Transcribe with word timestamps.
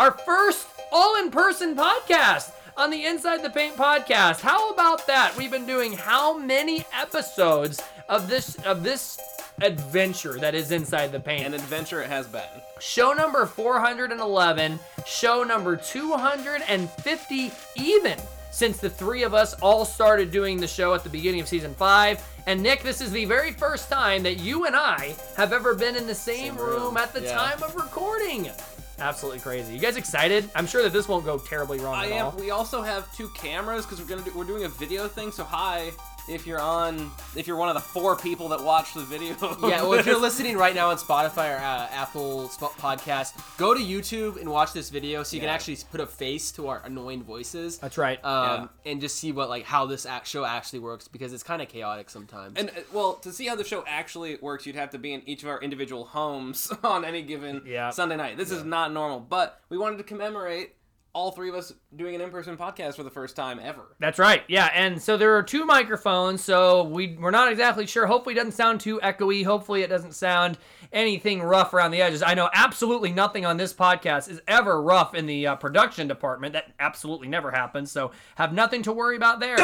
Our 0.00 0.12
first 0.12 0.66
all-in-person 0.90 1.76
podcast 1.76 2.52
on 2.74 2.88
the 2.88 3.04
Inside 3.04 3.42
the 3.42 3.50
Paint 3.50 3.76
podcast. 3.76 4.40
How 4.40 4.70
about 4.70 5.06
that? 5.06 5.36
We've 5.36 5.50
been 5.50 5.66
doing 5.66 5.92
how 5.92 6.38
many 6.38 6.86
episodes 6.98 7.82
of 8.08 8.26
this 8.26 8.54
of 8.64 8.82
this 8.82 9.20
adventure 9.60 10.38
that 10.38 10.54
is 10.54 10.70
Inside 10.70 11.12
the 11.12 11.20
Paint? 11.20 11.44
An 11.44 11.52
adventure 11.52 12.00
it 12.00 12.08
has 12.08 12.26
been. 12.26 12.48
Show 12.80 13.12
number 13.12 13.44
411, 13.44 14.78
show 15.04 15.44
number 15.44 15.76
250 15.76 17.52
even 17.76 18.18
since 18.50 18.78
the 18.78 18.88
three 18.88 19.22
of 19.22 19.34
us 19.34 19.52
all 19.60 19.84
started 19.84 20.30
doing 20.30 20.58
the 20.58 20.66
show 20.66 20.94
at 20.94 21.04
the 21.04 21.10
beginning 21.10 21.42
of 21.42 21.48
season 21.48 21.74
five. 21.74 22.26
And 22.46 22.62
Nick, 22.62 22.82
this 22.82 23.02
is 23.02 23.12
the 23.12 23.26
very 23.26 23.52
first 23.52 23.90
time 23.90 24.22
that 24.22 24.38
you 24.38 24.64
and 24.64 24.74
I 24.74 25.14
have 25.36 25.52
ever 25.52 25.74
been 25.74 25.94
in 25.94 26.06
the 26.06 26.14
same, 26.14 26.54
Same 26.54 26.56
room. 26.56 26.84
room, 26.84 26.96
at 26.96 27.12
the 27.12 27.20
yeah. 27.20 27.36
time 27.36 27.62
of 27.62 27.76
recording. 27.76 28.50
Absolutely 29.00 29.40
crazy. 29.40 29.72
You 29.72 29.80
guys 29.80 29.96
excited? 29.96 30.50
I'm 30.54 30.66
sure 30.66 30.82
that 30.82 30.92
this 30.92 31.08
won't 31.08 31.24
go 31.24 31.38
terribly 31.38 31.78
wrong 31.78 31.94
I 31.94 32.06
am. 32.06 32.26
all. 32.26 32.32
We 32.32 32.50
also 32.50 32.82
have 32.82 33.12
two 33.16 33.28
cameras 33.30 33.86
because 33.86 34.00
we're 34.00 34.08
gonna 34.08 34.22
do, 34.22 34.32
we're 34.36 34.44
doing 34.44 34.64
a 34.64 34.68
video 34.68 35.08
thing. 35.08 35.32
So 35.32 35.42
hi, 35.44 35.90
if 36.30 36.46
you're 36.46 36.60
on, 36.60 37.10
if 37.36 37.46
you're 37.46 37.56
one 37.56 37.68
of 37.68 37.74
the 37.74 37.80
four 37.80 38.16
people 38.16 38.48
that 38.48 38.62
watch 38.62 38.94
the 38.94 39.02
video. 39.02 39.34
Yeah, 39.62 39.82
well, 39.82 39.94
if 39.94 40.06
you're 40.06 40.18
listening 40.28 40.56
right 40.56 40.74
now 40.74 40.90
on 40.90 40.96
Spotify 40.96 41.54
or 41.54 41.58
uh, 41.58 41.88
Apple 41.90 42.48
Sp- 42.48 42.76
Podcast, 42.78 43.32
go 43.58 43.74
to 43.74 43.80
YouTube 43.80 44.38
and 44.40 44.48
watch 44.50 44.72
this 44.72 44.90
video 44.90 45.22
so 45.22 45.34
you 45.36 45.40
can 45.40 45.48
actually 45.48 45.76
put 45.90 46.00
a 46.00 46.06
face 46.06 46.52
to 46.52 46.68
our 46.68 46.82
annoying 46.84 47.22
voices. 47.22 47.78
That's 47.78 47.98
right. 47.98 48.24
Um, 48.24 48.70
and 48.86 49.00
just 49.00 49.18
see 49.18 49.32
what 49.32 49.48
like 49.48 49.64
how 49.64 49.86
this 49.86 50.06
act- 50.06 50.26
show 50.28 50.44
actually 50.44 50.78
works 50.78 51.08
because 51.08 51.32
it's 51.32 51.42
kind 51.42 51.60
of 51.60 51.68
chaotic 51.68 52.08
sometimes. 52.10 52.56
And 52.56 52.70
uh, 52.70 52.80
well, 52.92 53.14
to 53.16 53.32
see 53.32 53.46
how 53.46 53.56
the 53.56 53.64
show 53.64 53.84
actually 53.86 54.36
works, 54.40 54.66
you'd 54.66 54.76
have 54.76 54.90
to 54.90 54.98
be 54.98 55.12
in 55.12 55.22
each 55.26 55.42
of 55.42 55.48
our 55.48 55.60
individual 55.60 56.04
homes 56.04 56.72
on 56.84 57.04
any 57.04 57.22
given 57.22 57.62
Yeah. 57.66 57.90
Sunday 57.90 58.16
night. 58.16 58.36
This 58.36 58.50
is 58.50 58.64
not 58.64 58.92
normal, 58.92 59.20
but 59.20 59.60
we 59.68 59.76
wanted 59.78 59.98
to 59.98 60.04
commemorate 60.04 60.74
all 61.12 61.32
three 61.32 61.48
of 61.48 61.54
us 61.54 61.72
doing 61.96 62.14
an 62.14 62.20
in-person 62.20 62.56
podcast 62.56 62.94
for 62.94 63.02
the 63.02 63.10
first 63.10 63.34
time 63.34 63.58
ever. 63.60 63.96
That's 63.98 64.18
right. 64.18 64.42
Yeah, 64.48 64.70
and 64.74 65.00
so 65.00 65.16
there 65.16 65.36
are 65.36 65.42
two 65.42 65.64
microphones, 65.64 66.42
so 66.42 66.84
we 66.84 67.16
we're 67.20 67.32
not 67.32 67.50
exactly 67.50 67.86
sure. 67.86 68.06
Hopefully, 68.06 68.34
it 68.34 68.38
doesn't 68.38 68.52
sound 68.52 68.80
too 68.80 69.00
echoey. 69.02 69.44
Hopefully, 69.44 69.82
it 69.82 69.88
doesn't 69.88 70.12
sound 70.12 70.58
anything 70.92 71.42
rough 71.42 71.74
around 71.74 71.90
the 71.90 72.02
edges. 72.02 72.22
I 72.22 72.34
know 72.34 72.48
absolutely 72.54 73.12
nothing 73.12 73.44
on 73.44 73.56
this 73.56 73.72
podcast 73.72 74.30
is 74.30 74.40
ever 74.46 74.80
rough 74.80 75.14
in 75.14 75.26
the 75.26 75.48
uh, 75.48 75.56
production 75.56 76.06
department. 76.06 76.52
That 76.52 76.72
absolutely 76.78 77.28
never 77.28 77.50
happens. 77.50 77.90
So 77.90 78.12
have 78.36 78.52
nothing 78.52 78.82
to 78.84 78.92
worry 78.92 79.16
about 79.16 79.40
there. 79.40 79.58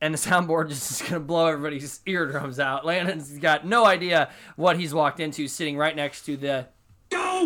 And 0.00 0.14
the 0.14 0.18
soundboard 0.18 0.68
just 0.68 0.90
is 0.90 1.08
gonna 1.08 1.20
blow 1.20 1.46
everybody's 1.46 2.00
eardrums 2.06 2.60
out. 2.60 2.84
Landon's 2.84 3.38
got 3.38 3.66
no 3.66 3.86
idea 3.86 4.30
what 4.56 4.78
he's 4.78 4.92
walked 4.92 5.20
into, 5.20 5.48
sitting 5.48 5.76
right 5.76 5.96
next 5.96 6.26
to 6.26 6.36
the 6.36 6.68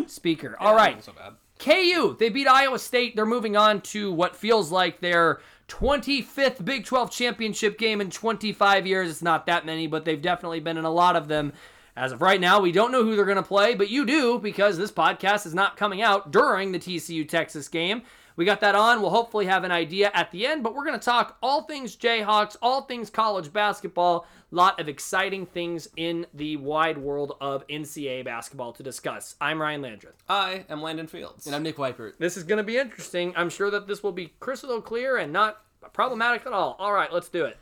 speaker. 0.09 0.57
All 0.59 0.75
right. 0.75 1.03
So 1.03 1.13
bad. 1.13 1.35
KU, 1.63 2.17
they 2.19 2.29
beat 2.29 2.49
Iowa 2.49 2.79
State. 2.79 3.15
They're 3.15 3.25
moving 3.25 3.57
on 3.57 3.81
to 3.83 4.13
what 4.13 4.35
feels 4.35 4.73
like 4.73 5.01
their 5.01 5.41
25th 5.69 6.65
Big 6.65 6.85
12 6.85 7.13
championship 7.13 7.79
game 7.79 8.01
in 8.01 8.11
25 8.11 8.85
years. 8.87 9.09
It's 9.09 9.23
not 9.23 9.47
that 9.47 9.65
many, 9.65 9.87
but 9.87 10.05
they've 10.05 10.21
definitely 10.21 10.59
been 10.59 10.77
in 10.77 10.85
a 10.85 10.91
lot 10.91 11.15
of 11.15 11.29
them. 11.29 11.53
As 11.95 12.11
of 12.11 12.21
right 12.21 12.41
now, 12.41 12.59
we 12.59 12.73
don't 12.73 12.91
know 12.91 13.05
who 13.05 13.15
they're 13.15 13.25
going 13.25 13.37
to 13.37 13.43
play, 13.43 13.75
but 13.75 13.91
you 13.91 14.05
do 14.05 14.41
because 14.41 14.77
this 14.77 14.91
podcast 14.91 15.47
is 15.47 15.55
not 15.55 15.77
coming 15.77 16.03
out 16.03 16.33
during 16.33 16.73
the 16.73 16.79
TCU 16.81 17.29
Texas 17.29 17.69
game. 17.69 18.03
We 18.35 18.45
got 18.45 18.61
that 18.61 18.75
on. 18.75 19.01
We'll 19.01 19.11
hopefully 19.11 19.47
have 19.47 19.63
an 19.63 19.71
idea 19.71 20.11
at 20.15 20.31
the 20.33 20.47
end, 20.47 20.63
but 20.63 20.75
we're 20.75 20.87
going 20.87 20.99
to 20.99 21.05
talk 21.05 21.37
all 21.43 21.63
things 21.63 21.95
Jayhawks, 21.95 22.57
all 22.61 22.83
things 22.83 23.09
college 23.09 23.53
basketball. 23.53 24.27
Lot 24.55 24.79
of 24.81 24.87
exciting 24.87 25.47
things 25.47 25.89
in 25.97 26.27
the 26.35 26.59
wide 26.59 26.99
world 26.99 27.37
of 27.41 27.67
NCAA 27.69 28.23
basketball 28.23 28.75
to 28.75 28.83
discuss. 28.83 29.35
I'm 29.41 29.59
Ryan 29.63 29.81
Landreth. 29.81 30.23
I 30.29 30.67
am 30.69 30.83
Landon 30.83 31.07
Fields. 31.07 31.47
and 31.47 31.57
I'm 31.57 31.63
Nick 31.63 31.79
Weipert. 31.79 32.19
This 32.19 32.37
is 32.37 32.45
going 32.45 32.59
to 32.59 32.63
be 32.63 32.77
interesting. 32.77 33.33
I'm 33.35 33.49
sure 33.49 33.71
that 33.71 33.87
this 33.87 34.03
will 34.03 34.13
be 34.13 34.35
crystal 34.41 34.83
clear 34.83 35.17
and 35.17 35.33
not 35.33 35.63
problematic 35.95 36.45
at 36.45 36.53
all. 36.53 36.77
All 36.79 36.93
right, 36.93 37.11
let's 37.11 37.31
do 37.31 37.47
it. 37.47 37.57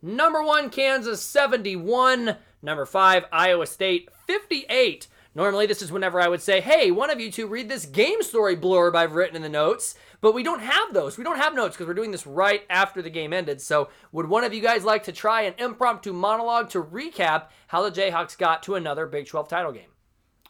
Number 0.00 0.42
one, 0.42 0.70
Kansas 0.70 1.20
71. 1.20 2.36
Number 2.62 2.86
five, 2.86 3.26
Iowa 3.30 3.66
State 3.66 4.08
58. 4.26 5.08
Normally, 5.36 5.66
this 5.66 5.82
is 5.82 5.92
whenever 5.92 6.18
I 6.18 6.28
would 6.28 6.40
say, 6.40 6.62
hey, 6.62 6.90
one 6.90 7.10
of 7.10 7.20
you 7.20 7.30
two 7.30 7.46
read 7.46 7.68
this 7.68 7.84
game 7.84 8.22
story 8.22 8.56
blurb 8.56 8.94
I've 8.94 9.12
written 9.12 9.36
in 9.36 9.42
the 9.42 9.50
notes, 9.50 9.94
but 10.22 10.32
we 10.32 10.42
don't 10.42 10.62
have 10.62 10.94
those. 10.94 11.18
We 11.18 11.24
don't 11.24 11.36
have 11.36 11.54
notes 11.54 11.76
because 11.76 11.86
we're 11.86 11.92
doing 11.92 12.10
this 12.10 12.26
right 12.26 12.62
after 12.70 13.02
the 13.02 13.10
game 13.10 13.34
ended. 13.34 13.60
So, 13.60 13.90
would 14.12 14.30
one 14.30 14.44
of 14.44 14.54
you 14.54 14.62
guys 14.62 14.82
like 14.82 15.04
to 15.04 15.12
try 15.12 15.42
an 15.42 15.52
impromptu 15.58 16.14
monologue 16.14 16.70
to 16.70 16.82
recap 16.82 17.48
how 17.66 17.82
the 17.82 17.90
Jayhawks 17.90 18.38
got 18.38 18.62
to 18.62 18.76
another 18.76 19.04
Big 19.04 19.26
12 19.26 19.46
title 19.46 19.72
game? 19.72 19.90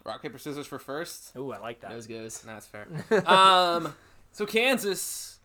Rock 0.05 0.21
paper 0.21 0.37
scissors 0.37 0.67
for 0.67 0.79
first. 0.79 1.35
Ooh, 1.35 1.51
I 1.51 1.57
like 1.57 1.81
that. 1.81 1.91
Those 1.91 2.07
goes. 2.07 2.39
That's 2.39 2.65
fair. 2.65 2.87
um, 3.27 3.93
so 4.31 4.45
Kansas, 4.45 5.39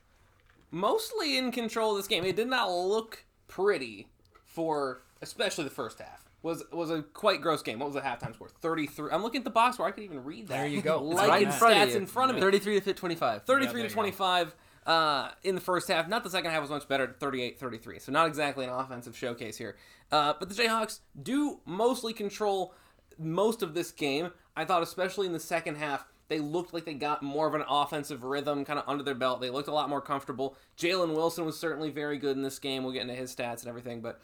mostly 0.71 1.37
in 1.37 1.51
control 1.51 1.91
of 1.91 1.97
this 1.97 2.07
game. 2.07 2.25
It 2.25 2.37
did 2.37 2.47
not 2.47 2.71
look 2.71 3.25
pretty 3.49 4.07
for, 4.45 5.03
especially 5.21 5.65
the 5.65 5.71
first 5.71 5.99
half. 5.99 6.29
Was 6.43 6.65
was 6.73 6.91
a 6.91 7.03
quite 7.03 7.41
gross 7.41 7.63
game. 7.63 7.79
What 7.79 7.87
was 7.87 7.95
the 7.95 8.01
halftime 8.01 8.35
score? 8.35 8.49
Thirty 8.49 8.87
three. 8.87 9.11
I'm 9.13 9.23
looking 9.23 9.39
at 9.39 9.45
the 9.45 9.51
box 9.51 9.79
where 9.79 9.87
I 9.87 9.93
could 9.93 10.05
even 10.05 10.25
read 10.25 10.49
that. 10.49 10.59
There 10.59 10.67
you 10.67 10.83
go. 10.83 11.03
Like 11.03 11.29
right 11.29 11.43
in 11.43 11.49
in 11.49 11.55
front 11.55 11.79
of 11.79 11.89
stats 11.89 11.93
you. 11.93 11.99
in 11.99 12.07
front 12.07 12.31
of 12.31 12.37
me. 12.37 12.41
33 12.41 12.75
to 12.75 12.81
fit 12.81 12.97
25. 12.97 13.43
33 13.45 13.81
there 13.81 13.89
to 13.89 13.95
25 13.95 14.55
uh, 14.87 15.29
in 15.45 15.55
the 15.55 15.61
first 15.61 15.89
half. 15.89 16.09
Not 16.09 16.25
the 16.25 16.31
second 16.31 16.51
half 16.51 16.61
was 16.61 16.71
much 16.71 16.89
better, 16.89 17.15
38 17.21 17.59
33. 17.59 17.99
So, 18.01 18.13
not 18.13 18.27
exactly 18.27 18.65
an 18.65 18.71
offensive 18.71 19.17
showcase 19.17 19.57
here. 19.57 19.77
Uh, 20.11 20.35
but 20.39 20.49
the 20.49 20.55
Jayhawks 20.55 21.01
do 21.21 21.61
mostly 21.65 22.13
control 22.13 22.75
most 23.19 23.63
of 23.63 23.75
this 23.75 23.91
game. 23.93 24.31
I 24.57 24.65
thought, 24.65 24.83
especially 24.83 25.27
in 25.27 25.33
the 25.33 25.41
second 25.41 25.77
half, 25.77 26.05
they 26.29 26.39
looked 26.39 26.75
like 26.75 26.85
they 26.85 26.95
got 26.95 27.23
more 27.23 27.47
of 27.47 27.55
an 27.55 27.63
offensive 27.69 28.25
rhythm 28.25 28.65
kind 28.65 28.79
of 28.79 28.85
under 28.89 29.05
their 29.05 29.15
belt. 29.15 29.41
They 29.41 29.51
looked 29.51 29.69
a 29.69 29.73
lot 29.73 29.89
more 29.89 30.01
comfortable. 30.01 30.57
Jalen 30.79 31.15
Wilson 31.15 31.45
was 31.45 31.59
certainly 31.59 31.91
very 31.91 32.19
good 32.19 32.37
in 32.37 32.43
this 32.43 32.59
game. 32.59 32.83
We'll 32.83 32.93
get 32.93 33.03
into 33.03 33.15
his 33.15 33.35
stats 33.35 33.61
and 33.61 33.69
everything. 33.69 34.01
But 34.01 34.21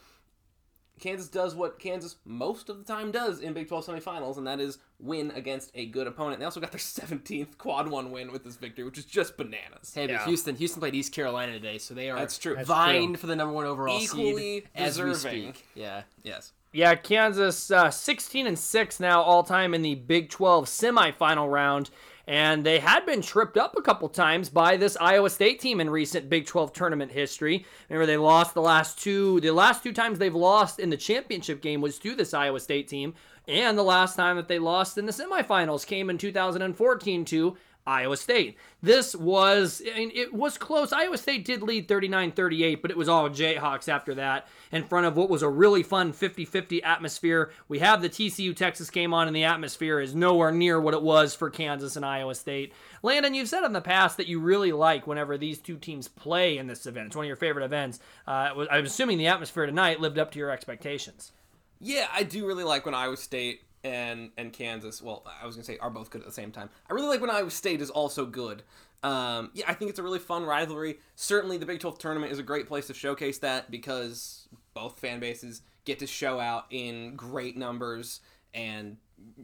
Kansas 0.99 1.29
does 1.29 1.55
what 1.55 1.79
Kansas 1.79 2.17
most 2.25 2.69
of 2.69 2.79
the 2.79 2.85
time 2.85 3.11
does 3.11 3.41
in 3.41 3.53
Big 3.53 3.69
12 3.69 3.87
semifinals, 3.87 4.37
and 4.37 4.47
that 4.47 4.61
is 4.61 4.79
win 4.99 5.31
against 5.33 5.71
a 5.75 5.87
good 5.87 6.07
opponent. 6.07 6.39
They 6.39 6.45
also 6.45 6.61
got 6.61 6.73
their 6.73 6.79
17th 6.81 7.59
quad 7.59 7.89
one 7.89 8.11
win 8.11 8.33
with 8.33 8.45
this 8.45 8.57
victory, 8.57 8.85
which 8.85 8.99
is 8.99 9.05
just 9.05 9.37
bananas. 9.37 9.93
Hey, 9.95 10.07
but 10.07 10.13
Yeah. 10.13 10.25
Houston, 10.27 10.57
Houston 10.57 10.81
played 10.81 10.95
East 10.95 11.13
Carolina 11.13 11.53
today, 11.53 11.79
so 11.79 11.95
they 11.95 12.11
are 12.11 12.19
That's 12.19 12.39
true. 12.39 12.55
That's 12.57 12.69
vying 12.69 13.17
for 13.17 13.27
the 13.27 13.37
number 13.37 13.53
one 13.55 13.65
overall 13.65 13.99
Equally 14.01 14.61
seed 14.61 14.69
as 14.75 15.01
we 15.01 15.15
speak. 15.15 15.67
Yeah. 15.75 16.03
Yes. 16.23 16.53
Yeah, 16.73 16.95
Kansas 16.97 17.71
uh, 17.71 17.91
16 17.91 18.47
and 18.47 18.59
6 18.59 19.01
now 19.01 19.23
all 19.23 19.43
time 19.43 19.73
in 19.73 19.83
the 19.83 19.95
Big 19.95 20.29
12 20.29 20.67
semifinal 20.67 21.51
round. 21.51 21.91
And 22.29 22.63
they 22.63 22.79
had 22.79 23.07
been 23.07 23.23
tripped 23.23 23.57
up 23.57 23.75
a 23.79 23.81
couple 23.81 24.07
times 24.11 24.51
by 24.51 24.77
this 24.77 24.99
Iowa 25.01 25.31
State 25.31 25.61
team 25.61 25.81
in 25.81 25.89
recent 25.89 26.29
Big 26.29 26.45
12 26.45 26.75
tournament 26.75 27.11
history. 27.11 27.65
Remember, 27.89 28.05
they 28.05 28.19
lost 28.19 28.53
the 28.53 28.61
last 28.61 28.99
two. 28.99 29.41
The 29.41 29.51
last 29.51 29.83
two 29.83 29.95
times 29.95 30.19
they've 30.19 30.35
lost 30.35 30.79
in 30.79 30.91
the 30.91 30.99
championship 30.99 31.63
game 31.63 31.81
was 31.81 31.99
to 32.01 32.15
this 32.15 32.35
Iowa 32.35 32.61
State 32.61 32.87
team. 32.87 33.15
And 33.49 33.79
the 33.79 33.83
last 33.83 34.15
time 34.15 34.37
that 34.37 34.47
they 34.47 34.59
lost 34.59 34.99
in 34.99 35.07
the 35.07 35.13
semifinals 35.13 35.87
came 35.87 36.11
in 36.11 36.19
2014 36.19 37.25
to 37.25 37.57
Iowa 37.89 38.17
State. 38.17 38.59
This 38.83 39.17
was, 39.17 39.83
I 39.91 39.99
mean, 39.99 40.13
it 40.15 40.35
was 40.35 40.59
close. 40.59 40.93
Iowa 40.93 41.17
State 41.17 41.45
did 41.45 41.63
lead 41.63 41.89
39 41.89 42.33
38, 42.33 42.83
but 42.83 42.91
it 42.91 42.97
was 42.97 43.09
all 43.09 43.31
Jayhawks 43.31 43.89
after 43.89 44.15
that 44.17 44.47
in 44.71 44.85
front 44.85 45.07
of 45.07 45.17
what 45.17 45.31
was 45.31 45.43
a 45.43 45.49
really 45.49 45.83
fun 45.83 46.13
50 46.13 46.45
50 46.45 46.83
atmosphere. 46.83 47.51
We 47.67 47.79
have 47.79 48.03
the 48.03 48.11
TCU 48.11 48.55
Texas 48.55 48.91
game 48.91 49.15
on, 49.15 49.27
and 49.27 49.35
the 49.35 49.45
atmosphere 49.45 50.01
is 50.01 50.15
nowhere 50.15 50.53
near 50.53 50.81
what 50.81 50.95
it 50.95 51.03
was 51.03 51.35
for 51.35 51.49
Kansas 51.49 51.97
and 51.97 52.05
Iowa 52.05 52.35
State. 52.35 52.73
Landon, 53.03 53.35
you've 53.35 53.49
said 53.49 53.65
in 53.65 53.73
the 53.73 53.81
past 53.81 54.19
that 54.19 54.29
you 54.29 54.39
really 54.39 54.73
like 54.73 55.07
whenever 55.07 55.39
these 55.39 55.59
two 55.59 55.79
teams 55.79 56.09
play 56.09 56.59
in 56.59 56.67
this 56.67 56.87
event. 56.87 57.07
It's 57.07 57.17
one 57.17 57.25
of 57.25 57.29
your 57.29 57.37
favorite 57.37 57.65
events. 57.65 58.01
Uh, 58.27 58.67
I'm 58.71 58.85
assuming 58.85 59.19
the 59.19 59.29
atmosphere 59.29 59.67
tonight 59.67 60.01
lived 60.01 60.19
up 60.19 60.31
to 60.33 60.39
your 60.39 60.51
expectations. 60.51 61.33
Yeah, 61.81 62.09
I 62.13 62.25
do 62.25 62.47
really 62.47 62.65
like 62.65 62.85
when 62.85 62.95
Iowa 62.95 63.17
State 63.17 63.63
and 63.85 64.31
and 64.37 64.53
Kansas. 64.53 65.03
Well, 65.03 65.25
I 65.41 65.47
was 65.47 65.57
gonna 65.57 65.65
say 65.65 65.79
are 65.79 65.91
both 65.91 66.11
good 66.11 66.21
at 66.21 66.27
the 66.27 66.33
same 66.33 66.51
time. 66.51 66.71
I 66.91 66.95
really 66.95 67.09
like 67.09 67.21
when 67.21 67.31
Iowa 67.31 67.51
State 67.51 67.81
is 67.81 67.91
also 67.91 68.27
good. 68.27 68.63
Um, 69.03 69.51
yeah, 69.55 69.65
I 69.69 69.75
think 69.75 69.91
it's 69.91 69.99
a 69.99 70.03
really 70.03 70.19
fun 70.19 70.45
rivalry. 70.45 70.99
Certainly, 71.15 71.59
the 71.59 71.67
Big 71.67 71.81
12 71.81 71.99
tournament 71.99 72.33
is 72.33 72.39
a 72.39 72.43
great 72.43 72.67
place 72.67 72.89
to 72.89 72.95
showcase 72.95 73.39
that 73.39 73.71
because 73.71 74.49
both 74.75 74.99
fan 74.99 75.21
bases 75.21 75.63
get 75.85 76.01
to 76.01 76.07
show 76.07 76.41
out 76.41 76.67
in 76.71 77.15
great 77.15 77.57
numbers 77.57 78.21
and 78.55 78.97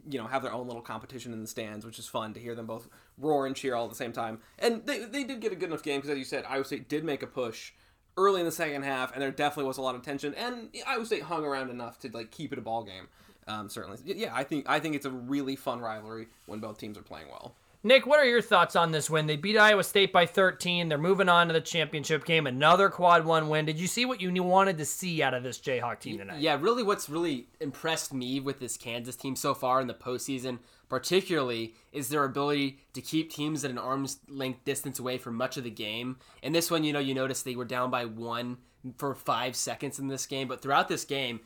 you 0.09 0.19
know 0.19 0.27
have 0.27 0.41
their 0.41 0.53
own 0.53 0.67
little 0.67 0.81
competition 0.81 1.33
in 1.33 1.41
the 1.41 1.47
stands, 1.47 1.85
which 1.85 1.99
is 1.99 2.07
fun 2.07 2.33
to 2.33 2.39
hear 2.39 2.55
them 2.55 2.65
both 2.65 2.89
roar 3.17 3.45
and 3.47 3.55
cheer 3.55 3.75
all 3.75 3.85
at 3.85 3.89
the 3.89 3.95
same 3.95 4.11
time. 4.11 4.39
And 4.59 4.85
they 4.85 5.05
they 5.05 5.23
did 5.23 5.39
get 5.39 5.51
a 5.51 5.55
good 5.55 5.69
enough 5.69 5.83
game 5.83 6.01
because 6.01 6.11
as 6.11 6.17
you 6.17 6.25
said, 6.25 6.43
Iowa 6.47 6.65
State 6.65 6.89
did 6.89 7.03
make 7.03 7.23
a 7.23 7.27
push 7.27 7.71
early 8.17 8.39
in 8.39 8.45
the 8.45 8.51
second 8.51 8.83
half, 8.83 9.13
and 9.13 9.21
there 9.21 9.31
definitely 9.31 9.67
was 9.67 9.77
a 9.77 9.81
lot 9.81 9.95
of 9.95 10.01
tension. 10.01 10.33
And 10.35 10.69
Iowa 10.87 11.05
State 11.05 11.23
hung 11.23 11.43
around 11.43 11.69
enough 11.69 11.99
to 11.99 12.09
like 12.11 12.31
keep 12.31 12.51
it 12.51 12.59
a 12.59 12.61
ball 12.61 12.83
game. 12.83 13.07
Um, 13.47 13.69
certainly, 13.69 13.99
yeah. 14.03 14.31
I 14.33 14.43
think 14.43 14.67
I 14.67 14.79
think 14.79 14.95
it's 14.95 15.05
a 15.05 15.11
really 15.11 15.55
fun 15.55 15.79
rivalry 15.79 16.27
when 16.47 16.59
both 16.59 16.77
teams 16.77 16.97
are 16.97 17.03
playing 17.03 17.27
well. 17.29 17.55
Nick, 17.85 18.07
what 18.07 18.19
are 18.19 18.25
your 18.25 18.41
thoughts 18.41 18.75
on 18.75 18.91
this 18.91 19.11
win? 19.11 19.27
They 19.27 19.35
beat 19.35 19.59
Iowa 19.59 19.83
State 19.83 20.11
by 20.11 20.25
13. 20.25 20.89
They're 20.89 20.97
moving 20.97 21.29
on 21.29 21.45
to 21.45 21.53
the 21.53 21.61
championship 21.61 22.25
game. 22.25 22.47
Another 22.47 22.89
quad 22.89 23.25
one 23.25 23.47
win. 23.47 23.65
Did 23.65 23.79
you 23.79 23.85
see 23.85 24.05
what 24.05 24.19
you 24.19 24.41
wanted 24.41 24.79
to 24.79 24.85
see 24.85 25.21
out 25.21 25.35
of 25.35 25.43
this 25.43 25.59
Jayhawk 25.59 25.99
team 25.99 26.17
tonight? 26.17 26.39
Yeah, 26.39 26.57
really, 26.59 26.81
what's 26.81 27.09
really 27.09 27.45
impressed 27.59 28.11
me 28.11 28.39
with 28.39 28.59
this 28.59 28.75
Kansas 28.75 29.15
team 29.15 29.35
so 29.35 29.53
far 29.53 29.79
in 29.81 29.85
the 29.85 29.93
postseason, 29.93 30.57
particularly, 30.89 31.75
is 31.93 32.09
their 32.09 32.23
ability 32.23 32.79
to 32.93 33.01
keep 33.01 33.29
teams 33.29 33.63
at 33.63 33.69
an 33.69 33.77
arm's 33.77 34.17
length 34.27 34.65
distance 34.65 34.97
away 34.97 35.19
for 35.19 35.29
much 35.29 35.55
of 35.55 35.63
the 35.63 35.69
game. 35.69 36.17
And 36.41 36.55
this 36.55 36.71
one, 36.71 36.83
you 36.83 36.91
know, 36.91 36.97
you 36.97 37.13
notice 37.13 37.43
they 37.43 37.55
were 37.55 37.65
down 37.65 37.91
by 37.91 38.05
one 38.05 38.57
for 38.97 39.13
five 39.13 39.55
seconds 39.55 39.99
in 39.99 40.07
this 40.07 40.25
game, 40.25 40.47
but 40.47 40.59
throughout 40.59 40.87
this 40.87 41.05
game, 41.05 41.39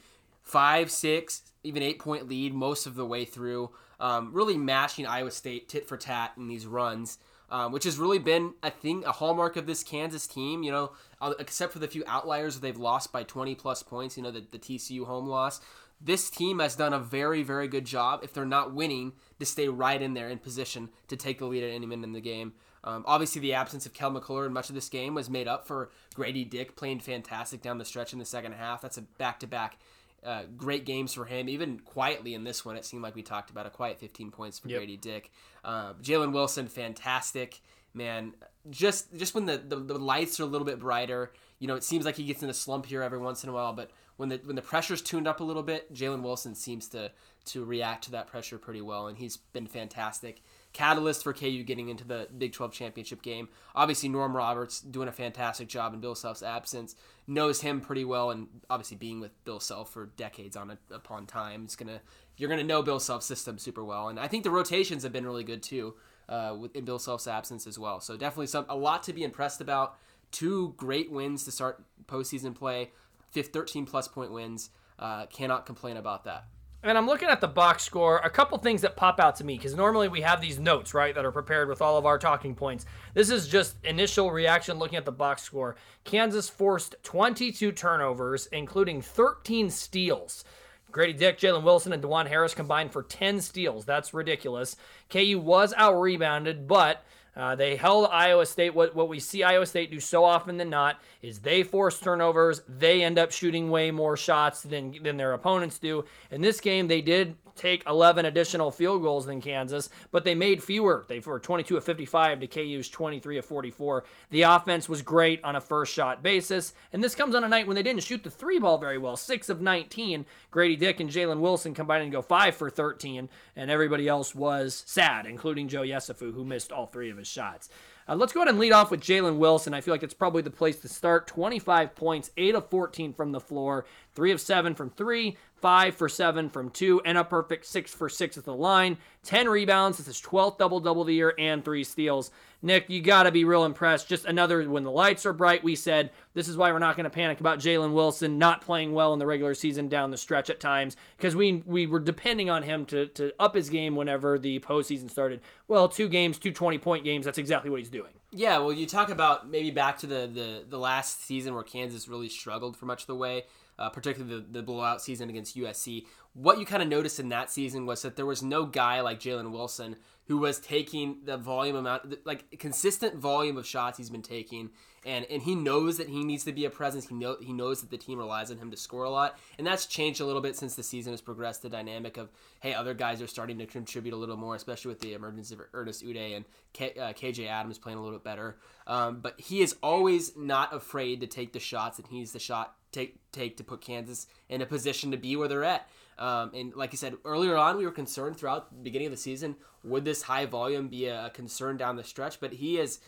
five, 0.50 0.90
six, 0.90 1.44
even 1.64 1.84
eight 1.84 2.00
point 2.00 2.28
lead 2.28 2.54
most 2.54 2.88
of 2.88 2.96
the 2.96 3.06
way 3.06 3.24
through 3.24 3.70
um, 4.00 4.32
really 4.34 4.58
mashing 4.58 5.06
Iowa 5.06 5.32
State 5.32 5.70
tit 5.70 5.88
for 5.88 5.98
tat 5.98 6.32
in 6.38 6.48
these 6.48 6.66
runs, 6.66 7.18
um, 7.50 7.72
which 7.72 7.84
has 7.84 7.98
really 7.98 8.20
been, 8.20 8.54
I 8.64 8.70
think, 8.70 9.06
a 9.06 9.12
hallmark 9.12 9.58
of 9.58 9.68
this 9.68 9.84
Kansas 9.84 10.26
team. 10.26 10.64
You 10.64 10.72
know, 10.72 10.92
uh, 11.22 11.34
except 11.40 11.74
for 11.74 11.80
the 11.80 11.88
few 11.88 12.04
outliers 12.08 12.60
they've 12.60 12.78
lost 12.78 13.12
by 13.12 13.24
20 13.24 13.56
plus 13.56 13.84
points. 13.84 14.18
You 14.18 14.24
know, 14.24 14.32
the, 14.32 14.46
the 14.50 14.60
TCU 14.60 15.06
home 15.06 15.28
loss. 15.28 15.62
This 16.02 16.30
team 16.30 16.60
has 16.60 16.78
done 16.78 16.94
a 16.94 17.00
very, 17.00 17.44
very 17.44 17.68
good 17.68 17.84
job. 17.84 18.22
If 18.24 18.32
they're 18.32 18.46
not 18.46 18.74
winning, 18.74 19.12
to 19.40 19.46
stay 19.46 19.68
right 19.68 20.02
in 20.02 20.14
there 20.14 20.30
in 20.30 20.40
position 20.40 20.90
to 21.10 21.18
take 21.18 21.40
the 21.40 21.46
lead 21.46 21.64
at 21.64 21.74
any 21.74 21.86
minute 21.86 22.06
in 22.06 22.14
the 22.14 22.22
game. 22.22 22.54
Um, 22.86 23.04
obviously, 23.06 23.42
the 23.42 23.54
absence 23.54 23.86
of 23.86 23.94
Kel 23.94 24.12
McCullar 24.12 24.46
in 24.46 24.54
much 24.54 24.70
of 24.70 24.76
this 24.76 24.88
game 24.88 25.14
was 25.14 25.30
made 25.30 25.48
up 25.48 25.68
for 25.68 25.90
Grady 26.16 26.46
Dick 26.46 26.78
playing 26.78 27.02
fantastic 27.02 27.62
down 27.62 27.78
the 27.78 27.86
stretch 27.86 28.14
in 28.14 28.20
the 28.20 28.26
second 28.26 28.54
half. 28.54 28.82
That's 28.82 28.98
a 28.98 29.02
back-to-back 29.02 29.78
uh, 30.24 30.44
great 30.58 30.86
games 30.86 31.14
for 31.14 31.26
him. 31.26 31.50
Even 31.50 31.80
quietly 31.80 32.34
in 32.34 32.44
this 32.44 32.66
one, 32.66 32.76
it 32.76 32.86
seemed 32.86 33.04
like 33.04 33.16
we 33.16 33.22
talked 33.22 33.50
about 33.50 33.66
a 33.66 33.70
quiet 33.70 34.00
15 34.00 34.32
points 34.32 34.60
for 34.60 34.68
yep. 34.68 34.80
Grady 34.80 34.98
Dick. 34.98 35.32
Uh, 35.64 35.94
Jalen 36.02 36.32
Wilson, 36.34 36.68
fantastic 36.68 37.62
man. 37.94 38.34
Just 38.70 39.16
just 39.16 39.34
when 39.34 39.46
the, 39.46 39.58
the, 39.58 39.78
the 39.78 39.98
lights 39.98 40.40
are 40.40 40.44
a 40.44 40.48
little 40.48 40.66
bit 40.66 40.80
brighter, 40.80 41.32
you 41.60 41.68
know, 41.68 41.76
it 41.76 41.84
seems 41.84 42.06
like 42.06 42.16
he 42.16 42.24
gets 42.24 42.44
in 42.44 42.50
a 42.50 42.54
slump 42.54 42.86
here 42.86 43.02
every 43.02 43.18
once 43.18 43.44
in 43.44 43.50
a 43.50 43.54
while. 43.54 43.74
But 43.74 43.92
when 44.18 44.30
the 44.30 44.42
when 44.44 44.56
the 44.56 44.62
pressure's 44.62 45.02
tuned 45.02 45.28
up 45.28 45.40
a 45.40 45.44
little 45.44 45.64
bit, 45.64 45.94
Jalen 45.94 46.22
Wilson 46.22 46.56
seems 46.56 46.88
to 46.90 47.12
to 47.46 47.66
react 47.66 48.06
to 48.06 48.12
that 48.12 48.28
pressure 48.28 48.58
pretty 48.58 48.82
well, 48.82 49.08
and 49.08 49.18
he's 49.18 49.38
been 49.38 49.68
fantastic 49.68 50.42
catalyst 50.74 51.24
for 51.24 51.34
KU 51.34 51.64
getting 51.64 51.90
into 51.90 52.04
the 52.04 52.28
Big 52.38 52.54
12 52.54 52.72
championship 52.72 53.22
game. 53.22 53.50
Obviously, 53.76 54.10
Norm 54.10 54.36
Roberts 54.36 54.80
doing 54.82 55.08
a 55.08 55.12
fantastic 55.12 55.68
job 55.68 55.94
in 55.94 56.00
Bill 56.00 56.16
Self's 56.16 56.44
absence, 56.44 56.96
knows 57.28 57.62
him 57.62 57.82
pretty 57.82 58.06
well, 58.06 58.32
and 58.32 58.48
obviously 58.70 58.98
being 58.98 59.20
with 59.20 59.32
Bill 59.46 59.60
Self 59.60 59.92
for 59.92 60.08
decades 60.18 60.56
on 60.56 60.72
a, 60.72 60.78
upon 60.94 61.26
time, 61.26 61.64
it's 61.64 61.76
gonna 61.76 62.02
you're 62.38 62.50
gonna 62.50 62.64
know 62.64 62.82
Bill 62.82 63.00
Self's 63.00 63.26
system 63.26 63.58
super 63.58 63.84
well. 63.84 64.10
And 64.10 64.20
I 64.20 64.28
think 64.28 64.44
the 64.44 64.52
rotations 64.52 65.04
have 65.04 65.12
been 65.12 65.26
really 65.26 65.44
good 65.44 65.64
too, 65.64 65.96
uh, 66.28 66.56
in 66.74 66.86
Bill 66.86 67.00
Self's 67.00 67.28
absence 67.28 67.66
as 67.66 67.80
well. 67.80 68.00
So 68.00 68.16
definitely 68.16 68.48
some 68.48 68.66
a 68.70 68.76
lot 68.76 69.04
to 69.04 69.14
be 69.14 69.24
impressed 69.24 69.62
about. 69.62 69.98
Two 70.32 70.76
great 70.78 71.12
wins 71.12 71.44
to 71.46 71.52
start 71.52 71.84
postseason 72.06 72.54
play, 72.54 72.92
13 73.34 73.86
plus 73.86 74.08
point 74.08 74.32
wins. 74.32 74.70
Uh, 75.00 75.26
cannot 75.28 75.66
complain 75.66 75.96
about 75.98 76.26
that. 76.26 76.46
And 76.82 76.98
I'm 76.98 77.08
looking 77.08 77.28
at 77.28 77.42
the 77.42 77.48
box 77.48 77.84
score. 77.84 78.20
A 78.20 78.30
couple 78.30 78.58
things 78.58 78.82
that 78.82 78.96
pop 78.96 79.20
out 79.20 79.36
to 79.38 79.44
me 79.44 79.58
because 79.58 79.76
normally 79.76 80.08
we 80.08 80.22
have 80.22 80.40
these 80.40 80.60
notes, 80.60 80.94
right, 80.94 81.14
that 81.14 81.26
are 81.26 81.32
prepared 81.32 81.68
with 81.68 81.82
all 81.82 81.98
of 81.98 82.06
our 82.06 82.18
talking 82.18 82.56
points. 82.56 82.86
This 83.14 83.30
is 83.30 83.50
just 83.50 83.76
initial 83.84 84.32
reaction 84.32 84.80
looking 84.80 84.98
at 84.98 85.04
the 85.04 85.12
box 85.12 85.42
score. 85.42 85.76
Kansas 86.06 86.48
forced 86.48 86.96
22 87.04 87.74
turnovers, 87.74 88.48
including 88.48 89.02
13 89.02 89.70
steals. 89.70 90.46
Grady 90.90 91.14
Dick, 91.14 91.38
Jalen 91.38 91.64
Wilson, 91.64 91.92
and 91.92 92.02
Dajuan 92.02 92.28
Harris 92.28 92.54
combined 92.54 92.94
for 92.94 93.04
10 93.04 93.42
steals. 93.42 93.84
That's 93.84 94.14
ridiculous. 94.14 94.78
KU 95.10 95.40
was 95.44 95.74
out 95.76 96.00
rebounded, 96.00 96.66
but 96.66 97.04
uh, 97.40 97.56
they 97.56 97.76
held 97.76 98.10
Iowa 98.12 98.46
State. 98.46 98.76
What, 98.76 98.94
what 98.96 99.08
we 99.08 99.20
see 99.20 99.44
Iowa 99.44 99.66
State 99.66 99.92
do 99.92 100.00
so 100.00 100.26
often 100.26 100.58
than 100.58 100.70
not 100.70 101.00
is 101.22 101.40
they 101.40 101.64
force 101.64 102.00
turnovers. 102.00 102.62
They 102.68 103.02
end 103.02 103.18
up 103.18 103.32
shooting 103.32 103.70
way 103.70 103.92
more 103.92 104.18
shots 104.18 104.62
than, 104.62 105.02
than 105.02 105.16
their 105.16 105.34
opponents 105.34 105.80
do. 105.80 106.04
In 106.32 106.42
this 106.42 106.60
game, 106.60 106.88
they 106.88 107.02
did 107.02 107.36
take 107.60 107.84
11 107.86 108.26
additional 108.26 108.72
field 108.72 109.02
goals 109.02 109.26
than 109.26 109.42
Kansas, 109.42 109.90
but 110.12 110.24
they 110.24 110.34
made 110.34 110.64
fewer. 110.64 111.06
They 111.08 111.20
were 111.20 111.40
22 111.40 111.78
of 111.78 111.84
55 111.84 112.40
to 112.40 112.48
KU's 112.48 112.90
23 112.90 113.38
of 113.38 113.46
44. 113.46 114.06
The 114.32 114.44
offense 114.44 114.88
was 114.88 115.02
great 115.02 115.44
on 115.44 115.56
a 115.56 115.62
first 115.62 115.94
shot 115.94 116.24
basis, 116.24 116.74
and 116.94 117.04
this 117.04 117.16
comes 117.16 117.36
on 117.36 117.44
a 117.44 117.50
night 117.50 117.68
when 117.68 117.76
they 117.76 117.84
didn't 117.84 118.04
shoot 118.04 118.24
the 118.24 118.30
three 118.30 118.60
ball 118.60 118.78
very 118.78 118.98
well. 118.98 119.18
6 119.18 119.50
of 119.50 119.62
19. 119.62 120.26
Grady 120.52 120.76
Dick 120.76 121.00
and 121.00 121.10
Jalen 121.10 121.42
Wilson 121.42 121.74
combined 121.74 122.04
and 122.04 122.12
go 122.12 122.22
5 122.22 122.56
for 122.56 122.70
13, 122.70 123.30
and 123.56 123.70
everybody 123.70 124.08
else 124.08 124.34
was 124.34 124.84
sad, 124.88 125.26
including 125.26 125.68
Joe 125.68 125.82
Yesufu, 125.82 126.34
who 126.34 126.46
missed 126.46 126.72
all 126.72 126.88
three 126.88 127.10
of 127.10 127.18
his 127.18 127.28
shots. 127.30 127.70
Uh, 128.08 128.16
let's 128.16 128.34
go 128.34 128.40
ahead 128.40 128.50
and 128.50 128.60
lead 128.60 128.72
off 128.72 128.90
with 128.90 129.02
Jalen 129.02 129.38
Wilson. 129.38 129.74
I 129.74 129.82
feel 129.82 129.94
like 129.94 130.02
it's 130.02 130.16
probably 130.16 130.42
the 130.42 130.50
place 130.50 130.80
to 130.82 130.88
start. 130.88 131.28
25 131.28 131.96
points, 131.96 132.32
8 132.38 132.56
of 132.56 132.70
14 132.70 133.14
from 133.14 133.32
the 133.32 133.40
floor, 133.40 133.86
3 134.20 134.32
of 134.34 134.42
7 134.42 134.76
from 134.76 134.90
3, 134.90 135.38
five 135.60 135.96
for 135.96 136.10
seven 136.10 136.50
from 136.50 136.70
two, 136.70 137.02
and 137.06 137.18
a 137.18 137.24
perfect 137.24 137.66
six 137.66 137.94
for 137.94 138.10
six 138.10 138.38
at 138.38 138.46
the 138.46 138.54
line. 138.54 138.98
10 139.24 139.50
rebounds. 139.50 139.98
This 139.98 140.08
is 140.08 140.22
12th 140.22 140.58
double 140.58 140.80
double 140.80 141.04
the 141.04 141.14
year 141.14 141.34
and 141.38 141.64
three 141.64 141.84
steals. 141.84 142.32
Nick, 142.62 142.90
you 142.90 143.02
got 143.02 143.24
to 143.24 143.32
be 143.32 143.46
real 143.46 143.64
impressed. 143.64 144.10
Just 144.10 144.26
another, 144.26 144.70
when 144.70 144.84
the 144.84 144.92
lights 144.92 145.26
are 145.26 145.32
bright, 145.34 145.64
we 145.64 145.76
said 145.76 146.12
this 146.34 146.48
is 146.48 146.58
why 146.58 146.72
we're 146.72 146.80
not 146.80 146.96
going 146.98 147.06
to 147.06 147.10
panic 147.10 147.40
about 147.40 147.60
Jalen 147.60 147.94
Wilson 147.94 148.38
not 148.38 148.62
playing 148.62 148.94
well 148.94 149.14
in 149.14 149.20
the 149.20 149.26
regular 149.26 149.54
season 149.54 149.88
down 149.88 150.12
the 150.12 150.18
stretch 150.18 150.50
at 150.50 150.60
times 150.60 150.98
because 151.18 151.36
we 151.36 151.64
we 151.66 151.86
were 151.88 152.00
depending 152.00 152.50
on 152.50 152.64
him 152.64 152.86
to, 152.88 153.08
to 153.08 153.32
up 153.40 153.56
his 153.56 153.70
game 153.70 153.96
whenever 153.96 154.38
the 154.38 154.60
postseason 154.60 155.10
started. 155.10 155.42
Well, 155.68 155.88
two 155.88 156.10
games, 156.10 156.38
two 156.38 156.52
20 156.52 156.78
point 156.80 157.04
games, 157.04 157.26
that's 157.26 157.38
exactly 157.38 157.70
what 157.70 157.80
he's 157.80 157.90
doing. 157.90 158.12
Yeah, 158.32 158.60
well, 158.60 158.74
you 158.74 158.86
talk 158.86 159.10
about 159.10 159.50
maybe 159.50 159.72
back 159.72 159.98
to 160.00 160.08
the, 160.08 160.30
the, 160.32 160.64
the 160.70 160.78
last 160.78 161.26
season 161.26 161.56
where 161.56 161.64
Kansas 161.64 162.08
really 162.08 162.30
struggled 162.30 162.78
for 162.78 162.86
much 162.86 163.02
of 163.02 163.08
the 163.08 163.16
way 163.16 163.46
uh, 163.80 163.90
particularly 163.90 164.42
the, 164.42 164.60
the 164.60 164.62
blowout 164.62 165.02
season 165.02 165.30
against 165.30 165.58
USC. 165.58 166.06
What 166.34 166.60
you 166.60 166.66
kind 166.66 166.84
of 166.84 166.90
noticed 166.90 167.20
in 167.20 167.30
that 167.30 167.50
season 167.50 167.86
was 167.86 168.02
that 168.04 168.16
there 168.16 168.26
was 168.26 168.44
no 168.44 168.66
guy 168.66 169.02
like 169.02 169.20
Jalen 169.20 169.52
Wilson 169.52 169.96
who 170.30 170.38
was 170.38 170.60
taking 170.60 171.18
the 171.24 171.38
volume 171.38 171.76
amount, 171.76 172.24
like 172.24 172.60
consistent 172.60 173.16
volume 173.16 173.58
of 173.58 173.66
shots 173.66 173.98
he's 173.98 174.12
been 174.12 174.22
taking, 174.22 174.70
and 175.04 175.26
and 175.26 175.42
he 175.42 175.56
knows 175.56 175.98
that 175.98 176.08
he 176.08 176.24
needs 176.24 176.44
to 176.44 176.52
be 176.52 176.66
a 176.66 176.70
presence. 176.70 177.08
He 177.08 177.16
know 177.16 177.38
he 177.42 177.52
knows 177.52 177.82
that 177.82 177.90
the 177.90 177.98
team 177.98 178.20
relies 178.20 178.52
on 178.52 178.60
him 178.60 178.70
to 178.70 178.78
score 178.78 179.06
a 179.06 179.10
lot, 179.10 179.40
and 179.58 179.66
that's 179.66 179.88
changed 179.88 180.22
a 180.22 180.26
little 180.26 180.42
bit 180.42 180.56
since 180.56 180.76
the 180.76 180.84
season 180.84 181.14
has 181.14 181.20
progressed. 181.20 181.64
The 181.64 181.70
dynamic 181.70 182.18
of 182.18 182.30
hey, 182.60 182.76
other 182.76 182.94
guys 182.94 183.24
are 183.24 183.28
starting 183.28 183.58
to 183.58 183.66
contribute 183.66 184.14
a 184.14 184.18
little 184.18 184.38
more, 184.38 184.54
especially 184.54 184.90
with 184.90 185.00
the 185.00 185.14
emergence 185.14 185.52
of 185.52 185.62
Ernest 185.74 186.06
Udeh 186.06 186.36
and 186.36 186.46
K, 186.74 186.94
uh, 186.94 187.14
KJ 187.14 187.48
Adams 187.48 187.80
playing 187.80 187.98
a 187.98 188.02
little 188.02 188.20
bit 188.20 188.24
better. 188.24 188.58
Um, 188.86 189.22
but 189.22 189.40
he 189.40 189.62
is 189.62 189.78
always 189.82 190.38
not 190.38 190.76
afraid 190.76 191.22
to 191.22 191.28
take 191.28 191.54
the 191.54 191.60
shots, 191.60 191.98
and 191.98 192.08
he's 192.08 192.34
the 192.34 192.40
shot 192.40 192.76
take 192.92 193.18
take 193.32 193.58
to 193.58 193.64
put 193.64 193.82
Kansas 193.82 194.28
in 194.50 194.62
a 194.62 194.66
position 194.66 195.12
to 195.12 195.18
be 195.18 195.36
where 195.36 195.48
they're 195.48 195.64
at. 195.64 195.88
Um, 196.18 196.52
and 196.54 196.76
like 196.76 196.94
I 196.94 196.98
said 196.98 197.16
earlier 197.24 197.56
on, 197.56 197.78
we 197.78 197.86
were 197.86 197.92
concerned 197.92 198.38
throughout 198.38 198.72
the 198.72 198.84
beginning 198.84 199.08
of 199.08 199.12
the 199.12 199.18
season 199.18 199.56
would 199.84 200.06
this 200.06 200.24
high 200.24 200.46
volume 200.46 200.88
be 200.88 201.06
a 201.06 201.32
concern 201.34 201.78
down 201.78 201.96
the 201.96 202.04
stretch? 202.04 202.40
But 202.40 202.54
he 202.54 202.76
has 202.76 203.00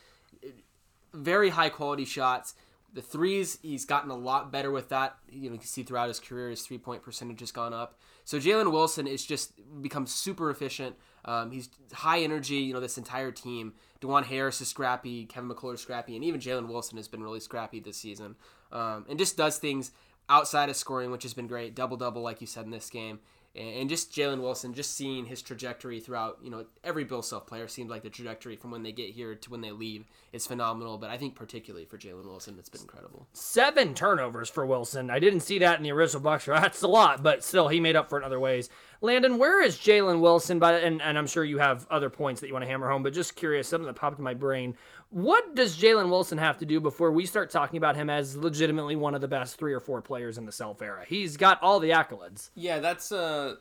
very 1.14 1.50
high 1.50 1.70
quality 1.70 2.06
shots. 2.06 2.54
The 2.94 3.02
threes, 3.02 3.58
he's 3.62 3.86
gotten 3.86 4.12
a 4.12 4.16
lot 4.16 4.52
better 4.52 4.72
with 4.72 4.90
that. 4.90 5.18
You 5.30 5.50
know, 5.50 5.54
you 5.54 5.60
can 5.60 5.68
see 5.68 5.84
throughout 5.84 6.08
his 6.08 6.20
career, 6.20 6.50
his 6.50 6.62
three 6.62 6.78
point 6.78 7.04
percentage 7.04 7.40
has 7.40 7.52
gone 7.52 7.74
up. 7.74 7.98
So 8.26 8.38
Jalen 8.38 8.72
Wilson 8.72 9.08
is 9.08 9.26
just 9.26 9.54
become 9.82 10.06
super 10.06 10.50
efficient. 10.50 10.96
Um, 11.26 11.52
he's 11.52 11.70
high 11.94 12.22
energy. 12.22 12.56
You 12.56 12.74
know, 12.74 12.80
this 12.80 12.98
entire 12.98 13.32
team. 13.32 13.74
Dajuan 14.02 14.26
Harris 14.26 14.62
is 14.62 14.68
scrappy. 14.68 15.26
Kevin 15.26 15.50
McCullar 15.50 15.76
is 15.76 15.82
scrappy, 15.82 16.16
and 16.16 16.26
even 16.26 16.40
Jalen 16.40 16.68
Wilson 16.68 16.98
has 16.98 17.08
been 17.08 17.22
really 17.22 17.40
scrappy 17.40 17.80
this 17.80 17.98
season 17.98 18.36
um, 18.72 19.06
and 19.10 19.20
just 19.20 19.38
does 19.38 19.58
things 19.58 19.92
outside 20.30 20.70
of 20.70 20.76
scoring, 20.76 21.12
which 21.12 21.24
has 21.24 21.34
been 21.34 21.48
great. 21.48 21.76
Double 21.76 21.98
double, 21.98 22.22
like 22.22 22.42
you 22.42 22.48
said 22.48 22.66
in 22.66 22.72
this 22.72 22.90
game, 22.90 23.20
and 23.54 23.90
just 23.90 24.14
Jalen 24.14 24.42
Wilson, 24.42 24.74
just 24.74 24.96
seeing 24.96 25.26
his 25.26 25.42
trajectory 25.42 26.00
throughout, 26.00 26.40
you 26.42 26.50
know, 26.50 26.66
every 26.86 27.04
Bill 27.04 27.22
Self 27.22 27.48
player 27.48 27.68
seems 27.68 27.90
like 27.90 28.02
the 28.02 28.10
trajectory 28.10 28.56
from 28.56 28.72
when 28.72 28.84
they 28.84 28.94
get 28.94 29.10
here 29.10 29.36
to 29.36 29.50
when 29.50 29.60
they 29.60 29.72
leave 29.72 30.06
is 30.32 30.48
phenomenal. 30.48 30.98
But 30.98 31.10
I 31.10 31.18
think 31.18 31.36
particularly 31.36 31.86
for 31.86 31.98
Jalen 31.98 32.26
Wilson, 32.26 32.56
it's 32.58 32.70
been 32.70 32.82
incredible. 32.82 33.28
Seven 33.34 33.94
turnovers 33.94 34.50
for 34.50 34.66
Wilson. 34.66 35.10
I 35.10 35.20
didn't 35.20 35.42
see 35.42 35.60
that 35.60 35.78
in 35.78 35.84
the 35.84 35.92
original 35.92 36.22
box 36.22 36.44
score. 36.44 36.56
That's 36.60 36.82
a 36.82 36.88
lot, 36.88 37.24
but 37.24 37.44
still, 37.44 37.68
he 37.68 37.82
made 37.82 37.98
up 37.98 38.10
for 38.10 38.18
it 38.18 38.22
in 38.22 38.26
other 38.26 38.40
ways. 38.40 38.70
Landon, 39.02 39.38
where 39.38 39.62
is 39.62 39.78
Jalen 39.78 40.22
Wilson? 40.22 40.60
By 40.60 40.80
and, 40.80 41.02
and 41.02 41.18
I'm 41.18 41.28
sure 41.28 41.44
you 41.44 41.58
have 41.58 41.86
other 41.90 42.10
points 42.10 42.40
that 42.40 42.48
you 42.48 42.54
want 42.54 42.64
to 42.64 42.70
hammer 42.70 42.90
home, 42.90 43.04
but 43.04 43.14
just 43.14 43.36
curious, 43.36 43.68
something 43.68 43.88
that 43.88 43.96
popped 43.96 44.18
in 44.18 44.24
my 44.24 44.34
brain. 44.34 44.78
What 45.12 45.56
does 45.56 45.78
Jalen 45.78 46.10
Wilson 46.10 46.38
have 46.38 46.58
to 46.60 46.66
do 46.66 46.80
before 46.80 47.12
we 47.12 47.26
start 47.26 47.50
talking 47.52 47.78
about 47.78 47.96
him 47.98 48.10
as 48.10 48.36
legitimately 48.38 48.96
one 48.96 49.14
of 49.14 49.20
the 49.22 49.28
best 49.28 49.58
three 49.58 49.74
or 49.74 49.80
four 49.82 50.02
players 50.02 50.38
in 50.38 50.46
the 50.46 50.52
Self 50.54 50.82
era? 50.82 51.04
He's 51.08 51.36
got 51.38 51.62
all 51.62 51.80
the 51.80 51.90
accolades. 51.90 52.50
Yeah, 52.56 52.80
that's 52.80 53.12
uh 53.12 53.56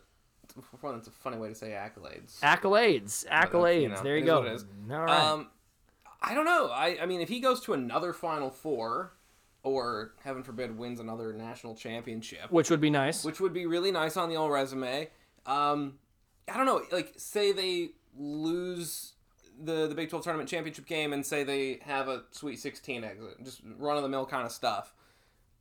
well, 0.80 0.92
that's 0.94 1.08
a 1.08 1.12
funny 1.12 1.36
way 1.38 1.48
to 1.48 1.54
say 1.54 1.70
accolades. 1.70 2.38
Accolades, 2.40 3.26
accolades. 3.28 3.82
you 3.82 3.88
know, 3.88 4.02
there 4.02 4.16
you 4.16 4.24
go. 4.24 4.40
what 4.40 4.48
it 4.48 4.54
is. 4.54 4.64
All 4.90 4.98
right. 5.00 5.10
Um, 5.22 5.48
I 6.22 6.34
don't 6.34 6.44
know. 6.44 6.66
I, 6.68 6.98
I 7.02 7.06
mean, 7.06 7.20
if 7.20 7.28
he 7.28 7.40
goes 7.40 7.60
to 7.62 7.72
another 7.72 8.12
Final 8.12 8.50
Four, 8.50 9.12
or 9.62 10.12
heaven 10.22 10.42
forbid 10.42 10.76
wins 10.76 11.00
another 11.00 11.32
national 11.32 11.74
championship, 11.74 12.50
Which 12.50 12.70
would 12.70 12.80
be 12.80 12.90
nice. 12.90 13.24
which 13.24 13.40
would 13.40 13.52
be 13.52 13.66
really 13.66 13.90
nice 13.92 14.16
on 14.16 14.28
the 14.28 14.36
old 14.36 14.50
resume. 14.52 15.08
Um, 15.46 15.98
I 16.48 16.56
don't 16.56 16.66
know. 16.66 16.82
Like, 16.92 17.14
say 17.16 17.52
they 17.52 17.90
lose 18.16 19.12
the 19.62 19.86
the 19.88 19.94
Big 19.94 20.08
Twelve 20.10 20.24
tournament 20.24 20.48
championship 20.48 20.86
game, 20.86 21.12
and 21.12 21.24
say 21.24 21.44
they 21.44 21.80
have 21.82 22.08
a 22.08 22.22
Sweet 22.30 22.58
Sixteen 22.58 23.04
exit, 23.04 23.42
just 23.44 23.60
run 23.78 23.96
of 23.96 24.02
the 24.02 24.08
mill 24.08 24.26
kind 24.26 24.44
of 24.46 24.52
stuff. 24.52 24.94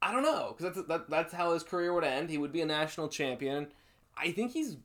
I 0.01 0.11
don't 0.11 0.23
know 0.23 0.55
because 0.57 0.73
that's 0.75 0.87
that, 0.87 1.09
that's 1.09 1.33
how 1.33 1.53
his 1.53 1.63
career 1.63 1.93
would 1.93 2.03
end. 2.05 2.29
He 2.29 2.37
would 2.37 2.51
be 2.51 2.61
a 2.61 2.65
national 2.65 3.09
champion. 3.09 3.67
I 4.17 4.31
think 4.31 4.51
he's 4.53 4.77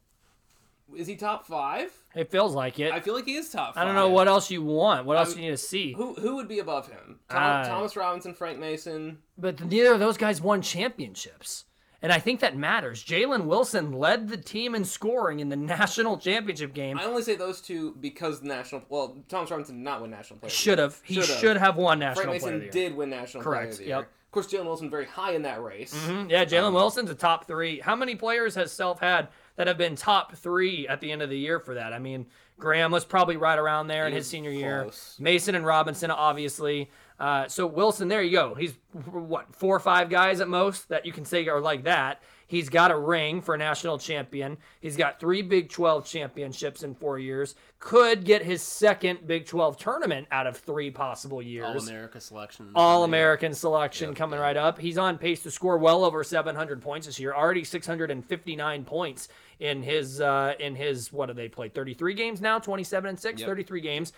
is 0.94 1.06
he 1.06 1.16
top 1.16 1.46
five? 1.46 1.90
It 2.14 2.30
feels 2.30 2.54
like 2.54 2.78
it. 2.78 2.92
I 2.92 3.00
feel 3.00 3.14
like 3.14 3.24
he 3.24 3.36
is 3.36 3.48
top. 3.50 3.74
Five. 3.74 3.82
I 3.82 3.86
don't 3.86 3.94
know 3.94 4.10
what 4.10 4.28
else 4.28 4.50
you 4.50 4.62
want. 4.62 5.06
What 5.06 5.16
else 5.16 5.30
I'm- 5.30 5.38
you 5.38 5.44
need 5.46 5.50
to 5.52 5.56
see? 5.56 5.92
Who 5.94 6.14
who 6.14 6.36
would 6.36 6.48
be 6.48 6.58
above 6.58 6.88
him? 6.88 7.20
Tom, 7.30 7.42
Uh, 7.62 7.64
Thomas 7.68 7.96
Robinson, 7.96 8.34
Frank 8.34 8.58
Mason. 8.58 9.18
But 9.38 9.64
neither 9.64 9.92
of 9.94 9.98
those 10.00 10.16
guys 10.18 10.40
won 10.42 10.60
championships. 10.62 11.64
And 12.04 12.12
I 12.12 12.18
think 12.18 12.40
that 12.40 12.54
matters. 12.54 13.02
Jalen 13.02 13.46
Wilson 13.46 13.90
led 13.92 14.28
the 14.28 14.36
team 14.36 14.74
in 14.74 14.84
scoring 14.84 15.40
in 15.40 15.48
the 15.48 15.56
national 15.74 16.18
championship 16.18 16.74
game. 16.74 16.98
I 16.98 17.04
only 17.04 17.22
say 17.22 17.34
those 17.34 17.60
two 17.62 17.96
because 17.98 18.40
the 18.40 18.48
national. 18.48 18.82
Well, 18.90 19.16
Thomas 19.28 19.50
Robinson 19.50 19.76
did 19.78 19.84
not 19.84 20.02
win 20.02 20.10
national 20.10 20.38
player. 20.38 20.50
Should 20.50 20.78
have. 20.78 21.00
He 21.02 21.14
Should've. 21.14 21.38
should 21.38 21.56
have 21.56 21.76
won 21.76 21.98
national 21.98 22.24
Frank 22.26 22.40
player 22.42 22.52
Mason 22.52 22.66
of 22.66 22.72
the 22.72 22.78
year. 22.78 22.88
did 22.90 22.96
win 22.96 23.08
national 23.10 23.42
Correct, 23.42 23.76
player 23.76 23.82
of 23.82 23.88
yep. 23.88 24.10
Of 24.26 24.30
course, 24.34 24.52
Jalen 24.52 24.64
Wilson 24.66 24.90
very 24.90 25.06
high 25.06 25.32
in 25.32 25.42
that 25.42 25.62
race. 25.62 25.94
Mhm, 26.08 26.28
Yeah, 26.28 26.44
Jalen 26.44 26.72
Wilson's 26.74 27.08
a 27.08 27.14
top 27.14 27.46
three. 27.46 27.78
How 27.78 27.94
many 27.96 28.16
players 28.16 28.56
has 28.56 28.72
Self 28.72 28.98
had 29.00 29.28
that 29.56 29.68
have 29.68 29.78
been 29.78 29.94
top 29.94 30.34
three 30.34 30.88
at 30.88 31.00
the 31.00 31.12
end 31.12 31.22
of 31.22 31.30
the 31.30 31.38
year 31.38 31.60
for 31.60 31.74
that? 31.74 31.92
I 31.92 32.00
mean, 32.00 32.26
Graham 32.58 32.90
was 32.90 33.04
probably 33.04 33.36
right 33.36 33.58
around 33.58 33.86
there 33.86 34.06
in 34.08 34.12
his 34.12 34.26
senior 34.26 34.50
year. 34.50 34.90
Mason 35.20 35.54
and 35.54 35.64
Robinson, 35.64 36.10
obviously. 36.10 36.90
Uh, 37.18 37.46
so 37.46 37.66
Wilson, 37.66 38.08
there 38.08 38.22
you 38.22 38.32
go. 38.32 38.54
He's 38.54 38.74
what 39.10 39.54
four 39.54 39.76
or 39.76 39.80
five 39.80 40.10
guys 40.10 40.40
at 40.40 40.48
most 40.48 40.88
that 40.88 41.06
you 41.06 41.12
can 41.12 41.24
say 41.24 41.46
are 41.48 41.60
like 41.60 41.84
that. 41.84 42.22
He's 42.46 42.68
got 42.68 42.90
a 42.90 42.96
ring 42.98 43.40
for 43.40 43.54
a 43.54 43.58
national 43.58 43.98
champion. 43.98 44.58
He's 44.80 44.96
got 44.96 45.18
three 45.18 45.40
Big 45.40 45.70
12 45.70 46.04
championships 46.06 46.82
in 46.82 46.94
four 46.94 47.18
years. 47.18 47.54
Could 47.78 48.24
get 48.24 48.42
his 48.42 48.62
second 48.62 49.26
Big 49.26 49.46
12 49.46 49.78
tournament 49.78 50.28
out 50.30 50.46
of 50.46 50.56
three 50.58 50.90
possible 50.90 51.40
years. 51.40 51.66
All 51.66 51.78
America 51.78 52.20
selection. 52.20 52.70
All 52.74 53.04
American 53.04 53.54
selection 53.54 54.14
coming 54.14 54.38
right 54.38 54.56
up. 54.56 54.78
He's 54.78 54.98
on 54.98 55.16
pace 55.16 55.42
to 55.44 55.50
score 55.50 55.78
well 55.78 56.04
over 56.04 56.22
700 56.22 56.82
points 56.82 57.06
this 57.06 57.18
year. 57.18 57.32
Already 57.34 57.64
659 57.64 58.84
points 58.84 59.28
in 59.60 59.82
his 59.82 60.20
uh, 60.20 60.54
in 60.58 60.74
his 60.74 61.12
what 61.12 61.26
do 61.26 61.32
they 61.32 61.48
play? 61.48 61.68
33 61.68 62.14
games 62.14 62.40
now, 62.40 62.58
27 62.58 63.08
and 63.08 63.18
6, 63.18 63.40
Yep. 63.40 63.48
33 63.48 63.80
games. 63.80 64.12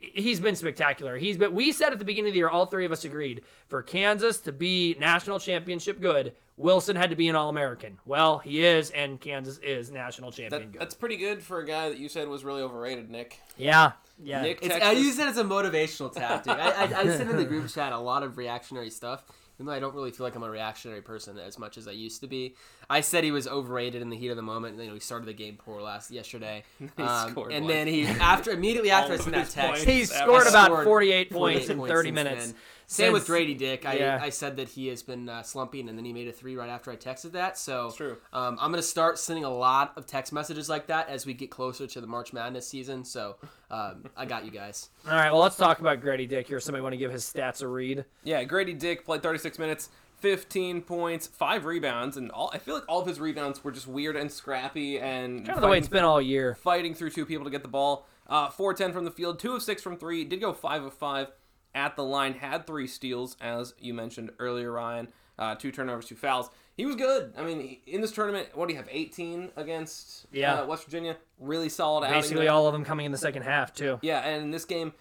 He's 0.00 0.40
been 0.40 0.54
spectacular. 0.56 1.16
He's 1.16 1.36
been 1.36 1.54
we 1.54 1.72
said 1.72 1.92
at 1.92 1.98
the 1.98 2.04
beginning 2.04 2.30
of 2.30 2.34
the 2.34 2.38
year 2.38 2.48
all 2.48 2.66
three 2.66 2.84
of 2.84 2.92
us 2.92 3.04
agreed 3.04 3.42
for 3.68 3.82
Kansas 3.82 4.38
to 4.40 4.52
be 4.52 4.96
national 4.98 5.38
championship 5.38 6.00
good, 6.00 6.32
Wilson 6.56 6.96
had 6.96 7.10
to 7.10 7.16
be 7.16 7.28
an 7.28 7.36
All-American. 7.36 7.98
Well, 8.04 8.38
he 8.38 8.64
is 8.64 8.90
and 8.90 9.20
Kansas 9.20 9.58
is 9.58 9.90
national 9.90 10.32
champion 10.32 10.62
That, 10.62 10.72
good. 10.72 10.80
that's 10.80 10.94
pretty 10.94 11.16
good 11.16 11.42
for 11.42 11.60
a 11.60 11.66
guy 11.66 11.88
that 11.88 11.98
you 11.98 12.08
said 12.08 12.28
was 12.28 12.44
really 12.44 12.62
overrated, 12.62 13.10
Nick. 13.10 13.40
yeah. 13.56 13.92
Yeah. 14.20 14.42
Nick 14.42 14.58
It's, 14.62 14.74
I 14.74 14.90
use 14.92 15.16
it 15.20 15.28
as 15.28 15.36
a 15.38 15.44
motivational 15.44 16.12
tactic. 16.12 16.52
I, 16.52 16.70
I, 16.70 17.00
I 17.00 17.04
send 17.04 17.30
in 17.30 17.36
the 17.36 17.44
group 17.44 17.68
chat 17.68 17.92
a 17.92 17.98
lot 17.98 18.24
of 18.24 18.36
reactionary 18.36 18.90
stuff, 18.90 19.22
even 19.56 19.66
though 19.66 19.72
I 19.72 19.78
don't 19.78 19.94
really 19.94 20.10
feel 20.10 20.26
like 20.26 20.34
I'm 20.34 20.42
a 20.42 20.50
reactionary 20.50 21.02
person 21.02 21.38
as 21.38 21.56
much 21.56 21.78
as 21.78 21.86
I 21.86 21.92
used 21.92 22.20
to 22.22 22.26
be. 22.26 22.56
I 22.90 23.02
said 23.02 23.22
he 23.22 23.30
was 23.30 23.46
overrated 23.46 24.00
in 24.00 24.08
the 24.08 24.16
heat 24.16 24.28
of 24.28 24.36
the 24.36 24.42
moment. 24.42 24.74
And, 24.74 24.82
you 24.82 24.88
know, 24.88 24.94
he 24.94 25.00
started 25.00 25.26
the 25.26 25.34
game 25.34 25.56
poor 25.62 25.80
last 25.82 26.10
yesterday, 26.10 26.64
He 26.96 27.02
Um, 27.02 27.30
scored, 27.32 27.52
and 27.52 27.66
like, 27.66 27.74
then 27.74 27.86
he 27.86 28.06
after 28.06 28.50
immediately 28.50 28.90
after 28.90 29.12
I 29.12 29.16
sent 29.16 29.32
that 29.34 29.50
text, 29.50 29.84
he 29.84 30.04
scored 30.06 30.40
ever 30.42 30.48
about 30.48 30.66
scored 30.66 30.84
48 30.84 31.30
points 31.30 31.68
in 31.68 31.86
30 31.86 32.10
minutes. 32.12 32.46
then. 32.46 32.54
Same 32.90 33.12
with 33.12 33.24
Since- 33.24 33.28
Grady 33.28 33.52
Dick. 33.54 33.84
I, 33.84 33.96
Yeah. 33.98 34.18
I 34.22 34.30
said 34.30 34.56
that 34.56 34.70
he 34.70 34.86
has 34.88 35.02
been 35.02 35.28
uh, 35.28 35.42
slumping, 35.42 35.90
and 35.90 35.98
then 35.98 36.06
he 36.06 36.14
made 36.14 36.26
a 36.26 36.32
three 36.32 36.56
right 36.56 36.70
after 36.70 36.90
I 36.90 36.96
texted 36.96 37.32
that. 37.32 37.58
So 37.58 37.90
true. 37.94 38.16
Um, 38.32 38.56
I'm 38.58 38.70
gonna 38.70 38.80
start 38.80 39.18
sending 39.18 39.44
a 39.44 39.50
lot 39.50 39.92
of 39.96 40.06
text 40.06 40.32
messages 40.32 40.70
like 40.70 40.86
that 40.86 41.10
as 41.10 41.26
we 41.26 41.34
get 41.34 41.50
closer 41.50 41.86
to 41.86 42.00
the 42.00 42.06
March 42.06 42.32
Madness 42.32 42.66
season. 42.66 43.04
So 43.04 43.36
um, 43.70 44.04
I 44.16 44.24
got 44.24 44.46
you 44.46 44.50
guys. 44.50 44.88
All 45.06 45.12
right, 45.12 45.30
well, 45.30 45.42
let's 45.42 45.56
talk 45.56 45.80
about 45.80 46.00
Grady 46.00 46.26
Dick 46.26 46.48
here. 46.48 46.60
Somebody 46.60 46.80
want 46.82 46.94
to 46.94 46.96
give 46.96 47.12
his 47.12 47.24
stats 47.30 47.60
a 47.60 47.68
read? 47.68 48.06
Yeah, 48.24 48.42
Grady 48.44 48.72
Dick 48.72 49.04
played 49.04 49.22
36 49.22 49.58
minutes, 49.58 49.90
15 50.20 50.82
points, 50.82 51.26
five 51.26 51.64
rebounds, 51.64 52.16
and 52.16 52.30
all. 52.30 52.50
I 52.52 52.58
feel 52.58 52.74
like 52.74 52.84
all 52.88 53.00
of 53.00 53.06
his 53.06 53.20
rebounds 53.20 53.62
were 53.62 53.70
just 53.72 53.86
weird 53.86 54.16
and 54.16 54.30
scrappy 54.30 54.98
and 54.98 55.44
Kind 55.46 55.56
of 55.56 55.62
the 55.62 55.68
way 55.68 55.78
it's 55.78 55.88
been 55.88 56.04
all 56.04 56.20
year. 56.20 56.54
fighting 56.56 56.94
through 56.94 57.10
two 57.10 57.24
people 57.26 57.44
to 57.44 57.50
get 57.50 57.62
the 57.62 57.68
ball. 57.68 58.06
Uh, 58.26 58.48
4-10 58.50 58.92
from 58.92 59.04
the 59.04 59.10
field, 59.10 59.38
2 59.38 59.54
of 59.54 59.62
6 59.62 59.82
from 59.82 59.96
3. 59.96 60.24
Did 60.24 60.40
go 60.40 60.52
5 60.52 60.84
of 60.84 60.92
5 60.94 61.28
at 61.74 61.96
the 61.96 62.04
line. 62.04 62.34
Had 62.34 62.66
3 62.66 62.86
steals, 62.86 63.36
as 63.40 63.74
you 63.78 63.94
mentioned 63.94 64.30
earlier, 64.38 64.72
Ryan. 64.72 65.08
Uh, 65.38 65.54
2 65.54 65.70
turnovers, 65.70 66.06
2 66.06 66.16
fouls. 66.16 66.50
He 66.76 66.84
was 66.84 66.94
good. 66.96 67.32
I 67.38 67.42
mean, 67.42 67.78
in 67.86 68.00
this 68.00 68.12
tournament, 68.12 68.48
what 68.54 68.68
do 68.68 68.74
you 68.74 68.78
have, 68.78 68.88
18 68.90 69.50
against 69.56 70.26
Yeah. 70.32 70.60
uh, 70.62 70.66
West 70.66 70.84
Virginia? 70.84 71.16
Really 71.38 71.68
solid 71.68 72.08
Basically, 72.08 72.48
all 72.48 72.66
of 72.66 72.72
them 72.72 72.84
coming 72.84 73.06
in 73.06 73.12
the 73.12 73.18
second 73.18 73.42
half 73.42 73.72
too. 73.72 73.98
Yeah, 74.02 74.20
and 74.20 74.42
in 74.44 74.50
this 74.50 74.64
game, 74.64 74.92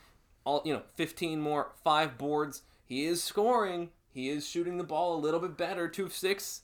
all 0.46 0.62
you 0.64 0.74
know, 0.74 0.84
15 0.96 1.42
more, 1.42 1.72
5 1.84 2.18
boards. 2.18 2.62
He 2.86 3.06
is 3.06 3.22
scoring. 3.22 3.90
He 4.18 4.30
is 4.30 4.48
shooting 4.48 4.80
the 4.80 4.84
ball 4.84 5.16
a 5.16 5.20
little 5.20 5.40
bit 5.40 5.56
better. 5.56 5.88
2 5.88 6.06
of 6.06 6.12
6 6.12 6.62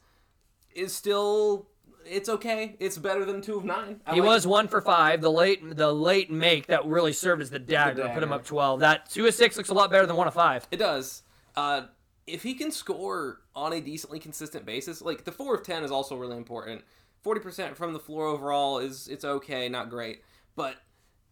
is 0.73 0.95
still... 0.95 1.67
It's 2.03 2.27
okay. 2.27 2.75
It's 2.79 2.97
better 2.97 3.25
than 3.25 3.41
two 3.41 3.55
of 3.57 3.63
nine. 3.63 4.01
I 4.07 4.15
He 4.15 4.21
like 4.21 4.27
was 4.27 4.47
one 4.47 4.67
for 4.67 4.81
five. 4.81 5.21
The 5.21 5.31
late, 5.31 5.77
the 5.77 5.93
late 5.93 6.29
make 6.29 6.65
that 6.67 6.85
really 6.85 7.13
served 7.13 7.41
as 7.41 7.49
the 7.49 7.59
dagger, 7.59 8.09
put 8.09 8.21
him 8.21 8.33
up 8.33 8.43
twelve. 8.43 8.81
That 8.81 9.09
two 9.09 9.25
of 9.25 9.33
six 9.33 9.55
looks 9.55 9.69
a 9.69 9.73
lot 9.73 9.89
better 9.89 10.05
than 10.05 10.17
one 10.17 10.27
of 10.27 10.33
five. 10.33 10.67
It 10.69 10.79
does. 10.79 11.23
Uh, 11.55 11.83
if 12.27 12.43
he 12.43 12.55
can 12.55 12.71
score 12.71 13.39
on 13.55 13.71
a 13.71 13.79
decently 13.79 14.19
consistent 14.19 14.65
basis, 14.65 15.01
like 15.01 15.23
the 15.23 15.31
four 15.31 15.55
of 15.55 15.63
ten 15.63 15.81
is 15.85 15.91
also 15.91 16.17
really 16.17 16.35
important. 16.35 16.81
Forty 17.21 17.39
percent 17.39 17.77
from 17.77 17.93
the 17.93 17.99
floor 17.99 18.25
overall 18.25 18.79
is 18.79 19.07
it's 19.07 19.23
okay, 19.23 19.69
not 19.69 19.89
great, 19.89 20.23
but 20.57 20.75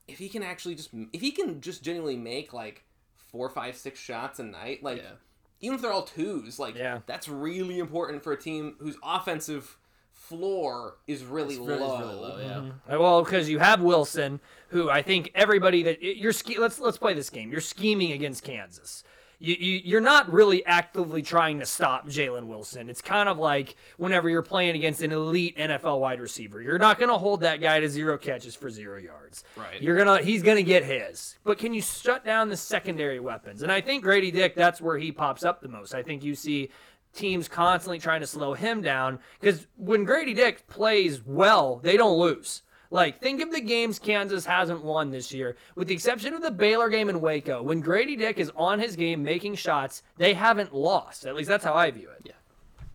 if 0.07 0.19
he 0.19 0.29
can 0.29 0.41
actually 0.41 0.75
just 0.75 0.91
if 1.11 1.19
he 1.19 1.31
can 1.31 1.59
just 1.59 1.83
genuinely 1.83 2.15
make 2.15 2.53
like 2.53 2.85
four, 3.17 3.49
five, 3.49 3.75
six 3.75 3.99
shots 3.99 4.39
a 4.39 4.43
night, 4.43 4.83
like 4.83 4.99
Yeah. 4.99 5.15
Even 5.61 5.75
if 5.75 5.81
they're 5.81 5.91
all 5.91 6.03
twos, 6.03 6.59
like 6.59 6.75
Yeah. 6.75 6.99
that's 7.05 7.27
really 7.29 7.79
important 7.79 8.23
for 8.23 8.33
a 8.33 8.37
team 8.37 8.75
whose 8.79 8.97
offensive 9.03 9.77
floor 10.11 10.95
is 11.07 11.23
really, 11.23 11.55
It's 11.55 11.65
really, 11.65 11.79
low. 11.81 11.93
it's 11.93 12.01
really 12.01 12.15
low. 12.15 12.39
Yeah. 12.87 12.93
Uh, 12.95 12.99
Well, 12.99 13.23
because 13.23 13.49
you 13.49 13.59
have 13.59 13.81
Wilson, 13.81 14.39
who 14.69 14.89
I 14.89 15.01
think 15.01 15.31
everybody 15.35 15.83
that 15.83 16.01
you're 16.01 16.31
ske- 16.33 16.57
let's 16.59 16.79
let's 16.79 16.97
play 16.97 17.13
this 17.13 17.29
game. 17.29 17.51
You're 17.51 17.59
scheming 17.61 18.11
against 18.11 18.43
Kansas. 18.43 19.03
You, 19.41 19.55
you 19.59 19.81
you're 19.83 20.01
not 20.01 20.31
really 20.31 20.63
actively 20.65 21.23
trying 21.23 21.59
to 21.59 21.65
stop 21.65 22.07
Jalen 22.07 22.45
Wilson. 22.45 22.89
It's 22.89 23.01
kind 23.01 23.27
of 23.27 23.39
like 23.39 23.75
whenever 23.97 24.29
you're 24.29 24.43
playing 24.43 24.75
against 24.75 25.01
an 25.01 25.11
elite 25.11 25.57
NFL 25.57 25.99
wide 25.99 26.21
receiver. 26.21 26.61
You're 26.61 26.77
not 26.77 26.99
going 26.99 27.09
to 27.09 27.17
hold 27.17 27.41
that 27.41 27.59
guy 27.59 27.79
to 27.79 27.89
zero 27.89 28.17
catches 28.17 28.55
for 28.55 28.69
zero 28.69 28.99
yards. 28.99 29.43
Right. 29.57 29.81
You're 29.81 29.97
gonna 29.97 30.21
he's 30.21 30.43
gonna 30.43 30.61
get 30.61 30.83
his. 30.83 31.39
But 31.43 31.57
can 31.57 31.73
you 31.73 31.81
shut 31.81 32.23
down 32.23 32.49
the 32.49 32.57
secondary 32.57 33.19
weapons? 33.19 33.63
And 33.63 33.71
I 33.71 33.81
think 33.81 34.03
Grady 34.03 34.29
Dick 34.29 34.55
that's 34.55 34.79
where 34.79 34.97
he 34.97 35.11
pops 35.11 35.43
up 35.43 35.61
the 35.61 35.69
most. 35.69 35.95
I 35.95 36.03
think 36.03 36.23
you 36.23 36.35
see 36.35 36.69
teams 37.13 37.47
constantly 37.47 37.99
trying 37.99 38.21
to 38.21 38.27
slow 38.27 38.53
him 38.53 38.81
down 38.81 39.19
because 39.39 39.67
when 39.75 40.03
Grady 40.03 40.33
Dick 40.33 40.67
plays 40.67 41.21
well, 41.25 41.77
they 41.77 41.97
don't 41.97 42.17
lose. 42.17 42.61
Like, 42.91 43.21
think 43.21 43.41
of 43.41 43.51
the 43.51 43.61
games 43.61 43.97
Kansas 43.99 44.45
hasn't 44.45 44.83
won 44.83 45.11
this 45.11 45.31
year, 45.31 45.55
with 45.75 45.87
the 45.87 45.93
exception 45.93 46.33
of 46.33 46.41
the 46.41 46.51
Baylor 46.51 46.89
game 46.89 47.09
in 47.09 47.21
Waco. 47.21 47.63
When 47.63 47.79
Grady 47.79 48.17
Dick 48.17 48.37
is 48.37 48.51
on 48.55 48.79
his 48.79 48.97
game 48.97 49.23
making 49.23 49.55
shots, 49.55 50.03
they 50.17 50.33
haven't 50.33 50.75
lost. 50.75 51.25
At 51.25 51.33
least 51.35 51.47
that's 51.47 51.63
how 51.63 51.73
I 51.73 51.89
view 51.89 52.09
it. 52.09 52.21
Yeah. 52.25 52.33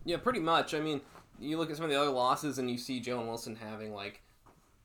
Yeah, 0.05 0.17
pretty 0.17 0.39
much. 0.39 0.73
I 0.75 0.79
mean, 0.79 1.01
you 1.39 1.57
look 1.57 1.69
at 1.71 1.75
some 1.75 1.85
of 1.85 1.91
the 1.91 1.99
other 1.99 2.11
losses 2.11 2.59
and 2.59 2.69
you 2.69 2.77
see 2.77 3.01
Jalen 3.01 3.25
Wilson 3.25 3.55
having 3.55 3.91
like 3.91 4.21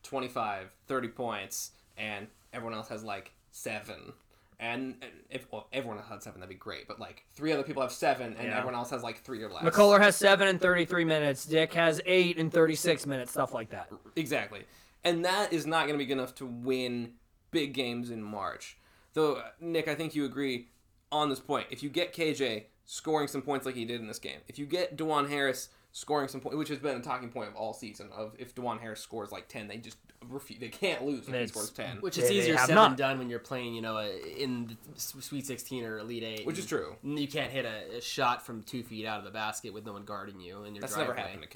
25, 0.02 0.70
30 0.88 1.08
points, 1.08 1.72
and 1.98 2.26
everyone 2.52 2.74
else 2.76 2.88
has 2.88 3.04
like 3.04 3.32
seven. 3.50 4.14
And 4.58 4.94
if 5.28 5.46
well, 5.52 5.66
everyone 5.72 5.98
else 5.98 6.08
had 6.08 6.22
seven, 6.22 6.40
that'd 6.40 6.48
be 6.48 6.54
great. 6.58 6.88
But 6.88 6.98
like 7.00 7.24
three 7.34 7.52
other 7.52 7.62
people 7.64 7.82
have 7.82 7.92
seven, 7.92 8.34
and 8.38 8.48
Yeah. 8.48 8.56
everyone 8.58 8.74
else 8.76 8.90
has 8.90 9.02
like 9.02 9.20
three 9.22 9.42
or 9.42 9.50
less. 9.50 9.62
McCullar 9.64 10.00
has 10.00 10.16
seven 10.16 10.48
and 10.48 10.60
33 10.60 11.04
minutes. 11.04 11.44
Dick 11.44 11.72
has 11.74 12.00
eight 12.06 12.38
and 12.38 12.50
36 12.52 13.06
minutes. 13.06 13.32
Stuff 13.32 13.52
like 13.52 13.70
that. 13.70 13.90
Exactly. 14.16 14.62
And 15.04 15.24
that 15.24 15.52
is 15.52 15.66
not 15.66 15.86
going 15.86 15.94
to 15.94 15.98
be 15.98 16.06
good 16.06 16.18
enough 16.18 16.34
to 16.36 16.46
win 16.46 17.14
big 17.50 17.74
games 17.74 18.10
in 18.10 18.22
March. 18.22 18.76
Though, 19.14 19.42
Nick, 19.60 19.88
I 19.88 19.94
think 19.94 20.14
you 20.14 20.24
agree 20.24 20.68
on 21.10 21.28
this 21.28 21.40
point. 21.40 21.66
If 21.70 21.82
you 21.82 21.90
get 21.90 22.14
KJ 22.14 22.64
scoring 22.86 23.28
some 23.28 23.42
points 23.42 23.66
like 23.66 23.74
he 23.74 23.84
did 23.84 24.00
in 24.00 24.06
this 24.06 24.18
game, 24.18 24.40
if 24.48 24.58
you 24.58 24.66
get 24.66 24.96
Dajuan 24.96 25.28
Harris 25.28 25.68
scoring 25.92 26.26
some 26.28 26.40
points, 26.40 26.56
which 26.56 26.68
has 26.68 26.78
been 26.78 26.96
a 26.96 27.00
talking 27.00 27.28
point 27.28 27.48
of 27.48 27.54
all 27.54 27.72
season, 27.74 28.08
of 28.16 28.34
if 28.38 28.54
Dajuan 28.54 28.80
Harris 28.80 29.00
scores 29.00 29.30
like 29.30 29.46
10, 29.48 29.68
they 29.68 29.76
just 29.76 29.98
refu- 30.30 30.58
they 30.58 30.68
can't 30.68 31.04
lose 31.04 31.28
if 31.28 31.34
he 31.34 31.46
scores 31.48 31.70
ten. 31.70 31.98
Which 32.00 32.16
is 32.16 32.28
they 32.28 32.34
easier 32.36 32.56
said 32.56 32.74
not. 32.74 32.90
than 32.90 32.96
done 32.98 33.18
when 33.18 33.28
you're 33.28 33.38
playing, 33.40 33.74
you 33.74 33.82
know, 33.82 33.96
uh, 33.98 34.08
in 34.38 34.76
the 34.94 35.00
Sweet 35.00 35.44
16 35.46 35.84
or 35.84 35.98
Elite 35.98 36.22
Eight. 36.22 36.46
Which 36.46 36.58
is 36.58 36.66
true. 36.66 36.96
You 37.02 37.28
can't 37.28 37.50
hit 37.52 37.64
a, 37.66 37.98
a 37.98 38.00
shot 38.00 38.44
from 38.46 38.62
two 38.62 38.82
feet 38.82 39.04
out 39.06 39.18
of 39.18 39.24
the 39.24 39.30
basket 39.30 39.72
with 39.74 39.84
no 39.84 39.92
one 39.92 40.04
guarding 40.04 40.40
you 40.40 40.64
in 40.64 40.74
your 40.74 40.80
That's 40.80 40.94
driveway. 40.94 41.16
never 41.16 41.28
happened 41.28 41.46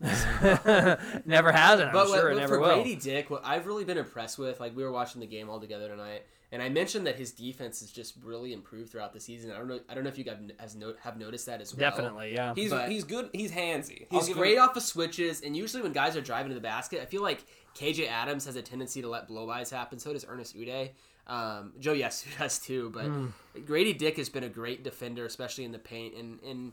to 0.00 0.06
Kansas. 0.06 1.22
never 1.26 1.52
has, 1.52 1.80
and 1.80 1.88
I'm 1.88 1.94
But, 1.94 2.08
sure 2.08 2.24
what, 2.24 2.32
it 2.32 2.34
but 2.34 2.40
never 2.40 2.54
for 2.56 2.60
will. 2.60 2.74
Grady 2.74 2.96
Dick, 2.96 3.30
what 3.30 3.42
I've 3.44 3.66
really 3.66 3.84
been 3.84 3.98
impressed 3.98 4.38
with, 4.38 4.60
like 4.60 4.76
we 4.76 4.82
were 4.84 4.92
watching 4.92 5.20
the 5.20 5.26
game 5.26 5.48
all 5.48 5.60
together 5.60 5.88
tonight, 5.88 6.24
and 6.52 6.62
I 6.62 6.68
mentioned 6.68 7.06
that 7.06 7.16
his 7.16 7.32
defense 7.32 7.80
has 7.80 7.90
just 7.90 8.14
really 8.22 8.52
improved 8.52 8.90
throughout 8.92 9.12
the 9.12 9.20
season. 9.20 9.50
I 9.50 9.58
don't 9.58 9.68
know, 9.68 9.80
I 9.88 9.94
don't 9.94 10.04
know 10.04 10.10
if 10.10 10.18
you 10.18 10.24
guys 10.24 10.38
has 10.58 10.74
no, 10.76 10.94
have 11.02 11.18
noticed 11.18 11.46
that 11.46 11.60
as 11.60 11.74
well. 11.74 11.90
Definitely, 11.90 12.34
yeah. 12.34 12.54
He's 12.54 12.70
But- 12.70 12.90
he's 12.90 13.04
good. 13.04 13.30
He's 13.32 13.52
handsy. 13.52 14.06
He's 14.10 14.28
great 14.28 14.58
off 14.58 14.76
of 14.76 14.82
switches, 14.82 15.42
and 15.42 15.56
usually 15.56 15.82
when 15.82 15.92
guys 15.92 16.16
are 16.16 16.20
driving 16.20 16.50
to 16.50 16.54
the 16.54 16.60
basket, 16.60 17.00
I 17.02 17.06
feel 17.06 17.22
like 17.22 17.44
KJ 17.74 18.08
Adams 18.08 18.46
has 18.46 18.56
a 18.56 18.62
tendency 18.62 19.02
to 19.02 19.08
let 19.08 19.28
blowbys 19.28 19.70
happen. 19.70 19.98
So 19.98 20.12
does 20.12 20.24
Ernest 20.28 20.56
Udeh. 20.56 20.90
Um, 21.26 21.72
Joe 21.80 21.92
yes 21.92 22.24
does 22.38 22.58
too, 22.60 22.90
but 22.94 23.06
Hmm. 23.06 23.26
Grady 23.64 23.92
Dick 23.92 24.16
has 24.16 24.28
been 24.28 24.44
a 24.44 24.48
great 24.48 24.84
defender, 24.84 25.24
especially 25.26 25.64
in 25.64 25.72
the 25.72 25.78
paint, 25.80 26.14
and 26.14 26.40
and 26.42 26.72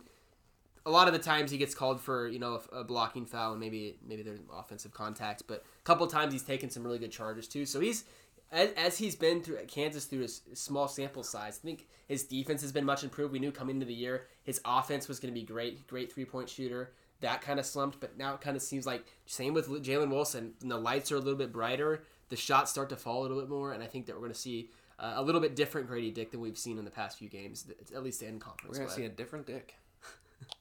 a 0.85 0.91
lot 0.91 1.07
of 1.07 1.13
the 1.13 1.19
times 1.19 1.49
he 1.49 1.57
gets 1.57 1.73
called 1.73 1.99
for 2.01 2.27
you 2.27 2.37
know 2.39 2.61
a, 2.71 2.79
a 2.79 2.83
blocking 2.83 3.25
foul 3.25 3.51
and 3.53 3.59
maybe 3.59 3.97
maybe 4.07 4.21
there's 4.21 4.39
offensive 4.53 4.93
contact, 4.93 5.43
but 5.47 5.63
a 5.79 5.83
couple 5.85 6.05
times 6.07 6.33
he's 6.33 6.43
taken 6.43 6.69
some 6.69 6.83
really 6.83 6.99
good 6.99 7.11
charges 7.11 7.47
too. 7.47 7.65
So 7.65 7.79
he's 7.79 8.03
as, 8.53 8.69
as 8.77 8.97
he's 8.97 9.15
been 9.15 9.41
through 9.41 9.57
Kansas 9.67 10.05
through 10.05 10.21
his 10.21 10.41
small 10.53 10.87
sample 10.87 11.23
size, 11.23 11.59
I 11.61 11.65
think 11.65 11.87
his 12.07 12.23
defense 12.23 12.61
has 12.61 12.71
been 12.71 12.85
much 12.85 13.03
improved. 13.03 13.33
We 13.33 13.39
knew 13.39 13.51
coming 13.51 13.75
into 13.75 13.85
the 13.85 13.93
year 13.93 14.27
his 14.43 14.61
offense 14.63 15.07
was 15.07 15.19
going 15.19 15.33
to 15.33 15.39
be 15.39 15.45
great, 15.45 15.87
great 15.87 16.13
three 16.13 16.25
point 16.25 16.49
shooter. 16.49 16.91
That 17.21 17.41
kind 17.41 17.59
of 17.59 17.65
slumped, 17.65 17.99
but 17.99 18.17
now 18.17 18.33
it 18.33 18.41
kind 18.41 18.55
of 18.55 18.61
seems 18.61 18.85
like 18.85 19.05
same 19.25 19.53
with 19.53 19.67
Jalen 19.67 20.09
Wilson. 20.09 20.53
When 20.59 20.69
the 20.69 20.77
lights 20.77 21.11
are 21.11 21.15
a 21.15 21.19
little 21.19 21.37
bit 21.37 21.53
brighter, 21.53 22.03
the 22.29 22.35
shots 22.35 22.71
start 22.71 22.89
to 22.89 22.97
fall 22.97 23.21
a 23.21 23.23
little 23.23 23.39
bit 23.39 23.49
more, 23.49 23.71
and 23.71 23.81
I 23.81 23.87
think 23.87 24.05
that 24.07 24.13
we're 24.13 24.21
going 24.21 24.33
to 24.33 24.39
see 24.39 24.69
uh, 24.99 25.13
a 25.15 25.23
little 25.23 25.41
bit 25.41 25.55
different 25.55 25.87
Grady 25.87 26.11
Dick 26.11 26.31
than 26.31 26.41
we've 26.41 26.57
seen 26.57 26.77
in 26.77 26.85
the 26.85 26.91
past 26.91 27.17
few 27.17 27.29
games, 27.29 27.65
at 27.95 28.03
least 28.03 28.21
in 28.21 28.39
conference. 28.39 28.77
We're 28.77 28.85
gonna 28.85 28.95
see 28.95 29.05
a 29.05 29.09
different 29.09 29.45
dick. 29.45 29.75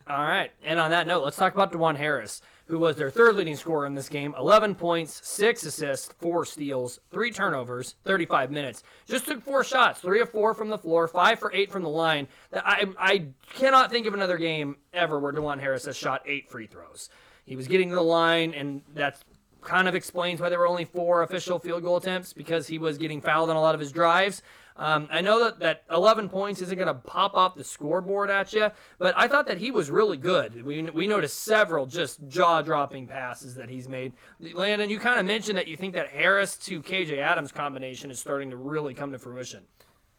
All 0.07 0.23
right. 0.23 0.51
And 0.65 0.81
on 0.81 0.91
that 0.91 1.07
note, 1.07 1.25
let's 1.25 1.37
talk 1.37 1.55
about 1.55 1.73
Dajuan 1.73 1.97
Harris, 1.97 2.41
who 2.67 2.79
was 2.79 2.97
their 2.97 3.11
third 3.11 3.37
leading 3.37 3.57
scorer 3.57 3.87
in 3.87 3.95
this 3.95 4.09
game. 4.09 4.35
11 4.39 4.75
points, 4.75 5.21
6 5.27 5.65
assists, 5.65 6.13
4 6.21 6.45
steals, 6.45 7.01
3 7.11 7.31
turnovers, 7.31 7.97
35 8.05 8.51
minutes. 8.51 8.83
Just 9.07 9.27
took 9.27 9.43
4 9.43 9.65
shots, 9.65 10.01
3 10.01 10.21
of 10.21 10.31
4 10.31 10.55
from 10.55 10.69
the 10.69 10.79
floor, 10.79 11.09
5 11.09 11.39
for 11.39 11.53
8 11.53 11.71
from 11.71 11.83
the 11.83 11.89
line. 11.89 12.29
I, 12.53 12.87
I 12.99 13.27
cannot 13.55 13.91
think 13.91 14.07
of 14.07 14.15
another 14.15 14.39
game 14.39 14.77
ever 14.93 15.19
where 15.19 15.33
Dajuan 15.33 15.61
Harris 15.61 15.85
has 15.87 15.97
shot 15.97 16.23
8 16.27 16.51
free 16.51 16.67
throws. 16.67 17.11
He 17.45 17.57
was 17.57 17.67
getting 17.67 17.89
to 17.89 17.95
the 17.95 18.03
line, 18.03 18.55
and 18.55 18.83
that's 18.95 19.25
kind 19.63 19.89
of 19.89 19.95
explains 19.95 20.41
why 20.41 20.49
there 20.49 20.59
were 20.59 20.67
only 20.67 20.85
four 20.85 21.23
official 21.23 21.59
field 21.59 21.83
goal 21.83 21.97
attempts 21.97 22.33
because 22.33 22.67
he 22.67 22.79
was 22.79 22.99
getting 22.99 23.21
fouled 23.21 23.49
on 23.49 23.57
a 23.57 23.61
lot 23.61 23.75
of 23.75 23.81
his 23.81 23.93
drives. 23.93 24.43
Um, 24.83 25.07
I 25.13 25.21
know 25.21 25.45
that, 25.45 25.61
that 25.61 25.85
11 25.93 26.29
points 26.29 26.61
isn't 26.61 26.77
going 26.77 26.89
to 26.89 26.95
pop 26.95 27.35
off 27.35 27.55
the 27.55 27.63
scoreboard 27.63 28.31
at 28.31 28.53
you, 28.53 28.69
but 28.99 29.15
I 29.17 29.29
thought 29.29 29.47
that 29.47 29.59
he 29.59 29.71
was 29.71 29.93
really 29.93 30.17
good. 30.17 30.65
We, 30.65 30.83
we 30.83 31.07
noticed 31.07 31.45
several 31.45 31.87
just 31.87 32.27
jaw 32.27 32.63
dropping 32.63 33.07
passes 33.07 33.55
that 33.55 33.69
he's 33.69 33.89
made. 33.89 34.13
Landon, 34.41 34.91
you 34.91 34.99
kind 34.99 35.21
of 35.21 35.27
mentioned 35.27 35.57
that 35.57 35.69
you 35.69 35.77
think 35.77 35.95
that 35.95 36.09
Harris 36.09 36.57
to 36.57 36.83
KJ 36.83 37.19
Adams 37.19 37.53
combination 37.53 38.11
is 38.11 38.19
starting 38.19 38.51
to 38.51 38.57
really 38.57 38.93
come 38.93 39.13
to 39.13 39.21
fruition. 39.21 39.63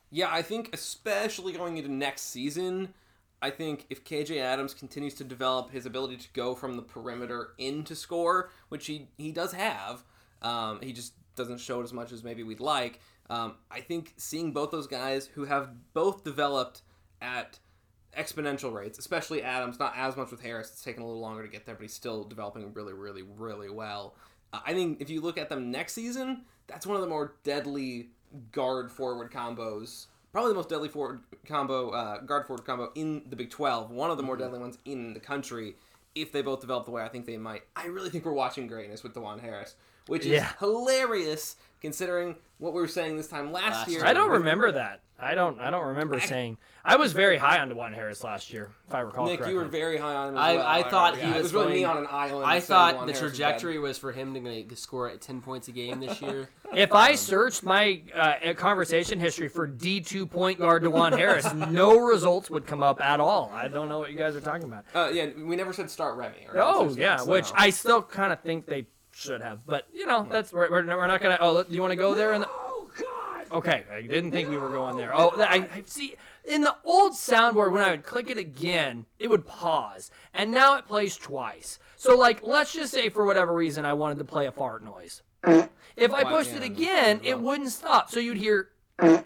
Yeah, 0.10 0.29
I 0.32 0.41
think 0.41 0.70
especially 0.72 1.51
going 1.51 1.75
into 1.75 1.91
next 1.91 2.29
season, 2.29 2.93
I 3.41 3.50
think 3.50 3.86
if 3.89 4.05
KJ 4.05 4.38
Adams 4.38 4.74
continues 4.74 5.15
to 5.15 5.25
develop 5.25 5.72
his 5.72 5.86
ability 5.86 6.15
to 6.15 6.27
go 6.32 6.55
from 6.55 6.77
the 6.77 6.84
perimeter 6.84 7.50
into 7.58 7.98
score, 7.98 8.50
which 8.70 8.86
he 8.86 9.10
he 9.17 9.34
does 9.34 9.51
have, 9.51 10.05
um, 10.41 10.79
he 10.82 10.93
just 10.93 11.15
doesn't 11.36 11.60
show 11.60 11.82
it 11.82 11.84
as 11.84 11.91
much 11.91 12.13
as 12.13 12.24
maybe 12.24 12.43
we'd 12.43 12.62
like. 12.62 13.01
Um, 13.34 13.56
I 13.72 13.80
think 13.80 14.13
seeing 14.18 14.52
both 14.52 14.70
those 14.70 14.86
guys 14.86 15.25
who 15.25 15.46
have 15.46 15.70
both 15.96 16.24
developed 16.24 16.84
at 17.20 17.58
exponential 18.16 18.72
rates, 18.72 19.00
especially 19.00 19.42
Adams, 19.42 19.80
not 19.80 19.94
as 19.98 20.16
much 20.16 20.30
with 20.30 20.42
Harris. 20.42 20.70
It's 20.70 20.84
taken 20.84 21.02
a 21.02 21.06
little 21.08 21.20
longer 21.20 21.42
to 21.42 21.50
get 21.50 21.66
there, 21.66 21.74
but 21.74 21.82
he's 21.82 21.96
still 21.96 22.25
developing 22.25 22.72
really, 22.75 22.94
really, 22.94 23.24
really 23.24 23.72
well. 23.72 24.13
Uh, 24.54 24.60
I 24.68 24.74
think 24.74 25.02
if 25.02 25.10
you 25.10 25.20
look 25.20 25.40
at 25.40 25.50
them 25.50 25.72
next 25.72 25.94
season, 25.94 26.44
that's 26.68 26.86
one 26.86 26.96
of 26.96 27.02
the 27.02 27.08
more 27.08 27.34
deadly 27.44 28.10
guard 28.52 28.92
forward 28.92 29.32
combos. 29.32 30.06
Probably 30.32 30.52
the 30.52 30.56
most 30.56 30.69
deadly 30.69 30.89
forward 30.89 31.22
combo, 31.48 31.89
uh, 31.89 32.19
guard 32.19 32.46
forward 32.46 32.65
combo 32.65 32.91
in 32.93 33.24
the 33.28 33.36
Big 33.36 33.50
12. 33.50 33.89
One 33.89 34.12
of 34.12 34.17
the 34.17 34.24
more 34.24 34.38
deadly 34.38 34.60
ones 34.60 34.78
in 34.86 35.15
the 35.15 35.19
country. 35.19 35.76
If 36.13 36.32
they 36.32 36.43
both 36.43 36.62
develop 36.62 36.86
the 36.86 36.91
way 36.91 37.02
I 37.02 37.08
think 37.08 37.26
they 37.26 37.38
might, 37.38 37.63
I 37.76 37.88
really 37.88 38.12
think 38.12 38.26
we're 38.26 38.34
watching 38.34 38.67
greatness 38.67 39.02
with 39.02 39.15
Dajuan 39.15 39.41
Harris, 39.41 39.74
which 40.08 40.24
is 40.26 40.32
Yeah. 40.32 40.50
hilarious 40.60 41.56
considering 41.82 42.36
what 42.60 42.74
we 42.74 42.82
were 42.82 42.88
saying 42.88 43.18
this 43.18 43.28
time 43.28 43.52
last, 43.52 43.72
Last 43.72 43.88
year. 43.89 44.00
year. 44.00 44.08
I 44.08 44.13
don't 44.13 44.32
remember 44.32 44.72
that. 44.72 45.02
I 45.20 45.36
don't. 45.36 45.58
I 45.62 45.70
don't 45.70 45.86
remember 45.88 46.20
saying. 46.20 46.58
I 46.84 46.98
was 46.98 47.13
very 47.13 47.38
high 47.38 47.60
on 47.60 47.70
Dajuan 47.70 47.94
Harris 47.94 48.26
last 48.26 48.52
year, 48.52 48.72
if 48.89 48.94
I 48.94 49.00
recall 49.02 49.26
Nick, 49.26 49.38
correctly. 49.38 49.54
you 49.54 49.60
were 49.60 49.66
very 49.70 49.98
high 49.98 50.16
on 50.16 50.30
him. 50.30 50.38
As 50.38 50.44
I- 50.44 50.56
well. 50.56 50.66
I 50.68 50.84
thought 50.84 51.16
he 51.16 51.22
Yeah, 51.22 51.30
it 51.30 51.36
was 51.36 51.44
was 51.44 51.54
really 51.54 51.74
me 51.76 51.84
on 51.86 51.98
an 51.98 52.08
island. 52.10 52.46
I 52.46 52.60
thought 52.60 52.96
Juwan 52.96 53.06
the 53.08 53.13
Harris 53.13 53.20
trajectory 53.20 53.80
was 53.80 53.98
for 53.98 54.12
him 54.12 54.34
to 54.34 54.42
gonna 54.42 54.76
score 54.76 55.08
at 55.10 55.22
10 55.22 55.39
points 55.42 55.70
a 55.70 55.72
game 55.72 56.00
this 56.02 56.22
year. 56.22 56.50
If 56.74 56.92
I 56.92 57.13
searched 57.13 57.62
my 57.63 58.02
uh, 58.16 58.54
conversation 58.56 59.20
history 59.20 59.48
for 59.48 59.68
D2 59.68 60.26
point 60.30 60.58
guard 60.60 60.82
Dajuan 60.84 61.16
Harris, 61.16 61.54
no 61.70 62.00
results 62.00 62.50
would 62.50 62.66
come 62.66 62.82
up 62.82 63.00
at 63.00 63.20
all. 63.20 63.52
I 63.54 63.68
don't 63.68 63.88
know 63.88 64.00
what 64.00 64.12
you 64.12 64.18
guys 64.18 64.36
are 64.36 64.42
talking 64.42 64.63
about. 64.63 64.84
Uh, 64.94 65.12
yeah, 65.13 65.28
we 65.38 65.56
never 65.56 65.72
said 65.72 65.89
start 65.92 66.18
Remy. 66.18 66.48
Or 66.52 66.60
Oh, 66.60 66.89
yeah, 66.98 67.18
there's 67.18 67.28
which. 67.28 67.52
I 67.56 67.70
still 67.70 68.02
kind 68.02 68.34
of 68.34 68.42
think 68.42 68.66
they 68.66 68.88
should 69.15 69.41
have. 69.41 69.65
But, 69.65 69.88
you 69.93 70.06
know, 70.06 70.28
that's 70.30 70.52
we're, 70.52 70.69
we're, 70.69 70.86
we're 70.86 71.08
not 71.08 71.21
going 71.21 71.36
to. 71.36 71.41
Oh, 71.41 71.63
do 71.63 71.73
you 71.73 71.82
want 71.82 71.91
to 71.91 71.97
go 71.97 72.13
there? 72.13 72.34
In 72.34 72.41
the, 72.41 72.49
okay, 73.52 73.84
I 73.91 74.02
didn't 74.02 74.32
think 74.32 74.49
we 74.49 74.58
were 74.58 74.69
going 74.69 74.97
there. 74.97 75.12
Oh, 75.15 75.32
I, 75.38 75.67
I 75.73 75.84
see. 75.86 76.15
In 76.45 76.62
the 76.62 76.76
old 76.84 77.13
soundboard, 77.13 77.71
when 77.71 77.84
I 77.84 77.91
would 77.91 78.04
click 78.04 78.30
it 78.30 78.38
again, 78.38 79.06
it 79.19 79.30
would 79.30 79.47
pause. 79.47 80.12
And 80.34 80.52
now 80.52 80.78
it 80.78 80.88
plays 80.88 81.15
twice. 81.15 81.80
So, 81.95 82.17
like, 82.17 82.43
let's 82.43 82.73
just 82.73 82.93
say 82.93 83.10
for 83.10 83.26
whatever 83.26 83.54
reason 83.54 83.86
I 83.86 83.93
wanted 83.93 84.17
to 84.17 84.26
play 84.26 84.47
a 84.47 84.52
fart 84.52 84.84
noise. 84.84 85.21
If 85.95 86.13
I 86.13 86.23
pushed 86.23 86.52
it 86.52 86.63
it? 86.63 86.63
again, 86.63 87.21
it 87.23 87.39
wouldn't 87.39 87.69
stop. 87.69 88.10
So 88.10 88.19
you'd 88.19 88.38
hear 88.38 88.69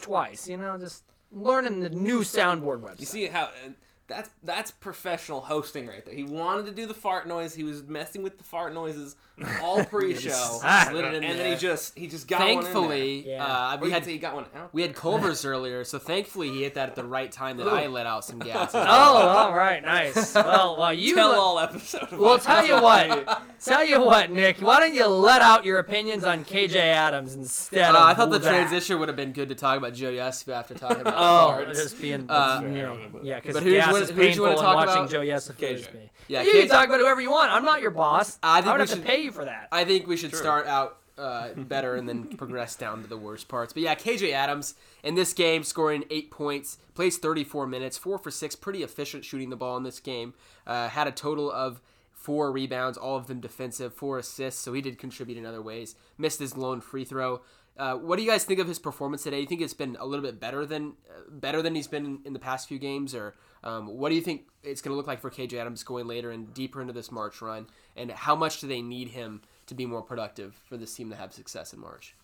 twice. 0.01 0.47
You 0.47 0.57
know, 0.57 0.77
just 0.77 1.03
learning 1.31 1.79
the 1.79 1.89
new 1.89 2.21
soundboard 2.21 2.81
website. 2.81 2.99
You 2.99 3.05
see 3.05 3.25
how 3.27 3.43
uh, 3.43 3.69
that's 4.07 4.29
that's 4.43 4.71
professional 4.71 5.41
hosting 5.41 5.87
right 5.87 6.03
there. 6.05 6.13
He 6.13 6.23
wanted 6.23 6.65
to 6.65 6.71
do 6.71 6.85
the 6.85 6.93
fart 6.93 7.27
noise. 7.27 7.53
He 7.53 7.63
was 7.63 7.83
messing 7.83 8.23
with 8.23 8.37
the 8.37 8.43
fart 8.43 8.73
noises 8.73 9.15
all 9.61 9.83
pre-show, 9.91 10.59
Ah, 10.63 10.87
slid 10.89 11.05
it 11.05 11.13
in 11.15 11.23
and 11.23 11.39
then 11.39 11.51
he 11.51 11.57
just 11.57 11.97
he 11.97 12.07
just 12.07 12.27
got 12.27 12.39
Thankfully, 12.39 13.35
uh, 13.37 13.39
one 13.39 13.73
in 13.73 13.77
there. 13.77 13.77
Or 13.77 13.77
we 13.81 13.87
you 13.87 13.93
had 13.93 13.99
could 14.01 14.05
say 14.07 14.11
he 14.13 14.17
got 14.17 14.33
one 14.35 14.45
out. 14.55 14.73
we 14.73 14.81
had 14.81 14.95
Culver's 14.95 15.45
earlier, 15.45 15.83
so 15.83 15.99
thankfully 15.99 16.49
he 16.49 16.63
hit 16.63 16.73
that 16.75 16.89
at 16.89 16.95
the 16.95 17.03
right 17.03 17.31
time 17.31 17.57
that 17.57 17.67
I 17.67 17.87
let 17.87 18.05
out 18.07 18.25
some 18.25 18.39
gas. 18.39 18.71
Oh, 18.75 18.79
all 19.27 19.53
right, 19.53 19.83
nice. 19.83 20.33
Well, 20.33 20.77
well, 20.77 20.93
you 20.93 21.15
Tell 21.15 21.29
let- 21.29 21.37
all 21.37 21.59
episode. 21.59 22.11
Well, 22.11 22.39
tell 22.39 22.65
you 22.65 22.81
what, 22.81 23.43
tell 23.63 23.85
you 23.85 24.01
what, 24.03 24.31
Nick. 24.31 24.59
Why 24.59 24.79
don't 24.79 24.93
you 24.95 25.05
let 25.07 25.41
out 25.41 25.65
your 25.65 25.79
opinions 25.79 26.23
on 26.23 26.43
KJ 26.45 26.75
Adams 26.75 27.35
instead 27.35 27.93
Uh, 27.93 27.97
of 27.99 28.03
I 28.03 28.13
thought 28.15 28.31
the 28.31 28.39
that? 28.39 28.49
transition 28.49 28.97
would 28.99 29.07
have 29.09 29.15
been 29.17 29.33
good 29.33 29.49
to 29.49 29.55
talk 29.55 29.77
about 29.77 29.93
Joe 29.93 30.11
Yesp 30.11 30.51
after 30.51 30.73
talking 30.73 31.01
about 31.01 31.13
Oh, 31.15 31.61
farts. 31.63 31.75
just 31.75 32.01
being, 32.01 32.25
Uh, 32.29 32.61
you 32.63 32.69
know, 32.69 32.97
yeah, 33.23 33.35
because 33.39 33.53
but 33.55 33.63
who's- 33.63 33.83
gas 33.85 33.91
what- 33.93 34.01
is 34.01 34.09
who'd 34.09 34.17
you 34.17 34.23
painful 34.23 34.43
wanna 34.45 34.55
and 34.57 34.61
talk 34.65 34.75
watching 34.75 34.97
about? 34.97 35.09
Joe 35.11 35.19
Yesif 35.21 35.55
KJ. 35.57 35.93
me. 35.93 36.09
Yeah, 36.29 36.41
you 36.41 36.51
can 36.51 36.61
KJ 36.63 36.69
talk 36.69 36.87
about 36.87 36.99
whoever 36.99 37.21
you 37.21 37.31
want. 37.31 37.51
I'm 37.51 37.63
not 37.63 37.81
your 37.81 37.91
boss. 37.91 38.37
I 38.43 38.61
think 38.61 38.67
would 38.67 38.73
we 38.75 38.79
have 38.81 38.89
should- 38.89 39.01
to 39.01 39.07
pay 39.07 39.21
you 39.27 39.31
for 39.31 39.45
that. 39.45 39.67
I 39.71 39.85
think 39.85 40.07
we 40.07 40.17
should 40.17 40.35
start 40.35 40.65
out 40.65 40.97
uh, 41.17 41.49
better 41.53 41.95
and 41.95 42.07
then 42.07 42.23
progress 42.37 42.75
down 42.75 43.01
to 43.03 43.07
the 43.07 43.17
worst 43.17 43.47
parts. 43.47 43.73
But 43.73 43.83
yeah, 43.83 43.95
KJ 43.95 44.31
Adams 44.31 44.75
in 45.03 45.15
this 45.15 45.33
game 45.33 45.63
scoring 45.63 46.03
eight 46.09 46.31
points, 46.31 46.77
plays 46.95 47.17
34 47.17 47.67
minutes, 47.67 47.97
four 47.97 48.17
for 48.17 48.31
six, 48.31 48.55
pretty 48.55 48.83
efficient 48.83 49.25
shooting 49.25 49.49
the 49.49 49.55
ball 49.55 49.77
in 49.77 49.83
this 49.83 49.99
game. 49.99 50.33
Uh, 50.65 50.89
had 50.89 51.07
a 51.07 51.11
total 51.11 51.51
of 51.51 51.81
four 52.11 52.51
rebounds, 52.51 52.97
all 52.97 53.15
of 53.15 53.27
them 53.27 53.39
defensive, 53.39 53.93
four 53.93 54.17
assists, 54.17 54.61
so 54.61 54.73
he 54.73 54.81
did 54.81 54.97
contribute 54.97 55.37
in 55.37 55.45
other 55.45 55.61
ways. 55.61 55.95
Missed 56.17 56.39
his 56.39 56.57
lone 56.57 56.81
free 56.81 57.05
throw. 57.05 57.41
Uh, 57.77 57.95
what 57.95 58.17
do 58.17 58.23
you 58.23 58.29
guys 58.29 58.43
think 58.43 58.59
of 58.59 58.67
his 58.67 58.79
performance 58.79 59.23
today? 59.23 59.39
You 59.39 59.45
think 59.45 59.61
it's 59.61 59.73
been 59.73 59.95
a 59.99 60.05
little 60.05 60.25
bit 60.25 60.39
better 60.39 60.65
than 60.65 60.93
uh, 61.09 61.29
better 61.29 61.61
than 61.61 61.75
he's 61.75 61.87
been 61.87 62.05
in, 62.05 62.19
in 62.25 62.33
the 62.33 62.39
past 62.39 62.67
few 62.67 62.79
games, 62.79 63.13
or 63.13 63.35
um, 63.63 63.87
what 63.87 64.09
do 64.09 64.15
you 64.15 64.21
think 64.21 64.47
it's 64.63 64.81
going 64.81 64.91
to 64.91 64.97
look 64.97 65.07
like 65.07 65.19
for 65.19 65.29
KJ 65.29 65.53
Adams 65.53 65.83
going 65.83 66.07
later 66.07 66.31
and 66.31 66.53
deeper 66.53 66.81
into 66.81 66.93
this 66.93 67.11
March 67.11 67.41
run? 67.41 67.67
And 67.95 68.11
how 68.11 68.35
much 68.35 68.61
do 68.61 68.67
they 68.67 68.81
need 68.81 69.09
him 69.09 69.41
to 69.67 69.75
be 69.75 69.85
more 69.85 70.01
productive 70.01 70.55
for 70.67 70.77
this 70.77 70.93
team 70.93 71.09
to 71.09 71.15
have 71.15 71.33
success 71.33 71.73
in 71.73 71.79
March? 71.79 72.15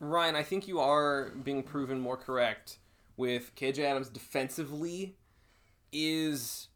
Ryan, 0.00 0.34
I 0.34 0.42
think 0.42 0.66
you 0.66 0.80
are 0.80 1.30
being 1.42 1.62
proven 1.62 2.00
more 2.00 2.16
correct 2.16 2.78
with 3.16 3.54
KJ 3.54 3.80
Adams 3.80 4.08
defensively 4.08 5.16
is 5.92 6.68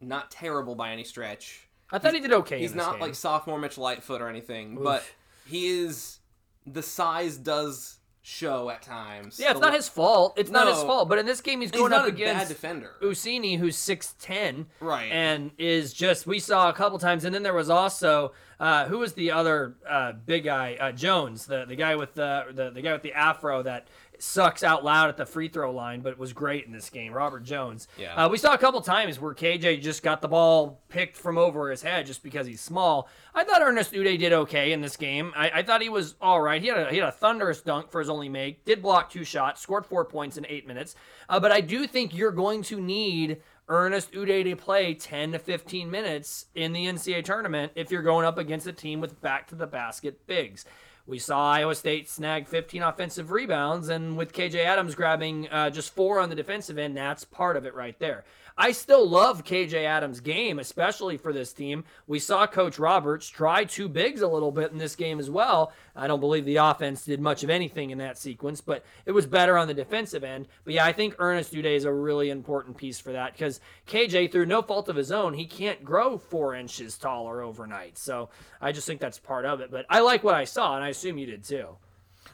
not 0.00 0.30
terrible 0.30 0.74
by 0.74 0.90
any 0.90 1.04
stretch. 1.04 1.68
I 1.90 1.98
thought 1.98 2.14
he 2.14 2.20
did 2.20 2.32
okay. 2.32 2.58
He's 2.58 2.72
in 2.72 2.76
this 2.76 2.86
not 2.86 2.92
game. 2.94 3.00
like 3.00 3.14
sophomore 3.14 3.58
Mitch 3.58 3.78
Lightfoot 3.78 4.20
or 4.20 4.28
anything, 4.28 4.82
but 4.82 5.02
he 5.46 5.68
is 5.68 6.18
the 6.66 6.82
size 6.82 7.36
does 7.36 7.97
show 8.28 8.68
at 8.68 8.82
times. 8.82 9.40
Yeah, 9.40 9.52
it's 9.52 9.60
not 9.60 9.72
his 9.72 9.88
fault. 9.88 10.34
It's 10.36 10.50
not 10.50 10.68
his 10.68 10.82
fault. 10.82 11.08
But 11.08 11.18
in 11.18 11.24
this 11.26 11.40
game, 11.40 11.60
he's 11.62 11.70
He's 11.70 11.78
going 11.80 11.90
not 11.90 12.02
up 12.02 12.08
a 12.08 12.12
bad 12.12 12.20
against 12.20 12.48
defender. 12.48 12.92
Usini, 13.00 13.58
who's 13.58 13.76
six 13.76 14.14
ten, 14.20 14.66
Right. 14.80 15.10
and 15.10 15.50
is 15.58 15.92
just 15.94 16.26
we 16.26 16.38
saw 16.38 16.68
a 16.68 16.72
couple 16.74 16.98
times, 16.98 17.24
and 17.24 17.34
then 17.34 17.42
there 17.42 17.54
was 17.54 17.70
also 17.70 18.32
uh, 18.60 18.86
who 18.86 18.98
was 18.98 19.14
the 19.14 19.30
other 19.30 19.76
uh, 19.88 20.12
big 20.12 20.44
guy? 20.44 20.76
Uh, 20.78 20.92
Jones, 20.92 21.46
the 21.46 21.64
the 21.64 21.76
guy 21.76 21.96
with 21.96 22.14
the, 22.14 22.44
the 22.52 22.70
the 22.70 22.82
guy 22.82 22.92
with 22.92 23.02
the 23.02 23.14
afro 23.14 23.62
that 23.62 23.88
sucks 24.18 24.62
out 24.62 24.84
loud 24.84 25.08
at 25.08 25.16
the 25.16 25.26
free 25.26 25.48
throw 25.48 25.70
line, 25.72 26.00
but 26.00 26.18
was 26.18 26.32
great 26.32 26.66
in 26.66 26.72
this 26.72 26.90
game. 26.90 27.12
Robert 27.12 27.44
Jones. 27.44 27.88
Yeah. 27.96 28.14
Uh, 28.14 28.28
we 28.28 28.38
saw 28.38 28.54
a 28.54 28.58
couple 28.58 28.80
times 28.80 29.20
where 29.20 29.34
KJ 29.34 29.80
just 29.80 30.02
got 30.02 30.20
the 30.20 30.28
ball 30.28 30.80
picked 30.88 31.16
from 31.16 31.38
over 31.38 31.70
his 31.70 31.82
head 31.82 32.06
just 32.06 32.22
because 32.22 32.46
he's 32.46 32.60
small. 32.60 33.08
I 33.34 33.44
thought 33.44 33.62
Ernest 33.62 33.92
Udeh 33.92 34.18
did 34.18 34.32
okay 34.32 34.72
in 34.72 34.80
this 34.80 34.96
game. 34.96 35.32
I, 35.36 35.50
I 35.50 35.62
thought 35.62 35.82
he 35.82 35.88
was 35.88 36.14
all 36.20 36.40
right. 36.40 36.60
He 36.60 36.68
had 36.68 36.78
a 36.78 36.90
he 36.90 36.98
had 36.98 37.08
a 37.08 37.12
thunderous 37.12 37.60
dunk 37.60 37.90
for 37.90 38.00
his 38.00 38.10
only 38.10 38.28
make. 38.28 38.64
Did 38.64 38.82
block 38.82 39.10
two 39.10 39.24
shots. 39.24 39.60
Scored 39.60 39.86
four 39.86 40.04
points 40.04 40.36
in 40.36 40.46
eight 40.48 40.66
minutes. 40.66 40.94
Uh, 41.28 41.38
but 41.40 41.52
I 41.52 41.60
do 41.60 41.86
think 41.86 42.14
you're 42.14 42.32
going 42.32 42.62
to 42.64 42.80
need 42.80 43.40
Ernest 43.68 44.12
Udeh 44.12 44.44
to 44.44 44.56
play 44.56 44.94
10 44.94 45.32
to 45.32 45.38
15 45.38 45.90
minutes 45.90 46.46
in 46.54 46.72
the 46.72 46.86
NCAA 46.86 47.24
tournament 47.24 47.72
if 47.74 47.90
you're 47.90 48.02
going 48.02 48.24
up 48.24 48.38
against 48.38 48.66
a 48.66 48.72
team 48.72 49.00
with 49.00 49.20
back 49.20 49.46
to 49.48 49.54
the 49.54 49.66
basket 49.66 50.26
bigs. 50.26 50.64
We 51.08 51.18
saw 51.18 51.52
Iowa 51.52 51.74
State 51.74 52.06
snag 52.06 52.46
15 52.46 52.82
offensive 52.82 53.30
rebounds, 53.30 53.88
and 53.88 54.18
with 54.18 54.34
KJ 54.34 54.56
Adams 54.56 54.94
grabbing 54.94 55.48
uh, 55.48 55.70
just 55.70 55.94
four 55.94 56.20
on 56.20 56.28
the 56.28 56.34
defensive 56.34 56.76
end, 56.76 56.98
that's 56.98 57.24
part 57.24 57.56
of 57.56 57.64
it 57.64 57.74
right 57.74 57.98
there. 57.98 58.26
I 58.60 58.72
still 58.72 59.08
love 59.08 59.44
KJ 59.44 59.84
Adams' 59.84 60.18
game, 60.18 60.58
especially 60.58 61.16
for 61.16 61.32
this 61.32 61.52
team. 61.52 61.84
We 62.08 62.18
saw 62.18 62.44
Coach 62.48 62.76
Roberts 62.76 63.28
try 63.28 63.62
two 63.62 63.88
bigs 63.88 64.20
a 64.20 64.26
little 64.26 64.50
bit 64.50 64.72
in 64.72 64.78
this 64.78 64.96
game 64.96 65.20
as 65.20 65.30
well. 65.30 65.72
I 65.94 66.08
don't 66.08 66.18
believe 66.18 66.44
the 66.44 66.56
offense 66.56 67.04
did 67.04 67.20
much 67.20 67.44
of 67.44 67.50
anything 67.50 67.90
in 67.90 67.98
that 67.98 68.18
sequence, 68.18 68.60
but 68.60 68.84
it 69.06 69.12
was 69.12 69.26
better 69.26 69.56
on 69.56 69.68
the 69.68 69.74
defensive 69.74 70.24
end. 70.24 70.48
But 70.64 70.74
yeah, 70.74 70.84
I 70.84 70.92
think 70.92 71.14
Ernest 71.20 71.54
Udeh 71.54 71.76
is 71.76 71.84
a 71.84 71.92
really 71.92 72.30
important 72.30 72.76
piece 72.76 72.98
for 72.98 73.12
that 73.12 73.32
because 73.32 73.60
KJ, 73.86 74.32
through 74.32 74.46
no 74.46 74.60
fault 74.60 74.88
of 74.88 74.96
his 74.96 75.12
own, 75.12 75.34
he 75.34 75.46
can't 75.46 75.84
grow 75.84 76.18
four 76.18 76.56
inches 76.56 76.98
taller 76.98 77.40
overnight. 77.40 77.96
So 77.96 78.28
I 78.60 78.72
just 78.72 78.88
think 78.88 79.00
that's 79.00 79.20
part 79.20 79.44
of 79.44 79.60
it. 79.60 79.70
But 79.70 79.86
I 79.88 80.00
like 80.00 80.24
what 80.24 80.34
I 80.34 80.44
saw, 80.44 80.74
and 80.74 80.84
I 80.84 80.88
assume 80.88 81.16
you 81.16 81.26
did 81.26 81.44
too. 81.44 81.76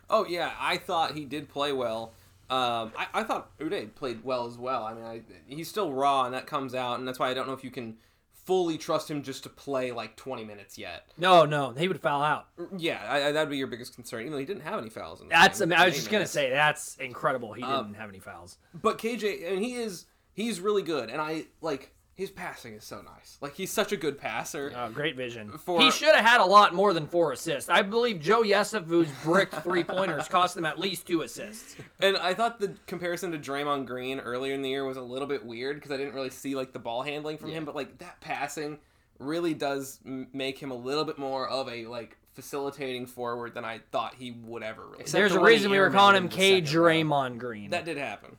Oh 0.08 0.24
yeah, 0.26 0.52
I 0.58 0.78
thought 0.78 1.14
he 1.14 1.26
did 1.26 1.50
play 1.50 1.72
well. 1.72 2.14
Um, 2.50 2.92
I, 2.96 3.06
I 3.14 3.22
thought 3.24 3.58
Udeh 3.58 3.94
played 3.94 4.22
well 4.24 4.46
as 4.46 4.58
well. 4.58 4.84
I 4.84 4.94
mean, 4.94 5.04
I, 5.04 5.22
he's 5.46 5.68
still 5.68 5.92
raw, 5.92 6.24
and 6.24 6.34
that 6.34 6.46
comes 6.46 6.74
out, 6.74 6.98
and 6.98 7.08
that's 7.08 7.18
why 7.18 7.30
I 7.30 7.34
don't 7.34 7.46
know 7.46 7.54
if 7.54 7.64
you 7.64 7.70
can 7.70 7.96
fully 8.44 8.76
trust 8.76 9.10
him 9.10 9.22
just 9.22 9.42
to 9.44 9.48
play 9.48 9.90
like 9.92 10.16
20 10.16 10.44
minutes 10.44 10.76
yet. 10.76 11.06
No, 11.16 11.46
no, 11.46 11.70
he 11.70 11.88
would 11.88 12.00
foul 12.02 12.22
out. 12.22 12.48
Yeah, 12.76 13.02
I, 13.08 13.28
I, 13.28 13.32
that'd 13.32 13.48
be 13.48 13.56
your 13.56 13.66
biggest 13.68 13.94
concern. 13.94 14.20
Even 14.20 14.32
though 14.32 14.38
he 14.38 14.44
didn't 14.44 14.62
have 14.64 14.78
any 14.78 14.90
fouls. 14.90 15.20
In 15.22 15.28
the 15.28 15.32
That's. 15.32 15.62
I, 15.62 15.64
mean, 15.64 15.78
I 15.78 15.86
was 15.86 15.94
20 15.94 15.96
just 16.00 16.10
gonna 16.10 16.26
say 16.26 16.50
that's 16.50 16.96
incredible. 16.96 17.54
He 17.54 17.62
Um, 17.62 17.86
didn't 17.86 17.96
have 18.00 18.10
any 18.10 18.20
fouls. 18.20 18.58
But 18.74 18.98
KJ, 18.98 19.50
and 19.50 19.64
he 19.64 19.76
is 19.76 20.04
he's 20.34 20.60
really 20.60 20.82
good, 20.82 21.08
and 21.08 21.22
I 21.22 21.46
like 21.62 21.93
his 22.16 22.30
passing 22.30 22.74
is 22.74 22.84
so 22.84 23.02
nice. 23.02 23.38
Like 23.40 23.54
he's 23.54 23.72
such 23.72 23.90
a 23.92 23.96
good 23.96 24.18
passer. 24.18 24.72
Oh, 24.76 24.88
great 24.90 25.16
vision. 25.16 25.50
For- 25.58 25.80
he 25.80 25.90
should 25.90 26.14
have 26.14 26.24
had 26.24 26.40
a 26.40 26.44
lot 26.44 26.72
more 26.74 26.92
than 26.92 27.06
four 27.06 27.32
assists. 27.32 27.68
I 27.68 27.82
believe 27.82 28.20
Joe 28.20 28.42
Yesufu's 28.42 29.08
brick 29.24 29.50
three 29.52 29.82
pointers 29.84 30.28
cost 30.28 30.56
him 30.56 30.64
at 30.64 30.78
least 30.78 31.06
two 31.06 31.22
assists. 31.22 31.76
And 32.00 32.16
I 32.16 32.32
thought 32.34 32.60
the 32.60 32.74
comparison 32.86 33.32
to 33.32 33.38
Draymond 33.38 33.86
Green 33.86 34.20
earlier 34.20 34.54
in 34.54 34.62
the 34.62 34.68
year 34.68 34.84
was 34.84 34.96
a 34.96 35.02
little 35.02 35.26
bit 35.26 35.44
weird 35.44 35.76
because 35.76 35.90
I 35.90 35.96
didn't 35.96 36.14
really 36.14 36.30
see 36.30 36.54
like 36.54 36.72
the 36.72 36.78
ball 36.78 37.02
handling 37.02 37.38
from 37.38 37.50
him, 37.50 37.64
but 37.64 37.74
like 37.74 37.98
that 37.98 38.20
passing 38.20 38.78
really 39.18 39.54
does 39.54 39.98
m- 40.06 40.28
make 40.32 40.58
him 40.58 40.70
a 40.70 40.76
little 40.76 41.04
bit 41.04 41.18
more 41.18 41.48
of 41.48 41.68
a 41.68 41.86
like 41.86 42.16
facilitating 42.32 43.06
forward 43.06 43.54
than 43.54 43.64
I 43.64 43.78
thought 43.92 44.14
he 44.18 44.32
would 44.32 44.62
ever. 44.62 44.82
Really. 44.82 45.00
Except 45.00 45.12
There's 45.20 45.32
the 45.32 45.40
a 45.40 45.44
reason 45.44 45.70
we 45.70 45.78
were 45.78 45.90
calling 45.90 46.16
him 46.16 46.28
K. 46.28 46.60
second 46.64 46.80
round. 46.80 47.10
Draymond 47.10 47.38
Green. 47.38 47.70
that 47.70 47.84
did 47.84 47.96
happen. 47.96 48.36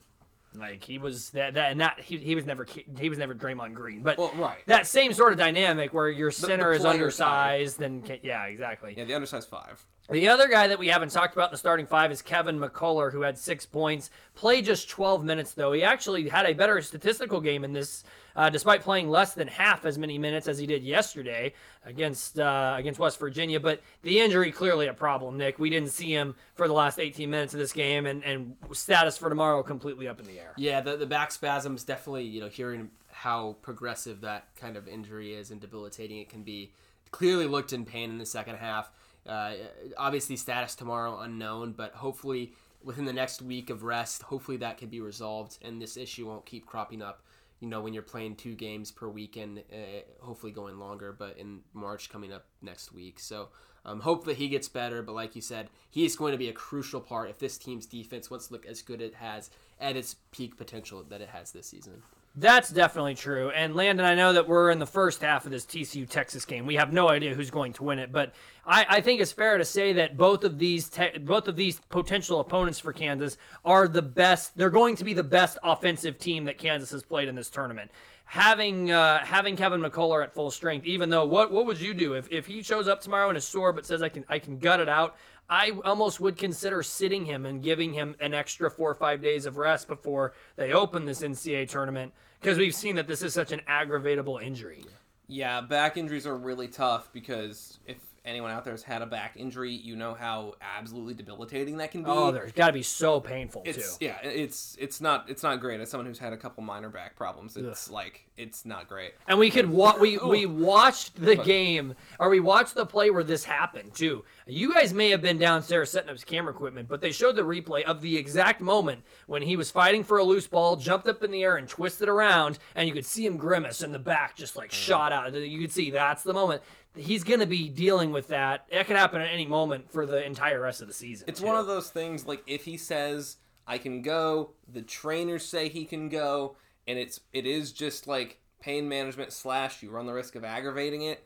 Like 0.57 0.83
he 0.83 0.97
was 0.97 1.29
that, 1.31 1.53
that 1.55 1.71
and 1.71 1.81
that 1.81 1.99
he, 1.99 2.17
he 2.17 2.35
was 2.35 2.45
never 2.45 2.65
he 2.99 3.09
was 3.09 3.17
never 3.17 3.33
Draymond 3.35 3.73
Green, 3.73 4.01
but 4.03 4.17
Well, 4.17 4.31
right. 4.35 4.57
that 4.67 4.87
same 4.87 5.13
sort 5.13 5.31
of 5.33 5.37
dynamic 5.39 5.93
where 5.93 6.09
your 6.09 6.31
center 6.31 6.71
is 6.71 6.81
player 6.81 6.93
undersized 6.93 7.81
and 7.81 8.03
K- 8.05 8.19
yeah, 8.23 8.45
exactly. 8.45 8.93
Yeah, 8.97 9.05
the 9.05 9.13
undersized 9.13 9.49
five. 9.49 9.85
The 10.09 10.27
other 10.27 10.47
guy 10.47 10.67
that 10.67 10.77
we 10.77 10.87
haven't 10.87 11.09
talked 11.09 11.33
about 11.33 11.49
in 11.49 11.53
the 11.53 11.57
starting 11.57 11.87
five 11.87 12.11
is 12.11 12.21
Kevin 12.21 12.59
McCullar, 12.59 13.11
who 13.11 13.21
had 13.21 13.39
six 13.39 13.65
points. 13.65 14.11
Played 14.35 14.65
just 14.65 14.87
12 14.87 15.25
minutes, 15.25 15.53
though. 15.53 15.71
He 15.71 15.81
actually 15.81 16.29
had 16.29 16.45
a 16.45 16.53
better 16.53 16.79
statistical 16.83 17.41
game 17.41 17.63
in 17.63 17.73
this, 17.73 18.03
uh, 18.35 18.51
despite 18.51 18.81
playing 18.81 19.09
less 19.09 19.33
than 19.33 19.47
half 19.47 19.83
as 19.83 19.97
many 19.97 20.19
minutes 20.19 20.47
as 20.47 20.59
he 20.59 20.67
did 20.67 20.83
yesterday 20.83 21.53
against 21.85 22.37
uh, 22.37 22.75
against 22.77 22.99
West 22.99 23.19
Virginia. 23.19 23.59
But 23.59 23.81
the 24.03 24.19
injury 24.19 24.51
clearly 24.51 24.85
a 24.85 24.93
problem, 24.93 25.37
Nick. 25.37 25.57
We 25.57 25.71
didn't 25.71 25.89
see 25.89 26.13
him 26.13 26.35
for 26.53 26.67
the 26.67 26.73
last 26.73 26.99
18 26.99 27.27
minutes 27.27 27.55
of 27.55 27.59
this 27.59 27.73
game, 27.73 28.05
and, 28.05 28.23
and 28.23 28.55
status 28.73 29.17
for 29.17 29.29
tomorrow 29.29 29.63
completely 29.63 30.07
up 30.07 30.19
in 30.19 30.27
the 30.27 30.39
air. 30.39 30.53
Yeah, 30.55 30.81
the 30.81 30.97
the 30.97 31.07
back 31.07 31.31
spasms 31.31 31.83
definitely. 31.83 32.25
You 32.25 32.41
know, 32.41 32.49
hearing 32.49 32.91
how 33.09 33.55
progressive 33.63 34.21
that 34.21 34.49
kind 34.55 34.77
of 34.77 34.87
injury 34.87 35.33
is 35.33 35.49
and 35.49 35.59
debilitating 35.59 36.19
it 36.19 36.29
can 36.29 36.43
be. 36.43 36.73
Clearly 37.09 37.47
looked 37.47 37.73
in 37.73 37.85
pain 37.85 38.11
in 38.11 38.19
the 38.19 38.25
second 38.25 38.57
half. 38.57 38.91
Uh, 39.27 39.53
obviously, 39.97 40.35
status 40.35 40.75
tomorrow 40.75 41.19
unknown, 41.19 41.73
but 41.73 41.93
hopefully 41.93 42.53
within 42.83 43.05
the 43.05 43.13
next 43.13 43.41
week 43.41 43.69
of 43.69 43.83
rest, 43.83 44.21
hopefully 44.21 44.57
that 44.57 44.77
can 44.77 44.89
be 44.89 45.01
resolved 45.01 45.57
and 45.63 45.81
this 45.81 45.97
issue 45.97 46.27
won't 46.27 46.45
keep 46.45 46.65
cropping 46.65 47.01
up. 47.01 47.23
You 47.59 47.67
know, 47.67 47.81
when 47.81 47.93
you're 47.93 48.03
playing 48.03 48.35
two 48.35 48.53
games 48.53 48.91
per 48.91 49.07
weekend, 49.07 49.63
uh, 49.71 50.01
hopefully 50.19 50.51
going 50.51 50.77
longer, 50.77 51.11
but 51.11 51.37
in 51.37 51.61
March 51.73 52.09
coming 52.09 52.31
up 52.31 52.45
next 52.61 52.93
week. 52.93 53.19
So 53.19 53.49
um, 53.85 54.01
hope 54.01 54.25
that 54.25 54.37
he 54.37 54.49
gets 54.49 54.67
better. 54.67 55.01
But 55.01 55.15
like 55.15 55.35
you 55.35 55.41
said, 55.41 55.69
he 55.89 56.05
is 56.05 56.15
going 56.15 56.33
to 56.33 56.37
be 56.37 56.49
a 56.49 56.53
crucial 56.53 57.01
part 57.01 57.29
if 57.29 57.39
this 57.39 57.57
team's 57.57 57.85
defense 57.85 58.29
wants 58.29 58.47
to 58.47 58.53
look 58.53 58.65
as 58.65 58.81
good 58.81 59.01
as 59.01 59.09
it 59.09 59.15
has 59.15 59.49
at 59.79 59.95
its 59.95 60.15
peak 60.31 60.57
potential 60.57 61.03
that 61.09 61.21
it 61.21 61.29
has 61.29 61.51
this 61.51 61.67
season. 61.67 62.03
That's 62.37 62.69
definitely 62.69 63.15
true. 63.15 63.49
And 63.51 63.75
Landon, 63.75 64.05
I 64.05 64.13
know 64.13 64.33
that 64.33 64.45
we're 64.45 64.69
in 64.69 64.79
the 64.79 64.85
first 64.85 65.21
half 65.21 65.45
of 65.45 65.51
this 65.51 65.65
TCU 65.65 66.07
Texas 66.09 66.43
game. 66.43 66.65
We 66.65 66.75
have 66.75 66.91
no 66.91 67.07
idea 67.07 67.33
who's 67.33 67.49
going 67.49 67.71
to 67.73 67.83
win 67.83 67.97
it, 67.97 68.11
but 68.11 68.33
I, 68.65 68.85
I 68.89 69.01
think 69.01 69.21
it's 69.21 69.31
fair 69.31 69.57
to 69.57 69.63
say 69.63 69.93
that 69.93 70.17
both 70.17 70.43
of 70.43 70.59
these 70.59 70.89
te- 70.89 71.17
both 71.19 71.47
of 71.47 71.55
these 71.55 71.79
potential 71.87 72.41
opponents 72.41 72.77
for 72.77 72.91
Kansas 72.91 73.37
are 73.63 73.87
the 73.87 74.01
best. 74.01 74.57
They're 74.57 74.69
going 74.69 74.97
to 74.97 75.05
be 75.05 75.13
the 75.13 75.23
best 75.23 75.57
offensive 75.63 76.17
team 76.17 76.43
that 76.45 76.57
Kansas 76.57 76.91
has 76.91 77.03
played 77.03 77.29
in 77.29 77.35
this 77.35 77.49
tournament. 77.49 77.89
Having 78.25 78.91
uh, 78.91 79.23
having 79.23 79.55
Kevin 79.55 79.79
McCullar 79.79 80.21
at 80.21 80.33
full 80.33 80.51
strength, 80.51 80.85
even 80.85 81.09
though 81.09 81.25
what 81.25 81.53
what 81.53 81.65
would 81.67 81.79
you 81.79 81.93
do 81.93 82.15
if, 82.15 82.27
if 82.31 82.47
he 82.47 82.61
shows 82.63 82.89
up 82.89 82.99
tomorrow 82.99 83.29
and 83.29 83.37
is 83.37 83.45
sore 83.45 83.71
but 83.71 83.85
says 83.85 84.01
I 84.01 84.09
can 84.09 84.25
I 84.27 84.39
can 84.39 84.59
gut 84.59 84.81
it 84.81 84.89
out? 84.89 85.15
I 85.49 85.71
almost 85.83 86.19
would 86.19 86.37
consider 86.37 86.81
sitting 86.81 87.25
him 87.25 87.45
and 87.45 87.61
giving 87.61 87.93
him 87.93 88.15
an 88.19 88.33
extra 88.33 88.69
four 88.71 88.89
or 88.89 88.95
five 88.95 89.21
days 89.21 89.45
of 89.45 89.57
rest 89.57 89.87
before 89.87 90.33
they 90.55 90.73
open 90.73 91.05
this 91.05 91.21
NCAA 91.21 91.69
tournament 91.69 92.13
because 92.41 92.57
we've 92.57 92.75
seen 92.75 92.95
that 92.95 93.07
this 93.07 93.21
is 93.21 93.33
such 93.33 93.51
an 93.51 93.61
aggravatable 93.69 94.41
injury. 94.41 94.85
Yeah, 95.27 95.61
back 95.61 95.97
injuries 95.97 96.25
are 96.25 96.37
really 96.37 96.67
tough 96.67 97.09
because 97.13 97.79
if 97.85 97.97
anyone 98.25 98.51
out 98.51 98.63
there 98.63 98.73
has 98.73 98.83
had 98.83 99.01
a 99.01 99.05
back 99.05 99.33
injury, 99.35 99.71
you 99.71 99.95
know 99.95 100.13
how 100.13 100.55
absolutely 100.61 101.13
debilitating 101.13 101.77
that 101.77 101.91
can 101.91 102.03
be. 102.03 102.09
Oh, 102.09 102.31
there's 102.31 102.51
got 102.51 102.67
to 102.67 102.73
be 102.73 102.83
so 102.83 103.19
painful 103.19 103.61
it's 103.65 103.97
too. 103.97 104.05
yeah, 104.05 104.17
it's 104.23 104.75
it's 104.79 104.99
not 104.99 105.29
it's 105.29 105.43
not 105.43 105.59
great. 105.59 105.79
As 105.79 105.89
someone 105.89 106.05
who's 106.05 106.19
had 106.19 106.33
a 106.33 106.37
couple 106.37 106.63
minor 106.63 106.89
back 106.89 107.15
problems, 107.15 107.55
it's 107.55 107.89
like 107.89 108.25
it's 108.37 108.65
not 108.65 108.87
great. 108.87 109.13
And 109.27 109.39
we 109.39 109.49
could 109.49 109.69
wa- 109.69 109.97
we 109.99 110.17
we 110.17 110.45
watched 110.45 111.15
the 111.15 111.35
game 111.35 111.95
or 112.19 112.29
we 112.29 112.39
watched 112.39 112.75
the 112.75 112.85
play 112.85 113.09
where 113.09 113.23
this 113.23 113.43
happened 113.43 113.93
too. 113.93 114.23
You 114.47 114.73
guys 114.73 114.93
may 114.93 115.09
have 115.09 115.21
been 115.21 115.37
downstairs 115.37 115.91
setting 115.91 116.09
up 116.09 116.15
his 116.15 116.23
camera 116.23 116.53
equipment, 116.53 116.87
but 116.87 117.01
they 117.01 117.11
showed 117.11 117.35
the 117.35 117.43
replay 117.43 117.83
of 117.83 118.01
the 118.01 118.17
exact 118.17 118.61
moment 118.61 119.03
when 119.27 119.41
he 119.41 119.55
was 119.55 119.71
fighting 119.71 120.03
for 120.03 120.17
a 120.17 120.23
loose 120.23 120.47
ball, 120.47 120.75
jumped 120.75 121.07
up 121.07 121.23
in 121.23 121.31
the 121.31 121.43
air 121.43 121.57
and 121.57 121.67
twisted 121.67 122.09
around, 122.09 122.59
and 122.75 122.87
you 122.87 122.93
could 122.93 123.05
see 123.05 123.25
him 123.25 123.37
grimace 123.37 123.81
and 123.81 123.93
the 123.93 123.99
back 123.99 124.35
just 124.35 124.55
like 124.55 124.69
mm. 124.69 124.73
shot 124.73 125.11
out. 125.11 125.33
You 125.33 125.59
could 125.61 125.71
see 125.71 125.91
that's 125.91 126.23
the 126.23 126.33
moment. 126.33 126.61
He's 126.95 127.23
going 127.23 127.39
to 127.39 127.45
be 127.45 127.69
dealing 127.69 128.11
with 128.11 128.29
that. 128.29 128.65
It 128.69 128.85
could 128.87 128.95
happen 128.95 129.21
at 129.21 129.31
any 129.31 129.45
moment 129.45 129.91
for 129.91 130.05
the 130.05 130.25
entire 130.25 130.61
rest 130.61 130.81
of 130.81 130.87
the 130.87 130.93
season. 130.93 131.27
It's 131.27 131.39
too. 131.39 131.45
one 131.45 131.55
of 131.55 131.67
those 131.67 131.89
things 131.89 132.25
like 132.25 132.43
if 132.47 132.65
he 132.65 132.77
says 132.77 133.37
I 133.67 133.77
can 133.77 134.01
go, 134.01 134.51
the 134.71 134.81
trainers 134.81 135.45
say 135.45 135.69
he 135.69 135.85
can 135.85 136.09
go, 136.09 136.55
and 136.87 136.97
it's 136.99 137.21
it 137.33 137.45
is 137.45 137.71
just 137.71 138.07
like 138.07 138.39
pain 138.59 138.87
management 138.87 139.31
slash 139.31 139.81
you 139.83 139.89
run 139.89 140.05
the 140.05 140.13
risk 140.13 140.35
of 140.35 140.43
aggravating 140.43 141.01
it. 141.03 141.25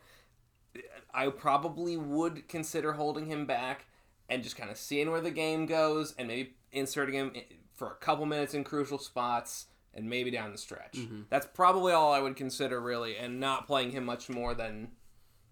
I 1.12 1.28
probably 1.28 1.96
would 1.96 2.48
consider 2.48 2.92
holding 2.92 3.26
him 3.26 3.46
back 3.46 3.86
and 4.28 4.42
just 4.42 4.56
kind 4.56 4.70
of 4.70 4.76
seeing 4.76 5.10
where 5.10 5.20
the 5.20 5.30
game 5.30 5.66
goes 5.66 6.14
and 6.16 6.28
maybe 6.28 6.54
inserting 6.70 7.14
him 7.14 7.32
for 7.74 7.88
a 7.88 7.94
couple 7.96 8.26
minutes 8.26 8.54
in 8.54 8.62
crucial 8.62 8.98
spots 8.98 9.66
and 9.92 10.08
maybe 10.08 10.30
down 10.30 10.52
the 10.52 10.58
stretch. 10.58 10.92
Mm-hmm. 10.92 11.22
That's 11.28 11.46
probably 11.46 11.92
all 11.92 12.12
I 12.12 12.20
would 12.20 12.36
consider 12.36 12.80
really, 12.80 13.16
and 13.16 13.40
not 13.40 13.66
playing 13.66 13.90
him 13.90 14.04
much 14.04 14.28
more 14.28 14.54
than 14.54 14.92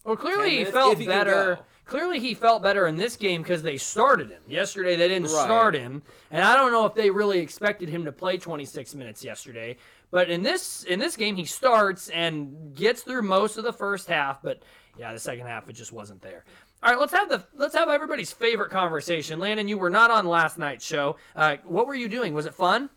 Well, 0.08 0.16
clearly 0.16 0.56
he 0.56 0.64
felt 0.64 0.96
he 0.96 1.06
better. 1.06 1.58
Clearly 1.84 2.18
he 2.18 2.32
felt 2.32 2.62
better 2.62 2.86
in 2.86 2.96
this 2.96 3.14
game 3.16 3.42
because 3.42 3.62
they 3.62 3.76
started 3.76 4.30
him. 4.30 4.40
Yesterday 4.48 4.96
they 4.96 5.06
didn't 5.06 5.30
Right. 5.30 5.44
start 5.44 5.74
him, 5.74 6.02
and 6.30 6.42
I 6.42 6.56
don't 6.56 6.72
know 6.72 6.86
if 6.86 6.94
they 6.94 7.10
really 7.10 7.40
expected 7.40 7.90
him 7.90 8.06
to 8.06 8.12
play 8.12 8.38
26 8.38 8.94
minutes 8.94 9.22
yesterday. 9.22 9.76
But 10.10 10.30
in 10.30 10.42
this 10.42 10.84
in 10.84 10.98
this 10.98 11.14
game 11.14 11.36
he 11.36 11.44
starts 11.44 12.08
and 12.08 12.74
gets 12.74 13.02
through 13.02 13.20
most 13.22 13.58
of 13.58 13.64
the 13.64 13.72
first 13.72 14.08
half, 14.08 14.40
but 14.40 14.62
yeah, 14.98 15.12
the 15.12 15.18
second 15.18 15.46
half 15.46 15.68
it 15.68 15.74
just 15.74 15.92
wasn't 15.92 16.22
there. 16.22 16.46
All 16.82 16.90
right, 16.90 16.98
let's 16.98 17.12
have 17.12 17.28
the 17.28 17.44
let's 17.54 17.74
have 17.74 17.90
everybody's 17.90 18.32
favorite 18.32 18.70
conversation. 18.70 19.38
Landon, 19.38 19.68
you 19.68 19.76
were 19.76 19.90
not 19.90 20.10
on 20.10 20.24
last 20.26 20.56
night's 20.56 20.86
show. 20.86 21.16
Uh, 21.36 21.56
what 21.64 21.86
were 21.86 21.94
you 21.94 22.08
doing? 22.08 22.32
Was 22.32 22.46
it 22.46 22.54
fun? 22.54 22.88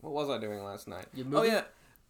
What 0.00 0.14
was 0.14 0.30
I 0.30 0.38
doing 0.38 0.62
last 0.62 0.88
night? 0.88 1.06
You 1.12 1.26
oh 1.34 1.42
yeah, 1.42 1.64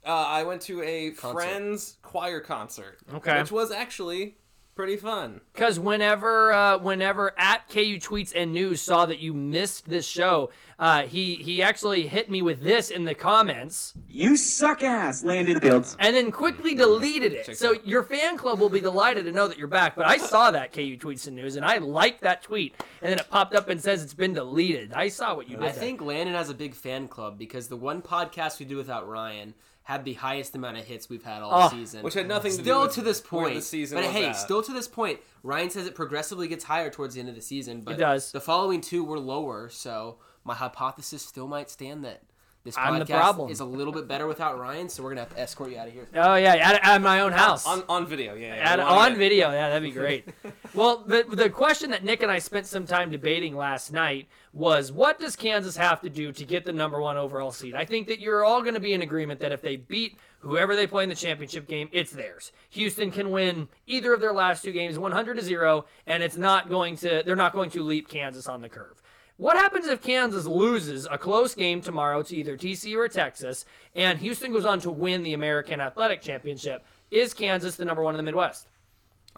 uh, 0.07 0.11
I 0.11 0.45
went 0.45 0.63
to 0.63 0.83
a 0.83 1.11
Concert. 1.11 1.33
friend's 1.35 1.97
choir 2.03 2.41
concert. 2.41 2.99
Okay. 3.15 3.41
which 3.41 3.53
was 3.53 3.71
actually 3.71 4.37
Pretty 4.77 4.99
fun. 4.99 5.41
Because 5.55 5.81
whenever, 5.81 6.53
uh, 6.53 6.77
whenever 6.77 7.33
at 7.39 7.67
KU 7.71 7.97
tweets 7.99 8.35
and 8.37 8.53
news 8.53 8.83
saw 8.83 9.07
that 9.07 9.21
you 9.21 9.33
missed 9.33 9.89
this 9.89 10.07
show, 10.07 10.51
uh, 10.79 11.05
he 11.05 11.37
he 11.37 11.63
actually 11.63 12.07
hit 12.07 12.31
me 12.31 12.43
with 12.43 12.61
this 12.61 12.91
in 12.91 13.05
the 13.05 13.15
comments. 13.15 13.95
You 14.07 14.37
suck 14.37 14.83
ass, 14.83 15.25
Landon 15.25 15.61
Fields. 15.61 15.97
and 15.99 16.15
then 16.15 16.31
quickly 16.31 16.75
deleted 16.75 17.33
it. 17.33 17.57
So 17.57 17.77
your 17.87 18.03
fan 18.03 18.37
club 18.37 18.61
will 18.61 18.69
be 18.69 18.81
delighted 18.81 19.25
to 19.25 19.33
know 19.33 19.49
that 19.49 19.57
you're 19.57 19.67
back. 19.67 19.97
But 19.97 20.09
I 20.09 20.19
saw 20.19 20.51
that 20.51 20.75
KU 20.75 20.99
tweets 20.99 21.27
and 21.27 21.35
news, 21.37 21.57
and 21.57 21.65
I 21.65 21.79
liked 21.79 22.21
that 22.21 22.43
tweet, 22.43 22.75
and 23.01 23.11
then 23.11 23.19
it 23.19 23.31
popped 23.31 23.55
up 23.55 23.71
and 23.71 23.81
says 23.81 24.03
it's 24.03 24.13
been 24.13 24.35
deleted. 24.35 24.93
I 24.93 25.09
saw 25.09 25.35
what 25.35 25.49
you 25.49 25.57
did. 25.57 25.65
I 25.65 25.73
there. 25.73 25.81
think 25.81 26.03
Landon 26.03 26.35
has 26.35 26.51
a 26.51 26.55
big 26.55 26.75
fan 26.75 27.09
club 27.09 27.39
because 27.39 27.69
the 27.69 27.79
one 27.79 28.03
podcast 28.03 28.59
we 28.59 28.67
do 28.67 28.77
without 28.77 29.09
Ryan 29.09 29.55
had 29.87 30.05
the 30.05 30.15
highest 30.15 30.57
amount 30.57 30.77
of 30.77 30.85
hits 30.85 31.09
we've 31.09 31.23
had 31.23 31.43
all 31.43 31.63
Oh, 31.65 31.69
season. 31.69 32.03
which 32.03 32.15
had 32.15 32.27
nothing 32.27 32.51
to 32.51 32.57
do 32.59 32.65
still 32.65 32.83
with 32.83 32.95
to 32.95 33.03
this 33.03 33.21
point. 33.21 33.55
the 33.55 33.63
season 33.63 33.97
but 33.97 34.05
hey, 34.11 34.27
at. 34.27 34.33
still 34.33 34.61
to 34.61 34.73
this 34.73 34.89
point, 34.89 35.21
Ryan 35.45 35.71
says 35.71 35.87
it 35.87 35.95
progressively 35.95 36.49
gets 36.49 36.65
higher 36.65 36.91
towards 36.91 37.15
the 37.15 37.21
end 37.21 37.29
of 37.29 37.37
the 37.37 37.41
season. 37.41 37.83
But 37.83 37.95
It 37.95 37.99
does. 37.99 38.33
The 38.33 38.41
following 38.41 38.81
two 38.81 39.05
were 39.05 39.21
lower, 39.21 39.69
so 39.69 40.17
my 40.43 40.55
hypothesis 40.55 41.23
still 41.23 41.47
might 41.47 41.71
stand 41.71 42.05
that 42.05 42.23
this 42.67 42.77
I'm 42.77 42.99
the 42.99 43.05
podcast 43.05 43.21
problem. 43.21 43.51
is 43.51 43.61
a 43.61 43.65
little 43.65 43.93
bit 43.93 44.07
better 44.07 44.27
without 44.27 44.59
Ryan. 44.59 44.89
So 44.89 45.03
we're 45.03 45.11
gonna 45.11 45.23
have 45.23 45.35
to 45.35 45.41
escort 45.41 45.71
you 45.71 45.79
out 45.79 45.89
of 45.89 45.95
here. 45.95 46.07
Oh 46.15 46.35
yeah, 46.35 46.55
at, 46.55 46.85
at 46.85 47.03
my 47.03 47.21
own 47.21 47.33
house. 47.33 47.67
On, 47.67 47.83
on 47.89 48.07
video, 48.07 48.35
yeah. 48.35 48.57
yeah. 48.57 48.73
At, 48.73 48.81
on 48.81 49.13
get- 49.13 49.19
video, 49.19 49.51
yeah, 49.51 49.71
that'd 49.71 49.83
be 49.83 49.91
great. 49.91 50.29
well, 50.75 50.99
the 51.07 51.25
the 51.29 51.49
question 51.49 51.91
that 51.93 52.05
Nick 52.05 52.23
and 52.23 52.31
I 52.31 52.39
spent 52.39 52.67
some 52.67 52.87
time 52.87 53.11
debating 53.11 53.57
last 53.57 53.93
night 53.93 54.29
was, 54.53 54.91
what 54.91 55.21
does 55.21 55.37
Kansas 55.37 55.77
have 55.77 56.01
to 56.01 56.11
do 56.11 56.33
to 56.33 56.45
get 56.45 56.65
the 56.65 56.73
number 56.73 57.01
one 57.01 57.17
overall 57.17 57.53
seed? 57.53 57.75
I 57.75 57.85
think 57.85 58.09
that 58.09 58.21
you're 58.21 58.45
all 58.45 58.63
going 58.63 58.75
to 58.75 58.81
be 58.81 58.95
in 58.95 59.03
agreement 59.03 59.39
that 59.41 59.53
if 59.53 59.61
they 59.61 59.77
beat 59.77 60.19
whoever 60.39 60.75
they 60.75 60.87
play 60.87 61.03
in 61.03 61.09
the 61.11 61.15
championship 61.15 61.69
game, 61.69 61.89
it's 61.93 62.11
theirs. 62.11 62.53
Houston 62.71 63.11
can 63.11 63.31
win 63.31 63.69
either 63.87 64.15
of 64.15 64.21
their 64.21 64.33
last 64.33 64.65
two 64.65 64.73
games, 64.73 64.99
100 64.99 65.35
to 65.35 65.43
zero, 65.43 65.85
and 66.07 66.23
it's 66.23 66.37
not 66.39 66.71
going 66.71 66.97
to. 66.97 67.23
They're 67.25 67.37
not 67.37 67.53
going 67.53 67.71
to 67.71 67.83
leap 67.83 68.09
Kansas 68.09 68.47
on 68.47 68.63
the 68.63 68.69
curve. 68.69 69.03
What 69.39 69.57
happens 69.57 69.87
if 69.87 70.01
Kansas 70.01 70.47
loses 70.47 71.07
a 71.11 71.19
close 71.19 71.55
game 71.55 71.83
tomorrow 71.83 72.23
to 72.23 72.35
either 72.37 72.57
TCU 72.57 72.97
or 72.97 73.09
Texas, 73.09 73.67
and 73.95 74.19
Houston 74.19 74.51
goes 74.53 74.65
on 74.65 74.81
to 74.81 74.91
win 74.91 75.23
the 75.23 75.35
American 75.35 75.79
Athletic 75.81 76.23
Championship? 76.23 76.85
Is 77.11 77.35
Kansas 77.35 77.77
the 77.77 77.85
number 77.85 78.03
one 78.03 78.15
in 78.15 78.17
the 78.17 78.23
Midwest? 78.23 78.67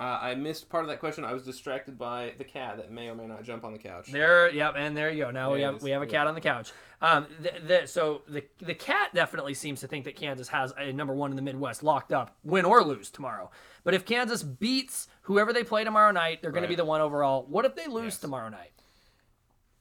Uh, 0.01 0.17
I 0.23 0.37
missed 0.37 0.69
part 0.69 0.85
of 0.85 0.89
that 0.91 1.01
question. 1.01 1.25
I 1.25 1.33
was 1.33 1.43
distracted 1.45 1.99
by 1.99 2.33
the 2.39 2.45
cat 2.45 2.77
that 2.77 2.93
may 2.93 3.09
or 3.09 3.17
may 3.17 3.27
not 3.27 3.43
jump 3.43 3.65
on 3.65 3.73
the 3.73 3.81
couch. 3.81 4.13
There, 4.13 4.49
yep, 4.49 4.75
and 4.77 4.97
there 4.97 5.11
you 5.11 5.25
go. 5.25 5.33
Now 5.33 5.51
we 5.53 5.59
There 5.59 5.71
it 5.71 5.73
have 5.73 5.83
we 5.83 5.91
have 5.91 6.03
a 6.03 6.07
cat 6.07 6.29
on 6.29 6.37
the 6.37 6.41
couch. 6.41 6.71
Um, 7.03 7.27
the, 7.43 7.53
the, 7.67 7.87
so 7.89 8.23
the 8.29 8.45
the 8.61 8.75
cat 8.75 9.13
definitely 9.13 9.55
seems 9.55 9.81
to 9.81 9.89
think 9.89 10.05
that 10.05 10.15
Kansas 10.15 10.47
has 10.47 10.73
a 10.79 10.93
number 10.93 11.15
one 11.15 11.31
in 11.31 11.37
the 11.37 11.43
Midwest 11.43 11.83
locked 11.83 12.13
up, 12.13 12.37
win 12.45 12.65
or 12.65 12.85
lose 12.85 13.11
tomorrow. 13.11 13.51
But 13.83 13.95
if 13.95 14.05
Kansas 14.05 14.45
beats 14.45 15.09
whoever 15.23 15.53
they 15.53 15.65
play 15.65 15.83
tomorrow 15.83 16.13
night, 16.13 16.43
they're 16.43 16.53
going 16.53 16.63
to 16.63 16.69
be 16.69 16.77
the 16.77 16.85
one 16.85 17.01
overall. 17.01 17.45
What 17.49 17.65
if 17.65 17.75
they 17.75 17.89
lose 17.89 18.05
Yes. 18.15 18.19
tomorrow 18.19 18.51
night? 18.51 18.71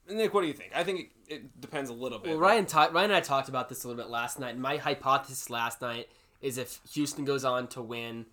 Nick, 0.09 0.33
what 0.33 0.41
do 0.41 0.47
you 0.47 0.53
think? 0.53 0.71
I 0.75 0.83
think 0.83 1.11
it, 1.27 1.33
it 1.33 1.61
depends 1.61 1.89
a 1.89 1.93
little 1.93 2.19
bit. 2.19 2.31
Well, 2.31 2.39
Ryan, 2.39 2.65
ta- 2.65 2.89
Ryan 2.91 3.11
and 3.11 3.17
I 3.17 3.21
talked 3.21 3.49
about 3.49 3.69
this 3.69 3.83
a 3.83 3.87
little 3.87 4.01
bit 4.01 4.09
last 4.09 4.39
night. 4.39 4.53
And 4.53 4.61
my 4.61 4.77
hypothesis 4.77 5.49
last 5.49 5.81
night 5.81 6.09
is 6.41 6.57
if 6.57 6.79
Houston 6.93 7.25
goes 7.25 7.43
on 7.43 7.67
to 7.69 7.81
win, 7.81 8.25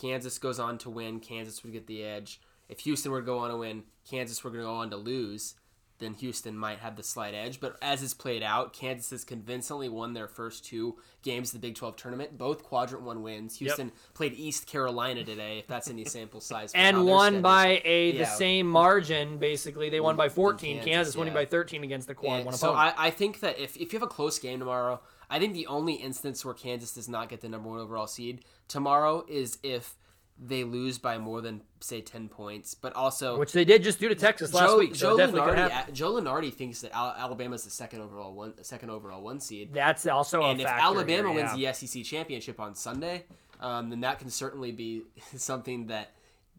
Kansas 0.00 0.38
goes 0.38 0.58
on 0.58 0.78
to 0.78 0.90
win, 0.90 1.20
Kansas 1.20 1.62
would 1.62 1.72
get 1.72 1.86
the 1.86 2.02
edge. 2.02 2.40
If 2.68 2.80
Houston 2.80 3.12
were 3.12 3.20
to 3.20 3.26
go 3.26 3.38
on 3.38 3.50
to 3.50 3.56
win, 3.56 3.84
Kansas 4.08 4.42
were 4.42 4.50
going 4.50 4.62
to 4.62 4.66
go 4.66 4.74
on 4.74 4.90
to 4.90 4.96
lose, 4.96 5.54
then 6.02 6.14
Houston 6.14 6.58
might 6.58 6.80
have 6.80 6.96
the 6.96 7.02
slight 7.02 7.32
edge. 7.34 7.60
But 7.60 7.76
as 7.80 8.02
it's 8.02 8.14
played 8.14 8.42
out, 8.42 8.72
Kansas 8.72 9.10
has 9.10 9.24
convincingly 9.24 9.88
won 9.88 10.12
their 10.12 10.28
first 10.28 10.64
two 10.64 10.96
games 11.22 11.54
of 11.54 11.60
the 11.60 11.66
Big 11.66 11.76
12 11.76 11.96
tournament, 11.96 12.36
both 12.36 12.62
quadrant 12.64 13.04
one 13.04 13.22
wins. 13.22 13.56
Houston 13.58 13.92
played 14.12 14.32
East 14.34 14.66
Carolina 14.66 15.24
today, 15.24 15.58
if 15.60 15.66
that's 15.66 15.88
any 15.88 16.04
sample 16.04 16.40
size. 16.40 16.72
And 16.74 17.06
won 17.06 17.40
by 17.40 17.80
a 17.84 18.12
the 18.12 18.18
Yeah. 18.18 18.24
same 18.24 18.66
margin. 18.66 19.38
Basically, 19.38 19.88
they 19.88 20.00
won 20.00 20.16
by 20.16 20.28
14. 20.28 20.76
Kansas, 20.76 20.90
Kansas, 20.92 21.16
winning 21.16 21.34
by 21.34 21.44
13 21.44 21.84
against 21.84 22.08
the 22.08 22.14
quad 22.14 22.40
Yeah, 22.40 22.44
one 22.44 22.54
so 22.54 22.72
opponent. 22.72 22.96
I, 22.98 23.06
I 23.06 23.10
think 23.10 23.40
that 23.40 23.58
if, 23.58 23.76
if 23.76 23.92
you 23.92 23.98
have 23.98 24.06
a 24.06 24.10
close 24.10 24.38
game 24.38 24.58
tomorrow, 24.58 25.00
I 25.30 25.38
think 25.38 25.54
the 25.54 25.66
only 25.68 25.94
instance 25.94 26.44
where 26.44 26.54
Kansas 26.54 26.92
does 26.92 27.08
not 27.08 27.28
get 27.28 27.40
the 27.40 27.48
number 27.48 27.68
one 27.68 27.78
overall 27.78 28.06
seed 28.06 28.44
tomorrow 28.68 29.24
is 29.28 29.58
if 29.62 29.96
they 30.38 30.64
lose 30.64 30.98
by 30.98 31.18
more 31.18 31.40
than 31.40 31.62
say 31.80 32.00
ten 32.00 32.28
points. 32.28 32.74
But 32.74 32.94
also, 32.94 33.38
which 33.38 33.52
they 33.52 33.64
did 33.64 33.82
just 33.82 34.00
do 34.00 34.08
to 34.08 34.14
Texas 34.14 34.52
last 34.52 34.70
Joe, 34.70 34.78
week. 34.78 34.94
So 34.94 35.16
Joe, 35.16 35.26
could 35.26 35.94
Joe 35.94 36.12
Lunardi 36.14 36.52
thinks 36.52 36.80
that 36.80 36.92
Al- 36.92 37.14
Alabama's 37.16 37.64
the 37.64 37.70
second 37.70 38.00
overall 38.00 38.34
one, 38.34 38.54
second 38.62 38.90
overall 38.90 39.22
one 39.22 39.40
seed. 39.40 39.72
That's 39.72 40.06
also 40.06 40.42
and 40.42 40.60
if 40.60 40.66
Alabama 40.66 41.28
here, 41.28 41.36
wins 41.36 41.54
the 41.54 41.72
SEC 41.72 42.04
championship 42.04 42.60
on 42.60 42.74
Sunday, 42.74 43.24
um, 43.60 43.90
then 43.90 44.00
that 44.00 44.18
can 44.18 44.30
certainly 44.30 44.72
be 44.72 45.02
something 45.36 45.86
that 45.86 46.12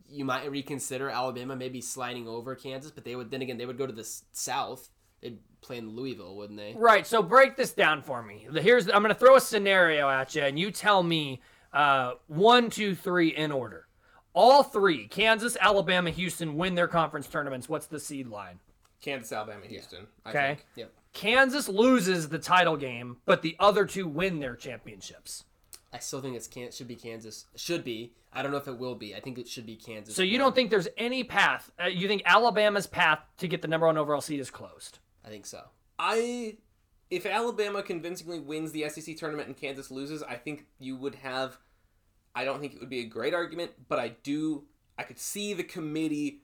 you 0.10 0.26
might 0.26 0.50
reconsider. 0.50 1.10
Alabama 1.10 1.56
maybe 1.56 1.82
sliding 1.82 2.28
over 2.28 2.56
Kansas, 2.56 2.92
but 2.92 3.04
they 3.04 3.16
would 3.16 3.32
then 3.32 3.42
again 3.42 3.58
they 3.58 3.66
would 3.66 3.78
go 3.78 3.88
to 3.88 3.94
the 3.94 4.08
South. 4.32 4.90
They'd 5.22 5.40
play 5.62 5.78
in 5.78 5.96
Louisville, 5.96 6.36
wouldn't 6.36 6.60
they? 6.60 6.74
Right. 6.78 7.08
So 7.08 7.24
break 7.24 7.56
this 7.56 7.72
down 7.72 8.02
for 8.02 8.22
me. 8.22 8.48
Here's 8.54 8.88
I'm 8.90 9.02
going 9.02 9.14
to 9.14 9.20
throw 9.20 9.36
a 9.36 9.42
scenario 9.42 10.10
at 10.10 10.36
you, 10.36 10.44
and 10.44 10.60
you 10.60 10.70
tell 10.70 11.02
me 11.02 11.42
uh, 11.74 12.14
one, 12.28 12.70
two, 12.70 12.96
three 12.96 13.30
in 13.30 13.52
order. 13.52 13.88
All 14.34 14.64
three, 14.64 15.08
Kansas, 15.08 15.56
Alabama, 15.62 16.10
Houston, 16.10 16.56
win 16.56 16.76
their 16.76 16.88
conference 16.88 17.28
tournaments. 17.28 17.70
What's 17.70 17.86
the 17.88 18.00
seed 18.00 18.28
line? 18.28 18.60
Kansas, 19.02 19.32
Alabama, 19.32 19.66
Houston. 19.68 20.08
I 20.26 20.30
Okay. 20.30 20.48
think. 20.48 20.66
Yep. 20.76 20.92
Kansas 21.14 21.70
loses 21.70 22.30
the 22.30 22.40
title 22.40 22.76
game, 22.78 23.18
but 23.26 23.42
the 23.44 23.56
other 23.60 23.86
two 23.86 24.08
win 24.08 24.40
their 24.40 24.56
championships. 24.56 25.44
I 25.92 26.00
still 26.00 26.22
think 26.22 26.36
it's 26.36 26.48
can 26.48 26.72
should 26.72 26.88
be 26.88 26.96
Kansas. 26.96 27.46
Should 27.56 27.84
be. 27.84 28.14
I 28.32 28.42
don't 28.42 28.52
know 28.52 28.58
if 28.58 28.68
it 28.68 28.80
will 28.80 28.96
be. 28.96 29.14
I 29.16 29.20
think 29.20 29.38
it 29.38 29.48
should 29.48 29.68
be 29.68 29.76
Kansas. 29.76 30.16
So 30.16 30.24
you 30.24 30.40
don't 30.40 30.56
think 30.56 30.72
there's 30.72 30.88
any 30.98 31.24
path? 31.24 31.70
Uh, 31.80 31.86
you 31.86 32.08
think 32.08 32.24
Alabama's 32.26 32.88
path 32.88 33.20
to 33.38 33.48
get 33.48 33.62
the 33.62 33.68
number 33.68 33.86
one 33.86 33.98
overall 33.98 34.22
seed 34.22 34.40
is 34.40 34.50
closed? 34.50 34.98
I 35.24 35.30
think 35.30 35.46
so. 35.46 35.62
I 36.00 36.58
if 37.14 37.26
Alabama 37.26 37.84
convincingly 37.84 38.40
wins 38.40 38.72
the 38.72 38.90
SEC 38.90 39.16
tournament 39.18 39.48
and 39.48 39.56
Kansas 39.56 39.92
loses, 39.92 40.24
I 40.24 40.36
think 40.36 40.66
you 40.80 40.96
would 40.98 41.16
have 41.16 41.58
I 42.36 42.46
don't 42.46 42.60
think 42.60 42.74
it 42.74 42.80
would 42.80 42.90
be 42.90 43.02
a 43.02 43.06
great 43.06 43.34
argument, 43.34 43.72
but 43.88 44.00
I 44.00 44.16
do 44.24 44.64
I 44.98 45.04
could 45.04 45.20
see 45.20 45.54
the 45.54 45.64
committee 45.64 46.42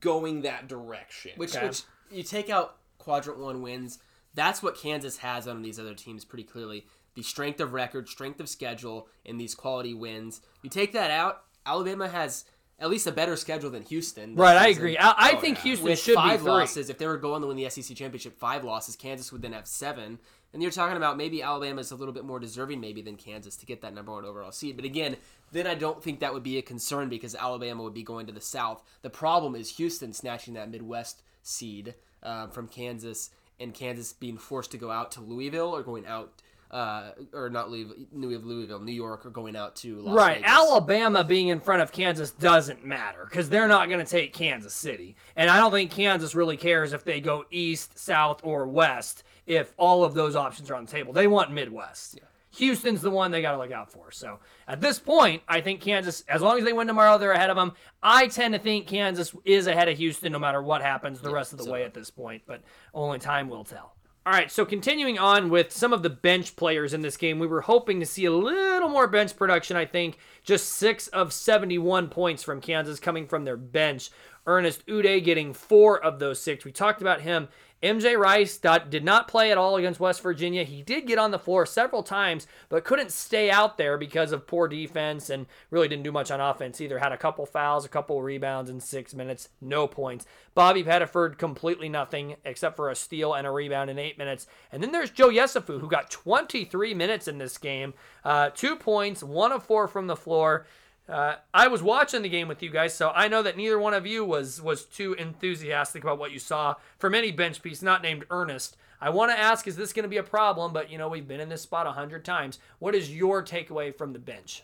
going 0.00 0.42
that 0.42 0.68
direction. 0.68 1.32
Which, 1.36 1.56
Okay. 1.56 1.66
which 1.66 1.82
you 2.10 2.22
take 2.22 2.50
out 2.50 2.76
quadrant 2.98 3.38
one 3.40 3.62
wins. 3.62 3.98
That's 4.34 4.62
what 4.62 4.76
Kansas 4.76 5.18
has 5.18 5.46
on 5.48 5.62
these 5.62 5.78
other 5.78 5.94
teams 5.94 6.24
pretty 6.24 6.44
clearly. 6.44 6.86
The 7.14 7.22
strength 7.22 7.60
of 7.60 7.72
record, 7.72 8.08
strength 8.08 8.40
of 8.40 8.48
schedule, 8.48 9.08
and 9.24 9.40
these 9.40 9.54
quality 9.54 9.94
wins. 9.94 10.40
You 10.62 10.70
take 10.70 10.92
that 10.92 11.10
out, 11.10 11.44
Alabama 11.64 12.08
has 12.08 12.44
at 12.78 12.90
least 12.90 13.06
a 13.06 13.12
better 13.12 13.36
schedule 13.36 13.70
than 13.70 13.82
Houston. 13.84 14.34
Right, 14.34 14.56
I 14.56 14.68
agree. 14.68 14.98
I, 14.98 15.10
I 15.10 15.32
Oh, 15.36 15.40
think 15.40 15.58
yeah. 15.58 15.62
Houston 15.64 15.88
With 15.88 15.98
should 16.00 16.14
five 16.16 16.40
be 16.40 16.42
three. 16.44 16.50
losses, 16.52 16.90
if 16.90 16.98
they 16.98 17.06
were 17.06 17.16
going 17.16 17.40
to 17.42 17.48
win 17.48 17.56
the 17.56 17.68
SEC 17.70 17.96
championship, 17.96 18.38
five 18.38 18.64
losses, 18.64 18.96
Kansas 18.96 19.30
would 19.32 19.42
then 19.42 19.52
have 19.52 19.66
seven. 19.66 20.18
And 20.52 20.62
you're 20.62 20.70
talking 20.70 20.96
about 20.96 21.16
maybe 21.16 21.42
Alabama 21.42 21.80
is 21.80 21.90
a 21.90 21.96
little 21.96 22.14
bit 22.14 22.24
more 22.24 22.38
deserving, 22.38 22.80
maybe 22.80 23.02
than 23.02 23.16
Kansas 23.16 23.56
to 23.56 23.66
get 23.66 23.80
that 23.82 23.92
number 23.94 24.12
one 24.12 24.24
overall 24.24 24.52
seed. 24.52 24.76
But 24.76 24.84
again, 24.84 25.16
then 25.50 25.66
I 25.66 25.74
don't 25.74 26.02
think 26.02 26.20
that 26.20 26.32
would 26.32 26.44
be 26.44 26.58
a 26.58 26.62
concern 26.62 27.08
because 27.08 27.34
Alabama 27.34 27.82
would 27.82 27.94
be 27.94 28.04
going 28.04 28.26
to 28.26 28.32
the 28.32 28.40
South. 28.40 28.82
The 29.02 29.10
problem 29.10 29.54
is 29.56 29.76
Houston 29.76 30.12
snatching 30.12 30.54
that 30.54 30.70
Midwest 30.70 31.22
seed 31.42 31.94
uh, 32.22 32.46
from 32.48 32.68
Kansas, 32.68 33.30
and 33.60 33.74
Kansas 33.74 34.12
being 34.12 34.38
forced 34.38 34.70
to 34.72 34.78
go 34.78 34.90
out 34.90 35.10
to 35.12 35.20
Louisville 35.20 35.74
or 35.74 35.82
going 35.82 36.06
out. 36.06 36.32
Uh, 36.70 37.12
or 37.32 37.48
not 37.50 37.70
Louisville, 37.70 37.94
Louisville, 38.12 38.80
New 38.80 38.92
York, 38.92 39.24
or 39.24 39.30
going 39.30 39.54
out 39.54 39.76
to 39.76 40.00
Las 40.00 40.16
Right. 40.16 40.36
Vegas. 40.38 40.50
Alabama 40.50 41.22
being 41.22 41.48
in 41.48 41.60
front 41.60 41.82
of 41.82 41.92
Kansas 41.92 42.32
doesn't 42.32 42.84
matter 42.84 43.26
because 43.30 43.48
they're 43.48 43.68
not 43.68 43.88
going 43.88 44.04
to 44.04 44.10
take 44.10 44.32
Kansas 44.32 44.74
City. 44.74 45.14
And 45.36 45.48
I 45.50 45.58
don't 45.58 45.70
think 45.70 45.92
Kansas 45.92 46.34
really 46.34 46.56
cares 46.56 46.92
if 46.92 47.04
they 47.04 47.20
go 47.20 47.44
east, 47.50 47.96
south, 47.98 48.40
or 48.42 48.66
west 48.66 49.22
if 49.46 49.72
all 49.76 50.02
of 50.04 50.14
those 50.14 50.34
options 50.34 50.68
are 50.70 50.74
on 50.74 50.86
the 50.86 50.90
table. 50.90 51.12
They 51.12 51.26
want 51.28 51.52
Midwest. 51.52 52.18
Houston's 52.56 53.02
the 53.02 53.10
one 53.10 53.30
they 53.30 53.42
got 53.42 53.52
to 53.52 53.58
look 53.58 53.72
out 53.72 53.90
for. 53.92 54.10
So 54.12 54.38
at 54.68 54.80
this 54.80 54.98
point, 54.98 55.42
I 55.48 55.60
think 55.60 55.80
Kansas, 55.80 56.24
as 56.28 56.40
long 56.40 56.58
as 56.58 56.64
they 56.64 56.72
win 56.72 56.86
tomorrow, 56.86 57.18
they're 57.18 57.32
ahead 57.32 57.50
of 57.50 57.56
them. 57.56 57.72
I 58.02 58.28
tend 58.28 58.54
to 58.54 58.60
think 58.60 58.86
Kansas 58.86 59.34
is 59.44 59.66
ahead 59.66 59.88
of 59.88 59.98
Houston 59.98 60.32
no 60.32 60.38
matter 60.38 60.62
what 60.62 60.80
happens 60.80 61.20
the 61.20 61.32
rest 61.32 61.52
of 61.52 61.58
the 61.58 61.70
way 61.70 61.82
at 61.84 61.94
this 61.94 62.10
point, 62.10 62.42
but 62.46 62.62
only 62.94 63.18
time 63.18 63.48
will 63.48 63.64
tell. 63.64 63.94
All 64.26 64.32
right, 64.32 64.50
so 64.50 64.64
continuing 64.64 65.18
on 65.18 65.50
with 65.50 65.70
some 65.70 65.92
of 65.92 66.02
the 66.02 66.08
bench 66.08 66.56
players 66.56 66.94
in 66.94 67.02
this 67.02 67.18
game, 67.18 67.38
we 67.38 67.46
were 67.46 67.60
hoping 67.60 68.00
to 68.00 68.06
see 68.06 68.24
a 68.24 68.32
little 68.32 68.88
more 68.88 69.06
bench 69.06 69.36
production, 69.36 69.76
I 69.76 69.84
think. 69.84 70.16
Just 70.42 70.70
six 70.70 71.08
of 71.08 71.30
71 71.30 72.08
points 72.08 72.42
from 72.42 72.62
Kansas 72.62 72.98
coming 72.98 73.26
from 73.26 73.44
their 73.44 73.58
bench. 73.58 74.08
Ernest 74.46 74.86
Udeh 74.86 75.22
getting 75.22 75.52
four 75.52 76.02
of 76.02 76.20
those 76.20 76.40
six. 76.40 76.64
We 76.64 76.72
talked 76.72 77.02
about 77.02 77.20
him. 77.20 77.48
MJ 77.84 78.18
Rice 78.18 78.56
did 78.88 79.04
not 79.04 79.28
play 79.28 79.52
at 79.52 79.58
all 79.58 79.76
against 79.76 80.00
West 80.00 80.22
Virginia. 80.22 80.64
He 80.64 80.80
did 80.80 81.06
get 81.06 81.18
on 81.18 81.32
the 81.32 81.38
floor 81.38 81.66
several 81.66 82.02
times, 82.02 82.46
but 82.70 82.82
couldn't 82.82 83.12
stay 83.12 83.50
out 83.50 83.76
there 83.76 83.98
because 83.98 84.32
of 84.32 84.46
poor 84.46 84.68
defense 84.68 85.28
and 85.28 85.44
really 85.70 85.86
didn't 85.86 86.04
do 86.04 86.10
much 86.10 86.30
on 86.30 86.40
offense 86.40 86.80
either. 86.80 86.98
Had 86.98 87.12
a 87.12 87.18
couple 87.18 87.44
fouls, 87.44 87.84
a 87.84 87.90
couple 87.90 88.22
rebounds 88.22 88.70
in 88.70 88.80
six 88.80 89.12
minutes, 89.12 89.50
no 89.60 89.86
points. 89.86 90.24
Bobby 90.54 90.82
Pettiford, 90.82 91.36
completely 91.36 91.90
nothing 91.90 92.36
except 92.46 92.74
for 92.74 92.88
a 92.88 92.94
steal 92.96 93.34
and 93.34 93.46
a 93.46 93.50
rebound 93.50 93.90
in 93.90 93.98
eight 93.98 94.16
minutes. 94.16 94.46
And 94.72 94.82
then 94.82 94.90
there's 94.90 95.10
Joe 95.10 95.28
Yesufu, 95.28 95.78
who 95.78 95.88
got 95.88 96.10
23 96.10 96.94
minutes 96.94 97.28
in 97.28 97.36
this 97.36 97.58
game, 97.58 97.92
uh, 98.24 98.48
two 98.54 98.76
points, 98.76 99.22
one 99.22 99.52
of 99.52 99.62
four 99.62 99.88
from 99.88 100.06
the 100.06 100.16
floor. 100.16 100.64
Uh, 101.08 101.36
I 101.52 101.68
was 101.68 101.82
watching 101.82 102.22
the 102.22 102.28
game 102.30 102.48
with 102.48 102.62
you 102.62 102.70
guys, 102.70 102.94
so 102.94 103.10
I 103.14 103.28
know 103.28 103.42
that 103.42 103.56
neither 103.58 103.78
one 103.78 103.92
of 103.94 104.06
you 104.06 104.24
was 104.24 104.62
was 104.62 104.84
too 104.84 105.12
enthusiastic 105.14 106.02
about 106.02 106.18
what 106.18 106.32
you 106.32 106.38
saw 106.38 106.76
from 106.98 107.14
any 107.14 107.30
bench 107.30 107.62
piece 107.62 107.82
not 107.82 108.02
named 108.02 108.24
Ernest. 108.30 108.76
I 109.00 109.10
want 109.10 109.30
to 109.30 109.38
ask, 109.38 109.66
is 109.66 109.76
this 109.76 109.92
going 109.92 110.04
to 110.04 110.08
be 110.08 110.16
a 110.16 110.22
problem? 110.22 110.72
But 110.72 110.90
you 110.90 110.96
know, 110.96 111.08
we've 111.08 111.28
been 111.28 111.40
in 111.40 111.50
this 111.50 111.60
spot 111.60 111.86
a 111.86 111.92
hundred 111.92 112.24
times. 112.24 112.58
What 112.78 112.94
is 112.94 113.14
your 113.14 113.42
takeaway 113.42 113.94
from 113.94 114.14
the 114.14 114.18
bench? 114.18 114.62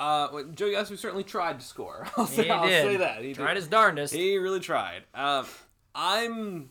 Uh, 0.00 0.28
well, 0.32 0.44
Joe 0.52 0.66
Yesu 0.66 0.98
certainly 0.98 1.22
tried 1.22 1.60
to 1.60 1.64
score. 1.66 2.08
I'll 2.16 2.26
say, 2.26 2.44
He 2.44 2.50
I'll 2.50 2.66
did. 2.66 2.82
say 2.84 2.96
that. 2.96 3.22
He 3.22 3.32
Tried 3.34 3.54
did. 3.54 3.56
his 3.58 3.68
darndest. 3.68 4.12
He 4.14 4.36
really 4.38 4.58
tried. 4.58 5.02
Uh, 5.14 5.44
I'm, 5.94 6.70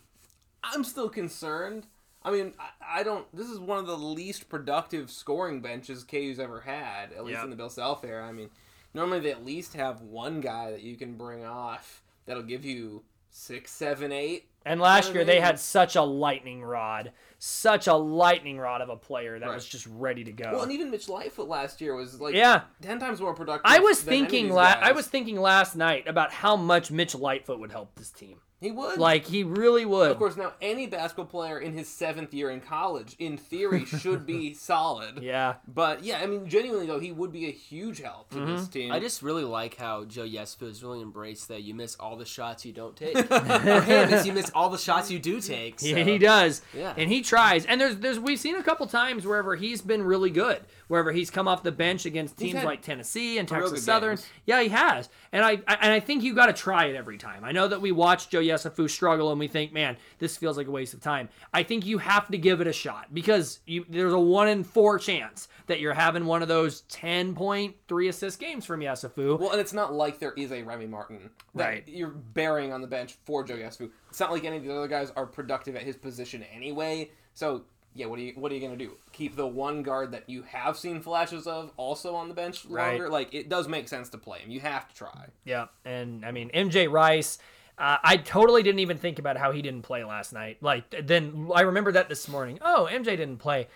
I'm 0.64 0.84
still 0.84 1.08
concerned. 1.08 1.86
I 2.24 2.32
mean, 2.32 2.54
I, 2.60 3.00
I 3.00 3.04
don't. 3.04 3.26
This 3.34 3.48
is 3.48 3.58
one 3.58 3.78
of 3.80 3.88
the 3.88 3.98
least 3.98 4.50
productive 4.50 5.10
scoring 5.10 5.62
benches 5.62 6.04
KU's 6.04 6.40
ever 6.40 6.60
had, 6.62 7.14
at 7.14 7.24
least 7.24 7.38
Yep. 7.38 7.46
in 7.46 7.50
the 7.52 7.56
Bill 7.56 7.70
Self 7.70 8.04
era. 8.04 8.28
I 8.28 8.32
mean, 8.32 8.50
normally 8.94 9.20
they 9.20 9.32
at 9.32 9.46
least 9.46 9.74
have 9.76 10.02
one 10.02 10.42
guy 10.42 10.72
that 10.72 10.82
you 10.82 10.96
can 10.96 11.16
bring 11.16 11.46
off 11.46 12.04
that'll 12.26 12.44
give 12.44 12.66
you 12.66 13.04
six, 13.30 13.72
seven, 13.72 14.12
eight. 14.12 14.48
And 14.66 14.80
last 14.80 15.14
year 15.14 15.26
they 15.26 15.40
had 15.40 15.60
such 15.60 15.96
a 15.96 16.02
lightning 16.04 16.62
rod, 16.64 17.14
such 17.40 17.88
a 17.88 17.96
lightning 17.96 18.60
rod 18.60 18.82
of 18.82 18.90
a 18.90 18.96
player 18.96 19.40
that 19.40 19.48
Right. 19.48 19.56
was 19.56 19.68
just 19.68 19.88
ready 19.88 20.24
to 20.26 20.32
go. 20.32 20.52
Well, 20.52 20.62
and 20.64 20.72
even 20.72 20.92
Mitch 20.92 21.10
Lightfoot 21.10 21.48
last 21.48 21.82
year 21.82 21.96
was 21.96 22.22
like 22.22 22.36
Yeah. 22.36 22.62
ten 22.82 23.00
times 23.00 23.20
more 23.20 23.34
productive. 23.34 23.64
I 23.66 23.80
was 23.80 24.04
than 24.04 24.12
thinking 24.12 24.50
la- 24.50 24.78
I 24.80 24.92
was 24.92 25.08
thinking 25.08 25.40
last 25.42 25.76
night 25.76 26.08
about 26.08 26.32
how 26.32 26.56
much 26.56 26.92
Mitch 26.92 27.16
Lightfoot 27.16 27.60
would 27.60 27.72
help 27.72 27.96
this 27.96 28.12
team. 28.12 28.40
He 28.62 28.70
would 28.72 29.00
Like 29.00 29.26
he 29.26 29.44
really 29.44 29.86
would. 29.86 30.12
Of 30.12 30.18
course, 30.20 30.38
now 30.38 30.54
any 30.62 30.86
basketball 30.86 31.26
player 31.26 31.58
in 31.60 31.74
his 31.74 31.88
seventh 31.90 32.32
year 32.34 32.52
in 32.52 32.62
college, 32.62 33.16
in 33.20 33.36
theory, 33.36 33.86
should 34.00 34.26
be 34.28 34.54
solid. 34.54 35.22
Yeah. 35.22 35.56
But 35.68 36.04
yeah, 36.04 36.20
I 36.22 36.28
mean, 36.28 36.48
genuinely 36.48 36.86
though, 36.86 37.00
he 37.00 37.12
would 37.12 37.32
be 37.32 37.48
a 37.48 37.52
huge 37.52 38.00
help 38.02 38.30
to 38.30 38.40
this 38.46 38.62
Mm-hmm. 38.62 38.72
team. 38.72 38.92
I 38.92 39.00
just 39.00 39.24
really 39.24 39.44
like 39.44 39.78
how 39.78 40.06
Joe 40.06 40.24
Yesufu 40.28 40.68
has 40.68 40.84
really 40.84 41.02
embraced 41.02 41.48
that 41.48 41.64
you 41.64 41.74
miss 41.74 41.96
all 41.96 42.16
the 42.16 42.26
shots 42.26 42.64
you 42.64 42.72
don't 42.72 42.96
take. 42.96 43.18
For 43.28 43.82
him, 43.82 44.26
you 44.26 44.32
miss 44.34 44.52
all 44.54 44.70
the 44.70 44.78
shots 44.78 45.10
you 45.10 45.18
do 45.20 45.42
take. 45.42 45.80
So. 45.82 45.88
Yeah, 45.88 46.04
he 46.04 46.20
does. 46.20 46.62
Yeah. 46.78 46.94
And 46.96 47.10
he 47.10 47.22
tries. 47.24 47.66
And 47.66 47.82
there's 47.82 47.98
there's 47.98 48.20
we've 48.20 48.40
seen 48.40 48.56
a 48.56 48.64
couple 48.64 48.86
times 48.86 49.26
wherever 49.26 49.56
he's 49.56 49.82
been 49.82 50.04
really 50.04 50.30
good. 50.30 50.62
Wherever 50.92 51.14
he's 51.14 51.30
come 51.30 51.48
off 51.48 51.64
the 51.64 51.72
bench 51.72 52.06
against 52.06 52.38
He's 52.38 52.52
teams 52.52 52.66
like 52.66 52.82
Tennessee 52.82 53.38
and 53.38 53.48
Texas 53.48 53.86
Southern. 53.86 54.18
games. 54.18 54.28
Yeah, 54.46 54.62
he 54.62 54.68
has. 54.68 55.08
And 55.32 55.42
I, 55.46 55.52
I 55.66 55.76
and 55.82 55.94
I 55.94 56.02
think 56.02 56.22
you 56.22 56.36
got 56.36 56.48
to 56.48 56.54
try 56.54 56.88
it 56.88 56.98
every 56.98 57.18
time. 57.18 57.46
I 57.46 57.54
know 57.54 57.66
that 57.70 57.80
we 57.80 57.94
watch 57.94 58.30
Joe 58.30 58.42
Yesufu 58.42 58.90
struggle 58.90 59.32
and 59.32 59.40
we 59.40 59.48
think, 59.48 59.72
man, 59.72 59.96
this 60.20 60.36
feels 60.36 60.58
like 60.58 60.68
a 60.68 60.72
waste 60.72 60.94
of 60.94 61.00
time. 61.00 61.30
I 61.54 61.64
think 61.64 61.86
you 61.86 61.98
have 62.00 62.28
to 62.28 62.38
give 62.38 62.60
it 62.60 62.68
a 62.68 62.74
shot 62.74 63.14
because 63.14 63.62
you, 63.66 63.86
there's 63.88 64.12
a 64.12 64.20
one 64.20 64.50
in 64.50 64.66
four 64.66 65.00
chance 65.00 65.48
that 65.68 65.80
you're 65.80 65.94
having 65.94 66.26
one 66.26 66.42
of 66.42 66.50
those 66.50 66.82
ten 66.82 67.34
point 67.36 67.74
three 67.88 68.10
assist 68.10 68.38
games 68.38 68.66
from 68.66 68.82
Yesufu. 68.82 69.40
well, 69.40 69.52
and 69.52 69.62
it's 69.62 69.72
not 69.72 69.94
like 69.94 70.20
there 70.20 70.34
is 70.34 70.52
a 70.52 70.62
Remy 70.62 70.88
Martin 70.88 71.30
that 71.56 71.64
Right. 71.66 71.84
you're 71.88 72.10
burying 72.10 72.74
on 72.74 72.82
the 72.82 72.88
bench 72.88 73.16
for 73.26 73.46
Joe 73.46 73.56
Yesu. 73.56 73.90
It's 74.10 74.20
not 74.20 74.30
like 74.30 74.44
any 74.44 74.58
of 74.58 74.64
the 74.66 74.76
other 74.76 74.90
guys 74.90 75.14
are 75.16 75.26
productive 75.26 75.78
at 75.78 75.84
his 75.84 75.96
position 75.96 76.44
anyway. 76.54 77.12
So 77.34 77.64
yeah, 77.94 78.06
what 78.06 78.20
are 78.20 78.22
you 78.22 78.34
what 78.36 78.52
are 78.52 78.56
you 78.56 78.62
gonna 78.62 78.78
do? 78.78 78.92
Keep 79.12 79.36
the 79.36 79.48
one 79.48 79.84
guard 79.84 80.12
that 80.14 80.30
you 80.30 80.44
have 80.44 80.78
seen 80.78 81.02
flashes 81.02 81.48
of 81.48 81.72
also 81.78 82.16
on 82.16 82.28
the 82.30 82.34
bench 82.34 82.66
Right. 82.66 82.92
longer? 82.92 83.10
Like 83.10 83.34
it 83.34 83.50
does 83.50 83.68
make 83.68 83.88
sense 83.88 84.10
to 84.10 84.18
play 84.18 84.40
him. 84.40 84.52
You 84.52 84.60
have 84.62 84.88
to 84.90 84.96
try. 84.96 85.28
Yeah, 85.46 85.68
and 85.86 86.26
I 86.26 86.32
mean 86.32 86.50
MJ 86.54 86.90
Rice. 86.92 87.38
Uh, 87.78 87.98
I 88.04 88.18
totally 88.18 88.62
didn't 88.64 88.80
even 88.80 88.98
think 88.98 89.18
about 89.18 89.38
how 89.38 89.52
he 89.52 89.62
didn't 89.62 89.82
play 89.82 90.04
last 90.04 90.34
night. 90.34 90.58
Like 90.62 90.94
then 91.06 91.50
I 91.56 91.62
remember 91.62 91.92
that 91.94 92.10
this 92.10 92.28
morning. 92.28 92.60
Oh, 92.62 92.88
MJ 92.92 93.06
didn't 93.18 93.38
play. 93.38 93.68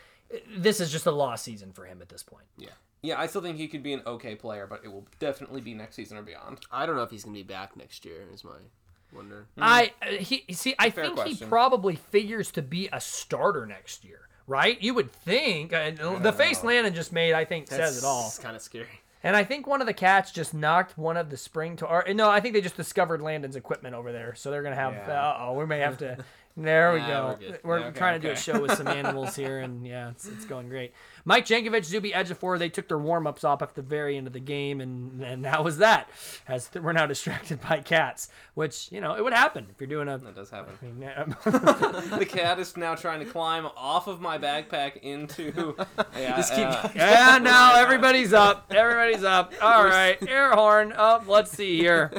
This 0.55 0.79
is 0.79 0.91
just 0.91 1.05
a 1.05 1.11
lost 1.11 1.43
season 1.43 1.71
for 1.71 1.85
him 1.85 2.01
at 2.01 2.09
this 2.09 2.23
point. 2.23 2.45
Yeah. 2.57 2.69
Yeah, 3.01 3.19
I 3.19 3.27
still 3.27 3.41
think 3.41 3.57
he 3.57 3.67
could 3.67 3.83
be 3.83 3.93
an 3.93 4.01
okay 4.07 4.33
player, 4.35 4.65
but 4.65 4.81
it 4.83 4.87
will 4.91 5.05
definitely 5.19 5.61
be 5.61 5.75
next 5.75 5.95
season 5.95 6.17
or 6.17 6.23
beyond. 6.23 6.59
I 6.71 6.85
don't 6.87 6.95
know 6.95 7.03
if 7.03 7.11
he's 7.11 7.23
gonna 7.23 7.35
be 7.35 7.43
back 7.43 7.77
next 7.77 8.03
year. 8.05 8.23
Is 8.33 8.43
my 8.43 8.57
wonder. 9.15 9.45
I 9.57 9.93
uh, 10.01 10.07
he 10.07 10.45
see. 10.51 10.75
I 10.77 10.89
Fair 10.89 11.05
think 11.05 11.19
he 11.27 11.45
probably 11.45 11.95
figures 11.95 12.51
to 12.51 12.61
be 12.61 12.89
a 12.91 12.99
starter 12.99 13.65
next 13.65 14.03
year, 14.03 14.27
right? 14.47 14.81
You 14.81 14.93
would 14.93 15.11
think. 15.11 15.73
Uh, 15.73 15.91
the 16.19 16.33
face 16.33 16.63
Landon 16.63 16.93
just 16.93 17.11
made, 17.13 17.33
I 17.33 17.45
think, 17.45 17.67
says 17.67 17.97
it 17.97 18.03
all. 18.03 18.25
It's 18.27 18.39
kind 18.39 18.55
of 18.55 18.61
scary. 18.61 19.01
And 19.23 19.35
I 19.35 19.43
think 19.43 19.65
one 19.65 19.81
of 19.81 19.87
the 19.87 19.93
cats 19.93 20.31
just 20.31 20.53
knocked 20.53 20.97
one 20.99 21.17
of 21.17 21.31
the 21.31 21.37
spring 21.37 21.77
to. 21.77 21.87
Or, 21.87 22.05
no, 22.13 22.29
I 22.29 22.39
think 22.39 22.53
they 22.53 22.61
just 22.61 22.77
discovered 22.77 23.21
Landon's 23.21 23.55
equipment 23.55 23.95
over 23.95 24.11
there, 24.11 24.35
so 24.35 24.51
they're 24.51 24.61
gonna 24.61 24.75
have. 24.75 24.93
Yeah. 24.93 25.19
Uh 25.19 25.37
oh, 25.39 25.53
we 25.53 25.65
may 25.65 25.79
have 25.79 25.97
to. 25.99 26.17
There 26.57 26.93
we 26.93 26.99
Nah, 26.99 27.07
go. 27.07 27.37
we're. 27.41 27.59
We're 27.63 27.79
okay, 27.87 27.97
trying 27.97 28.21
to 28.21 28.25
do 28.27 28.31
a 28.31 28.35
show 28.37 28.61
with 28.61 28.71
some 28.75 28.87
animals 29.01 29.35
here, 29.35 29.59
and 29.59 29.85
yeah, 29.85 30.11
it's, 30.11 30.25
it's 30.25 30.45
going 30.45 30.69
great. 30.69 30.93
Mike 31.25 31.45
Jankovic, 31.45 31.83
Zuby 31.83 32.11
Ejiofor, 32.11 32.57
they 32.57 32.69
took 32.69 32.87
their 32.87 32.97
warm 32.97 33.27
ups 33.27 33.43
off 33.43 33.61
at 33.61 33.75
the 33.75 33.81
very 33.81 34.15
end 34.15 34.25
of 34.25 34.31
the 34.31 34.39
game, 34.39 34.79
and 34.79 35.21
and 35.21 35.43
that 35.43 35.65
was 35.65 35.79
that. 35.79 36.09
As 36.47 36.69
th- 36.69 36.81
we're 36.81 36.93
now 36.93 37.05
distracted 37.07 37.59
by 37.59 37.79
cats, 37.81 38.29
which 38.53 38.89
you 38.89 39.01
know 39.01 39.15
it 39.15 39.23
would 39.23 39.33
happen 39.33 39.67
if 39.69 39.81
you're 39.81 39.89
doing 39.89 40.07
a. 40.07 40.17
That 40.17 40.35
does 40.35 40.49
happen. 40.49 40.77
I 40.81 40.85
mean, 40.85 40.99
the 42.19 42.25
cat 42.25 42.57
is 42.57 42.77
now 42.77 42.95
trying 42.95 43.19
to 43.19 43.25
climb 43.25 43.65
off 43.75 44.07
of 44.07 44.21
my 44.21 44.37
backpack 44.37 44.97
into. 45.01 45.75
Yeah, 46.17 46.37
Just 46.37 46.55
keep 46.55 46.67
uh, 46.67 46.87
yeah, 46.95 47.37
now 47.41 47.75
everybody's 47.75 48.31
up. 48.31 48.71
Everybody's 48.73 49.25
up. 49.25 49.51
All 49.61 49.83
right, 49.83 50.17
air 50.29 50.51
horn. 50.53 50.93
Up. 50.93 51.27
let's 51.27 51.51
see 51.51 51.77
here. 51.77 52.13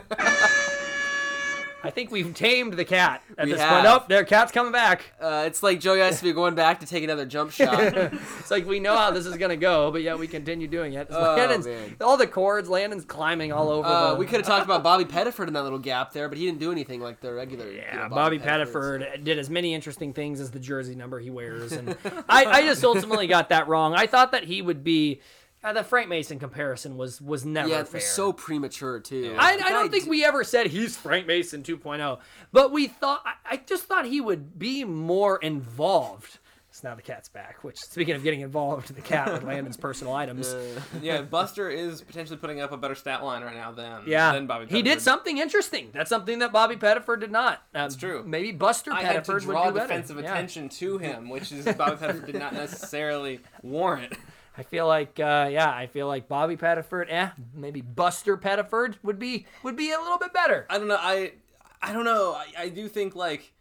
I 1.87 1.91
think 1.91 2.11
we've 2.11 2.35
tamed 2.35 2.75
the 2.75 2.85
cat 2.85 3.23
at 3.39 3.47
We 3.47 3.53
this 3.53 3.61
have. 3.61 3.85
point. 3.85 3.87
Oh, 3.87 4.05
their 4.09 4.25
cat's 4.25 4.53
coming 4.53 4.73
back. 4.73 5.13
Uh, 5.21 5.45
it's 5.47 5.63
like 5.63 5.81
Joe 5.81 6.11
be 6.23 6.33
going 6.33 6.55
back 6.55 6.81
to 6.81 6.87
take 6.87 7.05
another 7.05 7.27
jump 7.27 7.51
shot. 7.53 7.77
It's 8.39 8.51
like 8.51 8.67
we 8.67 8.79
know 8.81 8.97
how 8.97 9.11
this 9.11 9.27
is 9.27 9.37
gonna 9.37 9.57
go, 9.57 9.91
but 9.91 10.03
yet 10.03 10.19
we 10.19 10.27
continue 10.29 10.69
doing 10.69 10.95
it. 10.95 11.09
Oh, 11.11 11.97
all 12.01 12.17
the 12.17 12.27
cords, 12.27 12.69
Landon's 12.69 13.05
climbing 13.05 13.53
all 13.53 13.69
over. 13.69 13.87
Uh, 13.89 14.11
the, 14.13 14.17
we 14.17 14.27
could 14.27 14.37
have 14.37 14.47
talked 14.47 14.65
about 14.65 14.83
Bobby 14.83 15.05
Pettiford 15.05 15.49
in 15.49 15.55
that 15.55 15.63
little 15.63 15.79
gap 15.79 16.13
there, 16.13 16.29
but 16.29 16.39
he 16.39 16.47
didn't 16.47 16.61
do 16.61 16.71
anything 16.73 17.01
like 17.01 17.21
the 17.21 17.33
regular. 17.33 17.71
you 17.71 17.79
Yeah, 17.79 18.09
know, 18.09 18.15
Bobby 18.15 18.39
Pettiford's. 18.39 19.05
Pettiford 19.05 19.25
did 19.25 19.39
as 19.39 19.51
many 19.51 19.75
interesting 19.75 20.13
things 20.13 20.41
as 20.41 20.51
the 20.51 20.61
jersey 20.61 20.95
number 20.95 21.19
he 21.19 21.31
wears, 21.31 21.73
and 21.73 21.97
I, 22.29 22.45
I 22.45 22.63
just 22.63 22.85
ultimately 22.85 23.27
got 23.27 23.49
that 23.49 23.69
wrong. 23.69 23.95
I 23.95 24.07
thought 24.07 24.33
that 24.33 24.45
he 24.45 24.63
would 24.63 24.85
be. 24.85 25.21
Uh, 25.67 25.73
the 25.73 25.83
Frank 25.83 26.09
Mason 26.09 26.39
comparison 26.39 26.97
was 26.97 27.21
was 27.21 27.45
never 27.45 27.69
Yeah, 27.69 27.81
it 27.81 27.89
fair. 27.89 27.99
was 27.99 28.07
so 28.07 28.33
premature 28.33 29.01
too. 29.01 29.35
I, 29.37 29.55
I 29.55 29.71
don't 29.71 29.91
think 29.91 30.07
we 30.07 30.25
ever 30.25 30.45
said 30.45 30.69
he's 30.69 30.97
Frank 30.97 31.27
Mason 31.27 31.65
2.0, 31.65 32.19
but 32.53 32.71
we 32.71 32.87
thought 32.87 33.23
I, 33.27 33.55
I 33.55 33.57
just 33.59 33.85
thought 33.85 34.07
he 34.07 34.21
would 34.21 34.59
be 34.59 34.85
more 34.85 35.39
involved. 35.39 36.39
So 36.71 36.89
now 36.91 36.95
the 36.95 37.01
cat's 37.03 37.31
back. 37.31 37.65
Which, 37.65 37.79
speaking 37.79 38.15
of 38.15 38.23
getting 38.23 38.43
involved, 38.43 38.95
the 38.95 39.01
cat 39.01 39.33
with 39.33 39.43
Landon's 39.45 39.79
personal 39.79 40.13
items. 40.23 40.55
yeah, 41.01 41.23
Buster 41.23 41.71
is 41.71 42.03
potentially 42.03 42.37
putting 42.37 42.61
up 42.61 42.71
a 42.71 42.77
better 42.77 42.95
stat 42.95 43.25
line 43.25 43.43
right 43.43 43.57
now 43.57 43.73
than 43.73 44.03
yeah, 44.07 44.33
than 44.35 44.47
Bobby. 44.47 44.67
he 44.69 44.83
did 44.83 45.01
something 45.01 45.39
interesting. 45.39 45.89
That's 45.93 46.11
something 46.11 46.39
that 46.41 46.53
Bobby 46.53 46.77
Pettiford 46.77 47.21
did 47.21 47.33
not. 47.33 47.63
That's 47.73 47.97
true. 47.97 48.23
Maybe 48.27 48.53
Buster 48.53 48.93
I 48.93 49.03
had 49.03 49.25
to 49.25 49.33
Pettiford 49.33 49.41
draw 49.41 49.65
would 49.65 49.73
do 49.73 49.75
better. 49.81 49.89
defensive 49.89 50.19
Yeah. 50.21 50.31
attention 50.33 50.69
to 50.69 50.99
him, 50.99 51.29
which 51.31 51.51
is 51.51 51.65
Bobby 51.75 51.97
Pettiford 51.97 52.27
did 52.27 52.35
not 52.39 52.53
necessarily 52.63 53.41
warrant. 53.63 54.13
I 54.59 54.63
feel 54.63 54.87
like, 54.87 55.21
uh, 55.21 55.49
yeah, 55.51 55.71
I 55.71 55.87
feel 55.87 56.07
like 56.07 56.29
Bobby 56.29 56.57
Pettiford, 56.57 57.07
eh, 57.11 57.29
maybe 57.55 57.81
Buster 57.83 58.37
Pettiford 58.37 58.97
would 59.03 59.19
be 59.19 59.47
would 59.63 59.77
be 59.77 59.93
a 59.93 59.99
little 60.01 60.19
bit 60.19 60.33
better. 60.33 60.67
I 60.71 60.79
don't 60.79 60.89
know. 60.89 60.99
I 60.99 61.33
I 61.83 61.93
don't 61.93 62.05
know. 62.05 62.33
I, 62.33 62.47
I 62.59 62.69
do 62.71 62.89
think 62.89 63.15
like 63.15 63.53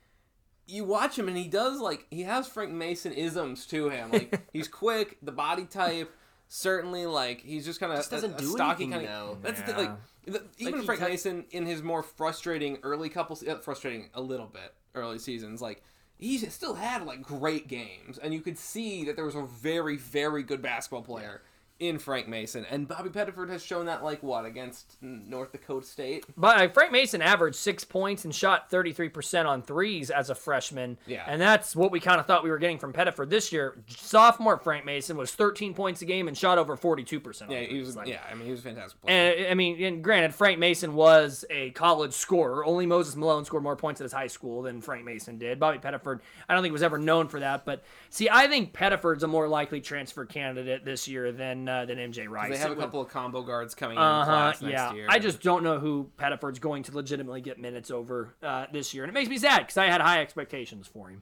you 0.68 0.84
watch 0.84 1.20
him 1.20 1.28
and 1.28 1.38
he 1.38 1.48
does 1.48 1.80
like 1.80 2.08
he 2.10 2.24
has 2.24 2.48
Frank 2.48 2.72
Mason 2.72 3.12
isms 3.12 3.66
to 3.68 3.90
him. 3.90 4.12
Like 4.12 4.42
he's 4.54 4.68
quick, 4.68 5.18
the 5.22 5.32
body 5.32 5.66
type. 5.66 6.12
Certainly, 6.48 7.08
like 7.08 7.42
he's 7.42 7.66
just 7.66 7.80
kind 7.80 7.92
of 7.92 7.98
Just 7.98 8.12
doesn't 8.12 8.34
a, 8.34 8.36
a 8.36 8.40
do 8.40 8.46
stocky 8.52 8.84
anything, 8.86 9.08
kind 9.08 9.08
of. 9.08 9.42
though. 9.42 9.48
That's 9.50 9.60
Yeah. 9.62 9.66
thing, 9.66 9.76
like 9.78 9.92
the, 10.26 10.44
even 10.60 10.80
he 10.82 10.86
Frank 10.86 11.00
cut- 11.02 11.10
Mason 11.10 11.46
in 11.52 11.66
his 11.66 11.82
more 11.82 12.04
frustrating 12.04 12.78
early 12.84 13.10
couple, 13.10 13.38
uh, 13.50 13.56
frustrating 13.56 14.10
a 14.14 14.22
little 14.22 14.46
bit 14.46 14.74
early 14.94 15.18
seasons, 15.20 15.62
like 15.62 15.84
he 16.18 16.38
still 16.38 16.76
had 16.76 17.06
like 17.06 17.22
great 17.22 17.68
games, 17.68 18.18
and 18.18 18.34
you 18.34 18.42
could 18.42 18.58
see 18.58 19.04
that 19.06 19.16
there 19.16 19.26
was 19.26 19.36
a 19.36 19.44
very 19.44 19.98
very 19.98 20.44
good 20.44 20.62
basketball 20.62 21.04
player 21.04 21.42
in 21.80 22.00
Frank 22.00 22.28
Mason, 22.30 22.66
and 22.70 22.88
Bobby 22.88 23.10
Pettiford 23.10 23.50
has 23.50 23.64
shown 23.64 23.88
that 23.88 24.02
like 24.04 24.24
what 24.24 24.46
against 24.46 24.96
North 25.02 25.52
Dakota 25.52 25.86
State. 25.86 26.26
But 26.38 26.58
uh, 26.58 26.68
Frank 26.70 26.94
Mason 26.94 27.22
averaged 27.22 27.58
six 27.58 27.84
points 27.84 28.24
and 28.24 28.34
shot 28.34 28.72
33% 28.72 29.46
on 29.46 29.62
threes 29.62 30.10
as 30.10 30.30
a 30.30 30.36
freshman. 30.36 30.98
Yeah. 31.06 31.26
And 31.28 31.42
that's 31.42 31.76
what 31.76 31.92
we 31.92 32.00
kind 32.00 32.20
of 32.20 32.26
thought 32.26 32.44
we 32.46 32.50
were 32.50 32.60
getting 32.60 32.80
from 32.80 32.94
Pettiford 32.94 33.30
this 33.30 33.52
year. 33.52 33.78
Sophomore 33.88 34.58
Frank 34.58 34.86
Mason 34.86 35.18
was 35.18 35.32
13 35.34 35.74
points 35.74 36.02
a 36.02 36.06
game 36.06 36.30
and 36.30 36.38
shot 36.38 36.58
over 36.58 36.78
42%. 36.78 37.50
Yeah, 37.50 37.60
he 37.62 37.80
was. 37.80 37.96
Like, 37.98 38.08
yeah, 38.08 38.22
I 38.30 38.36
mean, 38.36 38.46
he 38.46 38.52
was 38.52 38.62
a 38.62 38.64
fantastic 38.64 39.02
player. 39.02 39.34
And 39.36 39.48
I 39.48 39.54
mean, 39.54 39.84
and 39.84 40.04
granted, 40.04 40.34
Frank 40.34 40.60
Mason 40.60 40.94
was 40.94 41.44
a 41.50 41.72
college 41.72 42.14
scorer. 42.14 42.66
Only 42.66 42.86
Moses 42.86 43.18
Malone 43.18 43.44
scored 43.44 43.64
more 43.64 43.76
points 43.76 44.00
at 44.00 44.06
his 44.06 44.14
high 44.14 44.28
school 44.28 44.62
than 44.62 44.80
Frank 44.80 45.04
Mason 45.04 45.38
did. 45.38 45.60
Bobby 45.60 45.80
Pettiford, 45.80 46.22
I 46.48 46.54
don't 46.54 46.64
think 46.64 46.72
was 46.72 46.84
ever 46.84 46.98
known 46.98 47.28
for 47.28 47.42
that. 47.42 47.66
But 47.66 47.84
see, 48.10 48.30
I 48.30 48.48
think 48.48 48.74
Pettiford's 48.74 49.24
a 49.24 49.28
more 49.28 49.48
likely 49.50 49.82
transfer 49.82 50.26
candidate 50.26 50.86
this 50.86 51.08
year 51.08 51.34
than 51.34 51.65
uh, 51.68 51.86
than 51.86 51.98
MJ 51.98 52.28
Rice. 52.28 52.52
they 52.52 52.58
have 52.58 52.72
a 52.72 52.76
would- 52.76 52.80
couple 52.82 53.02
of 53.02 53.10
combo 53.10 53.42
guards 53.42 53.76
coming 53.76 53.98
in 53.98 54.04
uh-huh, 54.04 54.26
class 54.26 54.62
next 54.62 54.72
yeah. 54.72 54.94
year. 54.94 55.08
I 55.10 55.20
just 55.20 55.42
don't 55.42 55.64
know 55.64 55.80
who 55.80 56.10
Pettiford's 56.18 56.60
going 56.60 56.84
to 56.84 56.96
legitimately 56.96 57.42
get 57.42 57.60
minutes 57.60 57.92
over 57.92 58.34
uh, 58.44 58.66
this 58.72 58.94
year, 58.94 59.04
and 59.04 59.10
it 59.10 59.14
makes 59.14 59.30
me 59.30 59.38
sad 59.38 59.60
because 59.60 59.78
I 59.78 59.86
had 59.86 60.02
high 60.02 60.22
expectations 60.22 60.88
for 60.88 61.10
him. 61.10 61.22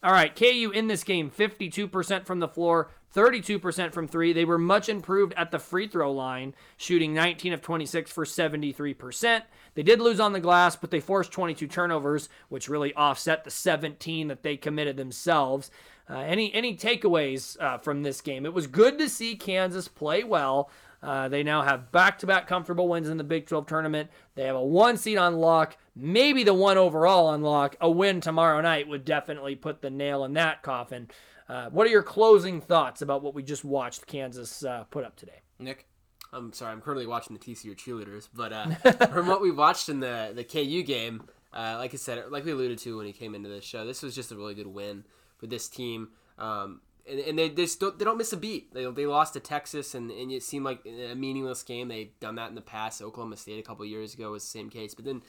All 0.00 0.12
right, 0.12 0.34
KU 0.34 0.70
in 0.72 0.86
this 0.86 1.02
game, 1.02 1.28
52% 1.28 2.24
from 2.24 2.38
the 2.38 2.46
floor, 2.46 2.88
32% 3.16 3.92
from 3.92 4.06
three. 4.06 4.32
They 4.32 4.44
were 4.44 4.58
much 4.58 4.88
improved 4.88 5.34
at 5.36 5.50
the 5.50 5.58
free 5.58 5.88
throw 5.88 6.12
line, 6.12 6.54
shooting 6.76 7.12
19 7.12 7.52
of 7.52 7.62
26 7.62 8.12
for 8.12 8.24
73%. 8.24 9.42
They 9.74 9.82
did 9.82 10.00
lose 10.00 10.20
on 10.20 10.32
the 10.32 10.40
glass, 10.40 10.76
but 10.76 10.92
they 10.92 11.00
forced 11.00 11.32
22 11.32 11.66
turnovers, 11.66 12.28
which 12.48 12.68
really 12.68 12.94
offset 12.94 13.42
the 13.42 13.50
17 13.50 14.28
that 14.28 14.44
they 14.44 14.56
committed 14.56 14.96
themselves. 14.96 15.70
Uh, 16.10 16.18
any 16.18 16.52
any 16.54 16.76
takeaways 16.76 17.60
uh, 17.60 17.78
from 17.78 18.02
this 18.02 18.20
game? 18.20 18.46
It 18.46 18.54
was 18.54 18.66
good 18.66 18.98
to 18.98 19.08
see 19.08 19.36
Kansas 19.36 19.88
play 19.88 20.24
well. 20.24 20.70
Uh, 21.02 21.28
they 21.28 21.44
now 21.44 21.62
have 21.62 21.92
back-to-back 21.92 22.48
comfortable 22.48 22.88
wins 22.88 23.08
in 23.08 23.18
the 23.18 23.24
Big 23.24 23.46
12 23.46 23.66
tournament. 23.66 24.10
They 24.34 24.44
have 24.44 24.56
a 24.56 24.64
one 24.64 24.96
seed 24.96 25.16
on 25.16 25.36
lock, 25.36 25.76
maybe 25.94 26.42
the 26.42 26.54
one 26.54 26.76
overall 26.76 27.26
on 27.26 27.42
lock. 27.42 27.76
A 27.80 27.88
win 27.88 28.20
tomorrow 28.20 28.60
night 28.60 28.88
would 28.88 29.04
definitely 29.04 29.54
put 29.54 29.80
the 29.80 29.90
nail 29.90 30.24
in 30.24 30.32
that 30.32 30.62
coffin. 30.62 31.08
Uh, 31.48 31.70
what 31.70 31.86
are 31.86 31.90
your 31.90 32.02
closing 32.02 32.60
thoughts 32.60 33.00
about 33.00 33.22
what 33.22 33.32
we 33.32 33.42
just 33.42 33.64
watched 33.64 34.06
Kansas 34.06 34.64
uh, 34.64 34.84
put 34.90 35.04
up 35.04 35.16
today? 35.16 35.40
Nick. 35.58 35.86
I'm 36.30 36.52
sorry, 36.52 36.72
I'm 36.72 36.82
currently 36.82 37.06
watching 37.06 37.34
the 37.34 37.42
TCU 37.42 37.74
cheerleaders, 37.74 38.28
but 38.34 38.52
uh, 38.52 38.66
from 39.06 39.28
what 39.28 39.40
we 39.40 39.50
watched 39.50 39.88
in 39.88 40.00
the 40.00 40.32
the 40.34 40.44
KU 40.44 40.82
game, 40.82 41.22
uh, 41.54 41.76
like 41.78 41.94
I 41.94 41.96
said, 41.96 42.30
like 42.30 42.44
we 42.44 42.52
alluded 42.52 42.76
to 42.80 42.98
when 42.98 43.06
he 43.06 43.14
came 43.14 43.34
into 43.34 43.48
the 43.48 43.62
show, 43.62 43.86
this 43.86 44.02
was 44.02 44.14
just 44.14 44.30
a 44.30 44.36
really 44.36 44.54
good 44.54 44.66
win 44.66 45.04
for 45.38 45.46
this 45.46 45.68
team. 45.68 46.08
Um, 46.38 46.80
and, 47.08 47.20
and 47.20 47.38
they, 47.38 47.48
they, 47.48 47.66
don't, 47.78 47.98
they 47.98 48.04
don't 48.04 48.18
miss 48.18 48.32
a 48.32 48.36
beat. 48.36 48.74
They, 48.74 48.84
they 48.90 49.06
lost 49.06 49.32
to 49.32 49.40
Texas, 49.40 49.94
and, 49.94 50.10
and 50.10 50.30
it 50.30 50.42
seemed 50.42 50.64
like 50.64 50.84
a 50.86 51.14
meaningless 51.14 51.62
game. 51.62 51.88
They've 51.88 52.18
done 52.20 52.34
that 52.34 52.50
in 52.50 52.54
the 52.54 52.60
past. 52.60 53.00
Oklahoma 53.00 53.36
State 53.36 53.58
a 53.58 53.62
couple 53.62 53.84
years 53.86 54.14
ago 54.14 54.32
was 54.32 54.44
the 54.44 54.50
same 54.50 54.68
case. 54.68 54.94
But 54.94 55.04
then 55.06 55.22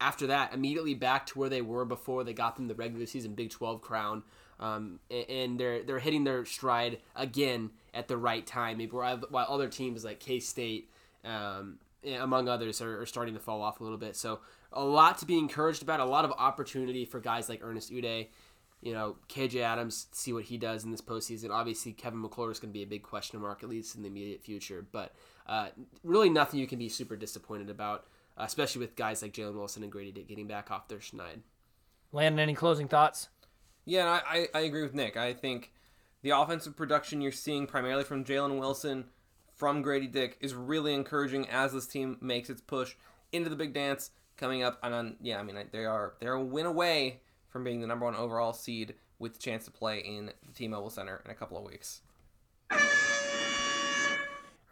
after 0.00 0.26
that, 0.26 0.52
immediately 0.52 0.94
back 0.94 1.26
to 1.26 1.38
where 1.38 1.48
they 1.48 1.62
were 1.62 1.84
before 1.84 2.24
they 2.24 2.32
got 2.32 2.56
them 2.56 2.68
the 2.68 2.74
regular 2.74 3.06
season 3.06 3.34
Big 3.34 3.50
12 3.50 3.80
crown. 3.80 4.22
Um, 4.60 5.00
and 5.10 5.58
they're 5.58 5.82
they're 5.82 5.98
hitting 5.98 6.22
their 6.22 6.44
stride 6.44 6.98
again 7.16 7.70
at 7.94 8.06
the 8.06 8.16
right 8.16 8.46
time. 8.46 8.78
Maybe 8.78 8.92
while 8.92 9.46
other 9.48 9.68
teams 9.68 10.04
like 10.04 10.20
K 10.20 10.38
State, 10.38 10.88
um, 11.24 11.78
among 12.18 12.48
others, 12.48 12.80
are, 12.80 13.00
are, 13.00 13.06
starting 13.06 13.34
to 13.34 13.40
fall 13.40 13.60
off 13.60 13.80
a 13.80 13.82
little 13.82 13.98
bit. 13.98 14.14
So 14.14 14.38
a 14.72 14.84
lot 14.84 15.18
to 15.18 15.26
be 15.26 15.36
encouraged 15.36 15.82
about. 15.82 15.98
A 15.98 16.04
lot 16.04 16.24
of 16.24 16.30
opportunity 16.32 17.04
for 17.04 17.18
guys 17.18 17.48
like 17.48 17.60
Ernest 17.62 17.90
Udeh. 17.90 18.28
You 18.82 18.92
know, 18.92 19.16
KJ 19.28 19.60
Adams, 19.60 20.08
see 20.10 20.32
what 20.32 20.44
he 20.44 20.58
does 20.58 20.84
in 20.84 20.90
this 20.90 21.00
postseason. 21.00 21.50
Obviously, 21.50 21.92
Kevin 21.92 22.22
McCullar 22.22 22.50
is 22.50 22.58
going 22.58 22.72
to 22.72 22.78
be 22.78 22.82
a 22.82 22.86
big 22.86 23.04
question 23.04 23.40
mark, 23.40 23.62
at 23.62 23.68
least 23.68 23.94
in 23.94 24.02
the 24.02 24.08
immediate 24.08 24.42
future. 24.42 24.84
But 24.90 25.14
uh, 25.46 25.68
really, 26.02 26.28
nothing 26.28 26.58
you 26.58 26.66
can 26.66 26.80
be 26.80 26.88
super 26.88 27.14
disappointed 27.14 27.70
about, 27.70 28.06
especially 28.36 28.80
with 28.80 28.96
guys 28.96 29.22
like 29.22 29.32
Jalen 29.32 29.54
Wilson 29.54 29.84
and 29.84 29.92
Grady 29.92 30.10
Dick 30.10 30.26
getting 30.26 30.48
back 30.48 30.70
off 30.72 30.88
their 30.88 30.98
schneid. 30.98 31.42
Landon, 32.12 32.40
any 32.40 32.54
closing 32.54 32.88
thoughts? 32.88 33.28
Yeah, 33.84 34.20
I, 34.26 34.48
I 34.54 34.60
agree 34.60 34.82
with 34.82 34.94
Nick. 34.94 35.16
I 35.16 35.32
think 35.32 35.72
the 36.22 36.30
offensive 36.30 36.76
production 36.76 37.20
you're 37.20 37.32
seeing 37.32 37.66
primarily 37.66 38.04
from 38.04 38.24
Jalen 38.24 38.58
Wilson, 38.58 39.06
from 39.54 39.82
Grady 39.82 40.06
Dick, 40.06 40.38
is 40.40 40.54
really 40.54 40.94
encouraging 40.94 41.48
as 41.48 41.72
this 41.72 41.86
team 41.86 42.18
makes 42.20 42.50
its 42.50 42.60
push 42.60 42.94
into 43.32 43.48
the 43.48 43.56
big 43.56 43.72
dance 43.72 44.10
coming 44.36 44.62
up. 44.62 44.78
And 44.82 44.94
on, 44.94 45.16
yeah, 45.20 45.40
I 45.40 45.42
mean 45.42 45.56
they 45.72 45.84
are 45.84 46.14
they're 46.20 46.34
a 46.34 46.42
win 46.42 46.66
away 46.66 47.20
from 47.52 47.62
being 47.64 47.80
the 47.80 47.86
number 47.86 48.06
one 48.06 48.16
overall 48.16 48.54
seed 48.54 48.94
with 49.18 49.38
chance 49.38 49.66
to 49.66 49.70
play 49.70 49.98
in 49.98 50.26
the 50.26 50.52
T-Mobile 50.54 50.90
Center 50.90 51.20
in 51.24 51.30
a 51.30 51.34
couple 51.34 51.58
of 51.58 51.64
weeks. 51.64 52.00
All 52.72 52.78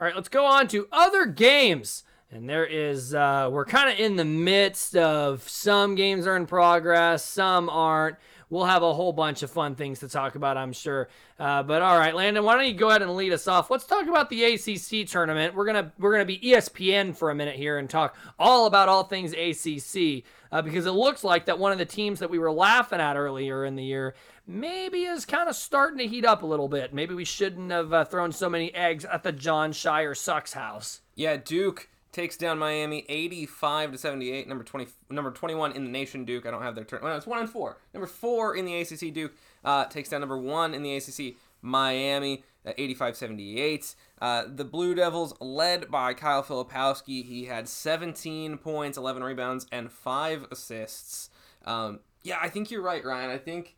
right, 0.01 0.17
let's 0.17 0.31
go 0.31 0.47
on 0.47 0.67
to 0.69 0.89
other 0.91 1.27
games. 1.27 2.05
And 2.33 2.49
there 2.49 2.65
is, 2.65 3.13
uh, 3.13 3.49
we're 3.53 3.65
kind 3.65 3.91
of 3.93 3.99
in 3.99 4.17
the 4.17 4.25
midst 4.25 4.97
of 4.97 5.47
some 5.49 5.95
games 5.95 6.27
are 6.27 6.37
in 6.37 6.47
progress, 6.47 7.25
some 7.25 7.69
aren't. 7.69 8.17
We'll 8.51 8.65
have 8.65 8.83
a 8.83 8.93
whole 8.93 9.13
bunch 9.13 9.43
of 9.45 9.51
fun 9.51 9.77
things 9.77 10.01
to 10.01 10.09
talk 10.09 10.35
about, 10.35 10.57
I'm 10.57 10.73
sure. 10.73 11.09
Uh, 11.39 11.63
but 11.63 11.83
all 11.83 11.97
right, 11.97 12.15
Landon, 12.15 12.45
why 12.45 12.57
don't 12.57 12.67
you 12.67 12.75
go 12.75 12.89
ahead 12.91 13.01
and 13.01 13.15
lead 13.15 13.33
us 13.33 13.47
off? 13.47 13.71
Let's 13.71 13.87
talk 13.87 14.09
about 14.09 14.29
the 14.29 14.43
ACC 14.43 15.09
tournament. 15.09 15.55
We're 15.55 15.67
gonna 15.67 15.93
we're 15.99 16.13
gonna 16.13 16.25
be 16.25 16.41
ESPN 16.41 17.17
for 17.17 17.31
a 17.31 17.35
minute 17.35 17.57
here 17.57 17.79
and 17.79 17.89
talk 17.89 18.17
all 18.39 18.67
about 18.67 18.89
all 18.89 19.05
things 19.05 19.33
ACC 19.33 20.25
uh, 20.51 20.63
because 20.63 20.87
it 20.87 20.93
looks 20.93 21.23
like 21.23 21.47
that 21.47 21.59
one 21.61 21.71
of 21.71 21.79
the 21.79 21.87
teams 21.87 22.19
that 22.19 22.31
we 22.31 22.39
were 22.39 22.53
laughing 22.53 23.01
at 23.01 23.17
earlier 23.17 23.65
in 23.65 23.77
the 23.77 23.85
year 23.85 24.15
maybe 24.47 25.05
is 25.05 25.25
kind 25.25 25.49
of 25.49 25.55
starting 25.55 25.99
to 25.99 26.07
heat 26.07 26.25
up 26.25 26.43
a 26.43 26.47
little 26.47 26.69
bit. 26.69 26.93
Maybe 26.93 27.15
we 27.15 27.25
shouldn't 27.25 27.71
have 27.71 27.93
uh, 27.93 28.05
thrown 28.05 28.33
so 28.33 28.51
many 28.51 28.75
eggs 28.75 29.05
at 29.05 29.23
the 29.23 29.31
Jon 29.31 29.73
Scheyer 29.73 30.17
sucks 30.17 30.55
house. 30.55 31.03
Yeah, 31.15 31.37
Duke 31.37 31.89
takes 32.13 32.37
down 32.37 32.59
Miami 32.59 33.05
85 33.09 33.93
to 33.93 33.99
78. 33.99 34.49
Number 34.49 34.65
20, 34.65 34.87
number 35.11 35.31
21 35.31 35.73
in 35.73 35.85
the 35.85 35.91
nation, 35.91 36.25
Duke. 36.25 36.47
I 36.47 36.51
don't 36.51 36.63
have 36.63 36.75
their 36.75 36.85
turn. 36.85 37.01
Well, 37.03 37.17
it's 37.17 37.27
one 37.27 37.41
and 37.41 37.51
four. 37.51 37.79
Number 37.95 38.07
four 38.07 38.57
in 38.57 38.65
the 38.65 38.81
ACC, 38.81 39.13
Duke 39.13 39.33
uh, 39.65 39.85
takes 39.87 40.09
down 40.09 40.21
number 40.21 40.39
one 40.39 40.75
in 40.75 40.83
the 40.83 40.97
ACC, 40.97 41.37
Miami. 41.63 42.45
85 42.67 43.17
78. 43.17 43.95
Uh, 44.21 44.45
the 44.47 44.65
Blue 44.65 44.95
Devils, 44.95 45.35
led 45.41 45.91
by 45.91 46.13
Kyle 46.13 46.43
Filipowski, 46.43 47.25
he 47.25 47.47
had 47.47 47.69
17 47.69 48.59
points, 48.59 48.99
11 48.99 49.23
rebounds, 49.23 49.67
and 49.73 49.91
5 49.91 50.47
assists. 50.51 51.31
Um, 51.65 52.01
yeah, 52.23 52.39
I 52.41 52.49
think 52.49 52.71
you're 52.71 52.83
right, 52.83 53.05
Ryan. 53.05 53.31
I 53.31 53.39
think 53.39 53.77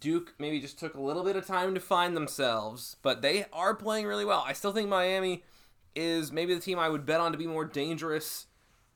Duke 0.00 0.34
maybe 0.38 0.60
just 0.60 0.78
took 0.78 0.94
a 0.94 1.00
little 1.00 1.24
bit 1.24 1.36
of 1.36 1.46
time 1.46 1.74
to 1.74 1.80
find 1.80 2.16
themselves, 2.16 2.96
but 3.02 3.22
they 3.22 3.46
are 3.52 3.74
playing 3.74 4.06
really 4.06 4.24
well. 4.24 4.42
I 4.46 4.52
still 4.52 4.72
think 4.72 4.88
Miami 4.88 5.44
is 5.98 6.32
maybe 6.32 6.54
the 6.54 6.60
team 6.60 6.78
I 6.78 6.88
would 6.88 7.04
bet 7.04 7.20
on 7.20 7.32
to 7.32 7.38
be 7.38 7.46
more 7.46 7.64
dangerous 7.64 8.46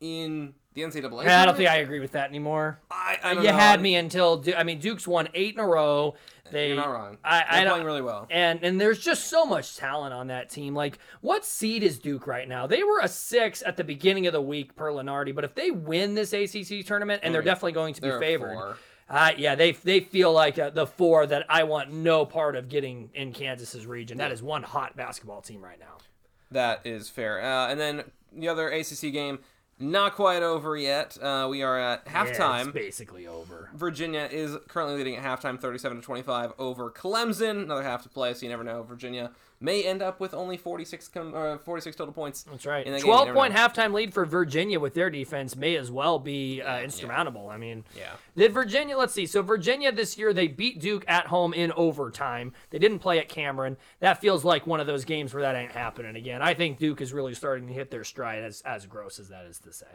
in 0.01 0.55
the 0.75 0.83
NCAA. 0.83 1.27
I 1.27 1.45
don't 1.45 1.57
think 1.57 1.69
I 1.69 1.77
agree 1.77 2.01
with 2.01 2.13
that 2.13 2.29
anymore. 2.29 2.81
I, 2.91 3.19
I 3.23 3.33
you 3.33 3.43
know. 3.43 3.53
had 3.53 3.81
me 3.83 3.97
until 3.97 4.43
I 4.57 4.63
mean 4.63 4.79
Duke's 4.79 5.07
won 5.07 5.29
eight 5.35 5.55
in 5.55 5.61
a 5.61 5.67
row. 5.67 6.15
They, 6.51 6.69
You're 6.69 6.77
not 6.77 6.93
wrong. 6.93 7.17
I, 7.25 7.61
They're 7.61 7.71
playing 7.71 7.87
really 7.87 8.03
well. 8.03 8.27
And 8.31 8.63
and 8.63 8.81
there's 8.81 8.99
just 8.99 9.29
so 9.29 9.45
much 9.45 9.77
talent 9.77 10.13
on 10.13 10.27
that 10.29 10.51
team. 10.51 10.75
Like, 10.75 10.99
what 11.23 11.45
seed 11.45 11.83
is 11.83 11.99
Duke 11.99 12.27
right 12.27 12.47
now? 12.47 12.67
They 12.67 12.83
were 12.83 13.01
a 13.01 13.09
six 13.09 13.63
at 13.63 13.77
the 13.77 13.85
beginning 13.85 14.27
of 14.27 14.33
the 14.33 14.43
week 14.43 14.77
per 14.77 14.91
Lunardi, 14.91 15.35
but 15.35 15.45
if 15.45 15.55
they 15.55 15.71
win 15.71 16.15
this 16.15 16.33
ACC 16.33 16.85
tournament, 16.85 17.21
and 17.23 17.35
they're 17.35 17.43
definitely 17.43 17.73
going 17.73 17.95
to 17.95 18.03
be 18.03 18.09
They're 18.09 18.21
favored. 18.21 18.77
Uh, 19.09 19.33
yeah, 19.37 19.55
they 19.55 19.73
they 19.73 20.01
feel 20.01 20.33
like 20.33 20.59
uh, 20.59 20.71
the 20.71 20.87
four 20.87 21.27
that 21.27 21.47
I 21.49 21.65
want 21.65 21.93
no 21.93 22.25
part 22.25 22.55
of 22.55 22.69
getting 22.69 23.11
in 23.15 23.33
Kansas's 23.33 23.87
region. 23.87 24.19
That 24.19 24.33
is 24.33 24.43
one 24.43 24.63
hot 24.63 24.97
basketball 24.97 25.43
team 25.43 25.63
right 25.63 25.79
now. 25.79 25.99
That 26.53 26.81
is 26.85 27.09
fair. 27.09 27.41
Uh, 27.43 27.69
and 27.69 27.79
then 27.81 28.05
the 28.33 28.49
other 28.49 28.69
ACC 28.69 29.13
game, 29.13 29.39
not 29.79 30.15
quite 30.15 30.43
over 30.43 30.77
yet. 30.77 31.19
Uh, 31.21 31.49
we 31.51 31.63
are 31.63 31.79
at 31.79 32.03
Yeah, 32.07 32.25
halftime. 32.27 32.63
it's 32.67 32.73
basically 32.73 33.27
over. 33.27 33.71
Virginia 33.75 34.29
is 34.31 34.57
currently 34.69 34.97
leading 34.97 35.17
at 35.17 35.25
halftime, 35.25 35.59
37 35.61 35.99
to 35.99 36.03
25 36.05 36.53
over 36.59 36.91
Clemson. 36.91 37.63
Another 37.65 37.83
half 37.83 38.03
to 38.05 38.09
play, 38.09 38.33
so 38.35 38.43
you 38.45 38.49
never 38.51 38.65
know. 38.65 38.83
Virginia 38.83 39.33
may 39.63 39.85
end 39.85 40.03
up 40.03 40.21
with 40.21 40.35
only 40.35 40.57
46 40.57 41.09
com- 41.09 41.35
uh, 41.35 41.59
46 41.59 41.97
total 41.97 42.13
points. 42.13 42.43
That's 42.43 42.67
right. 42.67 42.85
in 42.87 42.93
that 42.93 42.99
game. 42.99 43.07
12 43.07 43.27
never 43.29 43.39
point 43.39 43.55
know. 43.55 43.61
halftime 43.61 43.93
lead 43.93 44.13
for 44.13 44.25
Virginia 44.27 44.79
with 44.81 44.95
their 44.95 45.11
defense 45.11 45.57
may 45.57 45.77
as 45.77 45.91
well 45.91 46.19
be 46.19 46.61
uh, 46.61 46.81
insurmountable. 46.81 47.49
I 47.49 47.57
mean, 47.57 47.85
Yeah. 47.97 48.13
did 48.37 48.53
Virginia, 48.53 48.97
let's 48.97 49.15
see. 49.15 49.27
So, 49.27 49.43
Virginia 49.43 49.93
this 49.93 50.19
year, 50.19 50.33
they 50.33 50.49
beat 50.49 50.81
Duke 50.81 51.05
at 51.09 51.27
home 51.29 51.55
in 51.55 51.73
overtime. 51.73 52.53
They 52.71 52.79
didn't 52.79 52.99
play 52.99 53.19
at 53.19 53.29
Cameron. 53.29 53.77
That 54.01 54.21
feels 54.21 54.45
like 54.45 54.67
one 54.67 54.81
of 54.81 54.87
those 54.87 55.05
games 55.05 55.33
where 55.33 55.43
that 55.43 55.55
ain't 55.57 55.73
happening 55.73 56.17
again. 56.17 56.43
I 56.43 56.55
think 56.55 56.79
Duke 56.79 57.01
is 57.01 57.13
really 57.13 57.35
starting 57.35 57.67
to 57.69 57.73
hit 57.73 57.91
their 57.91 58.05
stride, 58.05 58.43
as, 58.43 58.61
as 58.63 58.87
gross 58.87 59.19
as 59.19 59.29
that 59.29 59.47
is 59.47 59.59
to 59.61 59.73
say. 59.73 59.87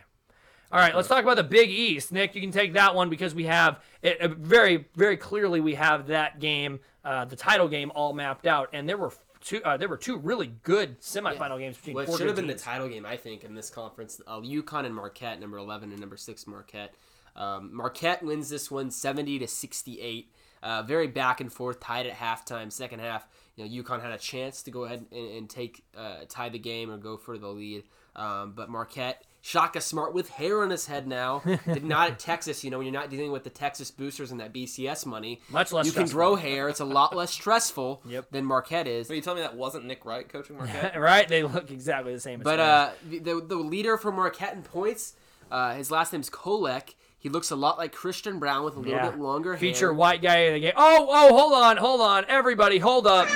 All 0.69 0.79
right, 0.79 0.93
let's 0.93 1.07
talk 1.07 1.23
about 1.23 1.37
the 1.37 1.43
Big 1.45 1.69
East. 1.69 2.11
Nick, 2.11 2.35
you 2.35 2.41
can 2.41 2.51
take 2.51 2.73
that 2.73 2.93
one 2.93 3.09
because 3.09 3.33
we 3.33 3.45
have 3.45 3.79
it 4.01 4.19
uh, 4.19 4.27
very, 4.37 4.85
very 4.95 5.15
clearly. 5.15 5.61
We 5.61 5.75
have 5.75 6.07
that 6.07 6.39
game, 6.41 6.81
uh, 7.05 7.23
the 7.23 7.37
title 7.37 7.69
game, 7.69 7.89
all 7.95 8.11
mapped 8.11 8.45
out, 8.45 8.67
and 8.73 8.87
there 8.87 8.97
were 8.97 9.13
two. 9.41 9.61
Uh, 9.63 9.77
there 9.77 9.89
were 9.89 9.97
two 9.97 10.17
really 10.17 10.47
good 10.63 10.99
semifinal 11.01 11.59
games 11.59 11.77
between. 11.77 11.95
What 11.95 12.07
four 12.07 12.17
should 12.17 12.27
have 12.27 12.35
been 12.35 12.47
the 12.47 12.55
title 12.55 12.87
game, 12.87 13.05
I 13.05 13.17
think, 13.17 13.43
in 13.43 13.55
this 13.55 13.69
conference. 13.69 14.21
Uh, 14.25 14.39
UConn 14.39 14.85
and 14.85 14.95
Marquette, 14.95 15.39
number 15.39 15.57
11 15.57 15.91
and 15.91 15.99
number 15.99 16.17
6 16.17 16.47
Marquette. 16.47 16.93
Um, 17.35 17.75
Marquette 17.75 18.23
wins 18.23 18.49
this 18.49 18.71
one 18.71 18.91
70 18.91 19.39
to 19.39 19.47
68. 19.47 20.31
Uh, 20.63 20.81
very 20.83 21.07
back 21.07 21.39
and 21.39 21.53
forth, 21.53 21.79
tied 21.79 22.07
at 22.07 22.17
halftime. 22.17 22.71
Second 22.71 22.99
half, 22.99 23.27
you 23.55 23.63
know, 23.63 23.83
UConn 23.83 24.01
had 24.01 24.11
a 24.11 24.17
chance 24.17 24.63
to 24.63 24.71
go 24.71 24.85
ahead 24.85 25.05
and, 25.11 25.29
and 25.31 25.49
take 25.49 25.83
uh, 25.95 26.21
tie 26.27 26.49
the 26.49 26.59
game 26.59 26.89
or 26.89 26.97
go 26.97 27.15
for 27.15 27.37
the 27.37 27.47
lead. 27.47 27.83
Um, 28.15 28.53
but 28.55 28.69
Marquette, 28.69 29.23
Shaka 29.47 29.79
Smart 29.79 30.13
with 30.13 30.27
hair 30.27 30.61
on 30.61 30.71
his 30.71 30.87
head 30.87 31.07
now, 31.07 31.41
did 31.65 31.85
not 31.85 32.09
at 32.11 32.19
Texas. 32.19 32.65
You 32.65 32.69
know, 32.69 32.79
when 32.79 32.85
you're 32.85 32.93
not 32.93 33.09
dealing 33.09 33.31
with 33.31 33.45
the 33.45 33.49
Texas 33.49 33.89
boosters 33.91 34.29
and 34.31 34.41
that 34.41 34.51
BCS 34.53 35.05
money, 35.05 35.39
Much 35.49 35.71
less 35.71 35.85
You 35.85 35.93
can 35.93 36.05
grow 36.07 36.35
hair. 36.35 36.67
It's 36.67 36.81
a 36.81 36.85
lot 36.85 37.15
less 37.15 37.31
stressful 37.31 38.01
Yep. 38.09 38.31
than 38.31 38.43
Marquette 38.43 38.87
is. 38.87 39.07
But 39.07 39.13
you 39.15 39.21
tell 39.21 39.35
me 39.35 39.41
that 39.41 39.55
wasn't 39.55 39.85
Nick 39.85 40.03
Wright 40.03 40.27
coaching 40.27 40.57
Marquette? 40.57 40.99
right? 40.99 41.25
They 41.29 41.43
look 41.43 41.71
exactly 41.71 42.13
the 42.13 42.19
same. 42.19 42.41
But 42.41 42.57
them. 42.57 42.67
uh, 42.69 42.89
the, 43.09 43.19
the 43.19 43.45
the 43.47 43.55
leader 43.55 43.95
for 43.95 44.11
Marquette 44.11 44.53
in 44.53 44.63
points, 44.63 45.13
uh, 45.49 45.75
his 45.75 45.89
last 45.91 46.11
name's 46.11 46.29
Kolek. 46.29 46.95
He 47.17 47.29
looks 47.29 47.49
a 47.49 47.55
lot 47.55 47.77
like 47.77 47.93
Christian 47.93 48.39
Braun 48.39 48.65
with 48.65 48.75
a 48.75 48.79
little 48.79 48.95
Yeah. 48.95 49.09
bit 49.11 49.19
longer 49.19 49.53
hair. 49.53 49.59
feature 49.61 49.87
hair. 49.87 49.93
white 49.93 50.21
guy 50.21 50.39
in 50.39 50.53
the 50.55 50.59
game. 50.59 50.73
Oh, 50.75 51.07
oh, 51.09 51.35
hold 51.37 51.53
on, 51.53 51.77
hold 51.77 52.01
on, 52.01 52.25
everybody, 52.27 52.79
hold 52.79 53.07
up. 53.07 53.29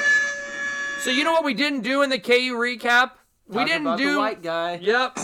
So 1.00 1.10
you 1.10 1.24
know 1.24 1.32
what 1.32 1.46
we 1.46 1.54
didn't 1.54 1.82
do 1.82 2.02
in 2.02 2.10
the 2.10 2.20
KU 2.20 2.54
recap? 2.58 3.12
we 3.48 3.64
didn't 3.66 3.82
about 3.88 3.98
do. 3.98 4.12
the 4.14 4.18
white 4.20 4.44
guy. 4.44 4.76
Yep. 4.76 5.18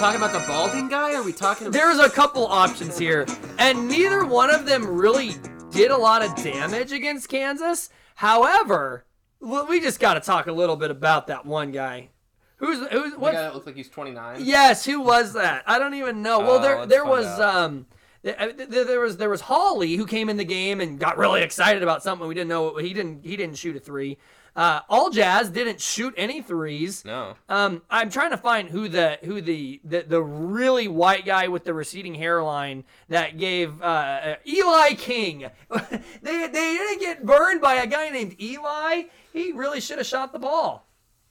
Talking 0.00 0.16
about 0.22 0.32
the 0.32 0.42
balding 0.48 0.88
guy? 0.88 1.12
Or 1.12 1.16
are 1.18 1.22
we 1.22 1.32
talking 1.34 1.66
about? 1.66 1.74
There's 1.78 1.98
a 1.98 2.08
couple 2.08 2.46
options 2.46 2.96
here. 2.98 3.26
and 3.58 3.86
neither 3.86 4.24
one 4.24 4.48
of 4.48 4.64
them 4.64 4.86
really 4.86 5.34
did 5.70 5.90
a 5.90 5.96
lot 5.96 6.22
of 6.24 6.34
damage 6.42 6.90
against 6.90 7.28
Kansas. 7.28 7.90
However, 8.14 9.04
we 9.40 9.78
just 9.78 10.00
got 10.00 10.14
to 10.14 10.20
talk 10.20 10.46
a 10.46 10.52
little 10.52 10.76
bit 10.76 10.90
about 10.90 11.26
that 11.26 11.44
one 11.44 11.70
guy. 11.70 12.08
Who's 12.56 12.78
who's 12.90 13.12
The 13.12 13.18
what? 13.18 13.34
guy 13.34 13.42
that 13.42 13.52
looks 13.54 13.66
like 13.66 13.76
he's 13.76 13.90
29. 13.90 14.38
Yes, 14.42 14.86
who 14.86 15.00
was 15.02 15.34
that? 15.34 15.64
I 15.66 15.78
don't 15.78 15.94
even 15.94 16.22
know. 16.22 16.38
Well, 16.40 16.52
Oh, 16.52 16.62
there 16.62 16.86
there 16.86 17.04
was 17.04 17.26
out. 17.26 17.40
um 17.54 17.86
uh, 18.26 18.46
th- 18.46 18.68
there 18.70 19.00
was 19.00 19.18
there 19.18 19.28
was 19.30 19.42
Hawley 19.42 19.96
who 19.96 20.06
came 20.06 20.30
in 20.30 20.38
the 20.38 20.44
game 20.44 20.80
and 20.80 20.98
got 20.98 21.18
really 21.18 21.42
excited 21.42 21.82
about 21.82 22.02
something 22.02 22.26
we 22.26 22.34
didn't 22.34 22.48
know. 22.48 22.76
He 22.78 22.94
didn't 22.94 23.24
he 23.24 23.36
didn't 23.36 23.56
shoot 23.56 23.76
a 23.76 23.80
three. 23.80 24.16
Uh, 24.56 24.82
Aljaz 24.90 25.52
didn't 25.52 25.80
shoot 25.80 26.12
any 26.16 26.42
threes. 26.42 27.04
No. 27.04 27.34
Um, 27.48 27.82
I'm 27.90 28.10
trying 28.10 28.30
to 28.30 28.36
find 28.36 28.68
who 28.68 28.88
the 28.88 29.18
who 29.22 29.40
the 29.40 29.80
the, 29.84 30.02
the 30.02 30.22
really 30.22 30.88
white 30.88 31.24
guy 31.24 31.48
with 31.48 31.64
the 31.64 31.72
receding 31.74 32.14
hairline 32.14 32.84
that 33.08 33.38
gave 33.38 33.80
uh, 33.80 33.84
uh, 33.84 34.34
Eli 34.46 34.94
King. 34.94 35.46
they 35.70 36.46
they 36.48 36.48
didn't 36.48 37.00
get 37.00 37.24
burned 37.24 37.60
by 37.60 37.74
a 37.76 37.86
guy 37.86 38.10
named 38.10 38.36
Eli. 38.40 39.04
He 39.32 39.52
really 39.52 39.80
should 39.80 39.98
have 39.98 40.06
shot 40.06 40.32
the 40.32 40.38
ball. 40.38 40.86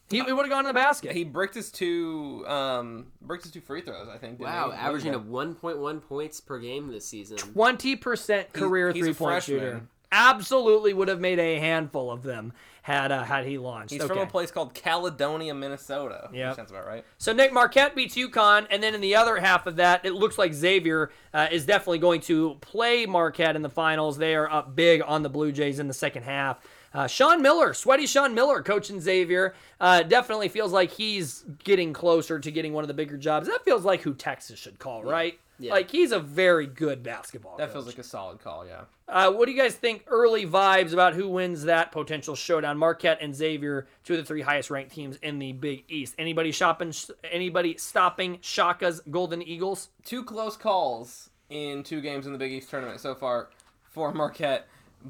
He, 0.09 0.23
he 0.23 0.33
would 0.33 0.41
have 0.43 0.49
gone 0.49 0.63
to 0.63 0.69
the 0.69 0.73
basket. 0.73 1.11
He 1.11 1.23
bricked 1.23 1.53
his 1.53 1.71
two 1.71 2.43
um 2.47 3.07
bricked 3.21 3.43
his 3.43 3.51
two 3.53 3.61
free 3.61 3.81
throws, 3.81 4.07
I 4.07 4.17
think. 4.17 4.39
Wow, 4.39 4.71
he? 4.71 4.77
averaging 4.77 5.13
Yeah. 5.13 5.19
a 5.19 5.21
1.1 5.21 6.01
points 6.07 6.41
per 6.41 6.57
game 6.57 6.87
this 6.87 7.05
season. 7.05 7.37
Twenty 7.37 7.95
percent 7.95 8.51
career 8.53 8.91
he's 8.91 9.03
a 9.03 9.05
three 9.07 9.13
point 9.13 9.31
freshman. 9.33 9.59
shooter. 9.59 9.81
Absolutely 10.11 10.93
would 10.93 11.07
have 11.07 11.19
made 11.19 11.37
a 11.37 11.59
handful 11.59 12.09
of 12.09 12.23
them 12.23 12.53
had 12.89 13.11
uh, 13.11 13.23
had 13.23 13.45
he 13.45 13.59
launched. 13.59 13.91
He's 13.91 14.01
okay. 14.01 14.07
from 14.07 14.17
a 14.17 14.25
place 14.25 14.49
called 14.49 14.73
Caledonia, 14.73 15.53
Minnesota. 15.53 16.27
Yeah, 16.33 16.55
Sounds 16.55 16.71
about 16.71 16.87
right. 16.87 17.05
So 17.19 17.31
Nick 17.31 17.53
Marquette 17.53 17.95
beats 17.95 18.15
UConn, 18.15 18.65
and 18.71 18.81
then 18.81 18.95
in 18.95 19.01
the 19.01 19.15
other 19.15 19.37
half 19.37 19.67
of 19.67 19.75
that, 19.75 20.03
it 20.05 20.13
looks 20.13 20.39
like 20.39 20.53
Xavier 20.53 21.11
uh, 21.31 21.47
is 21.51 21.67
definitely 21.67 21.99
going 21.99 22.21
to 22.21 22.55
play 22.61 23.05
Marquette 23.05 23.55
in 23.55 23.61
the 23.61 23.69
finals. 23.69 24.17
They 24.17 24.33
are 24.33 24.51
up 24.51 24.75
big 24.75 25.03
on 25.05 25.21
the 25.21 25.29
Blue 25.29 25.51
Jays 25.51 25.77
in 25.77 25.87
the 25.87 25.93
second 25.93 26.23
half. 26.23 26.57
Uh, 26.91 27.05
Sean 27.05 27.43
Miller, 27.43 27.75
sweaty 27.75 28.07
Sean 28.07 28.33
Miller, 28.33 28.63
coaching 28.63 28.99
Xavier, 28.99 29.53
uh, 29.79 30.01
definitely 30.01 30.49
feels 30.49 30.71
like 30.71 30.89
he's 30.89 31.45
getting 31.63 31.93
closer 31.93 32.39
to 32.39 32.51
getting 32.51 32.73
one 32.73 32.83
of 32.83 32.87
the 32.87 32.95
bigger 32.95 33.17
jobs. 33.17 33.47
That 33.47 33.63
feels 33.63 33.85
like 33.85 34.01
who 34.01 34.15
Texas 34.15 34.57
should 34.57 34.79
call, 34.79 35.03
right? 35.03 35.39
Yeah. 35.59 35.71
Like 35.71 35.91
he's 35.91 36.11
a 36.11 36.19
very 36.19 36.65
good 36.65 37.03
basketball. 37.03 37.57
That 37.57 37.67
coach. 37.67 37.73
feels 37.73 37.87
like 37.87 37.97
a 37.97 38.03
solid 38.03 38.39
call, 38.39 38.65
yeah. 38.65 38.81
Uh, 39.07 39.31
what 39.31 39.45
do 39.47 39.51
you 39.51 39.61
guys 39.61 39.75
think? 39.75 40.03
Early 40.07 40.45
vibes 40.45 40.93
about 40.93 41.13
who 41.13 41.27
wins 41.27 41.63
that 41.63 41.91
potential 41.91 42.35
showdown? 42.35 42.77
Marquette 42.77 43.17
and 43.21 43.35
Xavier, 43.35 43.87
two 44.03 44.13
of 44.13 44.19
the 44.19 44.25
three 44.25 44.41
highest 44.41 44.69
ranked 44.69 44.93
teams 44.93 45.17
in 45.17 45.39
the 45.39 45.51
Big 45.51 45.83
East. 45.89 46.15
Anybody 46.17 46.51
shopping? 46.51 46.93
Anybody 47.29 47.75
stopping 47.77 48.37
Shaka's 48.41 49.01
Golden 49.09 49.41
Eagles? 49.41 49.89
Two 50.05 50.23
close 50.23 50.55
calls 50.55 51.29
in 51.49 51.83
two 51.83 52.01
games 52.01 52.25
in 52.25 52.31
the 52.31 52.39
Big 52.39 52.51
East 52.51 52.69
tournament 52.69 52.99
so 52.99 53.15
far 53.15 53.49
for 53.83 54.13
Marquette, 54.13 54.67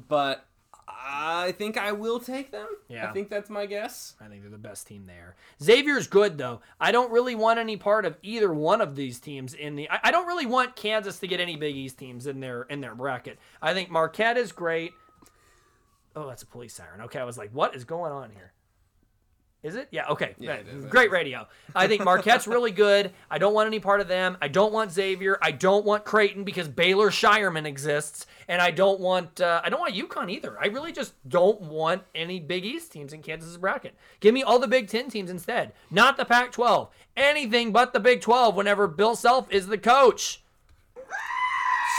but 0.08 0.46
I 0.98 1.52
think 1.52 1.76
I 1.76 1.92
will 1.92 2.20
take 2.20 2.50
them. 2.50 2.68
Yeah. 2.88 3.08
I 3.08 3.12
think 3.12 3.28
that's 3.28 3.50
my 3.50 3.66
guess. 3.66 4.14
I 4.20 4.28
think 4.28 4.42
they're 4.42 4.50
the 4.50 4.58
best 4.58 4.86
team 4.86 5.06
there. 5.06 5.36
Xavier's 5.62 6.06
good 6.06 6.38
though. 6.38 6.60
I 6.80 6.92
don't 6.92 7.10
really 7.10 7.34
want 7.34 7.58
any 7.58 7.76
part 7.76 8.04
of 8.04 8.16
either 8.22 8.52
one 8.52 8.80
of 8.80 8.96
these 8.96 9.18
teams 9.18 9.54
in 9.54 9.76
the. 9.76 9.90
I, 9.90 10.00
I 10.04 10.10
don't 10.10 10.26
really 10.26 10.46
want 10.46 10.76
Kansas 10.76 11.18
to 11.20 11.26
get 11.26 11.40
any 11.40 11.56
Big 11.56 11.76
East 11.76 11.98
teams 11.98 12.26
in 12.26 12.40
their 12.40 12.62
in 12.62 12.80
their 12.80 12.94
bracket. 12.94 13.38
I 13.60 13.74
think 13.74 13.90
Marquette 13.90 14.36
is 14.36 14.52
great. 14.52 14.92
Oh, 16.16 16.26
that's 16.26 16.42
a 16.42 16.46
police 16.46 16.74
siren. 16.74 17.02
Okay, 17.02 17.18
I 17.18 17.24
was 17.24 17.38
like, 17.38 17.50
what 17.52 17.74
is 17.74 17.84
going 17.84 18.12
on 18.12 18.30
here? 18.30 18.52
Is 19.62 19.74
it? 19.74 19.88
Yeah. 19.90 20.06
Okay. 20.08 20.34
Yeah, 20.38 20.54
it 20.54 20.66
is. 20.68 20.86
Great 20.86 21.10
radio. 21.10 21.46
I 21.74 21.86
think 21.86 22.02
Marquette's 22.02 22.46
really 22.48 22.70
good. 22.70 23.12
I 23.30 23.36
don't 23.36 23.52
want 23.52 23.66
any 23.66 23.78
part 23.78 24.00
of 24.00 24.08
them. 24.08 24.38
I 24.40 24.48
don't 24.48 24.72
want 24.72 24.90
Xavier. 24.90 25.38
I 25.42 25.50
don't 25.50 25.84
want 25.84 26.04
Creighton 26.06 26.44
because 26.44 26.66
Baylor 26.66 27.10
Scheierman 27.10 27.66
exists, 27.66 28.26
and 28.48 28.62
I 28.62 28.70
don't 28.70 29.00
want 29.00 29.40
uh, 29.40 29.60
I 29.62 29.68
don't 29.68 29.80
want 29.80 29.94
UConn 29.94 30.30
either. 30.30 30.58
I 30.58 30.68
really 30.68 30.92
just 30.92 31.12
don't 31.28 31.60
want 31.60 32.02
any 32.14 32.40
Big 32.40 32.64
East 32.64 32.90
teams 32.90 33.12
in 33.12 33.20
Kansas's 33.20 33.58
bracket. 33.58 33.94
Give 34.20 34.32
me 34.32 34.42
all 34.42 34.58
the 34.58 34.68
Big 34.68 34.88
Ten 34.88 35.10
teams 35.10 35.30
instead, 35.30 35.72
not 35.90 36.16
the 36.16 36.24
Pac-12. 36.24 36.88
Anything 37.16 37.70
but 37.70 37.92
the 37.92 38.00
Big 38.00 38.22
12. 38.22 38.54
Whenever 38.54 38.86
Bill 38.86 39.14
Self 39.14 39.50
is 39.52 39.66
the 39.66 39.76
coach. 39.78 40.42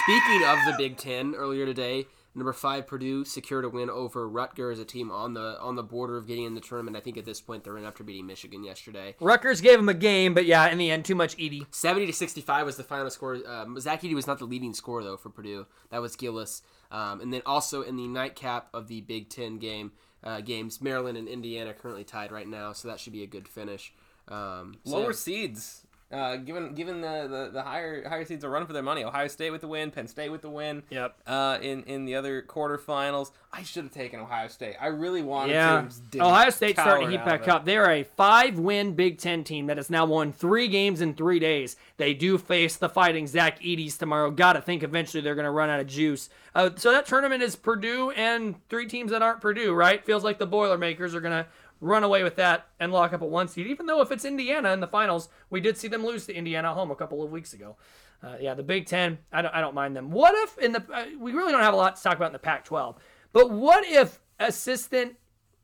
Speaking 0.03 0.43
of 0.47 0.57
the 0.65 0.73
Big 0.79 0.97
Ten, 0.97 1.35
earlier 1.35 1.65
today, 1.67 2.07
number 2.35 2.53
five 2.53 2.87
Purdue 2.87 3.25
secured 3.25 3.65
a 3.65 3.69
win 3.69 3.89
over 3.89 4.27
Rutgers, 4.27 4.79
a 4.79 4.85
team 4.85 5.11
on 5.11 5.33
the 5.33 5.59
on 5.59 5.75
the 5.75 5.83
border 5.83 6.17
of 6.17 6.27
getting 6.27 6.45
in 6.45 6.55
the 6.55 6.61
tournament. 6.61 6.95
I 6.97 6.99
think 6.99 7.17
at 7.17 7.25
this 7.25 7.41
point 7.41 7.63
they're 7.63 7.77
in 7.77 7.85
after 7.85 8.03
beating 8.03 8.27
Michigan 8.27 8.63
yesterday. 8.63 9.15
Rutgers 9.19 9.61
gave 9.61 9.77
them 9.77 9.89
a 9.89 9.93
game, 9.93 10.33
but 10.33 10.45
yeah, 10.45 10.67
in 10.69 10.77
the 10.77 10.91
end, 10.91 11.05
too 11.05 11.15
much 11.15 11.37
Edey. 11.37 11.65
Seventy 11.71 12.05
to 12.05 12.13
sixty-five 12.13 12.65
was 12.65 12.77
the 12.77 12.83
final 12.83 13.09
score. 13.09 13.39
Um, 13.47 13.79
Zach 13.79 14.01
Edey 14.01 14.15
was 14.15 14.27
not 14.27 14.39
the 14.39 14.45
leading 14.45 14.73
scorer 14.73 15.03
though 15.03 15.17
for 15.17 15.29
Purdue. 15.29 15.65
That 15.89 16.01
was 16.01 16.15
Gillis. 16.15 16.61
Um, 16.91 17.21
and 17.21 17.31
then 17.31 17.41
also 17.45 17.83
in 17.83 17.95
the 17.95 18.07
nightcap 18.07 18.67
of 18.73 18.87
the 18.87 19.01
Big 19.01 19.29
Ten 19.29 19.57
game 19.59 19.93
uh, 20.23 20.41
games, 20.41 20.81
Maryland 20.81 21.17
and 21.17 21.27
Indiana 21.27 21.73
currently 21.73 22.03
tied 22.03 22.31
right 22.31 22.47
now, 22.47 22.73
so 22.73 22.89
that 22.89 22.99
should 22.99 23.13
be 23.13 23.23
a 23.23 23.27
good 23.27 23.47
finish. 23.47 23.93
Um, 24.27 24.77
so 24.83 24.97
Lower 24.97 25.07
yeah. 25.07 25.11
seeds. 25.11 25.85
Uh, 26.11 26.35
given 26.35 26.73
given 26.75 27.01
the, 27.01 27.27
the, 27.29 27.49
the 27.53 27.61
higher 27.61 28.07
higher 28.07 28.25
seeds 28.25 28.43
are 28.43 28.49
running 28.49 28.67
for 28.67 28.73
their 28.73 28.83
money. 28.83 29.03
Ohio 29.03 29.27
State 29.27 29.51
with 29.51 29.61
the 29.61 29.67
win, 29.67 29.91
Penn 29.91 30.07
State 30.07 30.29
with 30.29 30.41
the 30.41 30.49
win. 30.49 30.83
Yep. 30.89 31.15
Uh, 31.25 31.57
in 31.61 31.83
in 31.83 32.05
the 32.05 32.15
other 32.15 32.41
quarterfinals, 32.41 33.31
I 33.53 33.63
should 33.63 33.83
have 33.83 33.93
taken 33.93 34.19
Ohio 34.19 34.47
State. 34.47 34.75
I 34.81 34.87
really 34.87 35.21
wanted 35.21 35.53
Yeah, 35.53 35.87
to. 36.11 36.19
Ohio 36.19 36.49
State's 36.49 36.79
starting 36.81 37.07
to 37.09 37.11
heat 37.17 37.25
back 37.25 37.47
up. 37.47 37.65
They're 37.65 37.89
a 37.89 38.03
five-win 38.03 38.93
Big 38.93 39.17
Ten 39.19 39.43
team 39.43 39.67
that 39.67 39.77
has 39.77 39.89
now 39.89 40.05
won 40.05 40.33
three 40.33 40.67
games 40.67 41.01
in 41.01 41.13
three 41.13 41.39
days. 41.39 41.75
They 41.97 42.13
do 42.13 42.37
face 42.37 42.75
the 42.75 42.89
Fighting 42.89 43.27
Zach 43.27 43.59
Edey's 43.61 43.97
tomorrow. 43.97 44.31
Got 44.31 44.53
to 44.53 44.61
think 44.61 44.83
eventually 44.83 45.21
they're 45.21 45.35
going 45.35 45.45
to 45.45 45.51
run 45.51 45.69
out 45.69 45.79
of 45.79 45.87
juice. 45.87 46.29
Uh, 46.53 46.69
so 46.75 46.91
that 46.91 47.05
tournament 47.05 47.41
is 47.41 47.55
Purdue 47.55 48.11
and 48.11 48.55
three 48.69 48.87
teams 48.87 49.11
that 49.11 49.21
aren't 49.21 49.39
Purdue, 49.39 49.73
right? 49.73 50.03
Feels 50.03 50.23
like 50.23 50.37
the 50.39 50.45
Boilermakers 50.47 51.15
are 51.15 51.21
going 51.21 51.43
to 51.43 51.49
run 51.81 52.03
away 52.03 52.23
with 52.23 52.37
that 52.37 52.67
and 52.79 52.93
lock 52.93 53.11
up 53.11 53.21
a 53.21 53.25
one 53.25 53.47
seed. 53.47 53.67
Even 53.67 53.87
though 53.87 54.01
if 54.01 54.11
it's 54.11 54.23
Indiana 54.23 54.71
in 54.71 54.79
the 54.79 54.87
finals, 54.87 55.27
we 55.49 55.59
did 55.59 55.77
see 55.77 55.89
them 55.89 56.05
lose 56.05 56.25
to 56.27 56.33
Indiana 56.33 56.73
home 56.73 56.91
a 56.91 56.95
couple 56.95 57.21
of 57.21 57.31
weeks 57.31 57.53
ago. 57.53 57.75
Uh, 58.23 58.35
yeah, 58.39 58.53
the 58.53 58.63
Big 58.63 58.85
Ten, 58.85 59.17
I 59.33 59.41
don't, 59.41 59.53
I 59.53 59.61
don't 59.61 59.73
mind 59.73 59.95
them. 59.95 60.11
What 60.11 60.35
if 60.35 60.57
in 60.59 60.71
the 60.71 60.85
uh, 60.93 61.05
we 61.19 61.33
really 61.33 61.51
don't 61.51 61.63
have 61.63 61.73
a 61.73 61.77
lot 61.77 61.95
to 61.95 62.03
talk 62.03 62.15
about 62.15 62.27
in 62.27 62.33
the 62.33 62.39
Pac-12, 62.39 62.95
but 63.33 63.49
what 63.49 63.83
if 63.85 64.19
assistant 64.39 65.15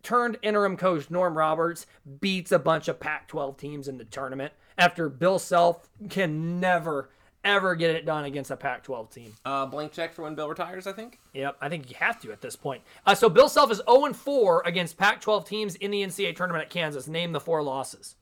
turned 0.01 0.37
interim 0.41 0.75
coach 0.75 1.11
Norm 1.11 1.37
Roberts 1.37 1.85
beats 2.19 2.51
a 2.51 2.57
bunch 2.57 2.87
of 2.87 2.99
Pac-12 2.99 3.57
teams 3.57 3.87
in 3.87 3.97
the 3.97 4.05
tournament 4.05 4.53
after 4.77 5.07
Bill 5.07 5.37
Self 5.37 5.89
can 6.09 6.59
never 6.59 7.09
ever 7.43 7.75
get 7.75 7.91
it 7.91 8.05
done 8.05 8.25
against 8.25 8.51
a 8.51 8.57
Pac-12 8.57 9.11
team. 9.11 9.33
Uh, 9.45 9.65
blank 9.65 9.91
check 9.91 10.13
for 10.13 10.23
when 10.23 10.35
Bill 10.35 10.49
retires. 10.49 10.87
I 10.87 10.91
think. 10.93 11.19
Yep, 11.33 11.57
I 11.61 11.69
think 11.69 11.89
you 11.89 11.95
have 11.99 12.19
to 12.21 12.31
at 12.31 12.41
this 12.41 12.55
point. 12.55 12.81
Uh, 13.05 13.15
so 13.15 13.29
Bill 13.29 13.49
Self 13.49 13.71
is 13.71 13.81
0 13.89 14.13
4 14.13 14.63
against 14.65 14.97
Pac-12 14.97 15.45
teams 15.47 15.75
in 15.75 15.91
the 15.91 16.01
NCAA 16.03 16.35
tournament 16.35 16.63
at 16.65 16.69
Kansas. 16.69 17.07
Name 17.07 17.31
the 17.31 17.39
four 17.39 17.61
losses. 17.63 18.15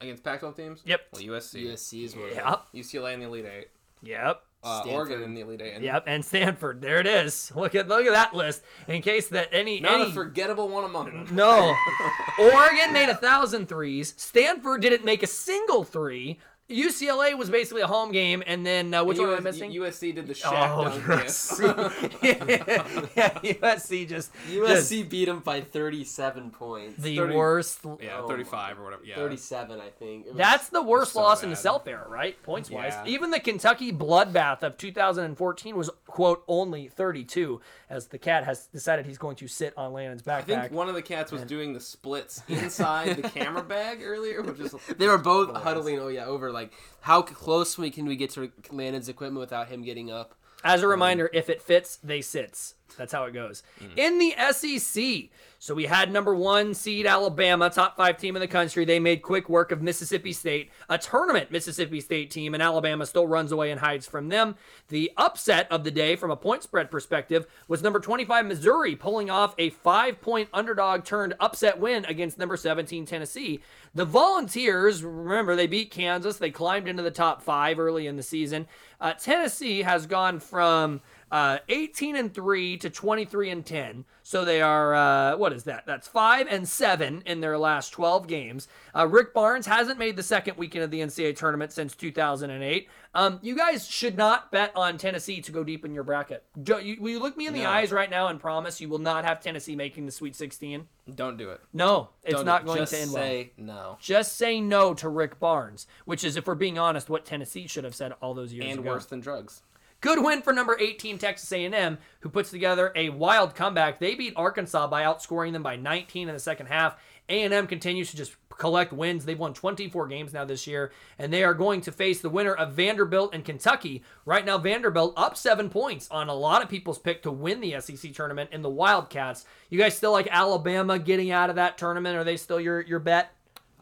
Against 0.00 0.22
Pac-12 0.24 0.56
teams. 0.56 0.82
Yep. 0.84 1.00
Well, 1.12 1.22
USC, 1.22 1.64
USC 1.66 2.04
is 2.04 2.16
one. 2.16 2.28
Yep. 2.30 2.62
UCLA 2.74 3.14
in 3.14 3.20
the 3.20 3.26
Elite 3.26 3.46
Eight, 3.46 3.68
Yep. 4.02 4.42
uh, 4.62 4.82
Oregon 4.88 5.22
in 5.22 5.34
the 5.34 5.40
Elite 5.40 5.62
Eight. 5.62 5.74
And 5.76 5.84
Yep, 5.84 6.04
and 6.06 6.24
Stanford. 6.24 6.82
There 6.82 6.98
it 6.98 7.06
is. 7.06 7.52
Look 7.56 7.74
at 7.74 7.88
look 7.88 8.04
at 8.04 8.12
that 8.12 8.34
list. 8.34 8.62
In 8.88 9.00
case 9.00 9.28
that 9.28 9.48
any 9.52 9.80
Not 9.80 10.00
any 10.00 10.10
a 10.10 10.12
forgettable 10.12 10.68
one 10.68 10.84
among 10.84 11.06
them. 11.06 11.28
No. 11.34 11.74
Oregon 12.38 12.92
made 12.92 13.08
a 13.08 13.14
thousand 13.14 13.66
threes. 13.68 14.12
Stanford 14.16 14.82
didn't 14.82 15.04
make 15.04 15.22
a 15.22 15.26
single 15.28 15.84
three. 15.84 16.38
UCLA 16.70 17.36
was 17.36 17.50
basically 17.50 17.82
a 17.82 17.86
home 17.86 18.10
game, 18.10 18.42
and 18.46 18.64
then 18.64 18.94
uh, 18.94 19.04
which 19.04 19.18
one 19.18 19.28
am 19.28 19.36
I 19.36 19.40
missing? 19.40 19.70
USC 19.72 20.14
did 20.14 20.26
the 20.26 20.32
Shaq 20.32 20.74
oh, 20.76 20.84
dunk 20.84 21.06
dance. 21.06 21.60
USC. 21.60 23.16
yeah, 23.16 23.28
USC 23.30 24.08
just 24.08 24.30
USC 24.50 25.08
beat 25.08 25.26
them 25.26 25.40
by 25.40 25.60
37 25.60 26.50
points. 26.50 27.02
the 27.02 27.16
30 27.18 27.34
worst. 27.34 27.80
yeah, 28.00 28.20
Oh 28.20 28.28
35 28.28 28.78
or 28.78 28.84
whatever. 28.84 29.04
Yeah. 29.04 29.16
37, 29.16 29.78
I 29.80 29.88
think. 29.90 30.26
Was- 30.26 30.36
That's 30.36 30.68
the 30.70 30.82
worst 30.82 31.12
so 31.12 31.20
loss 31.20 31.42
in 31.42 31.50
the 31.50 31.54
bad. 31.56 31.62
self 31.62 31.86
era, 31.86 32.08
right? 32.08 32.42
Points 32.42 32.70
wise. 32.70 32.92
Yeah. 33.04 33.12
Even 33.12 33.30
the 33.30 33.40
Kentucky 33.40 33.92
bloodbath 33.92 34.62
of 34.62 34.78
2014 34.78 35.76
was 35.76 35.90
quote 36.06 36.44
only 36.48 36.88
32, 36.88 37.60
as 37.90 38.06
the 38.06 38.18
cat 38.18 38.44
has 38.44 38.66
decided 38.68 39.04
he's 39.04 39.18
going 39.18 39.36
to 39.36 39.48
sit 39.48 39.74
on 39.76 39.92
Landon's 39.92 40.22
backpack. 40.22 40.56
I 40.56 40.60
think 40.62 40.72
one 40.72 40.88
of 40.88 40.94
the 40.94 41.02
cats 41.02 41.30
was 41.30 41.42
doing 41.42 41.74
the 41.74 41.80
splits 41.80 42.42
inside 42.48 43.16
the 43.16 43.28
camera 43.28 43.62
bag 43.62 44.00
earlier, 44.02 44.40
which 44.42 44.60
is 44.60 44.74
They 44.96 45.08
were 45.08 45.18
both 45.18 45.48
hilarious. 45.48 45.64
huddling. 45.64 45.98
Oh 45.98 46.08
yeah, 46.08 46.24
over 46.24 46.52
like 46.54 46.72
how 47.02 47.20
close 47.20 47.76
we 47.76 47.90
can 47.90 48.06
we 48.06 48.16
get 48.16 48.30
to 48.30 48.50
Landon's 48.70 49.08
equipment 49.08 49.40
without 49.40 49.68
him 49.68 49.82
getting 49.82 50.10
up? 50.10 50.34
As 50.64 50.82
a 50.82 50.86
um, 50.86 50.90
reminder, 50.90 51.28
if 51.34 51.50
it 51.50 51.60
fits, 51.60 51.96
they 51.96 52.22
sits. 52.22 52.74
That's 52.94 53.12
how 53.12 53.24
it 53.24 53.32
goes. 53.32 53.62
In 53.96 54.18
the 54.18 54.34
SEC, 54.52 55.30
so 55.64 55.74
we 55.74 55.86
had 55.86 56.12
number 56.12 56.34
one 56.34 56.74
seed 56.74 57.06
Alabama, 57.06 57.70
top 57.70 57.96
five 57.96 58.18
team 58.18 58.36
in 58.36 58.40
the 58.40 58.46
country. 58.46 58.84
They 58.84 59.00
made 59.00 59.22
quick 59.22 59.48
work 59.48 59.72
of 59.72 59.80
Mississippi 59.80 60.34
State, 60.34 60.70
a 60.90 60.98
tournament 60.98 61.50
Mississippi 61.50 62.02
State 62.02 62.30
team, 62.30 62.52
and 62.52 62.62
Alabama 62.62 63.06
still 63.06 63.26
runs 63.26 63.50
away 63.50 63.70
and 63.70 63.80
hides 63.80 64.06
from 64.06 64.28
them. 64.28 64.56
The 64.88 65.10
upset 65.16 65.66
of 65.72 65.82
the 65.82 65.90
day 65.90 66.16
from 66.16 66.30
a 66.30 66.36
point 66.36 66.62
spread 66.62 66.90
perspective 66.90 67.46
was 67.66 67.82
number 67.82 67.98
25 67.98 68.44
Missouri 68.44 68.94
pulling 68.94 69.30
off 69.30 69.54
a 69.56 69.70
five 69.70 70.20
point 70.20 70.50
underdog 70.52 71.04
turned 71.04 71.32
upset 71.40 71.80
win 71.80 72.04
against 72.04 72.38
number 72.38 72.58
17 72.58 73.06
Tennessee. 73.06 73.60
The 73.94 74.04
Volunteers, 74.04 75.02
remember, 75.02 75.56
they 75.56 75.66
beat 75.66 75.90
Kansas. 75.90 76.36
They 76.36 76.50
climbed 76.50 76.88
into 76.88 77.02
the 77.02 77.10
top 77.10 77.42
five 77.42 77.78
early 77.78 78.06
in 78.06 78.16
the 78.16 78.22
season. 78.22 78.66
Uh, 79.00 79.14
Tennessee 79.14 79.80
has 79.82 80.06
gone 80.06 80.40
from 80.40 81.00
uh, 81.34 81.58
18 81.68 82.14
and 82.14 82.32
3 82.32 82.76
to 82.76 82.88
23 82.88 83.50
and 83.50 83.66
10. 83.66 84.04
So 84.22 84.44
they 84.44 84.62
are, 84.62 84.94
uh, 84.94 85.36
what 85.36 85.52
is 85.52 85.64
that? 85.64 85.84
That's 85.84 86.06
5 86.06 86.46
and 86.48 86.68
7 86.68 87.24
in 87.26 87.40
their 87.40 87.58
last 87.58 87.90
12 87.90 88.28
games. 88.28 88.68
Uh, 88.94 89.08
Rick 89.08 89.34
Barnes 89.34 89.66
hasn't 89.66 89.98
made 89.98 90.14
the 90.14 90.22
second 90.22 90.56
weekend 90.56 90.84
of 90.84 90.92
the 90.92 91.00
NCAA 91.00 91.36
tournament 91.36 91.72
since 91.72 91.96
2008. 91.96 92.88
Um, 93.16 93.40
you 93.42 93.56
guys 93.56 93.84
should 93.88 94.16
not 94.16 94.52
bet 94.52 94.70
on 94.76 94.96
Tennessee 94.96 95.40
to 95.40 95.50
go 95.50 95.64
deep 95.64 95.84
in 95.84 95.92
your 95.92 96.04
bracket. 96.04 96.44
Jo- 96.62 96.78
you, 96.78 96.98
will 97.00 97.10
you 97.10 97.18
look 97.18 97.36
me 97.36 97.48
in 97.48 97.52
the 97.52 97.62
No. 97.62 97.68
eyes 97.70 97.90
right 97.90 98.08
now 98.10 98.28
and 98.28 98.38
promise 98.38 98.80
you 98.80 98.88
will 98.88 98.98
not 99.00 99.24
have 99.24 99.40
Tennessee 99.40 99.74
making 99.74 100.06
the 100.06 100.12
Sweet 100.12 100.36
16? 100.36 100.86
Don't 101.16 101.36
do 101.36 101.50
it. 101.50 101.60
No, 101.72 102.10
it's 102.22 102.36
Don't 102.36 102.46
not 102.46 102.64
going 102.64 102.86
to 102.86 102.96
end 102.96 103.12
well. 103.12 103.22
Just 103.22 103.32
say 103.32 103.52
no. 103.58 103.98
Just 104.00 104.36
say 104.36 104.60
no 104.60 104.94
to 104.94 105.08
Rick 105.08 105.40
Barnes, 105.40 105.88
which 106.04 106.22
is, 106.22 106.36
if 106.36 106.46
we're 106.46 106.54
being 106.54 106.78
honest, 106.78 107.10
what 107.10 107.24
Tennessee 107.24 107.66
should 107.66 107.82
have 107.84 107.94
said 107.96 108.12
all 108.22 108.34
those 108.34 108.52
years 108.52 108.66
And 108.66 108.74
ago. 108.80 108.88
And 108.88 108.94
worse 108.94 109.06
than 109.06 109.18
drugs. 109.20 109.62
Good 110.04 110.22
win 110.22 110.42
for 110.42 110.52
number 110.52 110.76
18 110.78 111.16
Texas 111.16 111.50
A&M, 111.50 111.96
who 112.20 112.28
puts 112.28 112.50
together 112.50 112.92
a 112.94 113.08
wild 113.08 113.54
comeback. 113.54 113.98
They 113.98 114.14
beat 114.14 114.34
Arkansas 114.36 114.86
by 114.88 115.02
outscoring 115.02 115.52
them 115.52 115.62
by 115.62 115.76
19 115.76 116.28
in 116.28 116.34
the 116.34 116.38
second 116.38 116.66
half. 116.66 117.00
A&M 117.30 117.66
continues 117.66 118.10
to 118.10 118.16
just 118.18 118.36
collect 118.50 118.92
wins. 118.92 119.24
They've 119.24 119.38
won 119.38 119.54
24 119.54 120.06
games 120.08 120.34
now 120.34 120.44
this 120.44 120.66
year, 120.66 120.92
and 121.18 121.32
they 121.32 121.42
are 121.42 121.54
going 121.54 121.80
to 121.80 121.90
face 121.90 122.20
the 122.20 122.28
winner 122.28 122.52
of 122.52 122.74
Vanderbilt 122.74 123.34
and 123.34 123.46
Kentucky. 123.46 124.02
Right 124.26 124.44
now, 124.44 124.58
Vanderbilt 124.58 125.14
up 125.16 125.38
seven 125.38 125.70
points 125.70 126.06
on 126.10 126.28
a 126.28 126.34
lot 126.34 126.62
of 126.62 126.68
people's 126.68 126.98
pick 126.98 127.22
to 127.22 127.30
win 127.30 127.62
the 127.62 127.80
SEC 127.80 128.12
tournament 128.12 128.50
in 128.52 128.60
the 128.60 128.68
Wildcats. 128.68 129.46
You 129.70 129.78
guys 129.78 129.96
still 129.96 130.12
like 130.12 130.28
Alabama 130.30 130.98
getting 130.98 131.30
out 131.30 131.48
of 131.48 131.56
that 131.56 131.78
tournament? 131.78 132.18
Are 132.18 132.24
they 132.24 132.36
still 132.36 132.60
your 132.60 132.82
your 132.82 132.98
bet? 132.98 133.32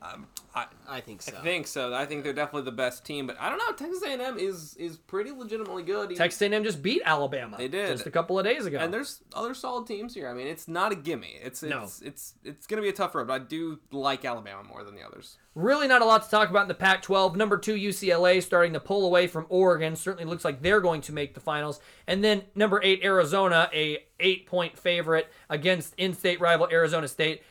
Um, 0.00 0.28
I 0.54 1.00
think 1.00 1.22
so. 1.22 1.36
I 1.38 1.42
think 1.42 1.66
so. 1.66 1.94
I 1.94 2.04
think 2.04 2.24
they're 2.24 2.32
definitely 2.34 2.62
the 2.66 2.72
best 2.76 3.06
team, 3.06 3.26
but 3.26 3.40
I 3.40 3.48
don't 3.48 3.58
know. 3.58 3.72
Texas 3.72 4.02
A&M 4.02 4.38
is 4.38 4.74
is 4.76 4.96
pretty 4.98 5.30
legitimately 5.30 5.82
good. 5.82 6.14
Texas 6.14 6.42
A&M 6.42 6.62
just 6.64 6.82
beat 6.82 7.00
Alabama. 7.04 7.56
They 7.56 7.68
did. 7.68 7.88
just 7.88 8.06
a 8.06 8.10
couple 8.10 8.38
of 8.38 8.44
days 8.44 8.66
ago. 8.66 8.78
and 8.78 8.92
there's 8.92 9.22
other 9.32 9.54
solid 9.54 9.86
teams 9.86 10.14
here. 10.14 10.28
I 10.28 10.34
mean, 10.34 10.46
it's 10.46 10.68
not 10.68 10.92
a 10.92 10.94
gimme. 10.94 11.38
It's 11.42 11.62
it's 11.62 11.70
No. 11.70 11.84
it's 12.06 12.34
it's 12.44 12.66
gonna 12.66 12.82
be 12.82 12.88
a 12.90 12.92
tough 12.92 13.14
road, 13.14 13.28
but 13.28 13.32
I 13.34 13.38
do 13.44 13.78
like 13.90 14.24
Alabama 14.24 14.62
more 14.64 14.84
than 14.84 14.94
the 14.94 15.02
others. 15.02 15.38
Really, 15.54 15.86
not 15.86 16.00
a 16.02 16.04
lot 16.06 16.22
to 16.24 16.30
talk 16.30 16.48
about 16.50 16.62
in 16.62 16.68
the 16.68 16.74
Pac 16.74 17.02
12. 17.02 17.36
Number 17.36 17.58
two, 17.58 17.74
UCLA 17.74 18.42
starting 18.42 18.72
to 18.72 18.80
pull 18.80 19.04
away 19.04 19.26
from 19.26 19.44
Oregon. 19.50 19.96
Certainly 19.96 20.24
looks 20.24 20.44
like 20.46 20.62
they're 20.62 20.80
going 20.80 21.02
to 21.02 21.12
make 21.12 21.34
the 21.34 21.40
finals. 21.40 21.78
And 22.06 22.24
then 22.24 22.44
number 22.54 22.80
eight, 22.82 23.02
Arizona, 23.04 23.68
a 23.72 24.04
eight 24.18 24.46
point 24.46 24.78
favorite 24.78 25.30
against 25.50 25.94
in 25.98 26.14
state 26.14 26.40
rival 26.40 26.68
Arizona 26.72 27.06
State. 27.06 27.42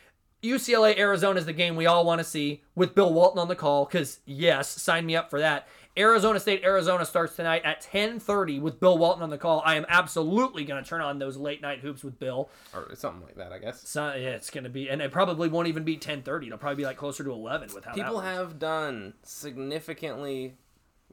UCLA 0.43 0.97
Arizona 0.97 1.39
is 1.39 1.45
the 1.45 1.53
game 1.53 1.75
we 1.75 1.85
all 1.85 2.05
want 2.05 2.19
to 2.19 2.23
see 2.25 2.63
with 2.75 2.95
Bill 2.95 3.13
Walton 3.13 3.39
on 3.39 3.47
the 3.47 3.55
call 3.55 3.85
because 3.85 4.19
yes, 4.25 4.69
sign 4.69 5.05
me 5.05 5.15
up 5.15 5.29
for 5.29 5.39
that. 5.39 5.67
Arizona 5.97 6.39
State 6.39 6.63
Arizona 6.63 7.05
starts 7.05 7.35
tonight 7.35 7.63
at 7.65 7.81
10:30 7.81 8.61
with 8.61 8.79
Bill 8.79 8.97
Walton 8.97 9.21
on 9.23 9.29
the 9.29 9.37
call. 9.37 9.61
I 9.65 9.75
am 9.75 9.85
absolutely 9.89 10.63
going 10.63 10.81
to 10.81 10.89
turn 10.89 11.01
on 11.01 11.19
those 11.19 11.35
late 11.35 11.61
night 11.61 11.79
hoops 11.79 12.01
with 12.03 12.17
Bill. 12.17 12.49
Or 12.73 12.89
something 12.95 13.21
like 13.21 13.35
that, 13.35 13.51
I 13.51 13.59
guess. 13.59 13.87
So, 13.87 14.13
yeah, 14.13 14.29
it's 14.29 14.49
going 14.49 14.63
to 14.63 14.69
be 14.69 14.89
and 14.89 15.01
it 15.01 15.11
probably 15.11 15.49
won't 15.49 15.67
even 15.67 15.83
be 15.83 15.97
10:30. 15.97 16.47
It'll 16.47 16.57
probably 16.57 16.77
be 16.77 16.85
like 16.85 16.97
closer 16.97 17.23
to 17.25 17.31
11 17.31 17.71
with 17.75 17.83
how 17.83 17.93
People 17.93 18.15
works. 18.15 18.27
have 18.27 18.57
done 18.57 19.13
significantly 19.23 20.55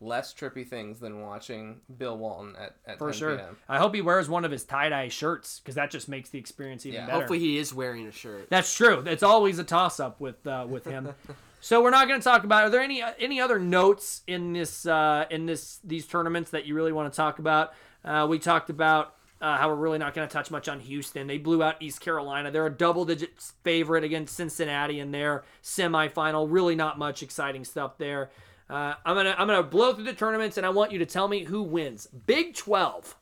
less 0.00 0.32
trippy 0.32 0.66
things 0.66 1.00
than 1.00 1.20
watching 1.20 1.80
Bill 1.96 2.16
Walton 2.16 2.54
at, 2.56 2.76
at 2.86 2.98
For 2.98 3.10
10 3.10 3.18
sure. 3.18 3.36
p.m. 3.36 3.56
I 3.68 3.78
hope 3.78 3.94
he 3.94 4.00
wears 4.00 4.28
one 4.28 4.44
of 4.44 4.50
his 4.50 4.64
tie 4.64 4.88
dye 4.88 5.08
shirts 5.08 5.58
because 5.60 5.74
that 5.74 5.90
just 5.90 6.08
makes 6.08 6.30
the 6.30 6.38
experience 6.38 6.86
even 6.86 7.00
Yeah, 7.00 7.06
better. 7.06 7.18
Hopefully 7.18 7.38
he 7.40 7.58
is 7.58 7.74
wearing 7.74 8.06
a 8.06 8.12
shirt. 8.12 8.48
That's 8.50 8.74
true. 8.74 9.02
It's 9.06 9.22
always 9.22 9.58
a 9.58 9.64
toss 9.64 10.00
up 10.00 10.20
with 10.20 10.46
uh, 10.46 10.66
with 10.68 10.84
him. 10.84 11.14
so 11.60 11.82
we're 11.82 11.90
not 11.90 12.08
going 12.08 12.20
to 12.20 12.24
talk 12.24 12.44
about. 12.44 12.64
Are 12.64 12.70
there 12.70 12.82
any 12.82 13.02
any 13.18 13.40
other 13.40 13.58
notes 13.58 14.22
in 14.26 14.52
this 14.52 14.86
uh, 14.86 15.26
in 15.30 15.46
this 15.46 15.80
these 15.84 16.06
tournaments 16.06 16.50
that 16.50 16.66
you 16.66 16.74
really 16.74 16.92
want 16.92 17.12
to 17.12 17.16
talk 17.16 17.38
about? 17.38 17.72
Uh, 18.04 18.26
we 18.28 18.38
talked 18.38 18.70
about. 18.70 19.14
Uh, 19.40 19.56
how 19.56 19.68
we're 19.68 19.76
really 19.76 19.98
not 19.98 20.14
going 20.14 20.26
to 20.26 20.32
touch 20.32 20.50
much 20.50 20.68
on 20.68 20.80
Houston. 20.80 21.28
They 21.28 21.38
blew 21.38 21.62
out 21.62 21.80
East 21.80 22.00
Carolina. 22.00 22.50
They're 22.50 22.66
a 22.66 22.70
double-digit 22.76 23.40
favorite 23.62 24.02
against 24.02 24.34
Cincinnati 24.34 24.98
in 24.98 25.12
their 25.12 25.44
semifinal. 25.62 26.48
Really, 26.50 26.74
not 26.74 26.98
much 26.98 27.22
exciting 27.22 27.64
stuff 27.64 27.98
there. 27.98 28.30
Uh, 28.70 28.94
I'm 29.04 29.16
gonna 29.16 29.34
I'm 29.38 29.46
gonna 29.46 29.62
blow 29.62 29.94
through 29.94 30.04
the 30.04 30.12
tournaments, 30.12 30.56
and 30.58 30.66
I 30.66 30.70
want 30.70 30.92
you 30.92 30.98
to 30.98 31.06
tell 31.06 31.26
me 31.28 31.44
who 31.44 31.62
wins. 31.62 32.06
Big 32.26 32.54
Twelve. 32.54 33.16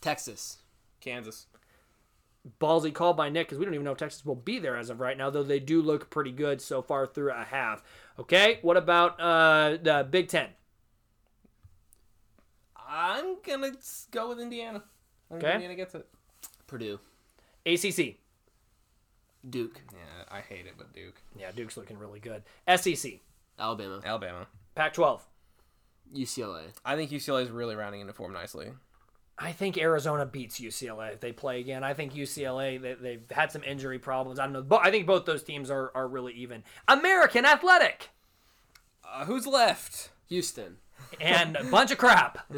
Texas. 0.00 0.58
Kansas. 1.00 1.46
ballsy 2.60 2.92
call 2.92 3.14
by 3.14 3.28
Nick 3.30 3.46
because 3.48 3.58
we 3.58 3.64
don't 3.64 3.74
even 3.74 3.84
know 3.84 3.92
if 3.92 3.98
Texas 3.98 4.24
will 4.24 4.34
be 4.34 4.58
there 4.58 4.76
as 4.76 4.90
of 4.90 5.00
right 5.00 5.16
now, 5.18 5.28
though 5.30 5.42
they 5.42 5.58
do 5.60 5.82
look 5.82 6.08
pretty 6.10 6.30
good 6.30 6.60
so 6.60 6.82
far 6.82 7.06
through 7.06 7.32
a 7.32 7.44
half. 7.44 7.82
Okay, 8.18 8.58
what 8.62 8.76
about 8.76 9.18
uh, 9.20 9.76
the 9.82 10.06
Big 10.08 10.28
Ten? 10.28 10.48
I'm 12.88 13.36
gonna 13.46 13.72
go 14.10 14.28
with 14.28 14.40
Indiana. 14.40 14.82
I 15.30 15.34
Okay. 15.36 15.52
Indiana 15.54 15.74
gets 15.74 15.94
it. 15.94 16.06
Purdue. 16.66 17.00
ACC. 17.66 18.16
Duke. 19.48 19.80
Yeah, 19.92 20.24
I 20.30 20.40
hate 20.40 20.66
it, 20.66 20.74
but 20.78 20.92
Duke. 20.92 21.20
Yeah, 21.36 21.50
Duke's 21.50 21.76
looking 21.76 21.98
really 21.98 22.20
good. 22.20 22.42
SEC. 22.76 23.20
Alabama. 23.58 24.00
Alabama. 24.04 24.46
Pac-12. 24.74 25.20
UCLA. 26.14 26.62
I 26.84 26.96
think 26.96 27.10
UCLA 27.10 27.42
is 27.42 27.50
really 27.50 27.74
rounding 27.76 28.00
into 28.00 28.12
form 28.12 28.32
nicely. 28.32 28.68
I 29.36 29.50
think 29.52 29.76
Arizona 29.78 30.24
beats 30.26 30.60
UCLA 30.60 31.14
if 31.14 31.20
they 31.20 31.32
play 31.32 31.58
again. 31.58 31.82
I 31.82 31.92
think 31.94 32.14
UCLA 32.14 32.80
they, 32.80 32.94
they've 32.94 33.22
had 33.30 33.50
some 33.50 33.64
injury 33.64 33.98
problems. 33.98 34.38
I 34.38 34.44
don't 34.44 34.52
know, 34.52 34.62
but 34.62 34.86
I 34.86 34.90
think 34.92 35.06
both 35.06 35.24
those 35.24 35.42
teams 35.42 35.70
are, 35.70 35.90
are 35.94 36.06
really 36.06 36.32
even. 36.34 36.62
American 36.86 37.44
Athletic 37.44 38.10
Uh, 39.04 39.24
who's 39.24 39.46
left? 39.46 40.10
Houston. 40.28 40.76
and 41.20 41.56
a 41.56 41.64
bunch 41.64 41.90
of 41.90 41.98
crap. 41.98 42.48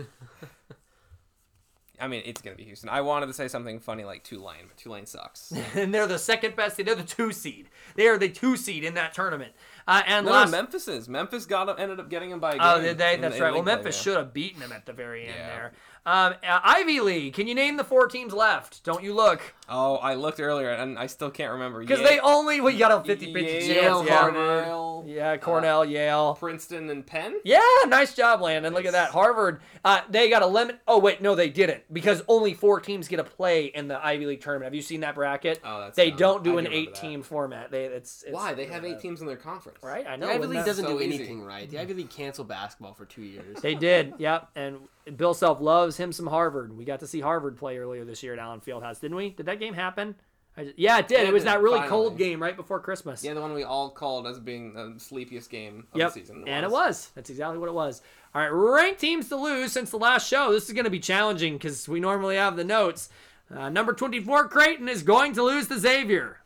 I 1.98 2.08
mean, 2.08 2.22
it's 2.26 2.42
gonna 2.42 2.56
be 2.56 2.64
Houston. 2.64 2.90
I 2.90 3.00
wanted 3.00 3.26
to 3.26 3.32
say 3.32 3.48
something 3.48 3.80
funny 3.80 4.04
like 4.04 4.22
Tulane, 4.22 4.66
but 4.68 4.76
Tulane 4.76 5.06
sucks. 5.06 5.50
and 5.74 5.94
they're 5.94 6.06
the 6.06 6.18
second 6.18 6.54
best. 6.56 6.76
They're 6.76 6.94
the 6.94 7.02
two 7.02 7.32
seed. 7.32 7.70
They 7.94 8.06
are 8.06 8.18
the 8.18 8.28
two 8.28 8.56
seed 8.58 8.84
in 8.84 8.92
that 8.94 9.14
tournament. 9.14 9.52
Uh, 9.86 10.02
and 10.06 10.26
no, 10.26 10.32
last, 10.32 10.50
no, 10.50 10.58
Memphis 10.58 10.88
is. 10.88 11.08
Memphis 11.08 11.46
got 11.46 11.68
him, 11.68 11.76
ended 11.78 12.00
up 12.00 12.10
getting 12.10 12.30
him 12.30 12.40
by 12.40 12.50
a 12.50 12.52
game. 12.54 12.60
Oh, 12.62 12.80
did 12.80 12.98
they? 12.98 13.16
That's 13.16 13.36
in 13.36 13.42
right. 13.42 13.52
Well, 13.52 13.62
play, 13.62 13.74
Memphis 13.74 13.96
yeah. 13.96 14.02
should 14.02 14.16
have 14.16 14.32
beaten 14.32 14.60
them 14.60 14.72
at 14.72 14.84
the 14.86 14.92
very 14.92 15.26
end 15.26 15.34
Yeah. 15.38 15.46
there. 15.46 15.72
Um, 16.04 16.34
uh, 16.48 16.60
Ivy 16.62 17.00
League. 17.00 17.34
Can 17.34 17.46
you 17.46 17.54
name 17.54 17.76
the 17.76 17.84
four 17.84 18.06
teams 18.08 18.32
left? 18.32 18.82
Don't 18.84 19.02
you 19.02 19.14
look? 19.14 19.54
Oh, 19.68 19.96
I 19.96 20.14
looked 20.14 20.40
earlier 20.40 20.70
and 20.70 20.98
I 20.98 21.06
still 21.06 21.30
can't 21.30 21.52
remember. 21.52 21.80
Because 21.80 22.00
they 22.02 22.20
only 22.20 22.60
well, 22.60 22.72
you 22.72 22.78
got 22.78 22.92
a 22.92 23.04
50 23.04 23.32
50 23.32 23.40
Yale, 23.40 24.04
chance. 24.04 24.08
Yeah. 24.08 24.16
Harvard. 24.16 25.08
Yeah, 25.08 25.36
Cornell, 25.36 25.84
Yale. 25.84 26.34
Princeton, 26.34 26.90
and 26.90 27.06
Penn. 27.06 27.40
Yeah, 27.44 27.60
nice 27.86 28.14
job, 28.14 28.40
Landon. 28.40 28.74
Look 28.74 28.84
at 28.84 28.92
that. 28.92 29.10
Harvard, 29.10 29.60
uh, 29.84 30.00
they 30.10 30.28
got 30.28 30.42
a 30.42 30.46
limit. 30.46 30.80
Oh, 30.86 30.98
wait, 30.98 31.20
no, 31.20 31.34
they 31.34 31.48
didn't. 31.48 31.82
Because 31.92 32.22
only 32.28 32.54
four 32.54 32.80
teams 32.80 33.08
get 33.08 33.20
a 33.20 33.24
play 33.24 33.66
in 33.66 33.88
the 33.88 34.04
Ivy 34.04 34.26
League 34.26 34.40
tournament. 34.40 34.66
Have 34.66 34.74
you 34.74 34.82
seen 34.82 35.00
that 35.00 35.14
bracket? 35.14 35.60
Oh, 35.64 35.80
that's 35.80 35.96
they 35.96 36.10
dumb. 36.10 36.18
don't 36.18 36.44
do 36.44 36.56
I 36.56 36.58
an 36.60 36.64
do 36.64 36.70
remember 36.70 36.90
eight 36.90 36.94
team 36.94 37.22
format. 37.22 37.70
They 37.70 37.84
it's, 37.84 38.22
it's 38.22 38.32
Why? 38.32 38.54
They 38.54 38.66
have 38.66 38.84
eight 38.84 39.00
teams 39.00 39.20
in 39.20 39.26
their 39.26 39.36
conference. 39.36 39.78
Right? 39.82 40.06
I 40.06 40.16
know. 40.16 40.26
The 40.26 40.34
Ivy 40.34 40.46
League 40.46 40.64
doesn't 40.64 40.84
so 40.84 40.98
do 40.98 41.04
easy. 41.04 41.16
anything 41.16 41.42
right. 41.42 41.68
The 41.68 41.78
Ivy 41.78 41.94
League 41.94 42.10
canceled 42.10 42.48
basketball 42.48 42.94
for 42.94 43.04
two 43.04 43.22
years. 43.22 43.60
They 43.60 43.74
did, 43.74 44.14
yep. 44.18 44.48
And 44.54 44.78
Bill 45.16 45.34
Self 45.34 45.60
loves 45.60 45.96
him 45.96 46.12
some 46.12 46.26
Harvard. 46.26 46.76
We 46.76 46.84
got 46.84 47.00
to 47.00 47.06
see 47.06 47.20
Harvard 47.20 47.56
play 47.56 47.78
earlier 47.78 48.04
this 48.04 48.22
year 48.22 48.32
at 48.32 48.38
Allen 48.38 48.60
Fieldhouse, 48.60 49.00
didn't 49.00 49.16
we? 49.16 49.30
Did 49.30 49.46
that 49.46 49.55
game 49.60 49.74
happen? 49.74 50.14
Just- 50.58 50.78
yeah, 50.78 50.98
it 50.98 51.08
did. 51.08 51.20
Yeah, 51.22 51.28
it 51.28 51.32
was 51.34 51.42
it 51.42 51.46
that 51.46 51.60
really 51.62 51.76
finally. 51.80 51.90
cold 51.90 52.16
game 52.18 52.40
right 52.42 52.56
before 52.56 52.80
Christmas. 52.80 53.22
Yeah, 53.22 53.34
the 53.34 53.40
one 53.42 53.52
we 53.52 53.62
all 53.64 53.90
called 53.90 54.26
as 54.26 54.38
being 54.38 54.72
the 54.72 54.94
sleepiest 54.98 55.50
game 55.50 55.86
of 55.92 55.98
Yep. 55.98 56.14
the 56.14 56.20
season. 56.20 56.44
and 56.48 56.64
it 56.64 56.70
was. 56.70 57.10
That's 57.14 57.28
exactly 57.28 57.58
what 57.58 57.68
it 57.68 57.74
was. 57.74 58.00
All 58.34 58.40
right, 58.40 58.48
ranked 58.48 59.00
teams 59.00 59.28
to 59.28 59.36
lose 59.36 59.72
since 59.72 59.90
the 59.90 59.98
last 59.98 60.26
show. 60.28 60.52
This 60.52 60.66
is 60.66 60.72
going 60.72 60.84
to 60.84 60.90
be 60.90 60.98
challenging 61.00 61.54
because 61.54 61.86
we 61.88 62.00
normally 62.00 62.36
have 62.36 62.56
the 62.56 62.64
notes. 62.64 63.10
Uh, 63.54 63.68
number 63.68 63.92
24, 63.92 64.48
Creighton, 64.48 64.88
is 64.88 65.02
going 65.02 65.34
to 65.34 65.42
lose 65.42 65.68
to 65.68 65.78
Xavier. 65.78 66.40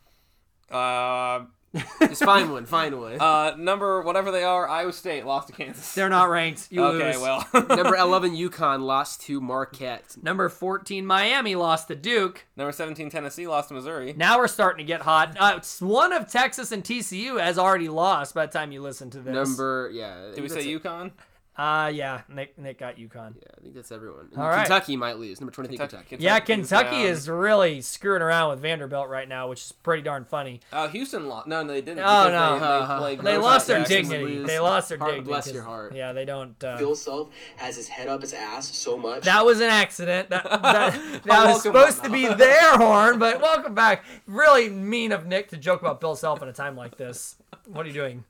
Uh, 0.71 1.45
Just 2.01 2.25
find 2.25 2.51
one. 2.53 2.67
Find 2.67 3.01
one. 3.01 3.13
uh, 3.21 3.55
number 3.57 4.03
whatever 4.03 4.31
they 4.33 4.43
are, 4.43 4.69
Iowa 4.69 4.93
State 4.93 5.25
lost 5.25 5.49
to 5.49 5.53
Kansas. 5.53 5.95
They're 5.95 6.09
not 6.09 6.29
ranked. 6.29 6.67
You 6.71 6.85
okay, 6.85 7.13
lose. 7.13 7.23
well, 7.23 7.47
Number 7.55 7.97
11, 7.97 8.33
UConn 8.37 8.83
lost 8.83 9.21
to 9.23 9.41
Marquette. 9.41 10.17
Number 10.23 10.49
14, 10.49 11.07
Miami 11.07 11.55
lost 11.55 11.89
to 11.89 11.95
Duke. 11.95 12.47
number 12.57 12.73
seventeen 12.73 13.09
Tennessee 13.11 13.47
lost 13.47 13.69
to 13.69 13.75
Missouri. 13.75 14.15
Now 14.17 14.39
we're 14.39 14.49
starting 14.49 14.85
to 14.85 14.89
get 14.89 15.03
hot. 15.03 15.37
Uh, 15.39 15.61
one 15.81 16.13
of 16.13 16.27
Texas 16.31 16.73
and 16.73 16.83
TCU 16.83 17.41
has 17.41 17.59
already 17.59 17.89
lost 17.89 18.35
by 18.35 18.47
the 18.47 18.53
time 18.53 18.73
you 18.73 18.83
listen 18.83 19.11
to 19.11 19.21
this. 19.21 19.33
Number, 19.35 19.91
yeah. 19.93 20.33
Did 20.35 20.43
we 20.43 20.49
say 20.49 20.65
UConn? 20.67 21.13
Uh, 21.61 21.89
yeah, 21.89 22.23
Nick 22.31 22.57
Nick 22.59 22.79
got 22.79 22.97
UConn. 22.97 23.35
Yeah, 23.37 23.49
I 23.59 23.61
think 23.61 23.75
that's 23.75 23.93
everyone. 23.93 24.31
All 24.35 24.49
right. 24.49 24.61
Kentucky 24.67 24.97
might 24.97 25.19
lose. 25.19 25.43
Number 25.43 25.53
23, 25.53 25.77
Kentucky- 25.77 26.05
Kentucky. 26.09 26.25
Yeah, 26.25 26.41
Kentucky 26.41 26.97
down. 27.03 27.07
is 27.07 27.29
really 27.29 27.83
screwing 27.83 28.23
around 28.23 28.49
with 28.51 28.61
Vanderbilt 28.61 29.11
right 29.11 29.29
now, 29.29 29.49
which 29.51 29.61
is 29.65 29.73
pretty 29.73 30.03
darn 30.03 30.25
funny. 30.25 30.61
Uh, 30.73 30.89
Houston 30.89 31.29
lost. 31.29 31.47
No, 31.49 31.63
no, 31.63 31.73
they 31.75 31.83
didn't. 31.83 31.99
Oh, 31.99 32.25
because 32.25 32.31
no. 32.33 32.59
They, 32.59 32.65
Uh-huh. 32.65 33.01
they, 33.09 33.17
They 33.17 33.37
lost 33.37 33.67
their 33.67 33.85
dignity. 33.85 34.25
lose. 34.25 34.47
They 34.47 34.59
lost 34.59 34.89
their 34.89 34.97
Heart 34.97 35.11
dignity. 35.11 35.29
bless 35.29 35.45
'cause- 35.45 35.55
your 35.55 35.63
heart. 35.65 35.95
Yeah, 35.95 36.15
they 36.15 36.25
don't. 36.25 36.65
Uh, 36.65 36.79
Bill 36.79 36.95
Self 36.97 37.29
has 37.57 37.77
his 37.77 37.89
head 37.89 38.09
up 38.09 38.23
his 38.23 38.33
ass 38.33 38.75
so 38.75 38.97
much. 38.97 39.25
that 39.25 39.45
was 39.45 39.61
an 39.61 39.69
accident. 39.69 40.31
That 40.31 40.45
that, 40.63 41.23
that 41.25 41.47
was 41.47 41.63
supposed 41.63 42.03
to 42.05 42.09
be 42.09 42.27
their 42.27 42.79
horn, 42.79 43.19
but 43.19 43.39
welcome 43.43 43.75
back. 43.75 44.07
Really 44.27 44.71
mean 44.71 45.13
of 45.13 45.27
Nick 45.27 45.49
to 45.51 45.59
joke 45.59 45.83
about 45.83 46.01
Bill 46.01 46.17
Self 46.17 46.41
at 46.41 46.49
a 46.49 46.55
time 46.55 46.75
like 46.75 46.97
this. 46.97 47.37
What 47.67 47.85
are 47.85 47.89
you 47.89 47.95
doing? 47.95 48.25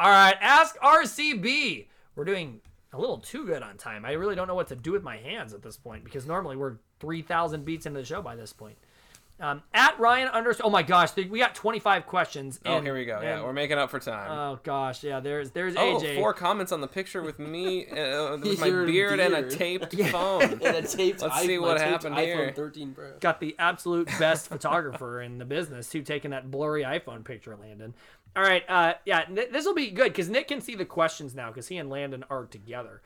All 0.00 0.10
right, 0.10 0.36
ask 0.40 0.78
RCB. 0.78 1.86
We're 2.14 2.24
doing 2.24 2.60
a 2.92 2.98
little 2.98 3.18
too 3.18 3.44
good 3.44 3.64
on 3.64 3.76
time. 3.76 4.04
I 4.04 4.12
really 4.12 4.36
don't 4.36 4.46
know 4.46 4.54
what 4.54 4.68
to 4.68 4.76
do 4.76 4.92
with 4.92 5.02
my 5.02 5.16
hands 5.16 5.52
at 5.52 5.60
this 5.60 5.76
point 5.76 6.04
because 6.04 6.24
normally 6.24 6.54
we're 6.54 6.76
3,000 7.00 7.64
beats 7.64 7.84
into 7.84 7.98
the 7.98 8.06
show 8.06 8.22
by 8.22 8.36
this 8.36 8.52
point. 8.52 8.76
Um, 9.40 9.62
at 9.72 9.98
Ryan 10.00 10.28
underscore. 10.28 10.66
Oh 10.66 10.70
my 10.70 10.82
gosh, 10.82 11.14
we 11.16 11.38
got 11.38 11.54
25 11.54 12.06
questions. 12.06 12.58
Oh, 12.66 12.76
and- 12.76 12.84
here 12.86 12.94
we 12.94 13.04
go. 13.04 13.20
Yeah, 13.22 13.42
we're 13.42 13.52
making 13.52 13.78
up 13.78 13.88
for 13.90 14.00
time. 14.00 14.30
Oh 14.30 14.58
gosh, 14.64 15.04
yeah. 15.04 15.20
There's 15.20 15.50
there's 15.52 15.76
oh, 15.76 16.00
AJ. 16.00 16.16
four 16.16 16.34
comments 16.34 16.72
on 16.72 16.80
the 16.80 16.88
picture 16.88 17.22
with 17.22 17.38
me, 17.38 17.86
uh, 17.86 18.36
with 18.42 18.58
my 18.60 18.66
Your 18.66 18.84
beard, 18.84 19.20
and 19.20 19.34
a 19.34 19.40
beard. 19.42 19.50
taped 19.52 19.94
phone. 20.10 20.42
And 20.62 20.62
a 20.62 20.82
taped 20.82 21.22
Let's 21.22 21.34
iPhone- 21.36 21.46
see 21.46 21.58
what 21.58 21.80
happened 21.80 22.16
iPhone 22.16 22.24
here. 22.24 22.52
13 22.54 22.94
Pro. 22.94 23.12
got 23.20 23.38
the 23.40 23.54
absolute 23.58 24.08
best 24.18 24.48
photographer 24.50 25.22
in 25.22 25.38
the 25.38 25.44
business 25.44 25.92
who 25.92 26.02
taking 26.02 26.32
that 26.32 26.50
blurry 26.50 26.82
iPhone 26.82 27.24
picture, 27.24 27.56
Landon. 27.56 27.94
All 28.36 28.42
right, 28.42 28.62
uh, 28.68 28.94
yeah, 29.04 29.24
this 29.30 29.64
will 29.64 29.74
be 29.74 29.90
good 29.90 30.08
because 30.12 30.28
Nick 30.28 30.48
can 30.48 30.60
see 30.60 30.74
the 30.74 30.84
questions 30.84 31.34
now 31.34 31.48
because 31.48 31.68
he 31.68 31.76
and 31.78 31.88
Landon 31.90 32.24
are 32.28 32.44
together. 32.44 33.02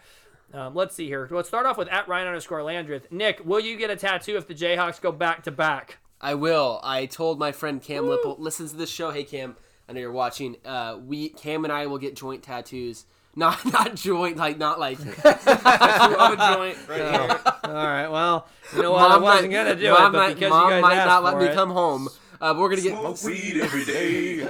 Um, 0.52 0.74
let's 0.74 0.94
see 0.94 1.06
here. 1.06 1.26
Let's 1.30 1.48
start 1.48 1.64
off 1.64 1.78
with 1.78 1.88
at 1.88 2.08
Ryan 2.08 2.26
underscore 2.28 2.62
Landreth. 2.62 3.10
Nick, 3.10 3.44
will 3.44 3.60
you 3.60 3.76
get 3.78 3.88
a 3.90 3.96
tattoo 3.96 4.36
if 4.36 4.46
the 4.46 4.54
Jayhawks 4.54 5.00
go 5.00 5.10
back 5.12 5.42
to 5.44 5.50
back? 5.50 5.98
I 6.22 6.34
will. 6.34 6.80
I 6.84 7.06
told 7.06 7.38
my 7.38 7.50
friend 7.52 7.82
Cam 7.82 8.04
Lipple, 8.04 8.38
listens 8.38 8.70
to 8.70 8.76
this 8.76 8.90
show. 8.90 9.10
Hey 9.10 9.24
Cam, 9.24 9.56
I 9.88 9.92
know 9.92 10.00
you're 10.00 10.12
watching. 10.12 10.56
Uh, 10.64 10.98
we 11.04 11.30
Cam 11.30 11.64
and 11.64 11.72
I 11.72 11.86
will 11.86 11.98
get 11.98 12.14
joint 12.14 12.42
tattoos. 12.42 13.06
Not 13.34 13.64
not 13.64 13.94
joint 13.94 14.36
like 14.36 14.58
not 14.58 14.78
like. 14.78 14.98
Tattoo 15.22 15.50
of 16.18 16.32
a 16.34 16.54
joint 16.54 16.76
right 16.86 17.00
here. 17.00 17.40
All 17.64 17.72
right, 17.72 18.08
well, 18.08 18.46
you 18.76 18.82
know 18.82 18.92
what? 18.92 19.10
I 19.10 19.16
wasn't 19.16 19.52
gonna 19.52 19.74
do 19.74 19.90
mom 19.90 20.08
it, 20.08 20.12
but 20.12 20.12
might, 20.12 20.34
because 20.34 20.50
mom 20.50 20.64
you 20.64 20.70
guys 20.70 20.82
might 20.82 20.96
asked 20.96 21.06
not 21.06 21.24
let 21.24 21.32
for 21.32 21.40
me 21.40 21.48
come 21.54 21.70
home. 21.70 22.08
Uh, 22.42 22.52
but 22.52 22.60
we're 22.60 22.68
gonna 22.68 22.82
get. 22.82 22.90
Smoke 22.92 23.24
weed 23.24 23.58
every 23.62 23.86
day. 23.86 24.48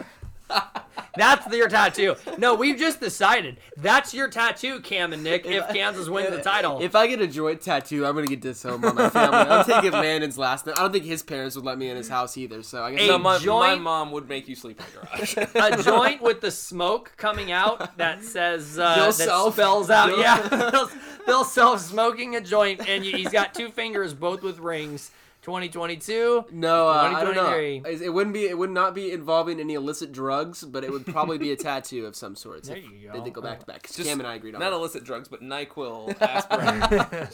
That's 1.17 1.47
your 1.55 1.69
tattoo. 1.69 2.15
No, 2.39 2.55
we've 2.55 2.79
just 2.79 3.01
decided 3.01 3.59
that's 3.77 4.15
your 4.15 4.29
tattoo, 4.29 4.81
Cam 4.81 5.13
and 5.13 5.23
Nick. 5.23 5.45
If 5.47 5.69
Kansas 5.69 6.09
wins 6.09 6.31
the 6.31 6.41
title, 6.43 6.81
If 6.83 6.95
I 6.95 7.07
get 7.07 7.21
a 7.21 7.27
joint 7.27 7.61
tattoo, 7.61 8.07
I'm 8.07 8.15
gonna 8.15 8.27
get 8.27 8.41
disowned 8.41 8.83
by 8.83 8.93
my 8.93 9.11
family. 9.11 9.39
I'm 9.39 9.65
taking 9.65 9.93
Landon's 9.93 10.39
last 10.39 10.67
name. 10.67 10.75
I 10.79 10.83
don't 10.83 10.93
think 10.93 11.05
his 11.05 11.23
parents 11.23 11.55
would 11.57 11.65
let 11.65 11.77
me 11.79 11.91
in 11.91 11.97
his 11.97 12.09
house 12.09 12.37
either. 12.39 12.63
So 12.63 12.83
I 12.83 12.93
guess 12.93 13.01
Hey, 13.01 13.09
No, 13.09 13.19
my, 13.19 13.35
my 13.37 13.39
joint- 13.45 13.83
mom 13.83 14.11
would 14.13 14.29
make 14.29 14.49
you 14.49 14.55
sleep 14.55 14.81
in 14.81 14.87
the 14.87 15.45
garage. 15.55 15.79
a 15.81 15.83
joint 15.83 16.23
with 16.23 16.41
the 16.41 16.51
smoke 16.51 17.13
coming 17.17 17.53
out 17.53 17.97
that 17.99 18.23
says 18.25 18.79
uh, 18.79 18.95
that 18.97 19.15
Self. 19.15 19.55
spells 19.55 19.91
out 19.91 20.09
Bill- 20.09 20.21
yeah 20.21 20.87
Bill 21.27 21.45
Self 21.45 21.81
smoking 21.81 22.37
a 22.37 22.41
joint 22.41 22.89
and 22.89 23.05
he's 23.05 23.29
got 23.29 23.55
two 23.55 23.69
fingers 23.71 24.15
both 24.15 24.43
with 24.43 24.59
rings 24.59 25.11
2022 25.43 26.47
No, 26.53 26.89
uh, 26.89 26.93
I 26.93 27.25
don't 27.25 27.35
know. 27.35 27.51
It 27.57 28.01
it 28.03 28.09
wouldn't 28.11 28.33
be. 28.35 28.45
It 28.45 28.57
would 28.57 28.71
not 28.71 28.95
be 28.95 29.11
involving 29.13 29.61
any 29.61 29.75
illicit 29.75 30.13
drugs, 30.13 30.63
but 30.65 30.85
it 30.85 30.91
would 30.91 31.05
probably 31.07 31.39
be 31.39 31.53
a 31.53 31.57
tattoo 31.69 32.07
of 32.07 32.17
some 32.17 32.37
sort. 32.37 32.63
There 32.65 32.77
if 32.77 32.85
you 32.85 33.11
They 33.13 33.19
go. 33.19 33.25
did 33.25 33.33
go 33.35 33.43
back 33.43 33.61
to 33.61 33.67
back. 33.67 33.83
Just 33.83 34.05
Cam 34.09 34.21
and 34.21 34.27
I 34.27 34.37
agreed 34.37 34.55
on 34.55 34.61
Not 34.61 34.71
that. 34.71 34.77
illicit 34.77 35.05
drugs, 35.05 35.29
but 35.29 35.43
Nyquil, 35.43 36.15
aspirin, 36.21 37.29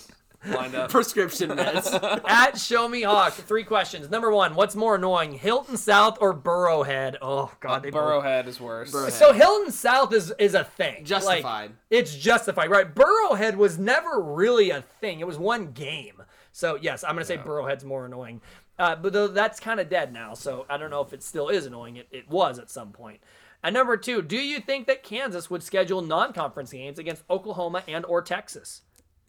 lined 0.54 0.74
up. 0.74 0.90
prescription 0.90 1.50
meds. 1.50 2.22
at 2.28 2.56
Show 2.56 2.88
Me 2.88 3.02
Hawk 3.02 3.32
three 3.32 3.64
questions 3.64 4.08
number 4.08 4.30
one 4.30 4.54
what's 4.54 4.76
more 4.76 4.94
annoying 4.94 5.32
Hilton 5.32 5.76
South 5.76 6.16
or 6.20 6.32
Burrowhead 6.32 7.16
oh 7.20 7.50
god 7.58 7.82
they 7.82 7.90
both- 7.90 8.22
Burrowhead 8.22 8.46
is 8.46 8.60
worse. 8.60 8.92
Burrowhead. 8.92 9.10
so 9.10 9.32
Hilton 9.32 9.72
South 9.72 10.12
is 10.14 10.32
is 10.38 10.54
a 10.54 10.62
thing 10.62 10.94
Like, 10.98 11.04
Justified. 11.04 11.72
it's 11.90 12.14
justified 12.16 12.70
right 12.70 12.94
Burrowhead 12.94 13.56
was 13.56 13.78
never 13.80 14.20
really 14.22 14.70
a 14.70 14.82
thing 15.00 15.18
it 15.18 15.26
was 15.26 15.36
one 15.38 15.72
game 15.72 16.17
so 16.58 16.76
yes 16.80 17.04
I'm 17.04 17.14
gonna 17.14 17.24
say 17.24 17.38
Burrowhead's 17.38 17.84
more 17.84 18.04
annoying. 18.06 18.40
Uh, 18.80 18.96
but 18.96 19.12
though 19.12 19.28
that's 19.28 19.60
kind 19.60 19.78
of 19.78 19.88
dead 19.88 20.12
now 20.12 20.34
so 20.34 20.66
I 20.68 20.76
don't 20.76 20.90
know 20.90 21.02
if 21.02 21.12
it 21.12 21.22
still 21.22 21.48
is 21.48 21.66
annoying. 21.66 21.96
It, 21.96 22.08
it 22.10 22.28
was 22.28 22.58
at 22.58 22.68
some 22.68 22.88
point. 22.88 22.98
point. 22.98 23.20
And 23.62 23.74
number 23.74 23.96
two 23.96 24.22
do 24.22 24.36
you 24.36 24.58
think 24.58 24.88
that 24.88 25.04
Kansas 25.04 25.48
would 25.48 25.62
schedule 25.62 26.02
non-conference 26.02 26.72
games 26.72 26.98
against 26.98 27.22
Oklahoma 27.30 27.84
and 27.86 28.04
or 28.06 28.22
Texas 28.22 28.82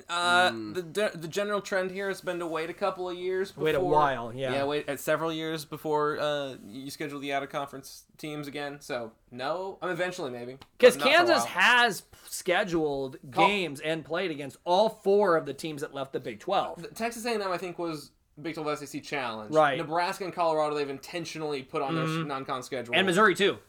Uh, 0.10 0.50
Hmm. 0.50 0.74
the 0.74 0.82
de- 0.82 1.12
the 1.18 1.28
general 1.28 1.62
trend 1.62 1.92
here 1.92 2.08
has 2.08 2.20
been 2.20 2.40
to 2.40 2.48
wait 2.48 2.70
a 2.70 2.74
couple 2.74 3.08
of 3.08 3.16
years. 3.16 3.52
Before, 3.52 3.64
Wait 3.66 3.76
a 3.76 3.80
while, 3.80 4.34
yeah. 4.34 4.52
Yeah, 4.54 4.64
wait 4.66 4.90
at 4.90 5.00
several 5.00 5.32
years 5.32 5.66
before 5.66 6.18
uh, 6.20 6.56
you 6.68 6.90
schedule 6.90 7.20
the 7.20 7.32
out 7.32 7.44
of 7.44 7.50
conference 7.50 8.06
teams 8.18 8.48
again. 8.48 8.78
So 8.82 9.12
no, 9.32 9.78
I 9.82 9.86
mean 9.86 9.94
eventually 9.94 10.32
maybe. 10.32 10.58
Because 10.78 10.98
but 10.98 11.06
not 11.06 11.16
for 11.16 11.24
a 11.24 11.26
Kansas 11.28 11.46
has 11.46 12.04
scheduled 12.28 13.18
games 13.30 13.80
and 13.82 14.04
played 14.04 14.32
against 14.32 14.58
all 14.66 14.90
four 14.90 15.36
of 15.38 15.46
the 15.46 15.54
teams 15.54 15.82
that 15.82 15.94
left 15.94 16.14
the 16.14 16.20
Big 16.20 16.40
12. 16.40 16.94
Texas 16.96 17.26
A&M 17.26 17.42
I 17.44 17.58
think 17.58 17.78
was 17.78 18.12
Big 18.42 18.56
12 18.56 18.80
SEC 18.80 19.04
challenge. 19.04 19.54
Right. 19.54 19.78
Mm-hmm. 19.78 19.88
Nebraska 19.90 20.24
and 20.24 20.34
Colorado 20.34 20.74
they've 20.76 20.90
intentionally 20.90 21.62
put 21.62 21.82
on 21.82 21.94
their 21.96 22.08
non-con 22.08 22.64
schedule. 22.64 22.96
And 22.96 23.06
Missouri, 23.06 23.36
too. 23.36 23.60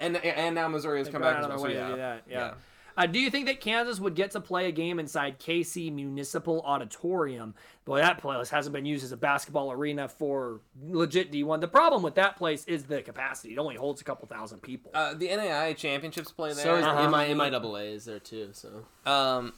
and 0.00 0.16
and 0.16 0.54
now 0.56 0.66
Missouri 0.66 0.98
has 0.98 1.08
come 1.08 1.22
back 1.22 1.36
as 1.36 1.42
well. 1.42 1.48
their 1.50 1.58
So 1.58 1.64
way 1.64 1.74
yeah. 1.74 1.84
to 1.86 1.90
do 1.92 1.96
that. 1.98 2.22
Yeah. 2.26 2.36
Yeah. 2.38 2.54
Uh, 2.96 3.06
do 3.06 3.18
you 3.18 3.28
think 3.30 3.46
that 3.46 3.60
Kansas 3.60 3.98
would 3.98 4.14
get 4.14 4.30
to 4.32 4.40
play 4.40 4.68
a 4.68 4.72
game 4.72 4.98
inside 4.98 5.38
KC 5.40 5.92
Municipal 5.92 6.62
Auditorium? 6.62 7.54
Boy, 7.84 7.98
that 7.98 8.18
place 8.18 8.50
hasn't 8.50 8.72
been 8.72 8.86
used 8.86 9.04
as 9.04 9.12
a 9.12 9.16
basketball 9.16 9.72
arena 9.72 10.08
for 10.08 10.60
legit 10.82 11.32
D1. 11.32 11.60
The 11.60 11.68
problem 11.68 12.02
with 12.02 12.14
that 12.14 12.36
place 12.36 12.64
is 12.66 12.84
the 12.84 13.02
capacity. 13.02 13.52
It 13.54 13.58
only 13.58 13.76
holds 13.76 14.00
a 14.00 14.04
couple 14.04 14.28
thousand 14.28 14.60
people. 14.62 14.92
Uh, 14.94 15.14
the 15.14 15.28
NAIA 15.28 15.76
championships 15.76 16.30
play 16.30 16.52
there. 16.52 16.62
So 16.64 16.76
is 16.76 16.84
Uh-huh. 16.84 17.10
MI, 17.10 17.34
MIAA 17.34 17.94
is 17.94 18.04
there 18.04 18.20
too. 18.20 18.50
So 18.52 18.84
Um, 19.04 19.52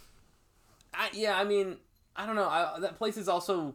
I, 0.95 1.11
yeah, 1.13 1.39
I 1.39 1.45
mean, 1.45 1.77
I 2.17 2.25
don't 2.27 2.37
know. 2.37 2.49
I, 2.49 2.79
that 2.81 2.97
place 2.97 3.17
is 3.19 3.29
also, 3.29 3.75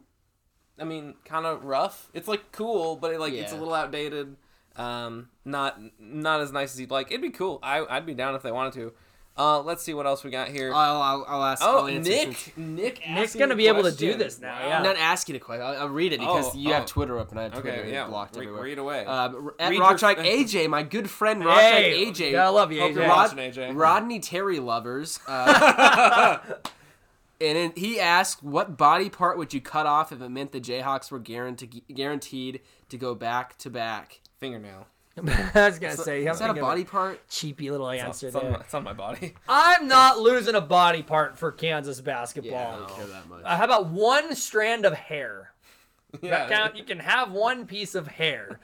I 0.80 0.84
mean, 0.84 1.14
kind 1.24 1.46
of 1.46 1.64
rough. 1.64 2.10
It's 2.14 2.28
like 2.28 2.52
cool, 2.52 2.96
but 2.96 3.14
it, 3.14 3.20
like 3.20 3.34
it's 3.34 3.52
a 3.54 3.58
little 3.58 3.74
outdated. 3.76 4.36
Um, 4.76 5.30
not 5.46 5.80
not 6.00 6.42
as 6.42 6.52
nice 6.52 6.74
as 6.74 6.80
you'd 6.80 6.92
like. 6.92 7.12
It'd 7.12 7.22
be 7.22 7.30
cool. 7.30 7.60
I, 7.62 7.86
I'd 7.88 8.06
be 8.06 8.14
down 8.14 8.36
if 8.36 8.42
they 8.42 8.52
wanted 8.52 8.74
to. 8.74 8.94
Uh, 9.38 9.62
let's 9.62 9.82
see 9.82 9.94
what 9.94 10.06
else 10.06 10.24
we 10.26 10.30
got 10.30 10.50
here. 10.50 10.74
I'll, 10.74 11.02
I'll, 11.02 11.26
I'll 11.28 11.44
ask. 11.44 11.64
oh, 11.66 11.80
I'll 11.80 11.86
Nick, 11.88 12.06
since- 12.06 12.52
Nick, 12.58 13.02
Nick's 13.10 13.34
gonna 13.36 13.56
be 13.56 13.68
able 13.68 13.84
to 13.84 13.92
do 13.92 14.16
this 14.16 14.40
now, 14.40 14.52
Wow. 14.60 14.68
yeah. 14.68 14.78
I'm 14.78 14.84
not 14.84 14.98
asking 14.98 15.36
a 15.38 15.40
question. 15.40 15.66
I'll, 15.66 15.78
I'll 15.84 15.90
read 15.90 16.12
it 16.14 16.20
because 16.20 16.54
Oh, 16.54 16.58
you 16.58 16.70
oh. 16.72 16.74
have 16.74 16.86
Twitter 16.86 17.18
up 17.18 17.32
and 17.32 17.40
I 17.40 17.44
have 17.44 17.54
Twitter 17.54 17.70
Okay, 17.82 17.92
yeah. 17.94 18.08
blocked 18.08 18.36
Re- 18.36 18.42
everywhere. 18.44 18.64
read 18.64 18.78
away. 18.78 19.06
Um, 19.06 19.52
at 19.58 19.70
Read 19.70 19.78
your- 19.78 19.88
AJ, 19.98 20.68
my 20.70 20.84
good 20.84 21.10
friend 21.10 21.42
Rockstrike 21.44 21.60
Hey, 21.72 22.06
AJ. 22.12 22.32
yeah, 22.34 22.46
I 22.46 22.50
love 22.50 22.72
you, 22.74 22.82
Hope 22.82 22.92
AJ. 22.92 22.96
you're 22.96 23.08
Rod- 23.08 23.16
watching, 23.38 23.38
AJ. 23.38 23.76
Rodney 23.76 24.20
Terry 24.20 24.60
lovers. 24.60 25.20
Uh, 25.26 26.38
and 27.42 27.58
then 27.58 27.74
he 27.76 28.00
asked, 28.00 28.44
"What 28.44 28.78
body 28.78 29.10
part 29.10 29.38
would 29.38 29.54
you 29.54 29.62
cut 29.62 29.86
off 29.88 30.12
if 30.12 30.22
it 30.22 30.30
meant 30.30 30.52
the 30.52 30.60
Jayhawks 30.62 31.10
were 31.10 31.20
guaranteed 31.20 31.84
guaranteed 31.94 32.60
to 32.90 32.98
go 32.98 33.16
back 33.16 33.58
to 33.60 33.70
back?" 33.70 34.20
Fingernail. 34.40 34.88
I 35.56 35.68
was 35.68 35.80
going 35.80 35.96
to 35.96 36.02
say, 36.02 36.26
I'm 36.26 36.34
Is 36.34 36.40
that 36.40 36.46
a 36.46 36.48
thinking 36.50 36.64
of 36.64 36.68
body 36.70 36.84
part? 36.84 37.28
cheapy 37.30 37.70
little 37.72 37.90
answer 37.90 38.28
It's 38.28 38.36
on, 38.36 38.44
there. 38.44 38.52
my, 38.52 38.60
it's 38.60 38.74
on 38.74 38.84
my 38.84 38.94
body. 38.94 39.34
I'm 39.50 39.88
not 39.88 40.20
losing 40.20 40.56
a 40.56 40.62
body 40.62 41.04
part 41.04 41.38
for 41.38 41.52
Kansas 41.52 42.02
basketball. 42.02 42.52
Yeah, 42.52 42.74
I 42.74 42.78
don't 42.78 42.90
care 42.96 43.06
that 43.08 43.28
much. 43.30 43.42
Uh, 43.44 43.58
how 43.58 43.66
about 43.66 43.88
one 43.88 44.36
strand 44.36 44.86
of 44.86 44.94
hair? 44.94 45.52
yeah. 46.22 46.48
That 46.48 46.50
count? 46.50 46.76
You 46.78 46.84
can 46.84 47.00
have 47.00 47.32
one 47.32 47.66
piece 47.66 47.96
of 47.96 48.08
hair. 48.08 48.60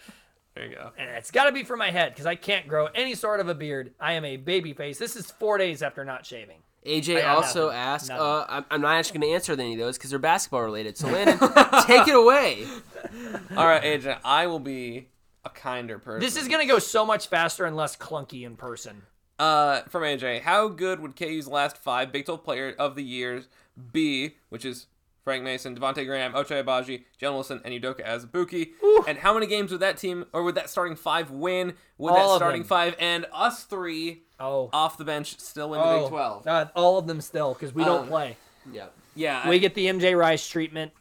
There 0.55 0.65
you 0.65 0.75
go. 0.75 0.91
And 0.97 1.09
it's 1.11 1.29
got 1.31 1.45
to 1.45 1.51
be 1.51 1.63
for 1.63 1.77
my 1.77 1.91
head 1.91 2.13
because 2.13 2.25
I 2.25 2.35
can't 2.35 2.67
grow 2.67 2.87
any 2.87 3.13
sort 3.13 3.39
of 3.39 3.47
a 3.47 3.53
beard. 3.55 3.93
I 3.99 4.13
am 4.13 4.25
a 4.25 4.37
baby 4.37 4.73
face. 4.73 4.97
This 4.97 5.15
is 5.15 5.29
four 5.29 5.57
days 5.59 5.83
after 5.83 6.03
not 6.03 6.25
shaving. 6.25 6.57
AJ 6.85 7.27
also 7.27 7.65
nothing. 7.65 7.77
asked, 7.79 8.09
Nothing. 8.09 8.25
uh, 8.25 8.45
I'm, 8.49 8.65
I'm 8.71 8.81
not 8.81 8.95
actually 8.95 9.19
going 9.19 9.29
to 9.31 9.35
answer 9.35 9.53
any 9.53 9.73
of 9.73 9.79
those 9.79 9.97
because 9.97 10.09
they're 10.09 10.19
basketball 10.19 10.61
related. 10.63 10.97
So 10.97 11.07
Landon, 11.09 11.37
take 11.85 12.07
it 12.07 12.15
away. 12.15 12.65
All 13.57 13.67
right, 13.67 13.83
AJ. 13.83 14.19
I 14.23 14.47
will 14.47 14.59
be 14.59 15.09
a 15.45 15.49
kinder 15.49 15.99
person. 15.99 16.19
This 16.19 16.35
is 16.35 16.47
going 16.47 16.65
to 16.65 16.71
go 16.71 16.79
so 16.79 17.05
much 17.05 17.27
faster 17.27 17.65
and 17.65 17.75
less 17.75 17.95
clunky 17.95 18.43
in 18.45 18.55
person. 18.55 19.03
Uh, 19.39 19.81
from 19.83 20.01
AJ, 20.03 20.41
how 20.41 20.67
good 20.67 20.99
would 20.99 21.15
KU's 21.15 21.47
last 21.47 21.77
five 21.77 22.11
Big 22.11 22.25
12 22.25 22.43
player 22.43 22.75
of 22.79 22.95
the 22.95 23.03
years 23.03 23.47
be, 23.91 24.35
which 24.49 24.65
is 24.65 24.87
Frank 25.23 25.43
Mason, 25.43 25.75
Devonte' 25.77 26.05
Graham, 26.07 26.33
Ochai 26.33 26.63
Agbaji, 26.63 27.03
Jalen 27.21 27.33
Wilson, 27.33 27.61
and 27.63 27.73
Udoka 27.73 28.03
Azubuike? 28.03 28.69
And 29.07 29.17
how 29.19 29.33
many 29.35 29.45
games 29.45 29.71
would 29.71 29.81
that 29.81 29.97
team, 29.97 30.25
or 30.33 30.41
would 30.43 30.55
that 30.55 30.69
starting 30.69 30.95
five 30.95 31.29
win? 31.29 31.73
Would 31.99 32.13
All 32.13 32.31
that 32.33 32.37
starting 32.37 32.61
them. 32.61 32.67
five 32.67 32.95
and 32.99 33.25
us 33.31 33.63
three 33.63 34.23
Oh. 34.39 34.69
off 34.73 34.97
the 34.97 35.03
bench 35.05 35.39
still 35.39 35.73
in 35.73 35.79
the 35.81 35.85
oh. 35.85 35.99
Big 36.01 36.09
12? 36.09 36.47
Uh, 36.47 36.65
all 36.75 36.97
of 36.97 37.05
them 37.07 37.21
still 37.21 37.53
because 37.53 37.73
we 37.75 37.83
don't 37.83 38.03
Um, 38.03 38.07
play. 38.07 38.37
Yeah. 38.71 38.87
Yeah. 39.15 39.47
We 39.49 39.59
get 39.59 39.75
the 39.75 39.87
MJ 39.87 40.17
Rice 40.17 40.47
treatment. 40.47 40.91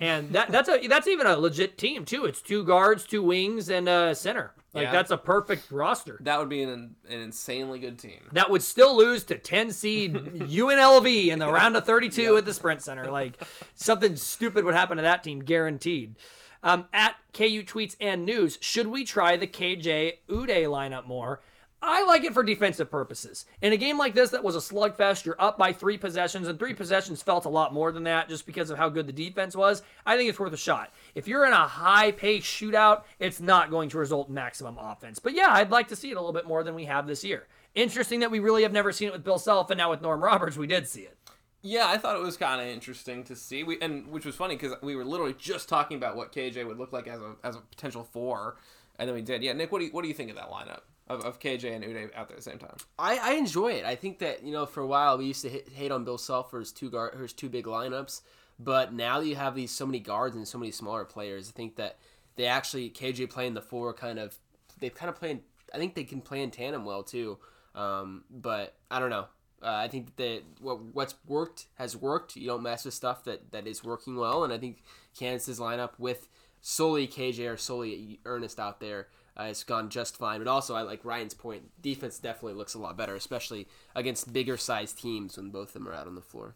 And 0.00 0.32
that 0.32 0.50
that's 0.50 0.68
a 0.68 0.86
that's 0.88 1.06
even 1.06 1.26
a 1.26 1.36
legit 1.36 1.78
team 1.78 2.04
too. 2.04 2.24
It's 2.24 2.42
two 2.42 2.64
guards, 2.64 3.04
two 3.04 3.22
wings, 3.22 3.68
and 3.70 3.88
a 3.88 4.14
center. 4.14 4.52
Like 4.74 4.84
Yeah. 4.86 4.92
that's 4.92 5.12
a 5.12 5.16
perfect 5.16 5.70
roster. 5.70 6.18
That 6.22 6.40
would 6.40 6.48
be 6.48 6.62
an, 6.62 6.96
an 7.08 7.20
insanely 7.20 7.78
good 7.78 7.96
team. 7.98 8.18
That 8.32 8.50
would 8.50 8.62
still 8.62 8.96
lose 8.96 9.22
to 9.24 9.38
10 9.38 9.70
seed 9.70 10.14
UNLV 10.64 11.28
in 11.28 11.38
the 11.38 11.46
round 11.50 11.76
of 11.76 11.84
32 11.86 12.36
at 12.36 12.44
the 12.44 12.52
Sprint 12.52 12.82
Center. 12.82 13.08
Like 13.10 13.40
something 13.76 14.16
stupid 14.16 14.64
would 14.64 14.74
happen 14.74 14.96
to 14.96 15.02
that 15.04 15.22
team, 15.22 15.40
guaranteed. 15.40 16.16
Um, 16.64 16.86
at 16.92 17.14
KU 17.32 17.62
tweets 17.62 17.94
and 18.00 18.24
news, 18.24 18.58
should 18.60 18.86
we 18.88 19.04
try 19.04 19.36
the 19.36 19.46
KJ 19.46 20.14
Udeh 20.28 20.64
lineup 20.66 21.06
more? 21.06 21.40
I 21.86 22.02
like 22.04 22.24
it 22.24 22.32
for 22.32 22.42
defensive 22.42 22.90
purposes. 22.90 23.44
In 23.60 23.74
a 23.74 23.76
game 23.76 23.98
like 23.98 24.14
this 24.14 24.30
that 24.30 24.42
was 24.42 24.56
a 24.56 24.58
slugfest, 24.58 25.26
you're 25.26 25.36
up 25.38 25.58
by 25.58 25.70
three 25.70 25.98
possessions, 25.98 26.48
and 26.48 26.58
three 26.58 26.72
possessions 26.72 27.22
felt 27.22 27.44
a 27.44 27.50
lot 27.50 27.74
more 27.74 27.92
than 27.92 28.04
that 28.04 28.26
just 28.26 28.46
because 28.46 28.70
of 28.70 28.78
how 28.78 28.88
good 28.88 29.06
the 29.06 29.12
defense 29.12 29.54
was. 29.54 29.82
I 30.06 30.16
think 30.16 30.30
it's 30.30 30.40
worth 30.40 30.54
a 30.54 30.56
shot. 30.56 30.94
If 31.14 31.28
you're 31.28 31.44
in 31.44 31.52
a 31.52 31.68
high 31.68 32.10
paced 32.10 32.46
shootout, 32.46 33.02
it's 33.18 33.38
not 33.38 33.70
going 33.70 33.90
to 33.90 33.98
result 33.98 34.28
in 34.28 34.34
maximum 34.34 34.78
offense. 34.78 35.18
But 35.18 35.34
yeah, 35.34 35.48
I'd 35.50 35.70
like 35.70 35.88
to 35.88 35.96
see 35.96 36.10
it 36.10 36.16
a 36.16 36.20
little 36.20 36.32
bit 36.32 36.46
more 36.46 36.64
than 36.64 36.74
we 36.74 36.86
have 36.86 37.06
this 37.06 37.22
year. 37.22 37.48
Interesting 37.74 38.20
that 38.20 38.30
we 38.30 38.38
really 38.38 38.62
have 38.62 38.72
never 38.72 38.90
seen 38.90 39.08
it 39.08 39.12
with 39.12 39.24
Bill 39.24 39.38
Self, 39.38 39.68
and 39.68 39.76
now 39.76 39.90
with 39.90 40.00
Norm 40.00 40.24
Roberts, 40.24 40.56
we 40.56 40.66
did 40.66 40.88
see 40.88 41.02
it. 41.02 41.18
Yeah, 41.60 41.86
I 41.86 41.98
thought 41.98 42.16
it 42.16 42.22
was 42.22 42.38
kind 42.38 42.62
of 42.62 42.66
interesting 42.66 43.24
to 43.24 43.36
see. 43.36 43.62
We 43.62 43.78
and 43.82 44.08
which 44.08 44.24
was 44.24 44.36
funny 44.36 44.56
because 44.56 44.72
we 44.82 44.96
were 44.96 45.04
literally 45.04 45.34
just 45.38 45.68
talking 45.68 45.98
about 45.98 46.16
what 46.16 46.32
KJ 46.32 46.66
would 46.66 46.78
look 46.78 46.94
like 46.94 47.08
as 47.08 47.20
a 47.20 47.36
as 47.42 47.56
a 47.56 47.60
potential 47.60 48.04
four, 48.04 48.56
and 48.98 49.06
then 49.06 49.14
we 49.14 49.22
did. 49.22 49.42
Yeah, 49.42 49.52
Nick, 49.52 49.70
what 49.70 49.80
do 49.80 49.86
you 49.86 49.90
what 49.90 50.00
do 50.00 50.08
you 50.08 50.14
think 50.14 50.30
of 50.30 50.36
that 50.36 50.50
lineup 50.50 50.80
of, 51.06 51.24
of 51.24 51.40
KJ 51.40 51.74
and 51.74 51.84
Udeh 51.84 52.14
out 52.14 52.28
there 52.28 52.36
at 52.36 52.36
the 52.36 52.42
same 52.42 52.58
time? 52.58 52.76
I, 52.98 53.18
I 53.18 53.32
enjoy 53.34 53.72
it. 53.72 53.84
I 53.84 53.94
think 53.94 54.18
that 54.20 54.42
you 54.42 54.52
know 54.52 54.66
for 54.66 54.80
a 54.80 54.86
while 54.86 55.18
we 55.18 55.26
used 55.26 55.42
to 55.42 55.48
hit, 55.48 55.68
hate 55.68 55.92
on 55.92 56.04
Bill 56.04 56.18
Self 56.18 56.50
for 56.50 56.60
his 56.60 56.72
two 56.72 56.90
guard 56.90 57.14
his 57.14 57.32
two 57.32 57.48
big 57.48 57.66
lineups, 57.66 58.22
but 58.58 58.92
now 58.92 59.20
that 59.20 59.26
you 59.26 59.36
have 59.36 59.54
these 59.54 59.70
so 59.70 59.86
many 59.86 60.00
guards 60.00 60.36
and 60.36 60.46
so 60.46 60.58
many 60.58 60.70
smaller 60.70 61.04
players, 61.04 61.48
I 61.48 61.52
think 61.52 61.76
that 61.76 61.98
they 62.36 62.46
actually 62.46 62.90
KJ 62.90 63.30
playing 63.30 63.54
the 63.54 63.62
four 63.62 63.92
kind 63.92 64.18
of 64.18 64.36
they've 64.80 64.94
kind 64.94 65.08
of 65.08 65.16
play. 65.16 65.32
In, 65.32 65.40
I 65.72 65.78
think 65.78 65.94
they 65.94 66.04
can 66.04 66.20
play 66.20 66.42
in 66.42 66.50
tandem 66.50 66.84
well 66.84 67.02
too. 67.02 67.38
Um, 67.74 68.24
but 68.30 68.74
I 68.90 69.00
don't 69.00 69.10
know. 69.10 69.26
Uh, 69.62 69.72
I 69.72 69.88
think 69.88 70.16
that 70.16 70.42
what 70.60 70.80
what's 70.94 71.14
worked 71.26 71.66
has 71.74 71.96
worked. 71.96 72.36
You 72.36 72.46
don't 72.46 72.62
mess 72.62 72.84
with 72.84 72.94
stuff 72.94 73.24
that, 73.24 73.50
that 73.52 73.66
is 73.66 73.82
working 73.82 74.16
well, 74.16 74.44
and 74.44 74.52
I 74.52 74.58
think 74.58 74.82
Kansas's 75.18 75.58
lineup 75.58 75.92
with 75.98 76.28
solely 76.60 77.06
KJ 77.06 77.52
or 77.52 77.56
solely 77.56 78.20
Ernest 78.24 78.60
out 78.60 78.80
there 78.80 79.08
uh, 79.36 79.44
has 79.46 79.64
gone 79.64 79.88
just 79.90 80.16
fine. 80.16 80.38
But 80.40 80.48
also, 80.48 80.74
I 80.74 80.82
like 80.82 81.04
Ryan's 81.04 81.34
point. 81.34 81.70
Defense 81.82 82.18
definitely 82.18 82.54
looks 82.54 82.74
a 82.74 82.78
lot 82.78 82.96
better, 82.96 83.14
especially 83.14 83.68
against 83.94 84.32
bigger 84.32 84.56
sized 84.56 84.98
teams 84.98 85.36
when 85.36 85.50
both 85.50 85.68
of 85.68 85.72
them 85.74 85.88
are 85.88 85.94
out 85.94 86.06
on 86.06 86.14
the 86.14 86.20
floor. 86.20 86.54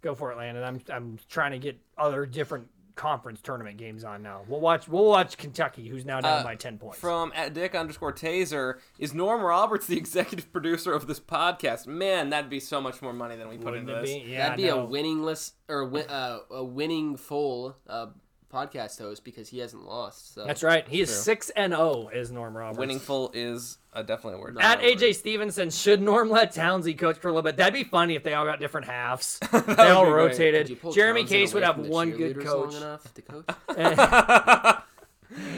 Go 0.00 0.14
for 0.14 0.32
it, 0.32 0.36
Landon. 0.38 0.64
I'm 0.64 0.80
I'm 0.92 1.18
trying 1.28 1.52
to 1.52 1.58
get 1.58 1.78
other 1.96 2.26
different 2.26 2.68
conference 2.94 3.40
tournament 3.40 3.78
games 3.78 4.04
on 4.04 4.22
now. 4.22 4.42
We'll 4.48 4.60
watch 4.60 4.86
we'll 4.88 5.06
watch 5.06 5.38
Kentucky, 5.38 5.88
who's 5.88 6.04
now 6.04 6.20
down 6.20 6.40
Uh, 6.40 6.42
by 6.44 6.56
ten 6.56 6.76
points. 6.76 6.98
From 6.98 7.32
at 7.36 7.54
Dick 7.54 7.74
underscore 7.74 8.12
Taser, 8.12 8.78
is 8.98 9.14
Norm 9.14 9.40
Roberts 9.42 9.86
the 9.86 9.96
executive 9.98 10.52
producer 10.52 10.92
of 10.92 11.06
this 11.06 11.20
podcast? 11.20 11.86
Man, 11.86 12.30
that'd 12.30 12.50
be 12.50 12.60
so 12.60 12.80
much 12.80 13.00
more 13.00 13.12
money 13.12 13.36
than 13.36 13.48
we 13.48 13.56
put 13.56 13.66
Wouldn't 13.72 13.88
into 13.88 14.00
this. 14.02 14.10
be? 14.12 14.30
Yeah, 14.32 14.48
That'd 14.48 14.56
be 14.58 14.70
no. 14.70 14.80
a 14.80 14.84
winningless 14.84 15.52
or 15.68 15.84
win, 15.86 16.06
uh, 16.10 16.40
a 16.50 16.64
winning 16.64 17.16
full 17.16 17.76
uh, 17.86 18.06
podcast 18.52 18.98
host 18.98 19.24
because 19.24 19.48
he 19.48 19.58
hasn't 19.58 19.84
lost. 19.84 20.34
So. 20.34 20.44
That's 20.46 20.62
right. 20.62 20.86
He 20.86 21.00
is 21.00 21.10
six 21.10 21.50
and 21.50 21.72
zero. 21.72 22.08
Is 22.12 22.30
Norm 22.30 22.56
Roberts 22.56 22.78
winningful 22.78 23.30
is 23.34 23.78
uh, 23.92 24.02
definitely 24.02 24.38
a 24.38 24.42
word. 24.42 24.58
At 24.60 24.80
AJ 24.80 25.16
Stevenson, 25.16 25.70
should 25.70 26.02
Norm 26.02 26.30
let 26.30 26.52
Townsy 26.52 26.94
coach 26.94 27.18
for 27.18 27.28
a 27.28 27.32
little 27.32 27.42
bit? 27.42 27.56
That'd 27.56 27.74
be 27.74 27.84
funny 27.84 28.14
if 28.14 28.22
they 28.22 28.34
all 28.34 28.44
got 28.44 28.60
different 28.60 28.86
halves. 28.86 29.38
they 29.52 29.58
all 29.90 30.04
would 30.04 30.10
be 30.10 30.12
great. 30.12 30.36
Could 30.36 30.68
you 30.68 30.76
rotated. 30.76 30.94
Jeremy 30.94 31.20
Townsend 31.22 31.28
Case 31.28 31.54
would 31.54 31.62
have 31.62 31.78
one 31.78 32.10
good 32.10 32.40
coach. 32.40 32.74
Enough 32.74 33.14
to 33.14 33.22
coach? 33.22 34.82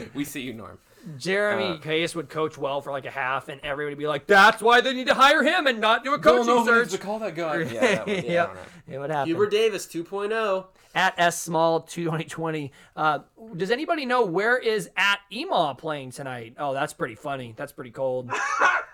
we 0.13 0.23
see 0.23 0.41
you, 0.41 0.53
Norm. 0.53 0.77
Jeremy 1.17 1.77
Case 1.77 2.15
would 2.15 2.29
coach 2.29 2.57
well 2.57 2.81
for 2.81 2.91
like 2.91 3.05
a 3.05 3.11
half, 3.11 3.47
and 3.47 3.61
everybody 3.61 3.93
would 3.93 3.99
be 3.99 4.07
like, 4.07 4.25
"That's 4.25 4.61
why 4.61 4.81
they 4.81 4.93
need 4.93 5.07
to 5.07 5.13
hire 5.13 5.43
him 5.43 5.67
and 5.67 5.79
not 5.79 6.03
do 6.03 6.13
a 6.13 6.19
coaching 6.19 6.65
search." 6.65 6.99
call 6.99 7.19
that 7.19 7.35
guy. 7.35 7.55
Yeah, 7.75 7.81
that 7.81 8.05
would, 8.07 8.15
yeah, 8.15 8.21
I 8.21 8.33
yep, 8.33 8.55
don't 8.55 8.95
it 8.95 8.99
would 8.99 9.09
happen. 9.09 9.27
Hubert 9.27 9.51
Davis 9.51 9.87
oh. 9.95 10.03
2.0. 10.03 10.65
at 10.95 11.13
S 11.17 11.39
Small 11.41 11.81
2020. 11.81 12.71
Uh, 12.95 13.19
does 13.55 13.69
anybody 13.69 14.05
know 14.05 14.25
where 14.25 14.57
is 14.57 14.89
at 14.97 15.19
Emaw 15.31 15.75
playing 15.75 16.11
tonight? 16.11 16.55
Oh, 16.57 16.73
that's 16.73 16.93
pretty 16.93 17.15
funny. 17.15 17.53
That's 17.55 17.71
pretty 17.73 17.91
cold. 17.91 18.31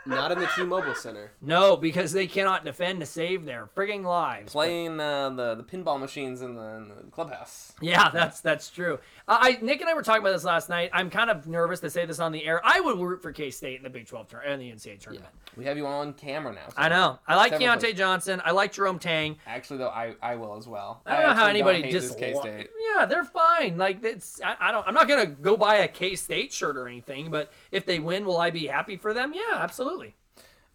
Not 0.03 0.31
in 0.31 0.39
the 0.39 0.47
T-Mobile 0.55 0.95
Center. 0.95 1.31
no, 1.41 1.77
because 1.77 2.11
they 2.11 2.25
cannot 2.25 2.65
defend 2.65 3.01
to 3.01 3.05
save 3.05 3.45
their 3.45 3.69
frigging 3.75 4.03
lives. 4.03 4.51
Playing 4.51 4.99
uh, 4.99 5.29
the 5.29 5.53
the 5.53 5.63
pinball 5.63 5.99
machines 5.99 6.41
in 6.41 6.55
the, 6.55 6.63
in 6.77 6.87
the 6.89 6.95
clubhouse. 7.11 7.73
Yeah, 7.81 8.09
that's 8.09 8.41
that's 8.41 8.71
true. 8.71 8.97
Uh, 9.27 9.37
I 9.39 9.59
Nick 9.61 9.79
and 9.79 9.87
I 9.87 9.93
were 9.93 10.01
talking 10.01 10.23
about 10.23 10.31
this 10.31 10.43
last 10.43 10.69
night. 10.69 10.89
I'm 10.91 11.11
kind 11.11 11.29
of 11.29 11.45
nervous 11.45 11.81
to 11.81 11.91
say 11.91 12.07
this 12.07 12.19
on 12.19 12.31
the 12.31 12.43
air. 12.45 12.59
I 12.63 12.79
would 12.79 12.97
root 12.97 13.21
for 13.21 13.31
K 13.31 13.51
State 13.51 13.77
in 13.77 13.83
the 13.83 13.91
Big 13.91 14.07
12 14.07 14.27
tour 14.29 14.39
and 14.39 14.59
the 14.59 14.71
NCAA 14.71 14.99
tournament. 14.99 15.29
We 15.55 15.65
have 15.65 15.77
you 15.77 15.85
on 15.85 16.13
camera 16.13 16.53
now. 16.53 16.69
so- 16.69 16.73
I 16.77 16.89
know. 16.89 17.19
I 17.27 17.35
like 17.35 17.53
Keontae 17.53 17.79
places. 17.81 17.97
Johnson. 17.99 18.41
I 18.43 18.51
like 18.51 18.71
Jerome 18.71 18.97
Tang. 18.97 19.37
Actually, 19.45 19.77
though, 19.79 19.89
I, 19.89 20.15
I 20.19 20.35
will 20.35 20.55
as 20.57 20.67
well. 20.67 21.03
I 21.05 21.17
don't 21.17 21.27
know 21.29 21.33
how 21.35 21.45
anybody 21.45 21.90
just 21.91 22.17
K-State. 22.17 22.69
Yeah, 22.95 23.05
they're 23.05 23.23
fine. 23.23 23.77
Like 23.77 24.03
it's 24.03 24.41
I, 24.41 24.55
I 24.59 24.71
don't 24.71 24.87
I'm 24.87 24.93
not 24.93 25.07
gonna 25.07 25.25
go 25.25 25.57
buy 25.57 25.77
a 25.77 25.87
K 25.87 26.15
State 26.15 26.51
shirt 26.53 26.77
or 26.77 26.87
anything, 26.87 27.31
but 27.31 27.51
if 27.71 27.85
they 27.85 27.99
win, 27.99 28.25
will 28.25 28.37
I 28.37 28.49
be 28.49 28.67
happy 28.67 28.97
for 28.97 29.13
them? 29.13 29.33
Yeah, 29.33 29.57
absolutely. 29.57 30.15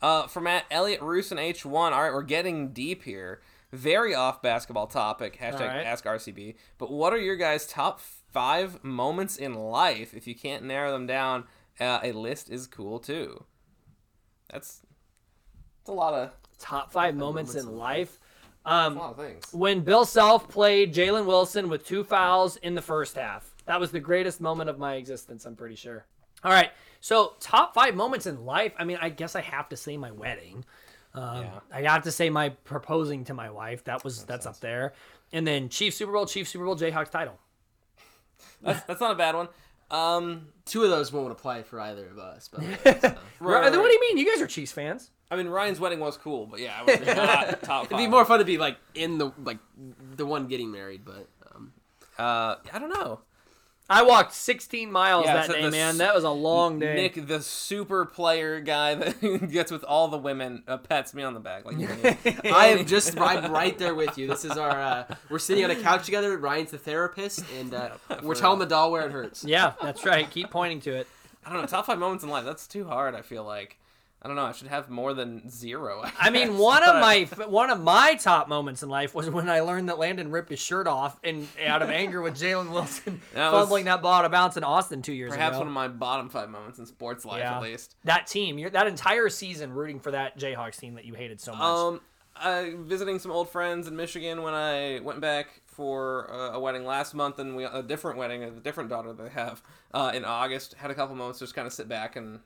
Uh, 0.03 0.27
from 0.27 0.47
at 0.47 0.65
Elliot 0.71 1.01
Roos 1.01 1.31
and 1.31 1.41
H1. 1.41 1.73
All 1.75 1.91
right, 1.91 2.13
we're 2.13 2.23
getting 2.23 2.73
deep 2.73 3.05
here. 3.05 3.41
Very 3.73 4.15
off 4.15 4.43
basketball 4.43 4.87
topic. 4.87 5.39
Hashtag 5.41 5.69
right. 5.69 5.87
Ask 5.87 6.05
RCB. 6.05 6.55
But 6.79 6.91
what 6.91 7.13
are 7.13 7.19
your 7.19 7.37
guys' 7.37 7.67
top 7.67 8.01
five 8.01 8.85
moments 8.85 9.37
in 9.37 9.55
life? 9.55 10.15
If 10.15 10.27
you 10.27 10.35
can't 10.35 10.65
narrow 10.65 10.93
them 10.93 11.07
down, 11.07 11.45
uh, 11.81 12.01
a 12.03 12.13
list 12.13 12.51
is 12.51 12.67
cool 12.67 12.99
too. 12.99 13.45
That's 14.51 14.83
that's 15.81 15.89
a 15.89 15.93
lot 15.93 16.15
of 16.15 16.31
Top 16.59 16.91
five 16.91 17.15
moments 17.15 17.55
in 17.55 17.77
life. 17.77 18.19
Um, 18.67 18.97
a 18.97 19.01
lot 19.01 19.11
of 19.13 19.17
things. 19.17 19.45
when 19.53 19.81
Bill 19.83 20.05
Self 20.05 20.49
played 20.49 20.93
Jalen 20.93 21.25
Wilson 21.25 21.69
with 21.69 21.87
two 21.87 22.03
fouls 22.05 22.57
in 22.57 22.75
the 22.75 22.83
first 22.83 23.17
half. 23.17 23.55
That 23.67 23.81
was 23.81 23.91
the 23.93 24.01
greatest 24.01 24.41
moment 24.41 24.69
of 24.71 24.79
my 24.79 24.95
existence, 24.97 25.45
I'm 25.47 25.57
pretty 25.57 25.77
sure. 25.77 26.05
All 26.45 26.53
right, 26.53 26.71
so 27.01 27.35
top 27.41 27.75
five 27.75 27.95
moments 27.95 28.27
in 28.27 28.45
life. 28.45 28.73
I 28.79 28.85
mean, 28.85 28.99
I 29.01 29.09
guess 29.09 29.35
I 29.37 29.41
have 29.41 29.69
to 29.71 29.77
say 29.77 29.97
my 29.97 30.11
wedding. 30.11 30.65
Um, 31.15 31.43
Yeah. 31.45 31.61
I 31.73 31.83
have 31.93 32.03
to 32.05 32.13
say 32.13 32.29
my 32.29 32.51
proposing 32.51 33.25
to 33.25 33.35
my 33.35 33.51
wife. 33.51 33.85
That 33.85 34.05
was 34.05 34.25
that's 34.25 34.47
up 34.47 34.61
there. 34.61 34.93
And 35.33 35.47
then 35.47 35.69
Chief 35.69 35.95
Super 35.95 36.13
Bowl, 36.13 36.27
Chief 36.27 36.47
Super 36.49 36.65
Bowl, 36.65 36.77
Jayhawks 36.77 37.11
title. 37.11 37.39
That's, 38.63 38.83
that's 38.85 39.01
not 39.01 39.13
a 39.13 39.15
bad 39.17 39.35
one. 39.35 39.49
Um, 39.91 40.49
Two 40.65 40.83
of 40.85 40.91
those 40.91 41.13
won't 41.13 41.31
apply 41.33 41.63
for 41.63 41.81
either 41.81 42.07
of 42.09 42.19
us. 42.19 42.49
But 42.49 42.61
Right, 43.41 43.73
What 43.73 43.73
do 43.73 43.79
you 43.93 44.01
mean? 44.01 44.19
You 44.19 44.27
guys 44.31 44.43
are 44.43 44.47
Chiefs 44.47 44.73
fans. 44.73 45.11
I 45.31 45.37
mean, 45.37 45.49
Ryan's 45.49 45.81
wedding 45.81 45.99
was 46.01 46.17
cool, 46.17 46.47
but 46.47 46.61
yeah, 46.61 46.83
it 46.87 47.01
was 47.07 47.17
not 47.17 47.63
top 47.63 47.83
five. 47.85 47.93
it'd 47.93 47.97
be 47.99 48.07
more 48.07 48.25
fun 48.25 48.39
to 48.39 48.45
be 48.45 48.59
like 48.59 48.77
in 48.95 49.19
the 49.19 49.33
like 49.45 49.59
the 50.17 50.25
one 50.27 50.47
getting 50.47 50.71
married. 50.71 51.03
But 51.05 51.29
um, 51.55 51.73
Uh, 52.19 52.57
I 52.73 52.79
don't 52.79 52.91
know. 52.91 53.21
I 53.89 54.03
walked 54.03 54.33
16 54.33 54.91
miles 54.91 55.27
Yeah, 55.27 55.35
that 55.35 55.47
so 55.47 55.53
day, 55.53 55.63
the 55.63 55.71
man. 55.71 55.91
s- 55.91 55.99
That 55.99 56.13
was 56.13 56.25
a 56.25 56.31
long 56.31 56.81
day. 56.81 56.97
Nick, 56.97 57.29
the 57.29 57.41
super 57.41 58.05
player 58.05 58.59
guy 58.61 58.97
that 58.97 59.49
gets 59.53 59.71
with 59.71 59.85
all 59.85 60.09
the 60.09 60.19
women, 60.19 60.65
uh, 60.67 60.77
pats 60.79 61.15
me 61.15 61.23
on 61.23 61.35
the 61.35 61.41
back. 61.41 61.65
Like, 61.65 61.77
I 62.53 62.67
am 62.69 62.85
just 62.85 63.17
right, 63.17 63.49
right 63.49 63.79
there 63.79 63.95
with 63.95 64.19
you. 64.19 64.27
This 64.27 64.45
is 64.45 64.53
our 64.59 64.71
uh, 64.71 65.15
we're 65.31 65.39
sitting 65.39 65.63
on 65.65 65.71
a 65.71 65.77
couch 65.77 66.05
together. 66.05 66.37
Ryan's 66.37 66.73
the 66.73 66.79
therapist, 66.79 67.45
and 67.61 67.75
uh, 67.75 67.91
we're 68.25 68.35
telling 68.35 68.59
the 68.59 68.67
doll 68.67 68.91
where 68.91 69.07
it 69.07 69.13
hurts. 69.13 69.45
yeah, 69.45 69.75
that's 69.81 70.05
right. 70.05 70.29
Keep 70.33 70.51
pointing 70.51 70.81
to 70.81 70.93
it. 70.93 71.07
I 71.45 71.53
don't 71.53 71.61
know. 71.61 71.67
Top 71.69 71.87
five 71.87 72.01
moments 72.01 72.25
in 72.25 72.31
life. 72.31 72.45
That's 72.45 72.67
too 72.67 72.87
hard. 72.89 73.15
I 73.15 73.23
feel 73.23 73.45
like. 73.45 73.79
I 74.23 74.29
don't 74.29 74.37
know. 74.37 74.45
I 74.47 74.53
should 74.53 74.69
have 74.69 74.89
more 74.89 75.15
than 75.15 75.49
zero. 75.49 76.03
I 76.19 76.31
mean, 76.31 76.49
guess, 76.53 76.59
one 76.59 76.83
of 76.83 76.97
my 76.97 77.25
one 77.47 77.71
of 77.71 77.81
my 77.81 78.15
top 78.15 78.49
moments 78.49 78.83
in 78.83 78.89
life 78.89 79.15
was 79.15 79.29
when 79.31 79.49
I 79.49 79.61
learned 79.61 79.89
that 79.89 79.99
Landon 79.99 80.31
ripped 80.31 80.49
his 80.51 80.59
shirt 80.59 80.89
off 80.89 81.19
and 81.23 81.47
out 81.65 81.83
of 81.83 81.91
anger 81.91 82.21
with 82.23 82.35
Jalen 82.35 82.71
Wilson 82.73 83.21
That 83.35 83.53
fumbling 83.53 83.85
that 83.85 84.03
ball 84.03 84.15
out 84.15 84.25
of 84.25 84.33
bounds 84.33 84.57
in 84.57 84.65
Austin 84.65 85.03
two 85.03 85.13
years 85.13 85.33
perhaps 85.33 85.53
ago. 85.53 85.59
one 85.61 85.69
of 85.69 85.75
my 85.75 85.89
bottom 85.89 86.29
five 86.29 86.49
moments 86.49 86.79
in 86.79 86.87
sports 86.87 87.25
life, 87.25 87.41
Yeah. 87.41 87.57
at 87.57 87.63
least. 87.63 87.95
that 88.05 88.27
team, 88.27 88.59
you're, 88.59 88.71
that 88.71 88.87
entire 88.87 89.29
season, 89.29 89.73
rooting 89.73 90.01
for 90.01 90.11
that 90.11 90.39
Jayhawks 90.39 90.79
team 90.79 90.95
that 90.95 91.05
you 91.05 91.15
hated 91.15 91.41
so 91.41 91.53
much. 91.53 91.61
Um, 91.61 92.01
I 92.35 92.75
visiting 92.79 93.19
some 93.19 93.31
old 93.31 93.49
friends 93.51 93.87
in 93.87 93.97
Michigan 93.97 94.43
when 94.43 94.55
I 94.55 95.01
went 95.01 95.21
back 95.21 95.63
for 95.67 96.31
uh, 96.33 96.53
a 96.55 96.61
wedding 96.61 96.85
last 96.85 97.15
month, 97.15 97.39
and 97.39 97.55
we 97.55 97.65
a 97.65 97.83
different 97.83 98.19
wedding, 98.19 98.43
a 98.43 98.51
different 98.51 98.91
daughter 98.91 99.13
they 99.13 99.29
have 99.29 99.63
uh, 99.95 100.11
in 100.15 100.25
August. 100.25 100.75
Had 100.75 100.91
a 100.91 100.95
couple 100.95 101.15
moments 101.15 101.39
just 101.39 101.55
kind 101.55 101.67
of 101.67 101.73
sit 101.73 101.89
back 101.89 102.17
and 102.17 102.41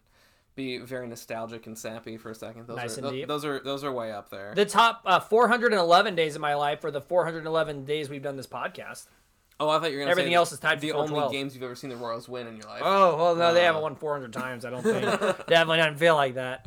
be 0.56 0.78
very 0.78 1.06
nostalgic 1.06 1.66
and 1.66 1.78
sappy 1.78 2.16
for 2.16 2.30
a 2.30 2.34
second. 2.34 2.66
Those 2.66 2.76
Nice 2.76 2.98
are 2.98 3.10
deep. 3.10 3.28
those 3.28 3.44
are 3.44 3.60
those 3.60 3.84
are 3.84 3.92
way 3.92 4.12
up 4.12 4.30
there. 4.30 4.52
the 4.54 4.64
top 4.66 5.02
uh, 5.06 5.20
411 5.20 6.14
days 6.14 6.34
of 6.34 6.40
my 6.40 6.54
life 6.54 6.84
are 6.84 6.90
the 6.90 7.00
411 7.00 7.84
days 7.84 8.08
we've 8.10 8.22
done 8.22 8.36
this 8.36 8.46
podcast. 8.46 9.06
oh, 9.60 9.68
I 9.68 9.78
thought 9.78 9.90
you 9.90 9.96
were 9.98 10.02
gonna 10.02 10.10
everything 10.10 10.32
say 10.32 10.36
else 10.36 10.52
is 10.52 10.58
tied 10.58 10.80
the 10.80 10.92
only 10.92 11.30
games 11.32 11.54
you've 11.54 11.62
ever 11.62 11.74
seen 11.74 11.90
the 11.90 11.96
Royals 11.96 12.28
win 12.28 12.46
in 12.46 12.56
your 12.56 12.66
life. 12.66 12.82
Oh 12.84 13.16
well, 13.16 13.36
no, 13.36 13.52
they 13.54 13.60
Uh. 13.60 13.64
haven't 13.66 13.82
won 13.82 13.94
400 13.96 14.32
times. 14.32 14.64
I 14.64 14.70
don't 14.70 14.82
think. 14.82 15.04
Definitely 15.46 15.78
doesn't 15.78 15.98
feel 15.98 16.14
like 16.16 16.34
that. 16.34 16.66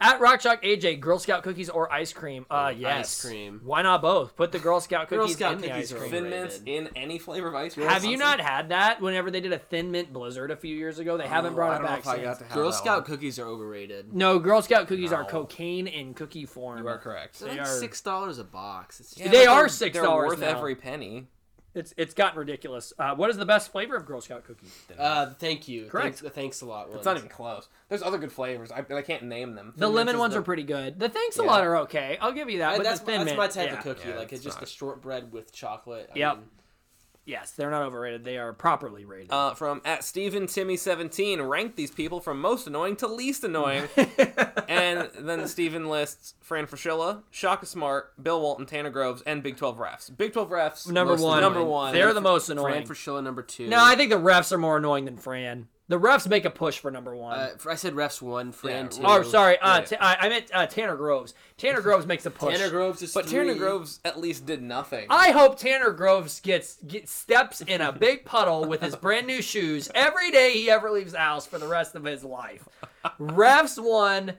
At 0.00 0.20
Rock 0.20 0.38
Chalk 0.38 0.62
AJ, 0.62 1.00
Girl 1.00 1.18
Scout 1.18 1.42
cookies 1.42 1.68
or 1.68 1.92
ice 1.92 2.12
cream? 2.12 2.46
Uh, 2.48 2.72
yes. 2.76 3.00
Ice 3.00 3.20
cream. 3.28 3.60
Why 3.64 3.82
not 3.82 4.00
both? 4.00 4.36
Put 4.36 4.52
the 4.52 4.60
Girl 4.60 4.80
Scout 4.80 5.08
Girl 5.08 5.22
cookies 5.22 5.34
Scout 5.36 5.54
in 5.54 5.60
the 5.60 5.66
cookies 5.66 5.90
ice 5.90 5.96
are 5.96 5.98
cream. 5.98 6.10
Thin 6.12 6.30
mints 6.30 6.60
in 6.66 6.88
any 6.94 7.18
flavor 7.18 7.48
of 7.48 7.54
ice 7.56 7.74
cream. 7.74 7.88
Have 7.88 8.04
you 8.04 8.16
not 8.16 8.38
had 8.40 8.68
that 8.68 9.00
whenever 9.00 9.28
they 9.32 9.40
did 9.40 9.52
a 9.52 9.58
Thin 9.58 9.90
Mint 9.90 10.12
Blizzard 10.12 10.52
a 10.52 10.56
few 10.56 10.76
years 10.76 11.00
ago? 11.00 11.16
They 11.16 11.26
haven't 11.26 11.54
brought 11.54 11.70
Oh, 11.70 11.72
I 11.72 11.74
it 11.74 11.78
don't 11.78 11.82
know 11.82 11.88
back 11.88 11.98
if 12.00 12.06
I 12.06 12.12
since. 12.14 12.24
got 12.24 12.38
to 12.38 12.44
have 12.44 12.54
Girl 12.54 12.70
that 12.70 12.76
Scout 12.76 12.96
one. 12.98 13.04
cookies 13.06 13.38
are 13.40 13.46
overrated. 13.46 14.14
No, 14.14 14.38
Girl 14.38 14.62
Scout 14.62 14.86
cookies 14.86 15.12
are 15.12 15.22
No. 15.24 15.28
cocaine 15.28 15.88
in 15.88 16.14
cookie 16.14 16.46
form. 16.46 16.78
You 16.80 16.88
are 16.88 16.98
correct. 16.98 17.40
They're 17.40 17.48
They 17.48 17.58
like 17.58 17.66
are- 17.66 17.78
six 17.80 18.00
dollars 18.00 18.38
a 18.38 18.44
box. 18.44 19.00
It's 19.00 19.10
just, 19.16 19.20
Yeah, 19.20 19.32
They 19.32 19.46
are 19.46 19.62
they're- 19.62 19.68
$6 19.68 19.92
They're 19.94 20.10
worth 20.28 20.38
now. 20.38 20.46
every 20.58 20.76
penny. 20.76 21.26
It's 21.74 21.92
it's 21.96 22.14
gotten 22.14 22.38
ridiculous. 22.38 22.92
Uh, 22.98 23.14
what 23.14 23.30
is 23.30 23.36
the 23.36 23.44
best 23.44 23.70
flavor 23.70 23.94
of 23.94 24.06
Girl 24.06 24.20
Scout 24.20 24.44
cookies? 24.44 24.74
Uh, 24.98 25.30
thank 25.34 25.68
you. 25.68 25.86
Correct. 25.86 26.04
Thanks, 26.04 26.20
the 26.20 26.30
thanks 26.30 26.60
a 26.62 26.66
lot. 26.66 26.88
It's 26.94 27.04
not 27.04 27.16
even 27.16 27.28
close. 27.28 27.68
There's 27.88 28.02
other 28.02 28.18
good 28.18 28.32
flavors. 28.32 28.72
I, 28.72 28.84
I 28.94 29.02
can't 29.02 29.24
name 29.24 29.54
them. 29.54 29.74
The 29.76 29.86
Thin 29.86 29.94
lemon 29.94 30.18
ones 30.18 30.34
the- 30.34 30.40
are 30.40 30.42
pretty 30.42 30.62
good. 30.62 30.98
The 30.98 31.08
thanks 31.08 31.36
a 31.38 31.42
lot 31.42 31.62
are 31.64 31.76
okay. 31.78 32.16
I'll 32.20 32.32
give 32.32 32.48
you 32.48 32.58
that. 32.58 32.72
I, 32.72 32.76
but 32.78 32.84
that's 32.84 33.00
the 33.00 33.06
thin 33.06 33.18
that's 33.18 33.26
mint, 33.26 33.38
my 33.38 33.48
type 33.48 33.70
yeah. 33.70 33.78
of 33.78 33.84
cookie. 33.84 34.08
Yeah, 34.08 34.16
like 34.16 34.24
it's 34.32 34.32
it's 34.32 34.44
just 34.44 34.58
not. 34.58 34.64
a 34.64 34.66
shortbread 34.66 35.30
with 35.32 35.52
chocolate. 35.52 36.10
I 36.14 36.18
Yep. 36.18 36.36
mean, 36.36 36.46
Yes, 37.28 37.50
they're 37.50 37.70
not 37.70 37.82
overrated. 37.82 38.24
They 38.24 38.38
are 38.38 38.54
properly 38.54 39.04
rated. 39.04 39.30
Uh, 39.30 39.52
from 39.52 39.82
at 39.84 40.02
Stephen 40.02 40.46
Timmy 40.46 40.78
seventeen, 40.78 41.42
rank 41.42 41.76
these 41.76 41.90
people 41.90 42.20
from 42.20 42.40
most 42.40 42.66
annoying 42.66 42.96
to 42.96 43.06
least 43.06 43.44
annoying, 43.44 43.86
and 44.66 45.10
then 45.18 45.46
Stephen 45.46 45.90
lists 45.90 46.32
Fran 46.40 46.66
Fraschilla, 46.66 47.24
Shaka 47.30 47.66
Smart, 47.66 48.14
Bill 48.22 48.40
Walton, 48.40 48.64
Tanner 48.64 48.88
Groves, 48.88 49.20
and 49.26 49.42
Big 49.42 49.58
Twelve 49.58 49.76
refs. 49.76 50.16
Big 50.16 50.32
Twelve 50.32 50.48
refs 50.48 50.90
number 50.90 51.16
one. 51.16 51.42
Number 51.42 51.62
one. 51.62 51.92
They're 51.92 52.14
the 52.14 52.22
most 52.22 52.48
annoying. 52.48 52.64
Fran 52.64 52.76
annoying. 52.78 52.88
Fraschilla 52.88 53.22
number 53.22 53.42
two. 53.42 53.68
No, 53.68 53.84
I 53.84 53.94
think 53.94 54.10
the 54.10 54.16
refs 54.16 54.50
are 54.50 54.58
more 54.58 54.78
annoying 54.78 55.04
than 55.04 55.18
Fran. 55.18 55.68
The 55.90 55.98
refs 55.98 56.28
make 56.28 56.44
a 56.44 56.50
push 56.50 56.78
for 56.78 56.90
number 56.90 57.16
one. 57.16 57.38
Uh, 57.38 57.50
I 57.66 57.74
said 57.74 57.94
refs 57.94 58.20
one, 58.20 58.52
Fran 58.52 58.84
Yeah, 58.84 58.88
two. 58.90 59.02
oh, 59.04 59.22
sorry. 59.22 59.58
Uh, 59.58 59.78
right. 59.78 59.86
t- 59.86 59.96
I, 59.98 60.14
I 60.16 60.28
meant 60.28 60.50
uh, 60.52 60.66
Tanner 60.66 60.96
Groves. 60.96 61.32
Tanner 61.56 61.80
Groves 61.80 62.04
makes 62.06 62.26
a 62.26 62.30
push. 62.30 62.56
Tanner 62.58 62.68
Groves 62.70 63.00
is 63.00 63.14
But 63.14 63.24
three. 63.26 63.38
Tanner 63.38 63.54
Groves 63.54 64.00
at 64.04 64.20
least 64.20 64.44
did 64.44 64.60
nothing. 64.62 65.06
I 65.08 65.30
hope 65.30 65.58
Tanner 65.58 65.92
Groves 65.92 66.40
gets, 66.40 66.76
gets 66.86 67.10
steps 67.10 67.62
in 67.62 67.80
a 67.80 67.90
big 67.90 68.26
puddle 68.26 68.66
with 68.66 68.82
his 68.82 68.96
brand 68.96 69.26
new 69.26 69.40
shoes 69.40 69.90
every 69.94 70.30
day 70.30 70.52
he 70.52 70.70
ever 70.70 70.90
leaves 70.90 71.12
the 71.12 71.18
house 71.18 71.46
for 71.46 71.58
the 71.58 71.66
rest 71.68 71.94
of 71.94 72.04
his 72.04 72.22
life. 72.22 72.68
Refs 73.18 73.82
one. 73.82 74.34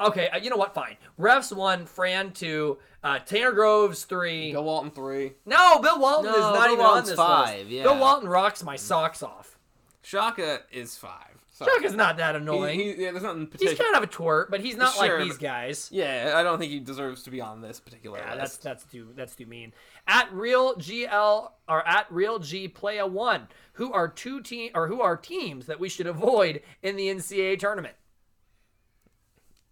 Okay, 0.00 0.28
uh, 0.28 0.38
you 0.38 0.50
know 0.50 0.56
what? 0.56 0.74
Fine. 0.74 0.96
Refs 1.18 1.54
one. 1.56 1.86
Fran 1.86 2.32
two. 2.32 2.78
Uh, 3.04 3.20
Tanner 3.20 3.52
Groves 3.52 4.04
three. 4.04 4.50
Bill 4.52 4.64
Walton 4.64 4.90
three. 4.90 5.32
No, 5.46 5.80
Bill 5.80 6.00
Walton 6.00 6.26
No, 6.32 6.36
is 6.36 6.40
not 6.42 6.54
Bill 6.64 6.72
even 6.72 6.78
Walton's 6.84 7.08
on 7.10 7.10
this 7.10 7.16
five, 7.16 7.58
list. 7.60 7.70
yeah. 7.70 7.82
Bill 7.84 7.98
Walton 7.98 8.28
rocks 8.28 8.64
my 8.64 8.74
socks 8.76 9.22
off. 9.22 9.57
Shaka 10.02 10.60
is 10.72 10.96
five. 10.96 11.34
Sorry. 11.50 11.72
Chuck 11.74 11.84
is 11.84 11.94
not 11.94 12.18
that 12.18 12.36
annoying. 12.36 12.78
he, 12.78 12.90
yeah, 13.02 13.10
there's 13.10 13.24
nothing 13.24 13.48
he's 13.58 13.76
kind 13.76 13.96
of 13.96 14.04
a 14.04 14.06
twerp, 14.06 14.48
but 14.48 14.60
he's 14.60 14.76
not 14.76 14.94
Sure, 14.94 15.18
like 15.18 15.26
these 15.26 15.38
guys. 15.38 15.88
Yeah, 15.92 16.34
I 16.36 16.44
don't 16.44 16.56
think 16.58 16.70
he 16.70 16.78
deserves 16.78 17.24
to 17.24 17.30
be 17.32 17.40
on 17.40 17.60
this 17.60 17.80
particular 17.80 18.18
Yeah, 18.18 18.34
list. 18.36 18.62
that's 18.62 18.82
that's 18.82 18.84
too 18.84 19.08
that's 19.16 19.34
too 19.34 19.46
mean. 19.46 19.72
At 20.06 20.32
real 20.32 20.76
GL 20.76 21.50
or 21.68 21.86
at 21.88 22.06
real 22.12 22.38
G 22.38 22.68
play 22.68 22.98
a 22.98 23.06
one. 23.08 23.48
Who 23.72 23.92
are 23.92 24.06
two 24.06 24.40
team 24.40 24.70
or 24.74 24.86
who 24.86 25.00
are 25.00 25.16
teams 25.16 25.66
that 25.66 25.80
we 25.80 25.88
should 25.88 26.06
avoid 26.06 26.62
in 26.82 26.94
the 26.96 27.08
NCAA 27.08 27.58
tournament? 27.58 27.94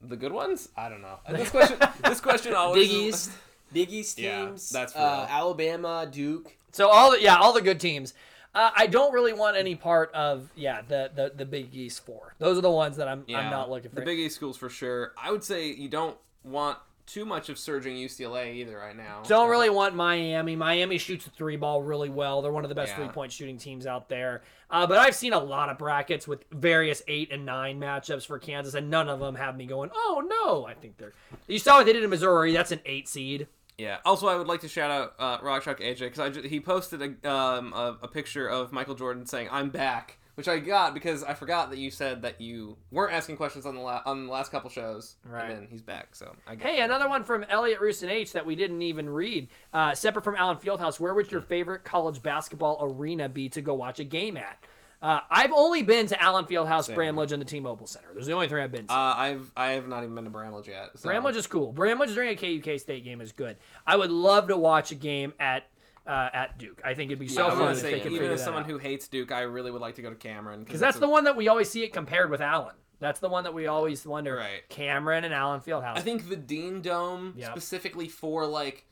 the 0.02 0.16
good 0.16 0.32
ones. 0.32 0.68
I 0.76 0.88
don't 0.88 1.02
know. 1.02 1.18
This 1.30 1.50
question. 1.50 1.78
this 2.04 2.20
question 2.20 2.54
always. 2.54 2.88
Big 2.88 2.96
East. 2.96 3.30
Big 3.72 3.92
East 3.92 4.18
Yeah, 4.18 4.46
teams. 4.46 4.70
that's 4.70 4.94
uh. 4.94 5.26
Alabama, 5.30 6.06
Duke. 6.10 6.56
So 6.72 6.88
all 6.88 7.12
the 7.12 7.22
yeah 7.22 7.36
all 7.36 7.52
the 7.52 7.62
good 7.62 7.80
teams. 7.80 8.12
Uh, 8.56 8.70
I 8.74 8.86
don't 8.86 9.12
really 9.12 9.34
want 9.34 9.56
any 9.56 9.74
part 9.74 10.10
of 10.14 10.48
yeah 10.56 10.80
the, 10.88 11.10
the 11.14 11.32
the 11.36 11.44
Big 11.44 11.74
East 11.74 12.06
four. 12.06 12.34
Those 12.38 12.56
are 12.56 12.62
the 12.62 12.70
ones 12.70 12.96
that 12.96 13.06
I'm 13.06 13.24
I'm 13.28 13.50
not 13.50 13.68
looking 13.70 13.90
for. 13.90 13.96
The 13.96 14.02
Big 14.06 14.18
East 14.18 14.34
schools 14.34 14.56
for 14.56 14.70
sure. 14.70 15.12
I 15.22 15.30
would 15.30 15.44
say 15.44 15.68
you 15.72 15.90
don't 15.90 16.16
want 16.42 16.78
too 17.04 17.24
much 17.24 17.50
of 17.50 17.58
surging 17.58 17.94
UCLA 17.94 18.54
either 18.54 18.78
right 18.78 18.96
now. 18.96 19.22
Don't 19.28 19.48
really 19.48 19.70
want 19.70 19.94
Miami. 19.94 20.56
Miami 20.56 20.98
shoots 20.98 21.24
the 21.24 21.30
three 21.30 21.56
ball 21.56 21.82
really 21.82 22.08
well. 22.08 22.42
They're 22.42 22.50
one 22.50 22.64
of 22.64 22.68
the 22.68 22.74
best 22.74 22.92
Yeah. 22.92 22.96
three 23.04 23.08
point 23.08 23.30
shooting 23.30 23.58
teams 23.58 23.86
out 23.86 24.08
there. 24.08 24.42
Uh, 24.70 24.86
but 24.86 24.98
I've 24.98 25.14
seen 25.14 25.32
a 25.32 25.38
lot 25.38 25.68
of 25.68 25.76
brackets 25.78 26.26
with 26.26 26.44
various 26.50 27.02
eight 27.06 27.30
and 27.30 27.44
nine 27.44 27.78
matchups 27.78 28.26
for 28.26 28.38
Kansas, 28.38 28.74
and 28.74 28.90
none 28.90 29.08
of 29.08 29.20
them 29.20 29.34
have 29.36 29.56
me 29.56 29.66
going, 29.66 29.90
"Oh 29.94 30.22
no!" 30.26 30.66
I 30.66 30.74
think 30.74 30.96
they're. 30.96 31.12
You 31.46 31.58
saw 31.58 31.76
what 31.76 31.86
they 31.86 31.92
did 31.92 32.02
in 32.02 32.10
Missouri. 32.10 32.52
That's 32.52 32.72
an 32.72 32.80
eight 32.86 33.06
seed. 33.06 33.46
Yeah. 33.78 33.98
Also, 34.04 34.26
I 34.26 34.36
would 34.36 34.46
like 34.46 34.60
to 34.60 34.68
shout 34.68 34.90
out 34.90 35.14
uh, 35.18 35.38
Rock 35.44 35.62
Chalk 35.62 35.80
AJ 35.80 35.98
because 36.00 36.36
he 36.44 36.60
posted 36.60 37.02
a, 37.02 37.30
um, 37.30 37.72
a 37.72 37.98
a 38.02 38.08
picture 38.08 38.48
of 38.48 38.72
Michael 38.72 38.94
Jordan 38.94 39.26
saying 39.26 39.48
"I'm 39.52 39.68
back," 39.68 40.18
which 40.34 40.48
I 40.48 40.58
got 40.60 40.94
because 40.94 41.22
I 41.22 41.34
forgot 41.34 41.68
that 41.70 41.78
you 41.78 41.90
said 41.90 42.22
that 42.22 42.40
you 42.40 42.78
weren't 42.90 43.12
asking 43.12 43.36
questions 43.36 43.66
on 43.66 43.74
the 43.74 43.82
la- 43.82 44.00
on 44.06 44.26
the 44.26 44.32
last 44.32 44.50
couple 44.50 44.70
shows. 44.70 45.16
Right. 45.24 45.50
And 45.50 45.60
then 45.62 45.68
he's 45.70 45.82
back, 45.82 46.14
so 46.14 46.34
I 46.46 46.54
got 46.54 46.66
Hey, 46.66 46.80
another 46.80 47.08
one 47.08 47.22
from 47.22 47.44
Elliot 47.50 47.80
Rooston 47.80 48.08
H 48.08 48.32
that 48.32 48.46
we 48.46 48.56
didn't 48.56 48.80
even 48.80 49.10
read. 49.10 49.48
Uh, 49.74 49.94
separate 49.94 50.24
from 50.24 50.36
Allen 50.36 50.56
Fieldhouse, 50.56 50.98
where 50.98 51.12
would 51.12 51.30
your 51.30 51.42
favorite 51.42 51.84
college 51.84 52.22
basketball 52.22 52.78
arena 52.80 53.28
be 53.28 53.50
to 53.50 53.60
go 53.60 53.74
watch 53.74 54.00
a 54.00 54.04
game 54.04 54.38
at? 54.38 54.58
Uh, 55.02 55.20
I've 55.30 55.52
only 55.52 55.82
been 55.82 56.06
to 56.06 56.20
Allen 56.22 56.46
Fieldhouse, 56.46 56.92
Bramlage, 56.94 57.32
and 57.32 57.40
the 57.40 57.46
T-Mobile 57.46 57.86
Center. 57.86 58.08
Those 58.14 58.24
are 58.24 58.26
the 58.26 58.32
only 58.32 58.48
three 58.48 58.62
I've 58.62 58.72
been 58.72 58.86
to. 58.86 58.92
Uh, 58.92 59.14
I've 59.16 59.52
I 59.56 59.72
have 59.72 59.88
not 59.88 60.02
even 60.02 60.14
been 60.14 60.24
to 60.24 60.30
Bramlage 60.30 60.68
yet. 60.68 60.90
So. 60.96 61.08
Bramlage 61.08 61.36
is 61.36 61.46
cool. 61.46 61.72
Bramlage 61.72 62.14
during 62.14 62.30
a 62.30 62.36
KUK 62.36 62.80
State 62.80 63.04
game 63.04 63.20
is 63.20 63.32
good. 63.32 63.56
I 63.86 63.96
would 63.96 64.10
love 64.10 64.48
to 64.48 64.56
watch 64.56 64.90
a 64.92 64.94
game 64.94 65.34
at 65.38 65.64
uh, 66.06 66.28
at 66.32 66.58
Duke. 66.58 66.80
I 66.84 66.94
think 66.94 67.10
it'd 67.10 67.18
be 67.18 67.28
so 67.28 67.48
I 67.48 67.50
fun 67.50 67.72
if 67.72 67.78
say, 67.78 68.02
even 68.08 68.30
as 68.30 68.42
someone 68.42 68.62
out. 68.62 68.70
who 68.70 68.78
hates 68.78 69.08
Duke, 69.08 69.32
I 69.32 69.42
really 69.42 69.70
would 69.70 69.80
like 69.82 69.96
to 69.96 70.02
go 70.02 70.10
to 70.10 70.16
Cameron 70.16 70.64
Because 70.64 70.80
that's 70.80 70.98
the 70.98 71.08
one 71.08 71.24
that 71.24 71.36
we 71.36 71.48
always 71.48 71.68
see 71.70 71.82
it 71.82 71.92
compared 71.92 72.30
with 72.30 72.40
Allen. 72.40 72.74
That's 72.98 73.20
the 73.20 73.28
one 73.28 73.44
that 73.44 73.52
we 73.52 73.66
always 73.66 74.06
wonder. 74.06 74.36
Right. 74.36 74.66
Cameron 74.68 75.24
and 75.24 75.34
Allen 75.34 75.60
Fieldhouse. 75.60 75.96
I 75.98 76.00
think 76.00 76.28
the 76.28 76.36
Dean 76.36 76.80
Dome 76.80 77.34
Yep. 77.36 77.50
specifically 77.50 78.08
for 78.08 78.46
like 78.46 78.86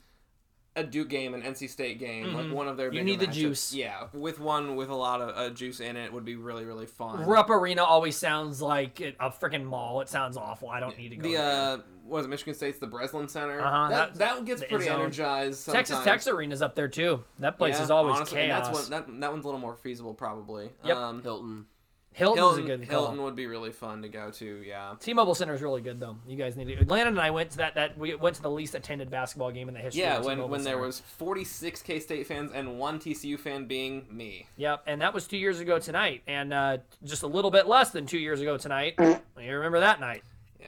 a 0.76 0.82
Duke 0.82 1.08
game, 1.08 1.34
an 1.34 1.42
NC 1.42 1.70
State 1.70 1.98
game, 1.98 2.34
like 2.34 2.50
one 2.52 2.66
of 2.68 2.76
their. 2.76 2.88
Mm-hmm. 2.88 2.96
You 2.96 3.04
need 3.04 3.20
the 3.20 3.26
matchups. 3.26 3.32
juice. 3.32 3.74
Yeah, 3.74 4.06
with 4.12 4.40
one 4.40 4.76
with 4.76 4.88
a 4.88 4.94
lot 4.94 5.20
of 5.20 5.36
uh, 5.36 5.50
juice 5.54 5.80
in 5.80 5.96
it 5.96 6.12
would 6.12 6.24
be 6.24 6.36
really 6.36 6.64
really 6.64 6.86
fun. 6.86 7.24
Rupp 7.24 7.50
Arena 7.50 7.84
always 7.84 8.16
sounds 8.16 8.60
like 8.60 9.00
it- 9.00 9.16
a 9.20 9.30
freaking 9.30 9.64
mall. 9.64 10.00
It 10.00 10.08
sounds 10.08 10.36
awful. 10.36 10.68
I 10.68 10.80
don't 10.80 10.96
need 10.98 11.10
to 11.10 11.16
go. 11.16 11.22
the 11.22 11.34
there. 11.34 11.42
uh, 11.44 11.78
what 12.06 12.18
is 12.20 12.26
it? 12.26 12.28
Michigan 12.28 12.54
State's 12.54 12.78
the 12.78 12.86
Breslin 12.86 13.28
Center. 13.28 13.60
Uh-huh, 13.60 13.88
That, 13.88 14.14
that- 14.14 14.18
that, 14.36 14.44
gets 14.44 14.62
pretty 14.64 14.84
zone. 14.86 15.00
energized. 15.00 15.64
Texas 15.70 15.96
sometimes. 15.96 16.04
Tech's 16.04 16.26
arena's 16.28 16.60
up 16.60 16.74
there 16.74 16.88
too. 16.88 17.24
That 17.38 17.56
place 17.56 17.76
Yeah, 17.76 17.84
is 17.84 17.90
always 17.90 18.16
honestly, 18.16 18.38
chaos. 18.42 18.66
That's 18.66 18.90
one, 18.90 18.90
that, 18.90 19.20
that 19.20 19.32
one's 19.32 19.44
a 19.44 19.48
little 19.48 19.60
more 19.60 19.74
feasible, 19.76 20.12
probably. 20.12 20.70
Yep. 20.84 20.96
Um, 20.96 21.22
Hilton. 21.22 21.66
Hilton's 22.14 22.38
Hilton, 22.56 22.64
a 22.64 22.66
good 22.78 22.88
call. 22.88 23.00
Hilton 23.06 23.22
would 23.24 23.34
be 23.36 23.46
really 23.46 23.72
fun 23.72 24.02
to 24.02 24.08
go 24.08 24.30
to. 24.30 24.62
Yeah. 24.66 24.94
T-Mobile 25.00 25.34
Center 25.34 25.52
is 25.52 25.60
really 25.62 25.80
good 25.82 25.98
though. 26.00 26.16
You 26.26 26.36
guys 26.36 26.56
need 26.56 26.66
to. 26.66 26.84
Landon 26.88 27.14
and 27.14 27.20
I 27.20 27.30
went 27.30 27.50
to 27.50 27.56
that. 27.58 27.74
That 27.74 27.98
we 27.98 28.14
went 28.14 28.36
to 28.36 28.42
the 28.42 28.50
least 28.50 28.74
attended 28.74 29.10
basketball 29.10 29.50
game 29.50 29.68
in 29.68 29.74
the 29.74 29.80
history. 29.80 30.02
Yeah, 30.02 30.18
of 30.18 30.24
when 30.24 30.36
T-Mobile 30.36 30.50
when 30.52 30.62
there 30.64 30.78
was 30.78 31.00
46 31.00 31.82
K 31.82 31.98
State 31.98 32.26
fans 32.26 32.52
and 32.54 32.78
one 32.78 33.00
TCU 33.00 33.38
fan 33.38 33.66
being 33.66 34.06
me. 34.10 34.46
Yep, 34.56 34.84
and 34.86 35.00
that 35.00 35.12
was 35.12 35.26
two 35.26 35.36
years 35.38 35.58
ago 35.60 35.78
tonight, 35.78 36.22
and 36.26 36.52
uh, 36.54 36.78
just 37.02 37.24
a 37.24 37.26
little 37.26 37.50
bit 37.50 37.66
less 37.66 37.90
than 37.90 38.06
two 38.06 38.18
years 38.18 38.40
ago 38.40 38.56
tonight. 38.56 38.94
you 38.98 39.16
remember 39.36 39.80
that 39.80 39.98
night? 40.00 40.22
Yeah. 40.60 40.66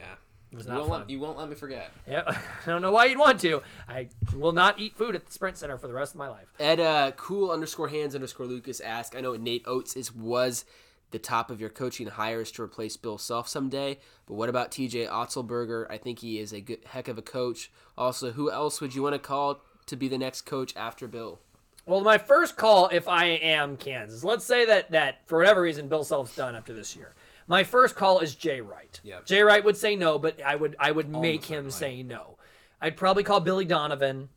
It 0.51 0.55
was 0.55 0.65
You 0.65 0.71
not 0.71 0.79
won't, 0.79 0.89
fun. 0.91 0.99
let, 1.01 1.09
you 1.09 1.19
won't 1.19 1.37
let 1.37 1.49
me 1.49 1.55
forget. 1.55 1.91
Yeah, 2.09 2.23
I 2.27 2.39
don't 2.65 2.81
know 2.81 2.91
why 2.91 3.05
you'd 3.05 3.19
want 3.19 3.39
to. 3.41 3.61
I 3.89 4.07
will 4.33 4.53
not 4.53 4.79
eat 4.79 4.95
food 4.95 5.13
at 5.13 5.25
the 5.25 5.31
Sprint 5.31 5.57
Center 5.57 5.77
for 5.77 5.87
the 5.87 5.93
rest 5.93 6.13
of 6.13 6.19
my 6.19 6.29
life. 6.29 6.47
Ed 6.59 6.79
uh, 6.79 7.11
cool 7.17 7.51
underscore 7.51 7.89
hands 7.89 8.15
underscore 8.15 8.45
Lucas 8.45 8.79
ask. 8.79 9.13
I 9.15 9.19
know 9.21 9.33
Nate 9.35 9.63
Oats 9.65 9.97
is 9.97 10.13
was 10.15 10.63
the 11.11 11.19
top 11.19 11.49
of 11.49 11.61
your 11.61 11.69
coaching 11.69 12.07
hires 12.07 12.51
to 12.51 12.61
replace 12.61 12.97
Bill 12.97 13.17
Self 13.17 13.47
someday, 13.47 13.99
but 14.25 14.33
what 14.33 14.49
about 14.49 14.71
TJ 14.71 15.09
Otzelberger? 15.09 15.85
I 15.89 15.97
think 15.97 16.19
he 16.19 16.39
is 16.39 16.51
a 16.51 16.61
good 16.61 16.79
heck 16.85 17.07
of 17.07 17.17
a 17.17 17.21
coach. 17.21 17.71
Also, 17.97 18.31
who 18.31 18.51
else 18.51 18.81
would 18.81 18.93
you 18.93 19.03
want 19.03 19.13
to 19.13 19.19
call 19.19 19.61
to 19.85 19.95
be 19.95 20.07
the 20.07 20.17
next 20.17 20.41
coach 20.41 20.75
after 20.75 21.07
Bill? 21.07 21.39
Well, 21.85 22.01
my 22.01 22.17
first 22.17 22.57
call, 22.57 22.89
if 22.89 23.07
I 23.07 23.25
am 23.25 23.77
Kansas, 23.77 24.23
let's 24.23 24.43
say 24.43 24.65
that 24.65 24.91
that 24.91 25.25
for 25.25 25.37
whatever 25.37 25.61
reason 25.61 25.87
Bill 25.87 26.03
Self's 26.03 26.35
done 26.35 26.55
after 26.55 26.73
this 26.73 26.95
year. 26.95 27.13
My 27.47 27.63
first 27.63 27.95
call 27.95 28.19
is 28.19 28.35
Jay 28.35 28.59
Wright. 28.59 28.99
Yep. 29.03 29.25
Jay 29.25 29.41
Wright 29.41 29.63
would 29.63 29.77
say 29.77 29.95
no, 29.95 30.19
but 30.19 30.41
I 30.43 30.57
would 30.57 30.75
I 30.79 30.91
would 30.91 31.07
make 31.07 31.45
him 31.45 31.69
certainly. 31.71 31.97
say 31.97 32.03
no. 32.03 32.37
I'd 32.81 32.97
probably 32.97 33.23
call 33.23 33.39
Billy 33.39 33.63
Donovan. 33.63 34.27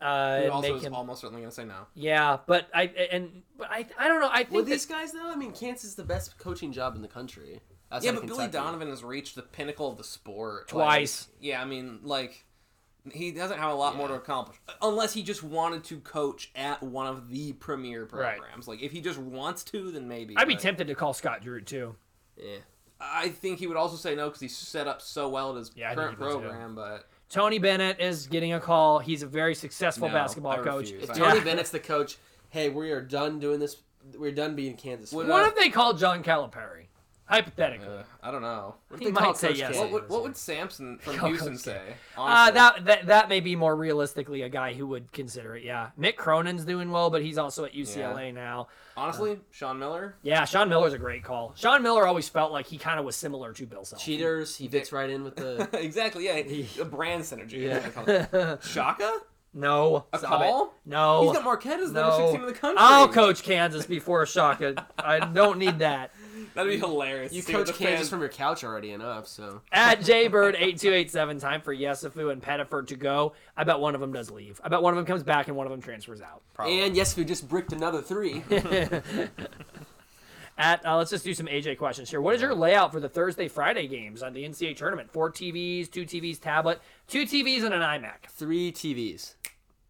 Uh, 0.00 0.42
Who 0.42 0.50
also 0.50 0.68
make 0.68 0.76
is 0.78 0.84
him. 0.84 0.94
almost 0.94 1.20
certainly 1.22 1.42
going 1.42 1.50
to 1.50 1.54
say 1.54 1.64
no. 1.64 1.86
Yeah, 1.94 2.38
but 2.46 2.68
I 2.72 2.84
and 3.10 3.42
but 3.56 3.68
I 3.70 3.84
I 3.98 4.06
don't 4.08 4.20
know. 4.20 4.28
I 4.28 4.42
Well, 4.42 4.62
think 4.62 4.66
these 4.66 4.86
that- 4.86 4.92
guys 4.94 5.12
though, 5.12 5.28
I 5.30 5.34
mean, 5.34 5.52
Kansas 5.52 5.84
is 5.84 5.94
the 5.96 6.04
best 6.04 6.38
coaching 6.38 6.72
job 6.72 6.94
in 6.94 7.02
the 7.02 7.08
country. 7.08 7.60
Yeah, 8.00 8.10
of 8.10 8.16
but 8.16 8.26
Billy 8.26 8.48
Donovan 8.48 8.90
has 8.90 9.02
reached 9.02 9.34
the 9.34 9.42
pinnacle 9.42 9.90
of 9.90 9.96
the 9.96 10.04
sport 10.04 10.68
Twice. 10.68 11.26
Like, 11.28 11.36
yeah, 11.40 11.62
I 11.62 11.64
mean, 11.64 12.00
like 12.04 12.44
he 13.10 13.32
doesn't 13.32 13.58
have 13.58 13.70
a 13.70 13.74
lot 13.74 13.96
more 13.96 14.06
to 14.08 14.14
accomplish 14.14 14.58
unless 14.82 15.14
he 15.14 15.22
just 15.22 15.42
wanted 15.42 15.82
to 15.84 15.98
coach 16.00 16.50
at 16.54 16.82
one 16.82 17.06
of 17.06 17.30
the 17.30 17.54
premier 17.54 18.02
Right. 18.02 18.36
programs. 18.36 18.68
Like 18.68 18.82
if 18.82 18.92
he 18.92 19.00
just 19.00 19.18
wants 19.18 19.64
to, 19.64 19.90
then 19.90 20.06
maybe. 20.06 20.36
I'd 20.36 20.46
be 20.46 20.56
tempted 20.56 20.86
to 20.88 20.94
call 20.94 21.14
Scott 21.14 21.40
Drew 21.42 21.60
too. 21.62 21.96
Yeah. 22.36 22.58
I 23.00 23.28
think 23.30 23.58
he 23.60 23.66
would 23.66 23.76
also 23.76 23.96
say 23.96 24.14
no 24.14 24.26
because 24.26 24.40
he's 24.40 24.56
set 24.56 24.86
up 24.86 25.00
so 25.00 25.28
well 25.28 25.52
at 25.52 25.56
his 25.56 25.70
Yeah, 25.74 25.94
current 25.94 26.10
he 26.18 26.24
too. 26.24 26.30
program. 26.30 26.74
But 26.74 27.08
Tony 27.30 27.58
Bennett 27.58 28.00
is 28.00 28.26
getting 28.26 28.52
a 28.54 28.60
call. 28.60 28.98
He's 29.00 29.22
a 29.22 29.26
very 29.26 29.54
successful 29.54 30.08
No, 30.08 30.14
basketball 30.14 30.52
I 30.52 30.56
coach. 30.58 30.90
refuse. 30.90 31.04
If 31.04 31.10
I- 31.10 31.14
Tony 31.14 31.38
Yeah. 31.38 31.44
Bennett's 31.44 31.70
the 31.70 31.78
coach, 31.80 32.16
hey, 32.50 32.68
we 32.70 32.90
are 32.90 33.00
done 33.02 33.38
doing 33.38 33.60
this. 33.60 33.76
We're 34.16 34.32
done 34.32 34.54
being 34.54 34.76
Kansas. 34.76 35.10
Fans. 35.10 35.28
What 35.28 35.46
if 35.46 35.54
they 35.56 35.68
called 35.68 35.98
John 35.98 36.22
Calipari? 36.22 36.86
Hypothetically. 37.28 37.86
Uh, 37.86 38.02
I 38.22 38.30
don't 38.30 38.40
know. 38.40 38.76
What 38.88 39.00
He 39.00 39.10
might 39.10 39.36
say 39.36 39.48
Coach 39.48 39.58
yes. 39.58 39.72
K? 39.72 39.78
What 39.80 39.90
would, 39.92 40.08
what 40.08 40.22
would 40.22 40.36
Sampson 40.36 40.96
from 41.02 41.16
Coach 41.16 41.28
Houston 41.28 41.52
K. 41.52 41.58
say? 41.58 41.82
Uh, 42.16 42.50
that, 42.50 42.86
that 42.86 43.06
that 43.06 43.28
may 43.28 43.40
be 43.40 43.54
more 43.54 43.76
realistically 43.76 44.42
a 44.42 44.48
guy 44.48 44.72
who 44.72 44.86
would 44.86 45.12
consider 45.12 45.54
it. 45.54 45.62
Yeah, 45.62 45.90
Mick 46.00 46.16
Cronin's 46.16 46.64
doing 46.64 46.90
well, 46.90 47.10
but 47.10 47.22
he's 47.22 47.36
also 47.36 47.66
at 47.66 47.74
UCLA 47.74 48.32
now. 48.32 48.68
Honestly, 48.96 49.38
Sean 49.50 49.78
Miller. 49.78 50.16
Yeah, 50.22 50.46
Sean 50.46 50.70
Miller's 50.70 50.94
a 50.94 50.98
great 50.98 51.22
call. 51.22 51.52
Sean 51.54 51.82
Miller 51.82 52.06
always 52.06 52.28
felt 52.30 52.50
like 52.50 52.66
he 52.66 52.78
kind 52.78 52.98
of 52.98 53.04
was 53.04 53.14
similar 53.14 53.52
to 53.52 53.66
Bill 53.66 53.84
Self. 53.84 54.02
Cheaters. 54.02 54.56
He 54.56 54.66
fits 54.66 54.90
right 54.90 55.10
in 55.10 55.22
with 55.22 55.36
the. 55.36 55.68
exactly. 55.78 56.24
Yeah, 56.24 56.36
a 56.80 56.84
brand 56.86 57.24
synergy. 57.24 57.68
Yeah. 57.68 58.56
Shaka. 58.62 59.18
No, 59.54 60.06
A 60.12 60.18
stop 60.18 60.40
it. 60.42 60.44
call? 60.44 60.74
No, 60.84 61.22
He's 61.24 61.32
got 61.32 61.44
Marquette 61.44 61.80
as 61.80 61.92
the 61.92 62.02
number 62.02 62.16
six 62.16 62.26
no. 62.26 62.32
team 62.32 62.40
in 62.42 62.46
the 62.46 62.52
country. 62.58 62.76
I'll 62.78 63.08
coach 63.08 63.42
Kansas 63.42 63.86
before 63.86 64.24
Shaka. 64.26 64.86
I 64.98 65.20
don't 65.20 65.58
need 65.58 65.78
that. 65.78 66.12
That'd 66.58 66.72
be 66.72 66.78
hilarious. 66.84 67.32
You 67.32 67.40
to 67.40 67.46
see 67.46 67.52
what 67.52 67.66
coach 67.66 67.78
the 67.78 67.84
Kansas 67.84 68.00
fans- 68.00 68.08
from 68.08 68.18
your 68.18 68.30
couch 68.30 68.64
already 68.64 68.90
enough, 68.90 69.28
so. 69.28 69.60
At 69.70 70.00
JBird8287, 70.00 71.40
time 71.40 71.60
for 71.60 71.72
Yesufu 71.72 72.32
and 72.32 72.42
Pettiford 72.42 72.88
to 72.88 72.96
go. 72.96 73.34
I 73.56 73.62
bet 73.62 73.78
one 73.78 73.94
of 73.94 74.00
them 74.00 74.12
does 74.12 74.28
leave. 74.28 74.60
I 74.64 74.68
bet 74.68 74.82
one 74.82 74.92
of 74.92 74.96
them 74.96 75.06
comes 75.06 75.22
back 75.22 75.46
and 75.46 75.56
one 75.56 75.68
of 75.68 75.70
them 75.70 75.80
transfers 75.80 76.20
out. 76.20 76.42
And 76.58 76.96
yes, 76.96 77.16
we 77.16 77.24
just 77.24 77.48
bricked 77.48 77.72
another 77.72 78.02
three. 78.02 78.42
At 80.58 80.84
uh, 80.84 80.96
let's 80.96 81.12
just 81.12 81.22
do 81.22 81.32
some 81.32 81.46
AJ 81.46 81.78
questions 81.78 82.10
here. 82.10 82.20
What 82.20 82.34
is 82.34 82.42
your 82.42 82.56
layout 82.56 82.90
for 82.90 82.98
the 82.98 83.08
Thursday 83.08 83.46
Friday 83.46 83.86
games 83.86 84.24
on 84.24 84.32
the 84.32 84.42
NCAA 84.42 84.76
tournament? 84.76 85.12
Four 85.12 85.30
TVs, 85.30 85.88
two 85.88 86.04
TVs, 86.04 86.40
tablet, 86.40 86.80
two 87.06 87.22
TVs, 87.22 87.62
and 87.62 87.72
an 87.72 87.82
iMac. 87.82 88.30
three 88.30 88.72
TVs. 88.72 89.34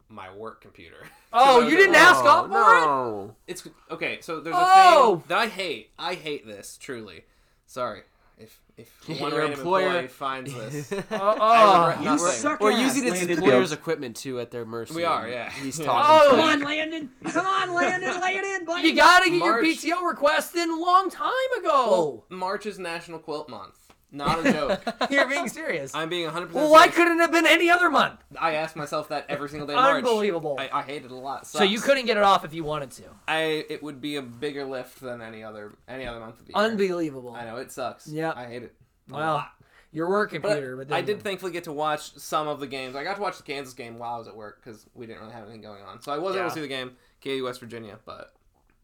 My 0.08 0.34
work 0.34 0.60
computer. 0.60 0.96
Oh, 1.30 1.60
you 1.60 1.76
didn't 1.76 1.94
ask 1.94 2.24
off 2.24 2.46
oh, 2.50 3.26
for 3.26 3.28
it? 3.46 3.52
It's 3.52 3.68
okay. 3.90 4.18
So 4.22 4.40
there's 4.40 4.56
a 4.56 4.58
Oh! 4.58 5.16
thing 5.16 5.24
that 5.28 5.38
I 5.38 5.46
hate. 5.48 5.90
I 5.98 6.14
hate 6.14 6.46
this 6.46 6.78
truly. 6.80 7.24
Sorry 7.66 8.00
if 8.38 8.58
if 8.78 9.08
one 9.20 9.30
Your 9.32 9.40
random 9.40 9.58
employer- 9.60 9.86
employee 9.88 10.08
finds 10.08 10.54
this. 10.54 10.90
Oh, 10.92 10.96
I 11.10 11.18
oh. 11.20 11.20
regret 11.20 11.40
uh, 11.40 11.42
uh. 11.42 11.98
You 11.98 12.04
nothing. 12.06 12.26
suck 12.32 12.60
We're 12.60 12.72
ass, 12.72 12.80
using 12.80 13.08
its 13.08 13.18
Landon 13.18 13.38
employer's 13.38 13.72
equipment 13.72 14.16
too 14.16 14.40
at 14.40 14.50
their 14.50 14.64
mercy. 14.64 14.94
We 14.94 15.04
are, 15.04 15.28
yeah. 15.28 15.50
He's 15.50 15.78
Oh. 15.80 15.84
talking. 15.84 16.30
Come 16.30 16.40
on, 16.40 16.60
Landon. 16.62 17.10
Come 17.26 17.46
on, 17.46 17.74
Landon. 17.74 18.20
Lay 18.22 18.36
it 18.36 18.44
in, 18.60 18.64
buddy. 18.64 18.88
you 18.88 18.96
gotta 18.96 19.28
get 19.28 19.38
March- 19.40 19.84
your 19.84 19.96
PTO 19.98 20.08
request 20.08 20.56
in 20.56 20.70
a 20.70 20.76
long 20.80 21.10
time 21.10 21.32
ago. 21.60 22.24
March 22.30 22.64
is 22.64 22.78
National 22.78 23.18
Quilt 23.18 23.50
Month. 23.50 23.87
Not 24.10 24.46
a 24.46 24.52
joke. 24.52 24.80
You're 25.10 25.28
being 25.28 25.48
serious. 25.48 25.94
I'm 25.94 26.08
being 26.08 26.24
100. 26.24 26.46
percent 26.46 26.62
well, 26.64 26.72
why 26.72 26.88
couldn't 26.88 27.18
it 27.18 27.20
have 27.20 27.32
been 27.32 27.46
any 27.46 27.68
other 27.70 27.90
month? 27.90 28.18
I 28.40 28.54
ask 28.54 28.74
myself 28.74 29.08
that 29.10 29.26
every 29.28 29.48
single 29.50 29.66
day. 29.66 29.74
in 29.74 29.78
March. 29.78 29.96
Unbelievable. 30.04 30.56
I, 30.58 30.70
I 30.72 30.82
hate 30.82 31.04
it 31.04 31.10
a 31.10 31.14
lot. 31.14 31.46
So 31.46 31.62
you 31.62 31.78
couldn't 31.80 32.06
get 32.06 32.16
it 32.16 32.22
off 32.22 32.44
if 32.44 32.54
you 32.54 32.64
wanted 32.64 32.90
to. 32.92 33.02
I 33.26 33.66
it 33.68 33.82
would 33.82 34.00
be 34.00 34.16
a 34.16 34.22
bigger 34.22 34.64
lift 34.64 35.00
than 35.00 35.20
any 35.20 35.44
other 35.44 35.74
any 35.86 36.06
other 36.06 36.20
month 36.20 36.40
of 36.40 36.46
the 36.46 36.52
year. 36.54 36.64
Unbelievable. 36.64 37.34
I 37.34 37.44
know 37.44 37.56
it 37.56 37.70
sucks. 37.70 38.08
Yeah. 38.08 38.32
I 38.34 38.46
hate 38.46 38.62
it. 38.62 38.74
a 39.10 39.14
Well, 39.14 39.34
lot. 39.34 39.50
your 39.92 40.08
work 40.08 40.30
But 40.32 40.40
computer, 40.42 40.76
but, 40.76 40.90
I 40.92 41.02
then- 41.02 41.16
did 41.16 41.22
thankfully 41.22 41.52
get 41.52 41.64
to 41.64 41.72
watch 41.72 42.16
some 42.18 42.48
of 42.48 42.60
the 42.60 42.66
games. 42.66 42.96
I 42.96 43.04
got 43.04 43.16
to 43.16 43.22
watch 43.22 43.36
the 43.36 43.42
Kansas 43.42 43.74
game 43.74 43.98
while 43.98 44.14
I 44.14 44.18
was 44.18 44.28
at 44.28 44.36
work 44.36 44.62
because 44.64 44.86
we 44.94 45.06
didn't 45.06 45.20
really 45.20 45.32
have 45.34 45.42
anything 45.44 45.60
going 45.62 45.82
on. 45.82 46.00
So 46.00 46.12
I 46.12 46.18
was 46.18 46.34
able 46.34 46.48
to 46.48 46.54
see 46.54 46.60
the 46.62 46.68
game, 46.68 46.92
KU 47.22 47.44
West 47.44 47.60
Virginia. 47.60 47.98
But 48.06 48.32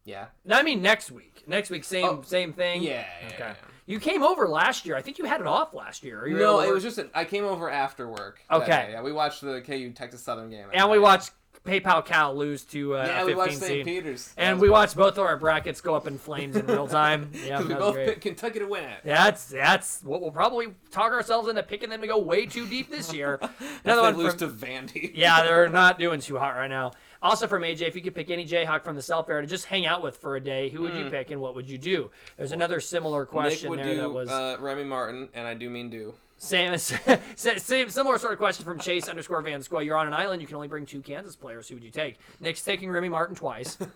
yeah, 0.05 0.27
No, 0.45 0.57
I 0.57 0.63
mean 0.63 0.83
next 0.83 1.11
week. 1.11 1.45
Next 1.47 1.71
week, 1.71 1.85
same 1.85 2.05
Oh, 2.07 2.23
same 2.25 2.53
thing. 2.53 2.83
yeah, 2.83 3.05
yeah, 3.23 3.27
Okay. 3.29 3.37
yeah. 3.39 3.55
You 3.87 4.01
came 4.01 4.23
over 4.23 4.49
last 4.49 4.87
year. 4.87 4.97
I 4.97 5.03
think 5.03 5.19
you 5.19 5.27
had 5.27 5.43
it 5.43 5.47
off 5.47 5.75
last 5.75 6.05
year. 6.05 6.27
No, 6.27 6.61
it 6.61 6.73
was 6.73 6.83
just 6.83 6.99
I 7.15 7.25
came 7.27 7.45
over 7.45 7.69
after 7.69 8.09
work. 8.09 8.41
Okay. 8.51 8.89
Yeah, 8.93 9.03
we 9.03 9.13
watched 9.13 9.43
the 9.43 9.61
KU 9.61 9.91
Texas 9.91 10.23
Southern 10.23 10.49
game. 10.49 10.69
And 10.73 10.91
we 10.91 10.99
watched 10.99 11.33
PayPal 11.67 12.03
Cal 12.05 12.35
lose 12.35 12.63
to 12.65 12.97
uh, 12.97 13.05
Yeah, 13.07 13.25
we 13.27 13.35
watched. 13.35 13.59
St. 13.59 13.85
Peter's. 13.87 14.33
And 14.39 14.59
we 14.59 14.69
fun. 14.69 14.73
watched 14.73 14.97
both 14.97 15.19
of 15.19 15.25
our 15.27 15.37
brackets 15.37 15.83
go 15.83 15.95
up 15.95 16.07
in 16.07 16.17
flames 16.19 16.57
in 16.57 16.67
real 16.67 16.87
time. 16.87 17.31
Yeah, 17.45 17.61
we 17.63 17.75
both 17.75 17.95
great. 17.95 18.09
picked 18.09 18.21
Kentucky 18.23 18.59
to 18.61 18.67
win 18.67 18.85
it. 18.85 19.01
That's 19.05 19.47
that's 19.47 20.01
what 20.03 20.23
we'll 20.23 20.31
probably 20.31 20.69
talk 20.91 21.13
ourselves 21.13 21.49
into 21.49 21.63
picking 21.63 21.91
them 21.91 22.01
to 22.01 22.07
go 22.07 22.19
way 22.19 22.47
too 22.47 22.67
deep 22.67 22.91
this 22.91 23.13
year. 23.13 23.39
Another 23.85 24.01
one 24.03 24.17
lose 24.17 24.35
from, 24.35 24.51
to 24.59 24.67
Vandy. 24.67 25.13
yeah, 25.15 25.43
they're 25.43 25.69
not 25.83 25.99
doing 25.99 26.21
too 26.21 26.39
hot 26.39 26.55
right 26.57 26.69
now. 26.71 26.93
Also 27.25 27.47
from 27.47 27.63
AJ, 27.63 27.81
if 27.89 27.97
you 27.97 28.03
could 28.03 28.15
pick 28.15 28.31
any 28.31 28.47
Jayhawk 28.47 28.85
from 28.85 28.95
the 28.97 29.03
Self 29.03 29.27
Fair 29.27 29.41
to 29.41 29.47
just 29.47 29.65
hang 29.65 29.87
out 29.87 30.03
with 30.03 30.19
for 30.19 30.37
a 30.37 30.41
day, 30.41 30.69
who 30.69 30.83
would 30.83 30.95
you 30.95 31.09
pick 31.11 31.31
and 31.31 31.41
what 31.41 31.55
would 31.55 31.69
you 31.69 31.79
do? 31.79 32.11
There's 32.37 32.53
another 32.53 32.81
similar 32.81 33.25
Hmm. 33.25 33.37
Nick 33.39 33.45
question 33.49 33.71
would 33.71 33.79
there 33.79 33.95
do 33.95 34.01
that 34.03 34.11
was 34.11 34.29
uh, 34.29 34.57
Remy 34.61 34.85
Martin, 34.85 35.29
and 35.35 35.49
I 35.49 35.55
do 35.55 35.71
mean 35.71 35.89
do. 35.89 36.13
same, 36.37 36.77
same 37.37 37.89
similar 37.89 38.19
sort 38.19 38.33
of 38.35 38.39
question 38.39 38.65
from 38.67 38.79
Chase 38.79 39.09
underscore 39.09 39.41
Van 39.41 39.63
Square. 39.63 39.83
You're 39.85 39.97
on 39.97 40.07
an 40.07 40.13
island, 40.13 40.43
you 40.43 40.47
can 40.47 40.57
only 40.57 40.69
bring 40.69 40.85
two 40.85 41.01
Kansas 41.01 41.35
players. 41.35 41.67
Who 41.69 41.77
would 41.77 41.85
you 41.85 41.91
take? 41.91 42.19
Nick's 42.41 42.63
taking 42.63 42.91
Remy 42.91 43.09
Martin 43.09 43.35
twice. 43.35 43.79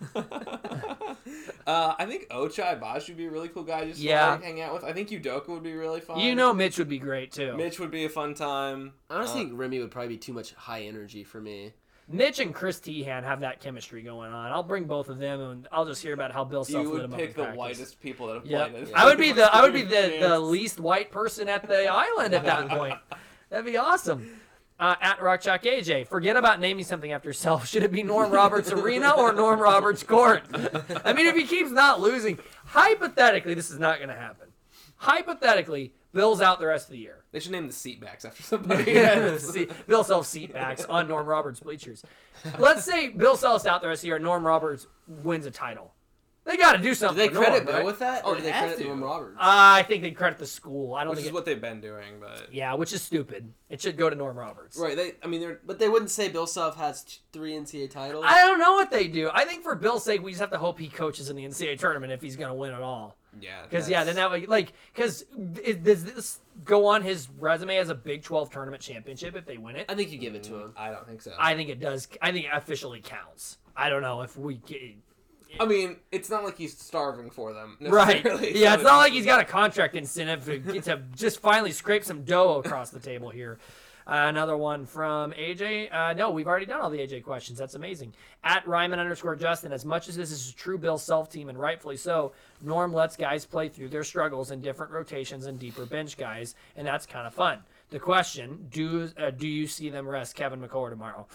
Uh, 1.66 1.94
I 1.98 2.06
think 2.06 2.26
Ochai 2.30 2.80
Bosch 2.80 3.08
would 3.08 3.18
be 3.18 3.26
a 3.26 3.30
really 3.30 3.48
cool 3.48 3.62
guy 3.62 3.84
just 3.84 4.00
Yeah. 4.00 4.24
to 4.24 4.30
like, 4.32 4.42
hang 4.42 4.60
out 4.62 4.72
with. 4.72 4.84
I 4.84 4.94
think 4.94 5.10
Udoka 5.10 5.48
would 5.48 5.62
be 5.62 5.74
really 5.74 6.00
fun. 6.00 6.18
You 6.18 6.34
know 6.34 6.54
Mitch 6.54 6.78
would 6.78 6.88
be 6.88 6.98
great 6.98 7.30
too. 7.30 7.54
Mitch 7.58 7.78
would 7.78 7.90
be 7.90 8.06
a 8.06 8.08
fun 8.08 8.32
time. 8.32 8.94
I 9.10 9.16
honestly 9.16 9.40
think 9.44 9.52
Remy 9.58 9.80
would 9.80 9.90
probably 9.90 10.08
be 10.08 10.16
too 10.16 10.32
much 10.32 10.54
high 10.54 10.82
energy 10.84 11.24
for 11.24 11.42
me. 11.42 11.74
Mitch 12.11 12.38
and 12.40 12.54
Chris 12.54 12.80
Teahan 12.80 13.22
have 13.22 13.40
that 13.40 13.61
chemistry 13.61 14.02
going 14.02 14.32
on. 14.32 14.50
I'll 14.50 14.62
bring 14.62 14.84
both 14.84 15.09
of 15.11 15.18
them, 15.18 15.40
and 15.40 15.68
I'll 15.70 15.84
just 15.84 16.02
hear 16.02 16.14
about 16.14 16.32
how 16.32 16.42
Bill 16.44 16.64
Self 16.64 16.82
You 16.82 16.90
would 16.92 17.12
pick 17.12 17.34
the 17.34 17.42
practice. 17.42 17.59
whitest 17.59 18.00
people 18.00 18.28
that 18.28 18.34
have 18.36 18.46
Yep. 18.46 18.70
played. 18.70 18.92
I 18.94 19.04
would 19.04 19.18
be 19.18 19.32
the 19.32 19.54
I 19.54 19.61
would 19.62 19.74
be 19.74 19.82
the, 19.82 20.16
the 20.20 20.38
least 20.40 20.80
white 20.80 21.11
person 21.11 21.48
at 21.48 21.68
the 21.68 21.86
island 21.86 22.34
at 22.34 22.44
that 22.44 22.68
point. 22.68 22.98
That'd 23.50 23.66
be 23.66 23.76
awesome. 23.76 24.40
Uh, 24.80 24.94
at 25.00 25.18
Rockchalk 25.18 25.62
AJ, 25.64 26.06
forget 26.06 26.36
about 26.36 26.61
naming 26.61 26.84
something 26.84 27.11
after 27.11 27.28
yourself. 27.28 27.66
Should 27.66 27.82
it 27.82 27.90
be 27.90 28.04
Norm 28.04 28.30
Roberts 28.30 28.70
Arena 28.70 29.11
or 29.11 29.32
Norm 29.32 29.59
Roberts 29.59 30.04
Court? 30.04 30.44
I 31.04 31.12
mean, 31.12 31.26
if 31.26 31.34
he 31.34 31.44
keeps 31.44 31.72
not 31.72 32.00
losing, 32.00 32.38
hypothetically, 32.64 33.54
this 33.54 33.70
is 33.72 33.80
not 33.80 33.96
going 33.98 34.09
to 34.09 34.14
happen. 34.14 34.46
Hypothetically, 34.98 35.92
Bill's 36.12 36.40
out 36.40 36.59
the 36.59 36.66
rest 36.66 36.86
of 36.86 36.92
the 36.92 36.98
year. 36.98 37.24
They 37.32 37.40
should 37.40 37.52
name 37.52 37.66
the 37.66 37.72
seat 37.72 38.00
backs 38.00 38.24
after 38.24 38.42
somebody. 38.44 39.38
See, 39.38 39.68
Bill 39.86 40.04
sells 40.04 40.28
seat 40.28 40.52
backs 40.52 40.84
on 40.86 41.06
Norm 41.09 41.26
Roberts 41.26 41.61
bleachers. 41.61 42.02
Let's 42.59 42.84
say 42.84 43.09
Bill 43.09 43.36
sells 43.36 43.66
out 43.66 43.82
the 43.82 43.88
rest 43.88 43.98
of 44.00 44.02
the 44.02 44.09
year. 44.09 44.18
Norm 44.18 44.46
Roberts 44.46 44.86
wins 45.06 45.44
a 45.46 45.50
title. 45.50 45.92
They 46.44 46.56
got 46.56 46.72
to 46.72 46.78
do 46.78 46.84
Do 46.84 46.94
something. 46.94 47.18
they 47.18 47.28
for 47.28 47.34
Norm, 47.34 47.44
credit 47.44 47.66
Bill 47.66 47.74
right? 47.76 47.84
with 47.84 47.98
that, 47.98 48.22
Oh, 48.24 48.30
or 48.30 48.36
do 48.36 48.40
they 48.40 48.50
they 48.50 48.59
credit 48.59 48.78
to. 48.78 48.84
Norm 48.84 49.04
Roberts? 49.04 49.36
Uh, 49.36 49.42
I 49.42 49.82
think 49.86 50.02
they 50.02 50.12
credit 50.12 50.38
the 50.38 50.46
school. 50.46 50.94
I 50.94 51.04
don't 51.04 51.11
Which 51.11 51.18
think. 51.18 51.26
is 51.26 51.28
it- 51.28 51.34
what 51.34 51.44
they've 51.44 51.61
been 51.61 51.82
doing, 51.82 52.20
but 52.20 52.54
yeah, 52.54 52.72
which 52.72 52.94
is 52.94 53.02
stupid. 53.02 53.52
It 53.68 53.82
should 53.82 53.98
go 53.98 54.09
to 54.09 54.16
Norm 54.16 54.34
Roberts. 54.34 54.78
right. 54.78 54.96
They, 54.96 55.12
I 55.22 55.26
mean, 55.26 55.42
they're 55.42 55.61
but 55.66 55.78
they 55.78 55.90
wouldn't 55.90 56.11
say 56.11 56.30
Bill 56.30 56.46
Self 56.46 56.78
has 56.78 57.04
three 57.34 57.52
NCAA 57.52 57.90
titles. 57.90 58.24
I 58.26 58.46
don't 58.46 58.59
know 58.59 58.72
what 58.72 58.90
they 58.90 59.09
do. 59.09 59.28
I 59.34 59.44
think 59.44 59.62
for 59.62 59.74
Bill's 59.74 60.04
sake, 60.06 60.22
we 60.22 60.30
just 60.30 60.40
have 60.40 60.50
to 60.52 60.59
hope 60.59 60.78
he 60.78 60.88
coaches 60.88 61.28
in 61.28 61.36
the 61.36 61.44
NCAA 61.44 61.78
tournament 61.78 62.12
if 62.14 62.22
he's 62.22 62.36
going 62.36 62.48
to 62.48 62.54
win 62.54 62.72
at 62.72 62.80
all. 62.80 63.17
Yeah. 63.40 63.62
Because 63.62 63.88
yeah, 63.88 64.04
then 64.04 64.16
that 64.16 64.30
way, 64.30 64.46
like, 64.46 64.72
because 64.94 65.24
does 65.82 66.04
this 66.04 66.40
go 66.64 66.86
on 66.86 67.02
his 67.02 67.28
resume 67.38 67.76
as 67.76 67.90
a 67.90 67.94
Big 67.94 68.22
12 68.22 68.50
tournament 68.50 68.82
championship 68.82 69.36
if 69.36 69.44
they 69.46 69.58
win 69.58 69.76
it? 69.76 69.86
I 69.88 69.94
think 69.94 70.10
you 70.10 70.18
give 70.18 70.34
it 70.34 70.42
to 70.44 70.52
mm. 70.52 70.62
him. 70.64 70.72
I 70.76 70.90
don't 70.90 71.06
think 71.06 71.22
so. 71.22 71.32
I 71.38 71.54
think 71.54 71.68
it 71.68 71.80
does. 71.80 72.08
I 72.20 72.32
think 72.32 72.46
it 72.46 72.50
officially 72.52 73.00
counts. 73.00 73.58
I 73.76 73.88
don't 73.88 74.02
know 74.02 74.22
if 74.22 74.36
we. 74.36 74.56
Get, 74.56 74.80
I 75.60 75.66
mean, 75.66 75.96
it's 76.12 76.28
not 76.28 76.44
like 76.44 76.58
he's 76.58 76.76
starving 76.76 77.30
for 77.30 77.52
them. 77.52 77.76
Right. 77.88 78.24
Yeah, 78.24 78.72
so 78.72 78.74
it's 78.74 78.82
not 78.82 78.98
like 78.98 79.12
he's 79.12 79.24
got 79.24 79.40
a 79.40 79.44
contract 79.44 79.94
incentive 79.94 80.44
to, 80.44 80.80
to 80.82 81.02
just 81.16 81.40
finally 81.40 81.72
scrape 81.72 82.04
some 82.04 82.24
dough 82.24 82.62
across 82.64 82.90
the 82.90 83.00
table 83.00 83.30
here. 83.30 83.58
Another 84.11 84.56
one 84.56 84.86
from 84.86 85.32
AJ. 85.32 85.94
Uh, 85.94 86.14
no, 86.14 86.30
we've 86.30 86.46
already 86.46 86.64
done 86.64 86.80
all 86.80 86.88
the 86.88 86.98
AJ 86.98 87.24
questions. 87.24 87.59
That's 87.59 87.74
amazing. 87.74 88.14
At 88.42 88.66
Ryman 88.66 88.98
underscore 88.98 89.36
Justin, 89.36 89.70
as 89.70 89.84
much 89.84 90.09
as 90.09 90.16
this 90.16 90.30
is 90.30 90.48
a 90.48 90.54
true 90.54 90.78
Bill 90.78 90.96
self 90.96 91.30
team, 91.30 91.50
and 91.50 91.59
rightfully 91.59 91.98
so, 91.98 92.32
Norm 92.62 92.94
lets 92.94 93.16
guys 93.18 93.44
play 93.44 93.68
through 93.68 93.90
their 93.90 94.04
struggles 94.04 94.50
in 94.50 94.62
different 94.62 94.92
rotations 94.92 95.44
and 95.44 95.59
deeper 95.59 95.84
bench 95.84 96.16
guys, 96.16 96.54
and 96.74 96.86
that's 96.86 97.04
kind 97.04 97.26
of 97.26 97.34
fun. 97.34 97.59
The 97.90 97.98
question: 97.98 98.68
Do 98.70 99.11
uh, 99.18 99.28
do 99.30 99.46
you 99.46 99.66
see 99.66 99.90
them 99.90 100.09
rest 100.09 100.34
Kevin 100.34 100.62
McCullar 100.62 100.88
tomorrow? 100.88 101.26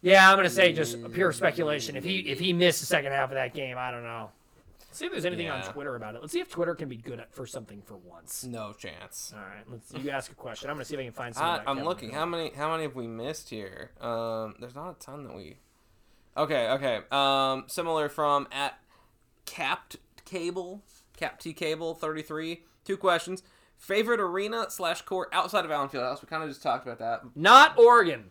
Yeah, 0.00 0.30
I'm 0.30 0.38
gonna 0.38 0.48
say 0.48 0.72
just 0.72 0.96
pure 1.12 1.32
speculation. 1.32 1.96
If 1.96 2.04
he 2.04 2.20
if 2.20 2.38
he 2.38 2.54
missed 2.54 2.80
the 2.80 2.86
second 2.86 3.12
half 3.12 3.28
of 3.28 3.34
that 3.34 3.52
game, 3.52 3.76
I 3.76 3.90
don't 3.90 4.04
know. 4.04 4.30
Let's 4.96 5.00
see 5.00 5.06
if 5.08 5.12
there's 5.12 5.24
anything 5.26 5.50
on 5.50 5.62
Twitter 5.62 5.94
about 5.94 6.14
it. 6.14 6.22
Let's 6.22 6.32
see 6.32 6.40
if 6.40 6.48
Twitter 6.48 6.74
can 6.74 6.88
be 6.88 6.96
good 6.96 7.20
at, 7.20 7.30
for 7.30 7.44
something 7.44 7.82
for 7.82 7.98
once. 7.98 8.44
no 8.44 8.72
chance. 8.72 9.34
All 9.36 9.42
right, 9.42 9.62
let's. 9.70 9.92
You 9.92 10.08
ask 10.08 10.32
a 10.32 10.34
question. 10.34 10.70
I'm 10.70 10.76
gonna 10.76 10.86
see 10.86 10.94
if 10.94 11.00
I 11.00 11.04
can 11.04 11.12
find 11.12 11.34
something. 11.34 11.66
I, 11.66 11.70
Kevin 11.70 11.84
looking. 11.84 12.10
How 12.12 12.24
many? 12.24 12.50
How 12.56 12.70
many 12.70 12.84
have 12.84 12.94
we 12.94 13.06
missed 13.06 13.50
here? 13.50 13.90
Um, 14.00 14.54
there's 14.58 14.74
not 14.74 14.92
a 14.92 14.94
ton 14.98 15.24
that 15.24 15.36
we. 15.36 15.58
Okay. 16.34 16.70
Okay. 16.70 17.00
Um, 17.10 17.64
similar 17.66 18.08
from 18.08 18.48
at 18.50 18.78
capped 19.44 19.96
cable, 20.24 20.82
cap 21.18 21.40
T 21.40 21.52
cable 21.52 21.94
thirty 21.94 22.22
three. 22.22 22.62
Two 22.86 22.96
questions. 22.96 23.42
Favorite 23.76 24.20
arena 24.20 24.64
slash 24.70 25.02
court 25.02 25.28
outside 25.30 25.66
of 25.66 25.70
Allen 25.70 25.90
Fieldhouse. 25.90 26.22
We 26.22 26.28
kind 26.28 26.42
of 26.42 26.48
just 26.48 26.62
talked 26.62 26.86
about 26.86 27.00
that. 27.00 27.20
Not 27.36 27.78
Oregon. 27.78 28.30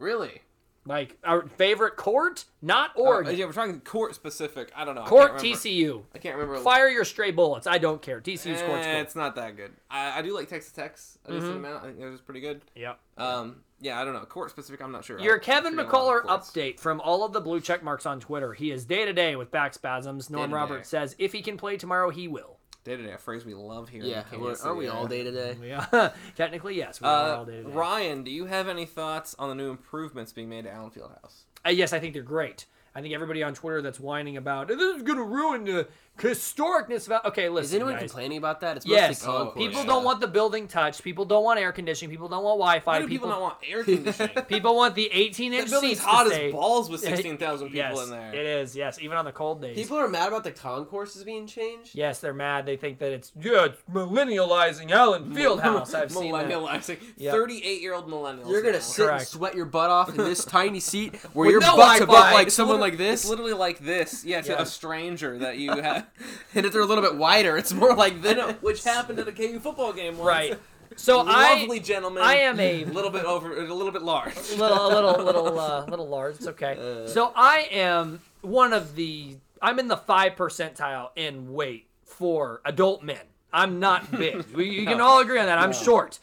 Really? 0.00 0.42
Like 0.84 1.16
our 1.22 1.46
favorite 1.46 1.96
court, 1.96 2.44
not 2.60 2.90
Uh, 2.98 3.30
yeah, 3.30 3.44
we're 3.44 3.52
talking 3.52 3.80
court 3.80 4.16
specific. 4.16 4.72
I 4.74 4.84
don't 4.84 4.96
know. 4.96 5.04
Court 5.04 5.38
can't. 5.38 5.54
TCU. 5.54 6.02
I 6.12 6.18
can't 6.18 6.36
remember. 6.36 6.58
Fire 6.60 6.88
your 6.88 7.04
stray 7.04 7.30
bullets. 7.30 7.68
I 7.68 7.78
don't 7.78 8.02
care. 8.02 8.20
TCU's 8.20 8.60
Eh, 8.60 8.66
court's 8.66 8.86
it's 8.86 9.14
not 9.14 9.36
that 9.36 9.56
good. 9.56 9.72
I, 9.88 10.18
I 10.18 10.22
do 10.22 10.34
like 10.34 10.48
Texas 10.48 10.72
Tech's 10.72 11.18
a 11.24 11.28
Mm-hmm. 11.30 11.38
decent 11.40 11.56
amount. 11.58 11.84
I 11.84 11.86
think 11.86 12.00
it 12.00 12.08
was 12.10 12.20
pretty 12.20 12.40
good. 12.40 12.62
Yep. 12.74 12.98
Um, 13.16 13.56
yeah, 13.80 14.00
I 14.00 14.04
don't 14.04 14.12
know. 14.14 14.24
Court 14.24 14.50
specific, 14.50 14.82
I'm 14.82 14.90
not 14.90 15.04
sure. 15.04 15.20
Your 15.20 15.36
I 15.36 15.38
Kevin 15.38 15.74
forget 15.76 15.92
a 15.92 15.96
lot 15.98 16.16
of 16.16 16.24
McCullar 16.24 16.38
update 16.40 16.80
from 16.80 17.00
all 17.00 17.24
of 17.24 17.32
the 17.32 17.40
blue 17.40 17.60
check 17.60 17.84
marks 17.84 18.04
on 18.06 18.18
Twitter. 18.18 18.52
He 18.52 18.72
is 18.72 18.84
day 18.84 19.04
to 19.04 19.12
day 19.12 19.36
with 19.36 19.50
back 19.52 19.74
spasms. 19.74 20.30
Norm 20.30 20.50
Day-to-day. 20.50 20.54
Roberts 20.56 20.88
says 20.88 21.14
if 21.18 21.32
he 21.32 21.42
can 21.42 21.56
play 21.56 21.76
tomorrow, 21.76 22.10
he 22.10 22.26
will. 22.26 22.51
Day 22.84 22.96
to 22.96 23.02
day, 23.04 23.12
a 23.12 23.18
phrase 23.18 23.44
we 23.44 23.54
love 23.54 23.88
here. 23.88 24.02
in 24.02 24.08
Yeah, 24.08 24.22
Kansas 24.22 24.38
we're- 24.40 24.56
aren't 24.64 24.78
we 24.78 24.86
City, 24.86 24.96
all 24.96 25.02
yeah. 25.04 25.08
day 25.08 25.22
today? 25.24 25.56
Yeah, 25.62 26.10
technically 26.36 26.74
yes. 26.76 27.00
We 27.00 27.06
are 27.06 27.28
Uh, 27.34 27.36
all 27.38 27.44
day 27.44 27.58
today. 27.62 27.70
Ryan, 27.70 28.24
do 28.24 28.30
you 28.32 28.46
have 28.46 28.66
any 28.66 28.86
thoughts 28.86 29.36
on 29.38 29.48
the 29.48 29.54
new 29.54 29.70
improvements 29.70 30.32
being 30.32 30.48
made 30.48 30.64
to 30.64 30.70
Allen 30.72 30.90
Fieldhouse? 30.90 31.44
Uh, 31.64 31.70
yes, 31.70 31.92
I 31.92 32.00
think 32.00 32.12
they're 32.14 32.22
great. 32.24 32.66
I 32.94 33.00
think 33.00 33.14
everybody 33.14 33.42
on 33.42 33.54
Twitter 33.54 33.80
that's 33.82 33.98
whining 33.98 34.36
about 34.36 34.68
this 34.68 34.78
is 34.78 35.02
going 35.02 35.16
to 35.18 35.24
ruin 35.24 35.64
the 35.64 35.88
historicness 36.18 37.10
of. 37.10 37.24
Okay, 37.26 37.48
listen, 37.48 37.64
Is 37.70 37.74
anyone 37.74 37.94
guys. 37.94 38.02
complaining 38.02 38.36
about 38.38 38.60
that? 38.60 38.76
It's 38.76 38.86
Yes, 38.86 39.24
mostly 39.24 39.26
concourse. 39.26 39.56
people 39.66 39.80
yeah. 39.80 39.86
don't 39.86 40.04
want 40.04 40.20
the 40.20 40.26
building 40.28 40.68
touched. 40.68 41.02
People 41.02 41.24
don't 41.24 41.42
want 41.42 41.58
air 41.58 41.72
conditioning. 41.72 42.10
People 42.10 42.28
don't 42.28 42.44
want 42.44 42.58
Wi-Fi. 42.58 42.92
Why 42.92 43.00
do 43.00 43.08
people, 43.08 43.28
not 43.28 43.40
want 43.40 43.56
air 43.66 43.82
conditioning? 43.82 44.44
People 44.48 44.76
want 44.76 44.94
the 44.94 45.10
18-inch 45.14 45.70
building's 45.70 45.92
seats 45.94 46.00
hot 46.00 46.24
to 46.24 46.30
stay. 46.30 46.48
as 46.48 46.52
balls 46.52 46.90
with 46.90 47.00
16,000 47.12 47.68
people 47.68 47.76
yes, 47.76 48.02
in 48.04 48.10
there. 48.10 48.34
It 48.34 48.44
is, 48.46 48.76
yes, 48.76 49.00
even 49.00 49.16
on 49.16 49.24
the 49.24 49.32
cold 49.32 49.62
days. 49.62 49.74
People 49.76 49.96
are 49.96 50.08
mad 50.08 50.28
about 50.28 50.44
the 50.44 50.50
concourses 50.52 51.24
being 51.24 51.46
changed. 51.46 51.94
yes, 51.94 52.20
they're 52.20 52.34
mad. 52.34 52.66
They 52.66 52.76
think 52.76 52.98
that 52.98 53.12
it's 53.12 53.32
yeah, 53.40 53.66
it's 53.66 53.78
millennializing 53.90 54.90
Allen 54.90 55.34
Fieldhouse. 55.34 55.94
I've 55.94 56.12
seen 56.12 56.32
that. 56.32 56.46
Millennializing. 56.48 56.98
Yep. 57.16 57.32
38 57.32 57.80
year 57.80 57.94
old 57.94 58.08
millennials. 58.08 58.50
You're 58.50 58.60
gonna 58.60 58.74
now. 58.74 58.78
sit 58.80 59.06
Correct. 59.06 59.20
and 59.20 59.28
sweat 59.28 59.54
your 59.54 59.64
butt 59.66 59.88
off 59.90 60.10
in 60.10 60.16
this 60.18 60.44
tiny 60.44 60.80
seat 60.80 61.16
where 61.32 61.46
With 61.46 61.52
your 61.52 61.60
no 61.62 61.76
butt's 61.76 62.00
a 62.02 62.06
bit 62.06 62.12
like 62.12 62.50
someone 62.50 62.76
Liter- 62.76 62.81
like 62.82 62.98
this. 62.98 63.22
It's 63.22 63.30
literally 63.30 63.54
like 63.54 63.78
this. 63.78 64.24
Yeah, 64.24 64.42
to 64.42 64.52
Yeah. 64.52 64.62
a 64.62 64.66
stranger 64.66 65.38
that 65.38 65.56
you 65.56 65.70
have. 65.80 66.06
and 66.54 66.66
if 66.66 66.72
they're 66.72 66.82
a 66.82 66.86
little 66.86 67.02
bit 67.02 67.16
wider, 67.16 67.56
it's 67.56 67.72
more 67.72 67.94
like 67.96 68.20
this. 68.20 68.36
know, 68.36 68.52
which 68.60 68.84
happened 68.84 69.18
at 69.18 69.28
a 69.28 69.32
KU 69.32 69.58
football 69.60 69.92
game 69.94 70.18
once. 70.18 70.26
Right. 70.26 70.58
So 70.94 71.24
I 71.26 71.60
Lovely 71.60 71.80
gentleman. 71.80 72.22
I 72.22 72.34
am 72.34 72.60
a 72.60 72.82
a 72.82 72.84
little 72.98 73.10
bit 73.10 73.24
over, 73.24 73.56
a 73.64 73.72
little 73.72 73.92
bit 73.92 74.02
large. 74.02 74.34
little, 74.58 74.88
a 74.88 74.92
little, 74.92 75.24
little, 75.24 75.58
uh, 75.58 75.86
little 75.86 76.06
large. 76.06 76.34
It's 76.34 76.46
okay. 76.48 77.04
so 77.06 77.32
I 77.34 77.66
am 77.70 78.20
one 78.42 78.74
of 78.74 78.94
the. 78.94 79.36
I'm 79.62 79.78
in 79.78 79.88
the 79.88 79.96
five 79.96 80.32
percentile 80.36 81.08
in 81.16 81.54
weight 81.54 81.86
for 82.04 82.60
adult 82.66 83.02
men. 83.02 83.22
I'm 83.54 83.80
not 83.80 84.10
big. 84.10 84.44
We, 84.54 84.68
you 84.68 84.84
can 84.84 85.00
all 85.00 85.20
agree 85.20 85.38
on 85.38 85.46
that. 85.46 85.58
I'm 85.58 85.72
short. 85.72 86.18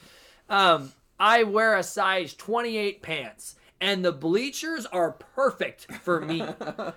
Um, 0.49 0.91
I 1.19 1.44
wear 1.44 1.76
a 1.76 1.81
size 1.81 2.36
28 2.36 3.02
pants. 3.02 3.56
And 3.82 4.04
the 4.04 4.12
bleachers 4.12 4.86
are 4.88 5.12
perfect 5.14 5.90
for 6.04 6.20
me. 6.20 6.44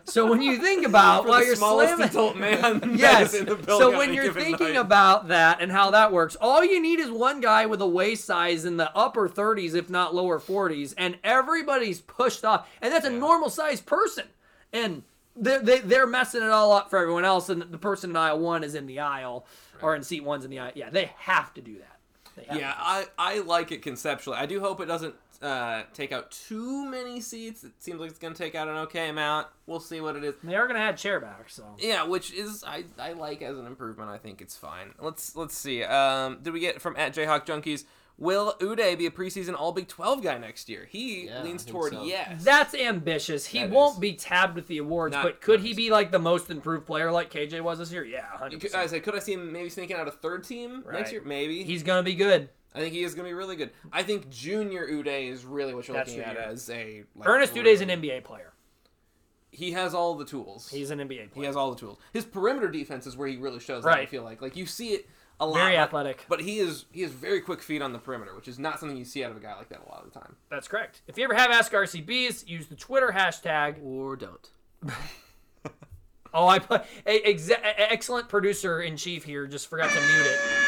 So 0.05 0.29
when 0.29 0.43
you 0.43 0.59
think 0.59 0.85
about 0.85 1.27
while 1.27 1.45
you're 1.45 1.55
slamming, 1.55 2.07
adult 2.09 2.37
man 2.37 2.95
Yes. 2.99 3.35
is 3.35 3.41
in 3.41 3.47
the 3.47 3.55
building 3.55 3.91
So 3.93 3.97
when 3.97 4.13
you're 4.13 4.33
thinking 4.33 4.75
night. 4.75 4.77
about 4.77 5.29
that 5.29 5.61
and 5.61 5.71
how 5.71 5.93
that 5.93 6.13
works, 6.13 6.37
all 6.41 6.65
you 6.65 6.83
need 6.83 6.99
is 6.99 7.09
one 7.09 7.41
guy 7.41 7.67
with 7.67 7.81
a 7.81 7.87
waist 7.87 8.25
size 8.25 8.65
in 8.65 8.79
the 8.79 8.91
upper 8.97 9.29
30s, 9.29 9.77
if 9.77 9.89
not 9.91 10.13
lower 10.13 10.41
40s, 10.41 10.93
and 10.99 11.19
everybody's 11.23 12.01
pushed 12.01 12.45
off. 12.45 12.69
And 12.81 12.93
that's 12.93 13.07
a 13.07 13.11
normal 13.11 13.49
sized 13.49 13.87
person. 13.87 14.25
And 14.73 15.05
they're, 15.37 15.61
they, 15.61 15.79
they're 15.79 16.07
messing 16.09 16.43
it 16.43 16.51
all 16.51 16.73
up 16.73 16.91
for 16.91 16.99
everyone 16.99 17.25
else. 17.25 17.49
And 17.49 17.63
the 17.63 17.79
person 17.79 18.11
in 18.11 18.17
aisle 18.17 18.41
one 18.41 18.65
is 18.65 18.75
in 18.75 18.87
the 18.87 18.99
aisle, 18.99 19.47
or 19.81 19.95
in 19.95 20.03
seat 20.03 20.25
one's 20.25 20.45
in 20.45 20.51
the 20.51 20.59
aisle. 20.59 20.73
Yeah, 20.75 20.91
they 20.91 21.13
have 21.19 21.55
to 21.55 21.61
do 21.61 21.77
that. 21.79 22.57
Yeah, 22.57 22.75
I, 22.77 23.07
I 23.19 23.39
like 23.41 23.71
it 23.73 23.83
conceptually. 23.83 24.39
I 24.39 24.47
do 24.47 24.59
hope 24.59 24.81
it 24.81 24.87
doesn't 24.87 25.15
uh, 25.43 25.83
take 25.93 26.13
out 26.13 26.31
too 26.31 26.87
many 26.87 27.21
seats. 27.21 27.65
It 27.65 27.73
seems 27.81 28.01
like 28.01 28.11
it's 28.11 28.19
going 28.19 28.33
to 28.33 28.39
take 28.39 28.55
out 28.55 28.69
an 28.69 28.77
okay 28.79 29.09
amount. 29.09 29.49
We'll 29.67 29.81
see 29.81 30.01
what 30.01 30.17
it 30.17 30.25
is. 30.25 30.35
They 30.43 30.55
are 30.55 30.67
going 30.67 30.77
to 30.77 30.83
add 30.83 30.97
chair 30.97 31.21
back, 31.21 31.51
so. 31.51 31.65
Yeah, 31.79 32.05
which 32.05 32.33
is 32.33 32.65
I, 32.67 32.85
I 32.99 33.13
like 33.13 33.43
as 33.43 33.59
an 33.59 33.67
improvement. 33.67 34.11
I 34.11 34.19
think 34.19 34.41
it's 34.41 34.57
fine. 34.57 34.95
Let's 35.01 35.35
let's 35.37 35.57
see. 35.57 35.83
Um, 35.85 36.39
did 36.43 36.53
we 36.53 36.61
get 36.61 36.81
from 36.81 36.97
at 36.97 37.15
Jayhawk 37.15 37.45
Junkies? 37.47 37.85
Will 38.19 38.55
Udeh 38.61 38.97
be 38.99 39.07
a 39.07 39.11
preseason 39.11 39.59
All 39.59 39.73
Big 39.73 39.89
Twelve 39.89 40.23
guy 40.23 40.37
next 40.39 40.69
year? 40.69 40.87
He 40.89 41.25
Yeah, 41.27 41.43
leans 41.43 41.65
toward 41.65 41.93
so. 41.95 42.05
yes. 42.05 42.45
That's 42.45 42.75
ambitious. 42.75 43.47
He 43.47 43.61
That 43.61 43.71
won't 43.71 43.95
is. 43.95 44.01
be 44.01 44.13
tabbed 44.13 44.55
with 44.55 44.69
the 44.69 44.79
awards, 44.79 45.13
Not- 45.15 45.25
but 45.25 45.41
could 45.41 45.61
not 45.61 45.67
he 45.67 45.75
be 45.75 45.91
like 45.91 46.13
the 46.13 46.19
most 46.19 46.51
improved 46.51 46.87
player 46.87 47.11
like 47.11 47.33
KJ 47.33 47.63
was 47.63 47.79
this 47.79 47.91
year? 47.91 48.05
Yeah, 48.05 48.27
100%. 48.39 48.61
Could, 48.61 48.75
I 48.75 48.87
say, 48.87 49.01
could 49.01 49.17
I 49.17 49.19
see 49.19 49.33
him 49.33 49.51
maybe 49.51 49.71
sneaking 49.71 49.97
out 49.97 50.07
a 50.07 50.13
third 50.13 50.45
team 50.45 50.83
Right. 50.85 50.99
next 50.99 51.11
year? 51.11 51.23
Maybe. 51.25 51.65
He's 51.65 51.83
going 51.83 51.99
to 51.99 52.05
be 52.05 52.15
good. 52.15 52.51
I 52.75 52.81
think 52.81 52.95
he 52.95 53.03
is 53.03 53.15
going 53.15 53.27
to 53.27 53.31
be 53.31 53.35
really 53.35 53.57
good. 53.57 53.71
I 53.93 54.03
think 54.03 54.31
Junior 54.31 54.87
Udeh 54.87 55.29
is 55.29 55.45
really 55.45 55.75
what 55.75 55.87
you're 55.87 55.97
That's 55.97 56.11
looking 56.11 56.25
at 56.25 56.37
as 56.37 56.71
a 56.71 57.05
like, 57.15 57.29
Ernest 57.29 57.57
is 57.57 57.81
an 57.81 57.89
NBA 57.89 58.25
player. 58.25 58.53
He 59.51 59.73
has 59.73 59.93
all 59.93 60.15
the 60.15 60.25
tools. 60.25 60.71
He's 60.71 60.91
an 60.91 60.99
NBA 60.99 61.33
player. 61.33 61.43
he 61.43 61.45
has 61.45 61.57
all 61.57 61.71
the 61.73 61.79
tools. 61.79 61.99
His 62.13 62.25
perimeter 62.25 62.69
defense 62.69 63.07
is 63.07 63.17
where 63.17 63.29
he 63.29 63.37
really 63.37 63.61
shows. 63.61 63.85
That, 63.85 63.99
I 63.99 64.07
feel 64.07 64.23
like 64.23 64.41
like 64.41 64.57
you 64.57 64.65
see 64.65 64.95
it 64.95 65.09
a 65.39 65.47
lot. 65.47 65.57
Very 65.57 65.77
athletic. 65.77 66.25
But 66.29 66.41
he 66.41 66.59
is 66.59 66.87
he 66.91 67.03
has 67.03 67.13
very 67.13 67.43
quick 67.43 67.61
feet 67.61 67.83
on 67.83 67.93
the 67.93 67.99
perimeter, 67.99 68.35
which 68.35 68.49
is 68.49 68.59
not 68.59 68.81
something 68.81 68.97
you 68.97 69.05
see 69.05 69.23
out 69.23 69.31
of 69.31 69.37
a 69.37 69.41
guy 69.41 69.55
like 69.55 69.69
that 69.69 69.83
a 69.87 69.89
lot 69.91 70.05
of 70.05 70.13
the 70.13 70.19
time. 70.19 70.37
That's 70.51 70.69
correct. 70.69 71.03
If 71.07 71.19
you 71.19 71.25
ever 71.25 71.35
have 71.35 71.51
Ask 71.51 71.73
RCBs, 71.73 72.49
use 72.49 72.69
the 72.69 72.77
Twitter 72.77 73.13
hashtag. 73.15 73.85
Or 73.85 74.17
don't. 74.17 74.51
Oh, 76.35 76.49
I 76.49 76.59
put 76.61 76.85
a, 77.07 77.39
excellent 77.93 78.29
producer 78.29 78.81
in 78.81 78.97
chief 78.97 79.25
here. 79.25 79.47
Just 79.47 79.69
forgot 79.69 79.91
to 79.91 80.01
mute 80.01 80.27
it. 80.27 80.62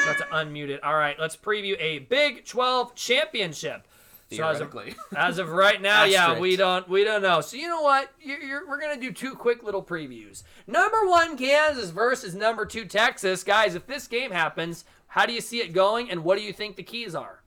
Forgot 0.00 0.18
to 0.18 0.34
unmute 0.34 0.68
it. 0.68 0.82
All 0.82 0.94
right, 0.94 1.18
let's 1.18 1.36
preview 1.36 1.76
a 1.78 2.00
Big 2.00 2.44
12 2.44 2.94
championship. 2.94 3.86
So 4.32 4.44
as 4.46 4.60
of, 4.60 4.76
as 5.16 5.38
of 5.38 5.50
right 5.50 5.82
now, 5.82 6.04
yeah, 6.04 6.38
we 6.38 6.54
don't 6.54 6.88
we 6.88 7.02
don't 7.02 7.22
know. 7.22 7.40
So 7.40 7.56
you 7.56 7.68
know 7.68 7.82
what? 7.82 8.12
You're, 8.20 8.40
you're, 8.40 8.68
we're 8.68 8.80
gonna 8.80 9.00
do 9.00 9.10
two 9.12 9.34
quick 9.34 9.64
little 9.64 9.82
previews. 9.82 10.44
Number 10.68 11.08
one, 11.08 11.36
Kansas 11.36 11.90
versus 11.90 12.34
number 12.34 12.64
two, 12.64 12.84
Texas. 12.84 13.42
Guys, 13.42 13.74
if 13.74 13.88
this 13.88 14.06
game 14.06 14.30
happens, 14.30 14.84
how 15.08 15.26
do 15.26 15.32
you 15.32 15.40
see 15.40 15.58
it 15.58 15.72
going, 15.72 16.10
and 16.10 16.22
what 16.22 16.38
do 16.38 16.44
you 16.44 16.52
think 16.52 16.76
the 16.76 16.84
keys 16.84 17.14
are? 17.16 17.42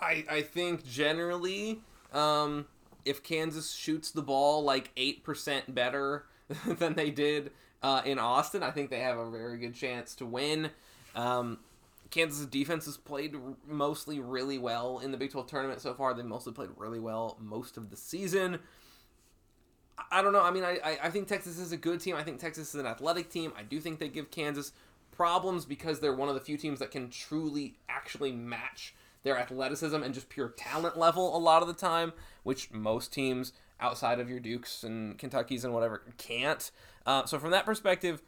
I, 0.00 0.24
I 0.30 0.42
think 0.42 0.86
generally, 0.86 1.80
um, 2.12 2.66
if 3.04 3.22
Kansas 3.22 3.72
shoots 3.72 4.10
the 4.10 4.22
ball 4.22 4.62
like 4.62 4.94
8% 4.96 5.74
better 5.74 6.26
than 6.66 6.94
they 6.94 7.10
did 7.10 7.50
uh, 7.82 8.02
in 8.04 8.18
Austin, 8.18 8.62
I 8.62 8.70
think 8.70 8.90
they 8.90 9.00
have 9.00 9.18
a 9.18 9.30
very 9.30 9.58
good 9.58 9.74
chance 9.74 10.14
to 10.16 10.26
win. 10.26 10.70
Um, 11.14 11.58
Kansas' 12.10 12.46
defense 12.46 12.86
has 12.86 12.96
played 12.96 13.34
mostly 13.66 14.20
really 14.20 14.58
well 14.58 15.00
in 15.00 15.10
the 15.10 15.18
Big 15.18 15.32
12 15.32 15.46
tournament 15.46 15.80
so 15.80 15.94
far. 15.94 16.14
They've 16.14 16.24
mostly 16.24 16.52
played 16.52 16.70
really 16.76 17.00
well 17.00 17.36
most 17.40 17.76
of 17.76 17.90
the 17.90 17.96
season. 17.96 18.60
I- 20.10 20.22
don't 20.22 20.32
know. 20.32 20.42
I 20.42 20.50
mean, 20.50 20.64
I, 20.64 20.78
I, 20.84 20.98
I 21.04 21.10
think 21.10 21.26
Texas 21.26 21.58
is 21.58 21.72
a 21.72 21.76
good 21.76 22.00
team. 22.00 22.16
I 22.16 22.22
think 22.22 22.38
Texas 22.38 22.74
is 22.74 22.80
an 22.80 22.86
athletic 22.86 23.30
team. 23.30 23.52
I 23.58 23.62
do 23.62 23.80
think 23.80 23.98
they 23.98 24.08
give 24.08 24.30
Kansas 24.30 24.72
problems 25.10 25.64
because 25.64 26.00
they're 26.00 26.14
one 26.14 26.28
of 26.28 26.34
the 26.34 26.40
few 26.40 26.56
teams 26.56 26.78
that 26.78 26.90
can 26.90 27.08
truly 27.08 27.74
actually 27.88 28.32
match 28.32 28.94
their 29.22 29.38
athleticism 29.38 30.02
and 30.02 30.14
just 30.14 30.28
pure 30.28 30.50
talent 30.50 30.96
level 30.96 31.36
a 31.36 31.38
lot 31.38 31.62
of 31.62 31.68
the 31.68 31.74
time, 31.74 32.12
which 32.44 32.70
most 32.70 33.12
teams 33.12 33.52
outside 33.80 34.20
of 34.20 34.30
your 34.30 34.38
Dukes 34.38 34.84
and 34.84 35.18
Kentuckies 35.18 35.64
and 35.64 35.74
whatever 35.74 36.02
can't. 36.18 36.70
Uh, 37.06 37.24
so 37.24 37.38
from 37.38 37.52
that 37.52 37.64
perspective, 37.64 38.20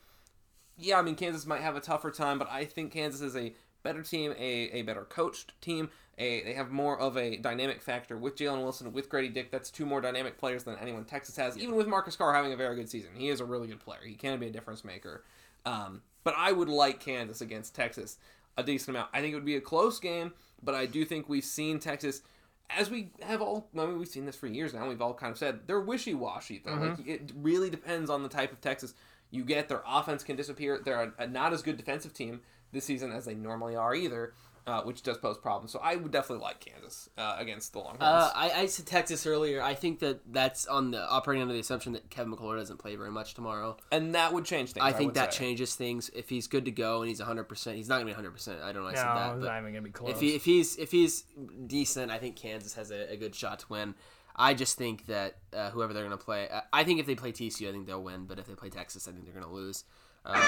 yeah, 0.79 0.99
I 0.99 1.03
mean 1.03 1.17
Kansas 1.17 1.47
might 1.47 1.61
have 1.61 1.77
a 1.77 1.81
tougher 1.81 2.11
time, 2.11 2.39
but 2.39 2.49
I 2.51 2.65
think 2.65 2.93
Kansas 2.93 3.21
is 3.21 3.37
a 3.37 3.53
better 3.83 4.03
team, 4.03 4.33
a, 4.39 4.71
a 4.73 4.83
better 4.83 5.05
coached 5.05 5.61
team. 5.61 5.91
A, 6.17 6.43
they 6.43 6.55
have 6.55 6.71
more 6.71 6.99
of 6.99 7.17
a 7.17 7.37
dynamic 7.37 7.81
factor 7.81 8.17
with 8.17 8.37
Jalen 8.37 8.63
Wilson, 8.63 8.93
with 8.93 9.09
Grady 9.09 9.29
Dick. 9.29 9.53
That's 9.53 9.71
two 9.71 9.87
more 9.87 10.01
dynamic 10.01 10.37
players 10.37 10.65
than 10.65 10.77
anyone 10.81 11.05
Texas 11.05 11.37
has. 11.37 11.57
Even 11.57 11.77
with 11.77 11.87
Marcus 11.87 12.17
Carr 12.17 12.35
having 12.35 12.53
a 12.53 12.57
very 12.57 12.75
good 12.75 12.89
season, 12.89 13.11
he 13.15 13.29
is 13.29 13.41
a 13.41 13.45
really 13.45 13.69
good 13.69 13.81
player. 13.81 14.01
He 14.05 14.15
can 14.15 14.39
be 14.41 14.47
a 14.47 14.51
difference 14.51 14.85
maker. 14.85 15.25
Um, 15.65 16.03
but 16.25 16.35
I 16.37 16.51
would 16.53 16.69
like 16.69 16.99
Kansas 16.99 17.41
against 17.41 17.75
Texas 17.75 18.19
a 18.57 18.63
decent 18.63 18.91
amount. 18.91 19.11
I 19.15 19.21
think 19.21 19.33
it 19.33 19.37
would 19.37 19.45
be 19.45 19.57
a 19.57 19.61
close 19.61 20.01
game, 20.01 20.33
but 20.63 20.75
I 20.75 20.87
do 20.87 21.05
think 21.05 21.29
we've 21.29 21.45
seen 21.45 21.79
Texas 21.79 22.23
as 22.71 22.91
we 22.91 23.11
have 23.23 23.41
all, 23.41 23.69
I 23.77 23.87
mean, 23.87 23.99
we've 23.99 24.09
seen 24.09 24.27
this 24.27 24.37
for 24.37 24.47
years 24.47 24.75
now. 24.75 24.89
We've 24.89 25.01
all 25.01 25.15
kind 25.15 25.33
of 25.33 25.39
said 25.39 25.61
they're 25.67 25.81
wishy-washy. 25.81 26.63
Though, 26.65 26.73
like 26.73 26.99
mm-hmm. 26.99 27.11
it 27.11 27.33
really 27.35 27.71
depends 27.71 28.11
on 28.11 28.23
the 28.23 28.29
type 28.29 28.53
of 28.53 28.61
Texas 28.61 28.95
you 29.31 29.45
get. 29.45 29.69
Their 29.69 29.83
offense 29.87 30.23
can 30.23 30.37
disappear. 30.37 30.81
They're 30.85 31.03
a, 31.03 31.13
a 31.25 31.27
not 31.27 31.53
as 31.53 31.63
good 31.63 31.77
defensive 31.77 32.13
team 32.13 32.41
this 32.73 32.85
season 32.85 33.13
as 33.13 33.25
they 33.25 33.35
normally 33.35 33.77
are 33.77 33.95
either, 33.95 34.35
uh, 34.69 34.83
which 34.83 35.03
does 35.03 35.17
pose 35.17 35.39
problems. 35.39 35.73
So 35.73 35.81
I 35.83 35.97
would 35.97 36.13
definitely 36.13 36.45
like 36.45 36.61
Kansas 36.61 37.09
uh, 37.17 37.37
against 37.39 37.73
the 37.73 37.79
Longhorns. 37.79 38.03
Uh, 38.03 38.31
I, 38.35 38.51
I 38.51 38.67
said 38.67 38.85
Texas 38.87 39.27
earlier. 39.27 39.63
I 39.63 39.75
think 39.75 40.01
that 40.01 40.21
that's 40.31 40.67
on 40.67 40.91
the 40.91 41.09
operating 41.09 41.41
under 41.41 41.55
the 41.55 41.61
assumption 41.61 41.95
that 41.95 42.11
Kevin 42.11 42.35
McCullar 42.35 42.59
doesn't 42.59 42.77
play 42.77 42.95
very 42.95 43.11
much 43.11 43.33
tomorrow. 43.33 43.79
and 43.91 44.15
that 44.15 44.35
would 44.35 44.45
change 44.45 44.73
things. 44.73 44.85
I 44.85 44.93
think 44.93 45.09
would 45.09 45.15
that 45.15 45.33
say. 45.33 45.41
changes 45.41 45.75
things. 45.75 46.11
If 46.15 46.29
he's 46.29 46.47
good 46.47 46.67
to 46.67 46.71
go 46.71 47.01
and 47.01 47.09
he's 47.09 47.21
100%, 47.21 47.75
he's 47.75 47.89
not 47.89 48.03
going 48.03 48.15
to 48.15 48.23
be 48.23 48.29
100%. 48.29 48.63
I 48.63 48.73
don't 48.73 48.83
know 48.83 48.91
I 48.91 48.95
said 48.95 49.05
that. 49.05 49.41
But 49.41 49.59
even 49.59 49.73
gonna 49.73 49.83
be 49.83 49.91
close. 49.91 50.11
if, 50.11 50.21
he, 50.21 50.35
if 50.35 50.45
he's 50.45 50.77
if 50.77 50.91
he's 50.91 51.25
decent, 51.67 52.13
I 52.13 52.19
think 52.19 52.37
Kansas 52.37 52.75
has 52.75 52.91
a, 52.91 53.13
a 53.13 53.17
good 53.17 53.35
shot 53.35 53.61
to 53.61 53.67
win. 53.71 53.95
I 54.37 54.55
just 54.55 54.77
think 54.77 55.07
that 55.07 55.39
uh, 55.53 55.71
whoever 55.71 55.93
they're 55.93 56.05
going 56.05 56.17
to 56.17 56.25
play, 56.25 56.49
uh, 56.49 56.61
I 56.73 56.85
think 56.85 57.01
if 57.01 57.07
they 57.07 57.17
play 57.17 57.33
TCU, 57.33 57.69
I 57.69 57.73
think 57.73 57.87
they'll 57.87 58.03
win. 58.03 58.27
But 58.27 58.39
if 58.39 58.47
they 58.47 58.55
play 58.55 58.71
Texas, 58.71 59.09
I 59.09 59.13
think 59.13 59.25
they're 59.25 59.35
going 59.35 59.47
to 59.47 59.53
lose. 59.53 59.85
Um, 60.25 60.41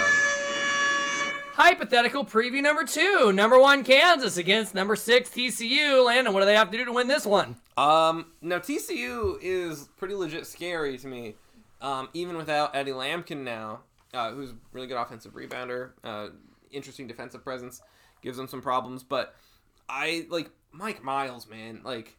Hypothetical 1.54 2.24
preview 2.24 2.62
number 2.62 2.84
two. 2.84 3.32
Number 3.32 3.58
one, 3.58 3.84
Kansas 3.84 4.36
against 4.36 4.74
number 4.74 4.96
six, 4.96 5.30
TCU. 5.30 6.04
Landon, 6.04 6.32
what 6.32 6.40
do 6.40 6.46
they 6.46 6.54
have 6.54 6.70
to 6.70 6.78
do 6.78 6.84
to 6.84 6.92
win 6.92 7.08
this 7.08 7.26
one? 7.26 7.56
Um, 7.76 8.26
now 8.40 8.58
TCU 8.58 9.38
is 9.42 9.88
pretty 9.96 10.14
legit 10.14 10.46
scary 10.46 10.96
to 10.98 11.06
me, 11.06 11.34
um, 11.80 12.08
even 12.14 12.36
without 12.36 12.74
Eddie 12.74 12.92
Lampkin 12.92 13.42
now, 13.42 13.80
uh, 14.14 14.30
who's 14.30 14.50
a 14.50 14.54
really 14.72 14.86
good 14.86 14.96
offensive 14.96 15.34
rebounder, 15.34 15.90
uh, 16.04 16.28
interesting 16.70 17.06
defensive 17.06 17.44
presence, 17.44 17.82
gives 18.22 18.36
them 18.36 18.46
some 18.46 18.62
problems. 18.62 19.02
But 19.02 19.34
I 19.88 20.26
like 20.30 20.50
Mike 20.72 21.02
Miles, 21.02 21.48
man, 21.48 21.80
like, 21.84 22.16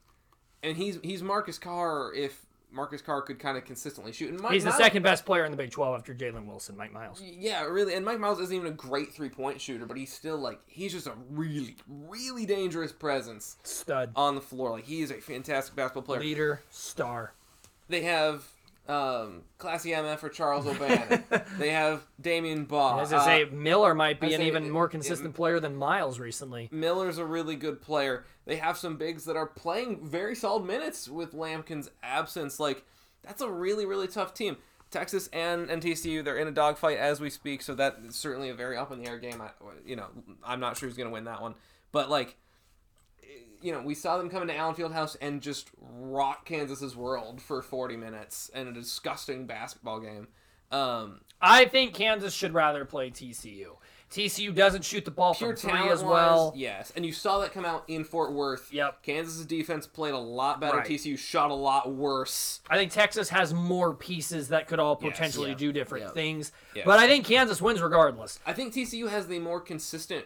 and 0.61 0.77
he's 0.77 0.99
he's 1.03 1.23
Marcus 1.23 1.57
Carr 1.57 2.13
if 2.13 2.45
Marcus 2.71 3.01
Carr 3.01 3.21
could 3.21 3.39
kind 3.39 3.57
of 3.57 3.65
consistently 3.65 4.11
shoot. 4.13 4.29
And 4.29 4.39
Mike 4.39 4.53
He's 4.53 4.63
the 4.63 4.71
second 4.71 5.03
best 5.03 5.25
player 5.25 5.45
in 5.45 5.51
the 5.51 5.57
Big 5.57 5.71
12 5.71 5.99
after 5.99 6.13
Jalen 6.13 6.45
Wilson, 6.45 6.77
Mike 6.77 6.93
Miles. 6.93 7.21
Yeah, 7.21 7.65
really. 7.65 7.93
And 7.93 8.05
Mike 8.05 8.19
Miles 8.19 8.39
isn't 8.39 8.55
even 8.55 8.67
a 8.67 8.75
great 8.75 9.13
three 9.13 9.29
point 9.29 9.59
shooter, 9.59 9.85
but 9.85 9.97
he's 9.97 10.13
still 10.13 10.37
like 10.37 10.59
he's 10.67 10.93
just 10.93 11.07
a 11.07 11.13
really, 11.29 11.75
really 11.87 12.45
dangerous 12.45 12.91
presence 12.91 13.57
Stud. 13.63 14.11
on 14.15 14.35
the 14.35 14.41
floor. 14.41 14.71
Like 14.71 14.85
he 14.85 15.01
is 15.01 15.11
a 15.11 15.15
fantastic 15.15 15.75
basketball 15.75 16.03
player. 16.03 16.21
Leader, 16.21 16.61
star. 16.69 17.33
They 17.89 18.01
have 18.03 18.47
um, 18.87 19.43
classy 19.57 19.91
MF 19.91 20.17
for 20.19 20.29
Charles 20.29 20.65
O'Bannon. 20.67 21.23
they 21.57 21.69
have 21.69 22.05
Damian 22.19 22.65
Baugh. 22.65 22.99
As 22.99 23.13
I 23.13 23.23
say, 23.25 23.43
Uh, 23.43 23.47
Miller 23.51 23.93
might 23.95 24.19
be 24.19 24.33
an 24.33 24.41
even 24.41 24.65
it- 24.65 24.71
more 24.71 24.85
it- 24.85 24.89
consistent 24.89 25.33
player 25.35 25.59
than 25.59 25.75
Miles 25.75 26.19
recently. 26.19 26.67
Miller's 26.71 27.17
a 27.17 27.25
really 27.25 27.55
good 27.55 27.81
player. 27.81 28.25
They 28.45 28.55
have 28.57 28.77
some 28.77 28.97
bigs 28.97 29.25
that 29.25 29.35
are 29.37 29.45
playing 29.47 30.05
very 30.07 30.35
solid 30.35 30.65
minutes 30.65 31.07
with 31.07 31.33
Lampkin's 31.33 31.89
absence. 32.03 32.59
Like 32.59 32.83
that's 33.23 33.41
a 33.41 33.49
really 33.49 33.85
really 33.85 34.07
tough 34.07 34.33
team. 34.33 34.57
Texas 34.89 35.29
and, 35.31 35.69
NTCU, 35.69 36.21
they're 36.21 36.35
in 36.37 36.49
a 36.49 36.51
dogfight 36.51 36.97
as 36.97 37.21
we 37.21 37.29
speak, 37.29 37.61
so 37.61 37.73
that 37.75 37.99
is 38.05 38.13
certainly 38.15 38.49
a 38.49 38.53
very 38.53 38.75
up 38.75 38.91
in 38.91 39.01
the 39.01 39.07
air 39.09 39.17
game. 39.19 39.41
I, 39.41 39.51
you 39.85 39.95
know, 39.95 40.07
I'm 40.43 40.59
not 40.59 40.75
sure 40.75 40.89
who's 40.89 40.97
going 40.97 41.07
to 41.07 41.13
win 41.13 41.23
that 41.23 41.41
one, 41.41 41.55
but 41.93 42.09
like, 42.09 42.35
you 43.61 43.71
know, 43.71 43.81
we 43.81 43.95
saw 43.95 44.17
them 44.17 44.29
come 44.29 44.41
into 44.41 44.55
Allen 44.55 44.75
Fieldhouse 44.75 45.15
and 45.21 45.41
just 45.41 45.69
rock 45.81 46.45
Kansas's 46.45 46.95
world 46.95 47.41
for 47.41 47.61
40 47.61 47.97
minutes 47.97 48.49
in 48.53 48.67
a 48.67 48.71
disgusting 48.73 49.45
basketball 49.45 49.99
game. 49.99 50.27
Um, 50.71 51.21
I 51.41 51.65
think 51.65 51.93
Kansas 51.93 52.33
should 52.33 52.53
rather 52.53 52.85
play 52.85 53.09
TCU. 53.09 53.75
TCU 54.09 54.53
doesn't 54.53 54.83
shoot 54.83 55.05
the 55.05 55.11
ball 55.11 55.33
pure 55.33 55.55
from 55.55 55.69
three 55.71 55.89
as 55.89 56.03
well. 56.03 56.51
yes, 56.55 56.91
and 56.97 57.05
you 57.05 57.13
saw 57.13 57.39
that 57.39 57.53
come 57.53 57.63
out 57.63 57.85
in 57.87 58.03
Fort 58.03 58.33
Worth. 58.33 58.71
Yep. 58.73 59.03
Kansas's 59.03 59.45
defense 59.45 59.87
played 59.87 60.13
a 60.13 60.17
lot 60.17 60.59
better. 60.59 60.77
Right. 60.79 60.85
TCU 60.87 61.17
shot 61.17 61.49
a 61.49 61.53
lot 61.53 61.93
worse. 61.93 62.59
I 62.69 62.75
think 62.75 62.91
Texas 62.91 63.29
has 63.29 63.53
more 63.53 63.93
pieces 63.93 64.49
that 64.49 64.67
could 64.67 64.79
all 64.79 64.99
Yes. 65.01 65.11
potentially 65.13 65.51
Yeah. 65.51 65.55
do 65.57 65.71
different 65.71 66.05
Yeah. 66.07 66.11
things. 66.11 66.51
Yes. 66.75 66.85
But 66.85 66.99
I 66.99 67.07
think 67.07 67.25
Kansas 67.25 67.61
wins 67.61 67.81
regardless. 67.81 68.39
I 68.45 68.51
think 68.51 68.73
TCU 68.73 69.07
has 69.07 69.27
the 69.27 69.39
more 69.39 69.61
consistent 69.61 70.25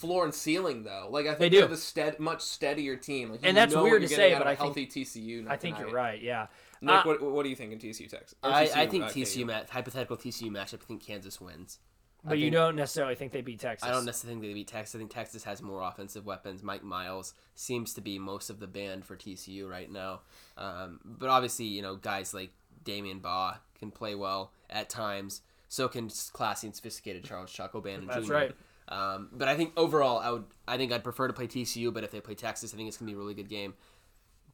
floor 0.00 0.24
and 0.24 0.34
ceiling 0.34 0.82
though. 0.82 1.08
Like 1.10 1.26
I 1.26 1.30
think 1.30 1.38
They 1.38 1.48
they 1.50 1.56
do. 1.56 1.62
have 1.62 1.72
a 1.72 1.76
stead, 1.76 2.18
much 2.18 2.40
steadier 2.42 2.96
team. 2.96 3.30
Like, 3.30 3.42
you 3.42 3.48
And 3.48 3.56
that's 3.56 3.74
know 3.74 3.82
weird 3.84 4.02
what 4.02 4.08
to 4.08 4.14
say, 4.14 4.32
but 4.32 4.42
of 4.42 4.46
I 4.48 4.50
think- 4.56 4.58
healthy 4.60 4.86
TCU. 4.86 5.48
I 5.48 5.56
think 5.56 5.78
you're 5.78 5.90
right. 5.92 6.20
Yeah. 6.20 6.46
Nick, 6.82 6.94
Uh, 6.94 7.02
what, 7.04 7.22
what 7.22 7.42
do 7.42 7.50
you 7.50 7.56
think 7.56 7.72
in 7.72 7.78
TCU 7.78 8.08
Texas? 8.08 8.34
Or 8.42 8.50
I, 8.50 8.66
TCU, 8.66 8.76
I 8.76 8.86
think 8.86 9.04
uh, 9.04 9.08
TCU 9.08 9.40
KU? 9.40 9.46
match 9.46 9.68
hypothetical 9.70 10.16
TCU 10.16 10.50
matchup. 10.50 10.80
I 10.82 10.86
think 10.86 11.02
Kansas 11.04 11.40
wins. 11.40 11.78
But 12.24 12.38
you 12.38 12.46
think- 12.46 12.54
don't 12.54 12.76
necessarily 12.76 13.14
think 13.14 13.32
they 13.32 13.40
beat 13.42 13.60
Texas. 13.60 13.88
I 13.88 13.92
don't 13.92 14.04
necessarily 14.04 14.40
think 14.40 14.50
they 14.50 14.54
beat 14.54 14.68
Texas. 14.68 14.94
I 14.94 14.98
think 14.98 15.10
Texas 15.10 15.44
has 15.44 15.60
more 15.62 15.82
offensive 15.82 16.24
weapons. 16.26 16.62
Mike 16.62 16.82
Miles 16.84 17.34
seems 17.54 17.94
to 17.94 18.00
be 18.00 18.18
most 18.18 18.50
of 18.50 18.60
the 18.60 18.66
band 18.66 19.04
for 19.06 19.16
TCU 19.16 19.68
right 19.68 19.90
now. 19.90 20.20
Um, 20.58 21.00
but 21.04 21.28
obviously, 21.30 21.64
you 21.66 21.80
know, 21.82 21.96
guys 21.96 22.32
like 22.34 22.50
Damian 22.84 23.20
Baugh 23.20 23.56
can 23.78 23.90
play 23.90 24.14
well 24.14 24.52
at 24.68 24.88
times. 24.90 25.42
So 25.68 25.86
can 25.88 26.10
classy 26.32 26.66
and 26.66 26.74
sophisticated 26.74 27.24
Charles 27.24 27.52
Chuck 27.52 27.74
O'Bannon 27.74 28.06
That's 28.08 28.26
Jr. 28.26 28.32
right. 28.32 28.52
Um, 28.90 29.28
but 29.32 29.48
I 29.48 29.56
think 29.56 29.72
overall, 29.76 30.18
I 30.18 30.30
would. 30.30 30.44
I 30.66 30.76
think 30.76 30.92
I'd 30.92 31.04
prefer 31.04 31.26
to 31.28 31.32
play 31.32 31.46
TCU. 31.46 31.92
But 31.92 32.04
if 32.04 32.10
they 32.10 32.20
play 32.20 32.34
Texas, 32.34 32.74
I 32.74 32.76
think 32.76 32.88
it's 32.88 32.96
gonna 32.96 33.10
be 33.10 33.14
a 33.14 33.18
really 33.18 33.34
good 33.34 33.48
game. 33.48 33.74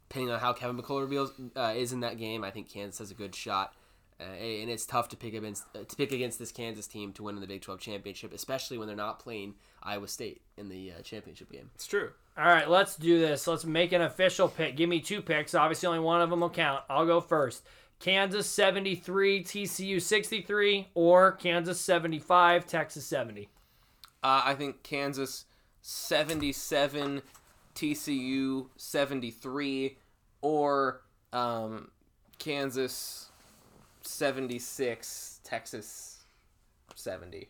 Depending 0.08 0.30
on 0.30 0.40
how 0.40 0.52
Kevin 0.52 0.80
McCullar 0.80 1.02
reveals, 1.02 1.32
uh, 1.56 1.72
is 1.74 1.92
in 1.92 2.00
that 2.00 2.18
game, 2.18 2.44
I 2.44 2.50
think 2.50 2.68
Kansas 2.68 2.98
has 2.98 3.10
a 3.10 3.14
good 3.14 3.34
shot. 3.34 3.74
Uh, 4.18 4.24
and 4.24 4.70
it's 4.70 4.86
tough 4.86 5.10
to 5.10 5.16
pick 5.16 5.34
against 5.34 5.64
uh, 5.74 5.80
to 5.86 5.96
pick 5.96 6.10
against 6.10 6.38
this 6.38 6.50
Kansas 6.50 6.86
team 6.86 7.12
to 7.12 7.22
win 7.22 7.34
in 7.34 7.40
the 7.40 7.46
Big 7.46 7.60
12 7.60 7.80
championship, 7.80 8.32
especially 8.32 8.78
when 8.78 8.86
they're 8.86 8.96
not 8.96 9.18
playing 9.18 9.54
Iowa 9.82 10.08
State 10.08 10.40
in 10.56 10.70
the 10.70 10.92
uh, 10.92 11.02
championship 11.02 11.52
game. 11.52 11.70
It's 11.74 11.86
true. 11.86 12.10
All 12.38 12.44
right, 12.44 12.68
let's 12.68 12.96
do 12.96 13.18
this. 13.18 13.46
Let's 13.46 13.64
make 13.64 13.92
an 13.92 14.02
official 14.02 14.48
pick. 14.48 14.76
Give 14.76 14.88
me 14.88 15.00
two 15.00 15.20
picks. 15.20 15.54
Obviously, 15.54 15.86
only 15.86 16.00
one 16.00 16.22
of 16.22 16.30
them 16.30 16.40
will 16.40 16.50
count. 16.50 16.82
I'll 16.88 17.06
go 17.06 17.20
first. 17.20 17.62
Kansas 17.98 18.46
73, 18.46 19.42
TCU 19.42 20.00
63, 20.00 20.88
or 20.94 21.32
Kansas 21.32 21.80
75, 21.80 22.66
Texas 22.66 23.06
70. 23.06 23.48
Uh, 24.26 24.42
I 24.44 24.54
think 24.56 24.82
Kansas 24.82 25.44
77, 25.82 27.22
TCU 27.76 28.66
73, 28.76 29.98
or 30.42 31.02
um, 31.32 31.92
Kansas 32.40 33.30
76, 34.02 35.40
Texas 35.44 36.24
70. 36.96 37.48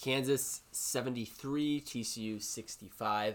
Kansas 0.00 0.60
73, 0.70 1.80
TCU 1.80 2.40
65, 2.40 3.34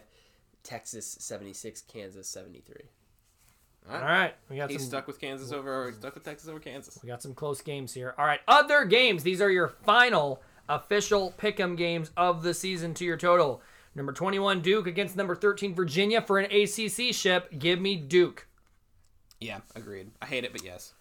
Texas 0.64 1.18
76, 1.20 1.82
Kansas 1.82 2.30
73. 2.30 2.76
All 3.92 4.00
right, 4.00 4.34
we 4.50 4.56
got 4.56 4.72
He's 4.72 4.80
some 4.80 4.88
stuck 4.88 5.08
with 5.08 5.20
Kansas 5.20 5.52
over. 5.52 5.88
He's 5.88 5.98
stuck 5.98 6.16
with 6.16 6.24
Texas 6.24 6.48
over 6.48 6.60
Kansas. 6.60 6.98
we 7.04 7.08
got 7.08 7.22
some 7.22 7.34
close 7.34 7.62
games 7.62 7.94
here. 7.94 8.16
All 8.18 8.26
right, 8.26 8.40
other 8.48 8.86
games. 8.86 9.24
These 9.24 9.42
are 9.42 9.52
your 9.52 9.68
final 9.68 10.42
official 10.70 11.34
pick'em 11.38 11.78
games 11.78 12.12
of 12.18 12.44
the 12.44 12.54
season 12.54 12.94
to 12.96 13.06
your 13.06 13.18
total. 13.18 13.62
Number 13.94 14.12
21 14.12 14.62
Duke 14.62 14.88
against 14.88 15.16
number 15.16 15.36
13 15.36 15.74
Virginia 15.74 16.22
for 16.22 16.38
an 16.40 16.52
ACC 16.52 17.14
ship. 17.14 17.50
Give 17.58 17.80
me 17.80 17.96
Duke. 17.96 18.48
Yeah, 19.40 19.60
agreed. 19.76 20.12
I 20.22 20.26
hate 20.26 20.44
it, 20.44 20.52
but 20.52 20.64
yes. 20.64 20.94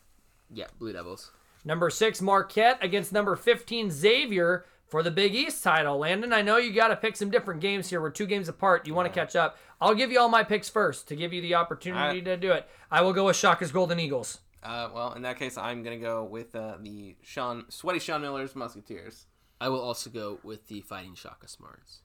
Yeah, 0.53 0.66
Blue 0.78 0.93
Devils. 0.93 1.31
Number 1.65 1.91
six, 1.91 2.20
Marquette 2.20 2.78
against 2.82 3.12
number 3.12 3.36
15, 3.36 3.91
Xavier 3.91 4.66
for 4.86 5.03
the 5.03 5.11
Big 5.11 5.35
East 5.35 5.65
title. 5.65 5.99
Landon, 5.99 6.32
I 6.32 6.43
know 6.43 6.59
you 6.59 6.73
got 6.73 6.89
to 6.89 6.97
pick 6.97 7.16
some 7.16 7.31
different 7.31 7.61
games 7.61 7.89
here. 7.89 8.01
We're 8.01 8.11
two 8.11 8.27
games 8.27 8.49
apart. 8.49 8.86
You 8.86 8.95
want 8.95 9.12
to 9.12 9.19
catch 9.19 9.35
up. 9.35 9.57
I'll 9.81 9.95
give 9.95 10.12
you 10.12 10.20
all 10.20 10.28
my 10.28 10.45
picks 10.45 10.69
first 10.69 11.09
to 11.09 11.16
give 11.16 11.32
you 11.32 11.41
the 11.41 11.55
opportunity 11.55 12.20
I- 12.20 12.24
to 12.24 12.36
do 12.36 12.53
it. 12.53 12.69
I 12.91 13.01
will 13.03 13.12
go 13.12 13.24
with 13.27 13.36
Shaka's 13.36 13.73
Golden 13.73 13.99
Eagles. 13.99 14.39
Uh, 14.62 14.89
well, 14.95 15.12
in 15.12 15.23
that 15.23 15.39
case, 15.39 15.59
I'm 15.59 15.82
gonna 15.82 15.99
go 15.99 16.24
with 16.24 16.55
uh, 16.57 16.77
the 16.81 17.16
Sean 17.23 17.66
sweaty 17.69 17.99
Sean 17.99 18.23
Miller's 18.23 18.57
Musketeers. 18.57 19.27
I 19.65 19.70
will 19.70 19.81
also 19.81 20.11
go 20.11 20.41
with 20.43 20.69
the 20.69 20.82
Fighting 20.82 21.15
Shaka 21.15 21.49
Smarts. 21.49 22.01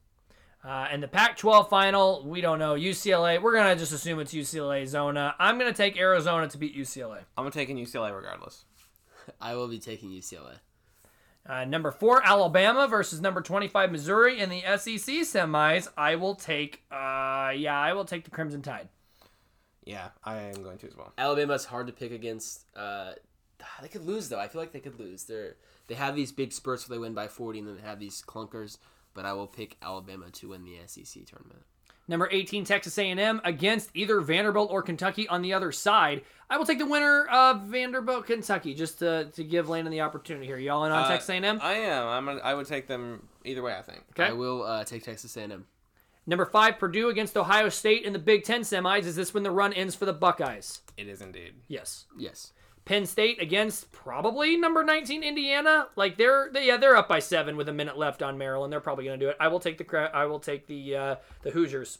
Uh, 0.63 0.87
and 0.89 1.03
the 1.03 1.09
Pac 1.09 1.35
12 1.35 1.69
final, 1.69 2.25
we 2.25 2.39
don't 2.39 2.57
know. 2.57 2.75
UCLA, 2.75 3.41
we're 3.41 3.51
going 3.51 3.67
to 3.67 3.75
just 3.75 3.91
assume 3.91 4.21
it's 4.21 4.33
UCLA 4.33 4.87
Zona. 4.87 5.35
I'm 5.37 5.59
going 5.59 5.69
to 5.69 5.75
take 5.75 5.97
Arizona 5.97 6.47
to 6.47 6.57
beat 6.57 6.73
UCLA. 6.73 7.19
I'm 7.37 7.51
taking 7.51 7.75
UCLA 7.75 8.15
regardless. 8.15 8.63
I 9.41 9.55
will 9.55 9.67
be 9.67 9.77
taking 9.77 10.09
UCLA. 10.09 10.59
Uh, 11.45 11.65
number 11.65 11.91
four, 11.91 12.25
Alabama 12.25 12.87
versus 12.87 13.19
number 13.19 13.41
25, 13.41 13.91
Missouri 13.91 14.39
in 14.39 14.49
the 14.49 14.61
SEC 14.61 15.15
semis. 15.25 15.89
I 15.97 16.15
will 16.15 16.35
take, 16.35 16.83
uh, 16.89 17.51
yeah, 17.53 17.77
I 17.77 17.91
will 17.91 18.05
take 18.05 18.23
the 18.23 18.31
Crimson 18.31 18.61
Tide. 18.61 18.87
Yeah, 19.83 20.07
I 20.23 20.37
am 20.37 20.63
going 20.63 20.77
to 20.77 20.87
as 20.87 20.95
well. 20.95 21.11
Alabama's 21.17 21.65
hard 21.65 21.87
to 21.87 21.93
pick 21.93 22.13
against. 22.13 22.63
Uh, 22.73 23.11
they 23.81 23.89
could 23.89 24.05
lose 24.05 24.29
though. 24.29 24.39
I 24.39 24.47
feel 24.47 24.61
like 24.61 24.71
they 24.71 24.79
could 24.79 24.97
lose. 24.97 25.25
They're 25.25 25.57
they 25.89 25.95
have 25.95 26.15
these 26.15 26.31
big 26.31 26.53
spurts 26.53 26.87
where 26.87 26.95
they 26.97 27.01
win 27.01 27.13
by 27.13 27.27
40, 27.27 27.59
and 27.59 27.67
then 27.67 27.75
they 27.75 27.81
have 27.81 27.99
these 27.99 28.23
clunkers. 28.25 28.77
But 29.13 29.25
I 29.25 29.33
will 29.33 29.47
pick 29.47 29.75
Alabama 29.81 30.29
to 30.31 30.49
win 30.49 30.63
the 30.63 30.77
SEC 30.85 31.25
tournament. 31.25 31.63
Number 32.07 32.27
18, 32.31 32.63
Texas 32.63 32.97
A&M 32.97 33.39
against 33.43 33.89
either 33.93 34.19
Vanderbilt 34.21 34.71
or 34.71 34.81
Kentucky 34.81 35.27
on 35.27 35.41
the 35.43 35.53
other 35.53 35.71
side. 35.71 36.21
I 36.49 36.57
will 36.57 36.65
take 36.65 36.79
the 36.79 36.85
winner 36.87 37.25
of 37.27 37.61
Vanderbilt, 37.63 38.25
Kentucky, 38.25 38.73
just 38.73 38.97
to, 38.99 39.25
to 39.35 39.43
give 39.43 39.69
Landon 39.69 39.91
the 39.91 40.01
opportunity 40.01 40.47
here. 40.47 40.57
Y'all 40.57 40.85
in 40.85 40.91
on 40.91 41.03
Uh, 41.03 41.07
Texas 41.07 41.29
A&M? 41.29 41.59
I 41.61 41.73
am. 41.73 42.07
I'm. 42.07 42.25
Gonna, 42.25 42.39
I 42.39 42.55
would 42.55 42.65
take 42.65 42.87
them 42.87 43.27
either 43.45 43.61
way. 43.61 43.75
I 43.75 43.81
think. 43.83 44.03
Okay. 44.11 44.25
I 44.29 44.31
will 44.33 44.63
uh, 44.63 44.83
take 44.85 45.03
Texas 45.03 45.35
A&M. 45.37 45.65
Number 46.25 46.45
five, 46.45 46.77
Purdue 46.79 47.09
against 47.09 47.35
Ohio 47.37 47.69
State 47.69 48.03
in 48.05 48.13
the 48.13 48.19
Big 48.19 48.43
Ten 48.43 48.61
semis. 48.61 49.03
Is 49.05 49.15
this 49.15 49.33
when 49.33 49.43
the 49.43 49.51
run 49.51 49.73
ends 49.73 49.93
for 49.95 50.05
the 50.05 50.13
Buckeyes? 50.13 50.81
It 50.97 51.07
is 51.07 51.21
indeed. 51.21 51.53
Yes. 51.67 52.05
Yes. 52.17 52.53
Penn 52.89 53.05
State 53.05 53.39
against 53.39 53.91
probably 53.91 54.57
number 54.57 54.83
19 54.83 55.21
Indiana. 55.21 55.89
Like 55.95 56.17
they're 56.17 56.49
they, 56.51 56.65
yeah 56.65 56.77
they're 56.77 56.95
up 56.95 57.07
by 57.07 57.19
seven 57.19 57.55
with 57.55 57.69
a 57.69 57.71
minute 57.71 57.99
left 57.99 58.23
on 58.23 58.35
Maryland. 58.35 58.73
They're 58.73 58.79
probably 58.79 59.05
going 59.05 59.19
to 59.19 59.23
do 59.23 59.29
it. 59.29 59.37
I 59.39 59.47
will 59.47 59.59
take 59.59 59.77
the 59.77 59.83
cra- 59.83 60.09
I 60.11 60.25
will 60.25 60.39
take 60.39 60.65
the 60.65 60.95
uh, 60.95 61.15
the 61.43 61.51
Hoosiers. 61.51 61.99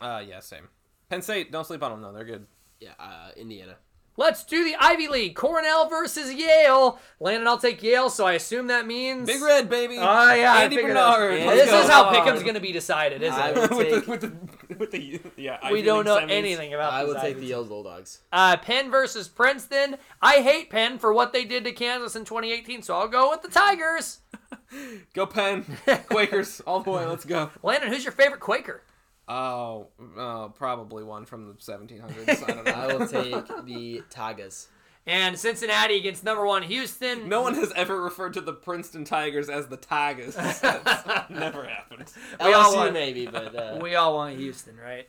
Uh, 0.00 0.20
yeah, 0.26 0.40
same. 0.40 0.70
Penn 1.08 1.22
State. 1.22 1.52
Don't 1.52 1.64
sleep 1.64 1.84
on 1.84 1.92
them 1.92 2.02
though. 2.02 2.12
They're 2.12 2.24
good. 2.24 2.48
Yeah. 2.80 2.94
Uh, 2.98 3.30
Indiana. 3.36 3.76
Let's 4.18 4.42
do 4.42 4.64
the 4.64 4.74
Ivy 4.80 5.06
League. 5.06 5.36
Cornell 5.36 5.88
versus 5.88 6.34
Yale. 6.34 6.98
Landon, 7.20 7.46
I'll 7.46 7.56
take 7.56 7.80
Yale, 7.82 8.10
so 8.10 8.26
I 8.26 8.32
assume 8.32 8.66
that 8.66 8.84
means 8.84 9.26
Big 9.28 9.40
Red, 9.40 9.70
baby. 9.70 9.96
Oh 9.96 10.00
yeah, 10.34 10.54
I 10.54 10.64
Andy 10.64 10.74
figured 10.76 10.94
Bernard. 10.96 11.40
that. 11.40 11.46
Let's 11.46 11.60
This 11.62 11.70
go. 11.70 11.80
is 11.82 11.88
how 11.88 12.10
Pickham's 12.10 12.42
going 12.42 12.54
to 12.56 12.60
be 12.60 12.72
decided, 12.72 13.22
isn't 13.22 13.38
I 13.40 13.50
it? 13.50 13.70
will 13.70 13.78
with, 13.78 14.04
the, 14.04 14.10
with 14.10 14.20
the 14.20 14.74
with 14.76 14.90
the 14.90 15.20
yeah. 15.36 15.70
We 15.70 15.82
don't 15.82 16.04
know 16.04 16.16
semis. 16.18 16.30
anything 16.32 16.74
about. 16.74 16.92
I 16.92 17.04
these 17.04 17.14
will 17.14 17.20
take 17.20 17.36
Ivy 17.36 17.40
the 17.42 17.46
Yale 17.46 17.64
Bulldogs. 17.64 18.18
Uh, 18.32 18.56
Penn 18.56 18.90
versus 18.90 19.28
Princeton. 19.28 19.96
I 20.20 20.40
hate 20.42 20.68
Penn 20.68 20.98
for 20.98 21.12
what 21.14 21.32
they 21.32 21.44
did 21.44 21.62
to 21.64 21.72
Kansas 21.72 22.16
in 22.16 22.24
2018, 22.24 22.82
so 22.82 22.96
I'll 22.96 23.06
go 23.08 23.30
with 23.30 23.42
the 23.42 23.48
Tigers. 23.48 24.18
Go 25.14 25.26
Penn. 25.26 25.64
Quakers 26.10 26.60
all 26.66 26.80
the 26.80 26.90
way. 26.90 27.04
Let's 27.06 27.24
go. 27.24 27.50
Landon, 27.62 27.90
who's 27.90 28.04
your 28.04 28.12
favorite 28.12 28.40
Quaker? 28.40 28.82
Oh, 29.28 29.88
uh, 30.16 30.48
probably 30.48 31.04
one 31.04 31.26
from 31.26 31.48
the 31.48 31.54
1700s. 31.54 32.48
I 32.48 32.52
don't 32.52 32.64
know. 32.64 32.72
I 32.74 32.86
will 32.96 33.06
take 33.06 33.64
the 33.66 34.02
Tigers. 34.10 34.68
And 35.06 35.38
Cincinnati 35.38 35.96
against 35.96 36.22
number 36.24 36.44
one 36.44 36.62
Houston. 36.62 37.28
No 37.28 37.40
one 37.42 37.54
has 37.54 37.72
ever 37.76 38.02
referred 38.02 38.34
to 38.34 38.40
the 38.40 38.52
Princeton 38.52 39.04
Tigers 39.04 39.48
as 39.48 39.66
the 39.68 39.76
Tigers. 39.76 40.34
That's 40.34 40.62
never 41.30 41.64
happened. 41.64 42.10
We 42.44 42.52
all 42.52 42.74
want- 42.74 42.92
maybe, 42.94 43.26
but 43.26 43.54
uh, 43.54 43.78
We 43.80 43.94
all 43.94 44.14
want 44.14 44.36
Houston, 44.36 44.76
right? 44.76 45.08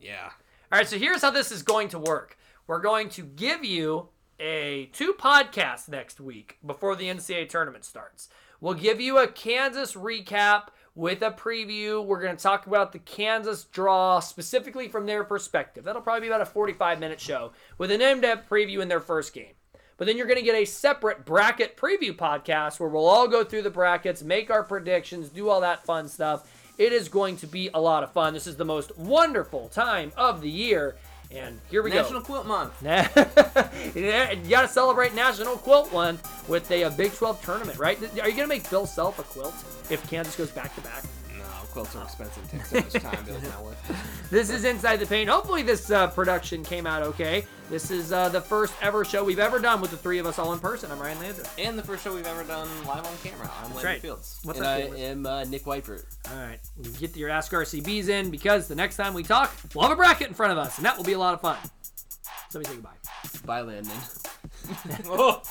Yeah. 0.00 0.30
All 0.72 0.78
right, 0.78 0.86
so 0.88 0.98
here's 0.98 1.22
how 1.22 1.30
this 1.30 1.50
is 1.52 1.62
going 1.62 1.88
to 1.90 1.98
work. 1.98 2.36
we're 2.66 2.80
going 2.80 3.08
to 3.10 3.22
give 3.22 3.64
you 3.64 4.08
a 4.40 4.90
two 4.92 5.12
podcasts 5.14 5.88
next 5.88 6.20
week 6.20 6.58
before 6.66 6.94
the 6.96 7.06
NCAA 7.06 7.48
tournament 7.48 7.84
starts. 7.84 8.28
We'll 8.60 8.74
give 8.74 9.00
you 9.00 9.18
a 9.18 9.28
Kansas 9.28 9.94
recap 9.94 10.68
with 10.96 11.22
a 11.22 11.30
preview. 11.30 12.04
We're 12.04 12.20
going 12.20 12.36
to 12.36 12.42
talk 12.42 12.66
about 12.66 12.90
the 12.92 12.98
Kansas 12.98 13.64
draw 13.64 14.18
specifically 14.18 14.88
from 14.88 15.06
their 15.06 15.22
perspective. 15.22 15.84
That'll 15.84 16.02
probably 16.02 16.22
be 16.22 16.26
about 16.28 16.40
a 16.40 16.46
45 16.46 16.98
minute 16.98 17.20
show 17.20 17.52
with 17.78 17.92
an 17.92 18.00
in 18.00 18.22
depth 18.22 18.48
preview 18.48 18.80
in 18.80 18.88
their 18.88 19.00
first 19.00 19.32
game. 19.32 19.52
But 19.98 20.06
then 20.06 20.16
you're 20.16 20.26
going 20.26 20.38
to 20.38 20.44
get 20.44 20.56
a 20.56 20.64
separate 20.64 21.24
bracket 21.24 21.76
preview 21.76 22.14
podcast 22.14 22.80
where 22.80 22.88
we'll 22.88 23.06
all 23.06 23.28
go 23.28 23.44
through 23.44 23.62
the 23.62 23.70
brackets, 23.70 24.22
make 24.22 24.50
our 24.50 24.62
predictions, 24.62 25.28
do 25.28 25.48
all 25.48 25.60
that 25.60 25.86
fun 25.86 26.08
stuff. 26.08 26.50
It 26.76 26.92
is 26.92 27.08
going 27.08 27.38
to 27.38 27.46
be 27.46 27.70
a 27.72 27.80
lot 27.80 28.02
of 28.02 28.12
fun. 28.12 28.34
This 28.34 28.46
is 28.46 28.56
the 28.56 28.64
most 28.64 28.96
wonderful 28.98 29.68
time 29.68 30.12
of 30.16 30.42
the 30.42 30.50
year. 30.50 30.96
And 31.30 31.60
here 31.70 31.82
we 31.82 31.90
National 31.90 32.20
go. 32.20 32.42
National 32.42 32.42
Quilt 32.42 32.46
Month. 32.46 32.82
You 33.96 34.50
got 34.50 34.62
to 34.62 34.68
celebrate 34.68 35.14
National 35.14 35.56
Quilt 35.56 35.92
Month 35.92 36.48
with 36.48 36.70
a, 36.70 36.84
uh 36.84 36.90
Big 36.90 37.12
12 37.14 37.42
tournament, 37.42 37.78
right? 37.78 38.00
Are 38.02 38.28
you 38.28 38.36
going 38.36 38.36
to 38.36 38.46
make 38.46 38.68
Bill 38.68 38.86
Self 38.86 39.18
a 39.18 39.22
quilt 39.22 39.54
if 39.90 40.08
Kansas 40.08 40.36
goes 40.36 40.50
back 40.50 40.74
to 40.74 40.80
back? 40.82 41.04
No, 41.38 41.44
quilts 41.72 41.94
are 41.96 42.04
expensive. 42.04 42.44
It 42.44 42.50
takes 42.50 42.70
so 42.70 42.76
much 42.76 42.92
time. 42.92 43.24
It's 43.28 43.48
not 43.48 43.64
worth 43.64 43.90
it. 44.24 44.30
This 44.30 44.50
is 44.50 44.64
Inside 44.64 44.96
the 44.96 45.06
Paint. 45.06 45.28
Hopefully, 45.28 45.62
this 45.62 45.90
uh, 45.90 46.08
production 46.08 46.62
came 46.64 46.86
out 46.86 47.02
okay. 47.02 47.44
This 47.70 47.90
is 47.90 48.12
uh, 48.12 48.28
the 48.28 48.40
first 48.40 48.72
ever 48.80 49.04
show 49.04 49.24
we've 49.24 49.38
ever 49.40 49.58
done 49.58 49.80
with 49.80 49.90
the 49.90 49.96
three 49.96 50.18
of 50.18 50.26
us 50.26 50.38
all 50.38 50.52
in 50.52 50.58
person. 50.60 50.90
I'm 50.90 50.98
Ryan 51.00 51.18
Landry. 51.18 51.44
And 51.58 51.78
the 51.78 51.82
first 51.82 52.04
show 52.04 52.14
we've 52.14 52.26
ever 52.26 52.44
done 52.44 52.68
live 52.86 53.04
on 53.06 53.12
camera. 53.22 53.50
I'm 53.62 53.70
Landry 53.74 53.84
right. 53.92 54.00
Fields. 54.00 54.38
What's 54.44 54.58
and 54.58 54.66
up, 54.66 54.76
I 54.76 54.80
Taylor? 54.82 54.96
am 54.96 55.26
uh, 55.26 55.44
Nick 55.44 55.64
Weipert. 55.64 56.04
All 56.30 56.38
right, 56.38 56.58
get 56.98 57.16
your 57.16 57.28
Ask 57.28 57.52
RCBs 57.52 58.08
in 58.08 58.30
because 58.30 58.68
the 58.68 58.76
next 58.76 58.96
time 58.96 59.14
we 59.14 59.22
talk, 59.22 59.52
we'll 59.74 59.82
have 59.82 59.92
a 59.92 59.96
bracket 59.96 60.28
in 60.28 60.34
front 60.34 60.52
of 60.52 60.58
us, 60.58 60.76
and 60.78 60.86
that 60.86 60.96
will 60.96 61.04
be 61.04 61.12
a 61.14 61.18
lot 61.18 61.34
of 61.34 61.40
fun. 61.40 61.56
Let 61.62 62.52
Somebody 62.52 62.68
say 62.70 62.74
goodbye. 62.76 62.90
Bye, 63.44 63.60
Landon. 63.62 63.92
Oh. 65.08 65.42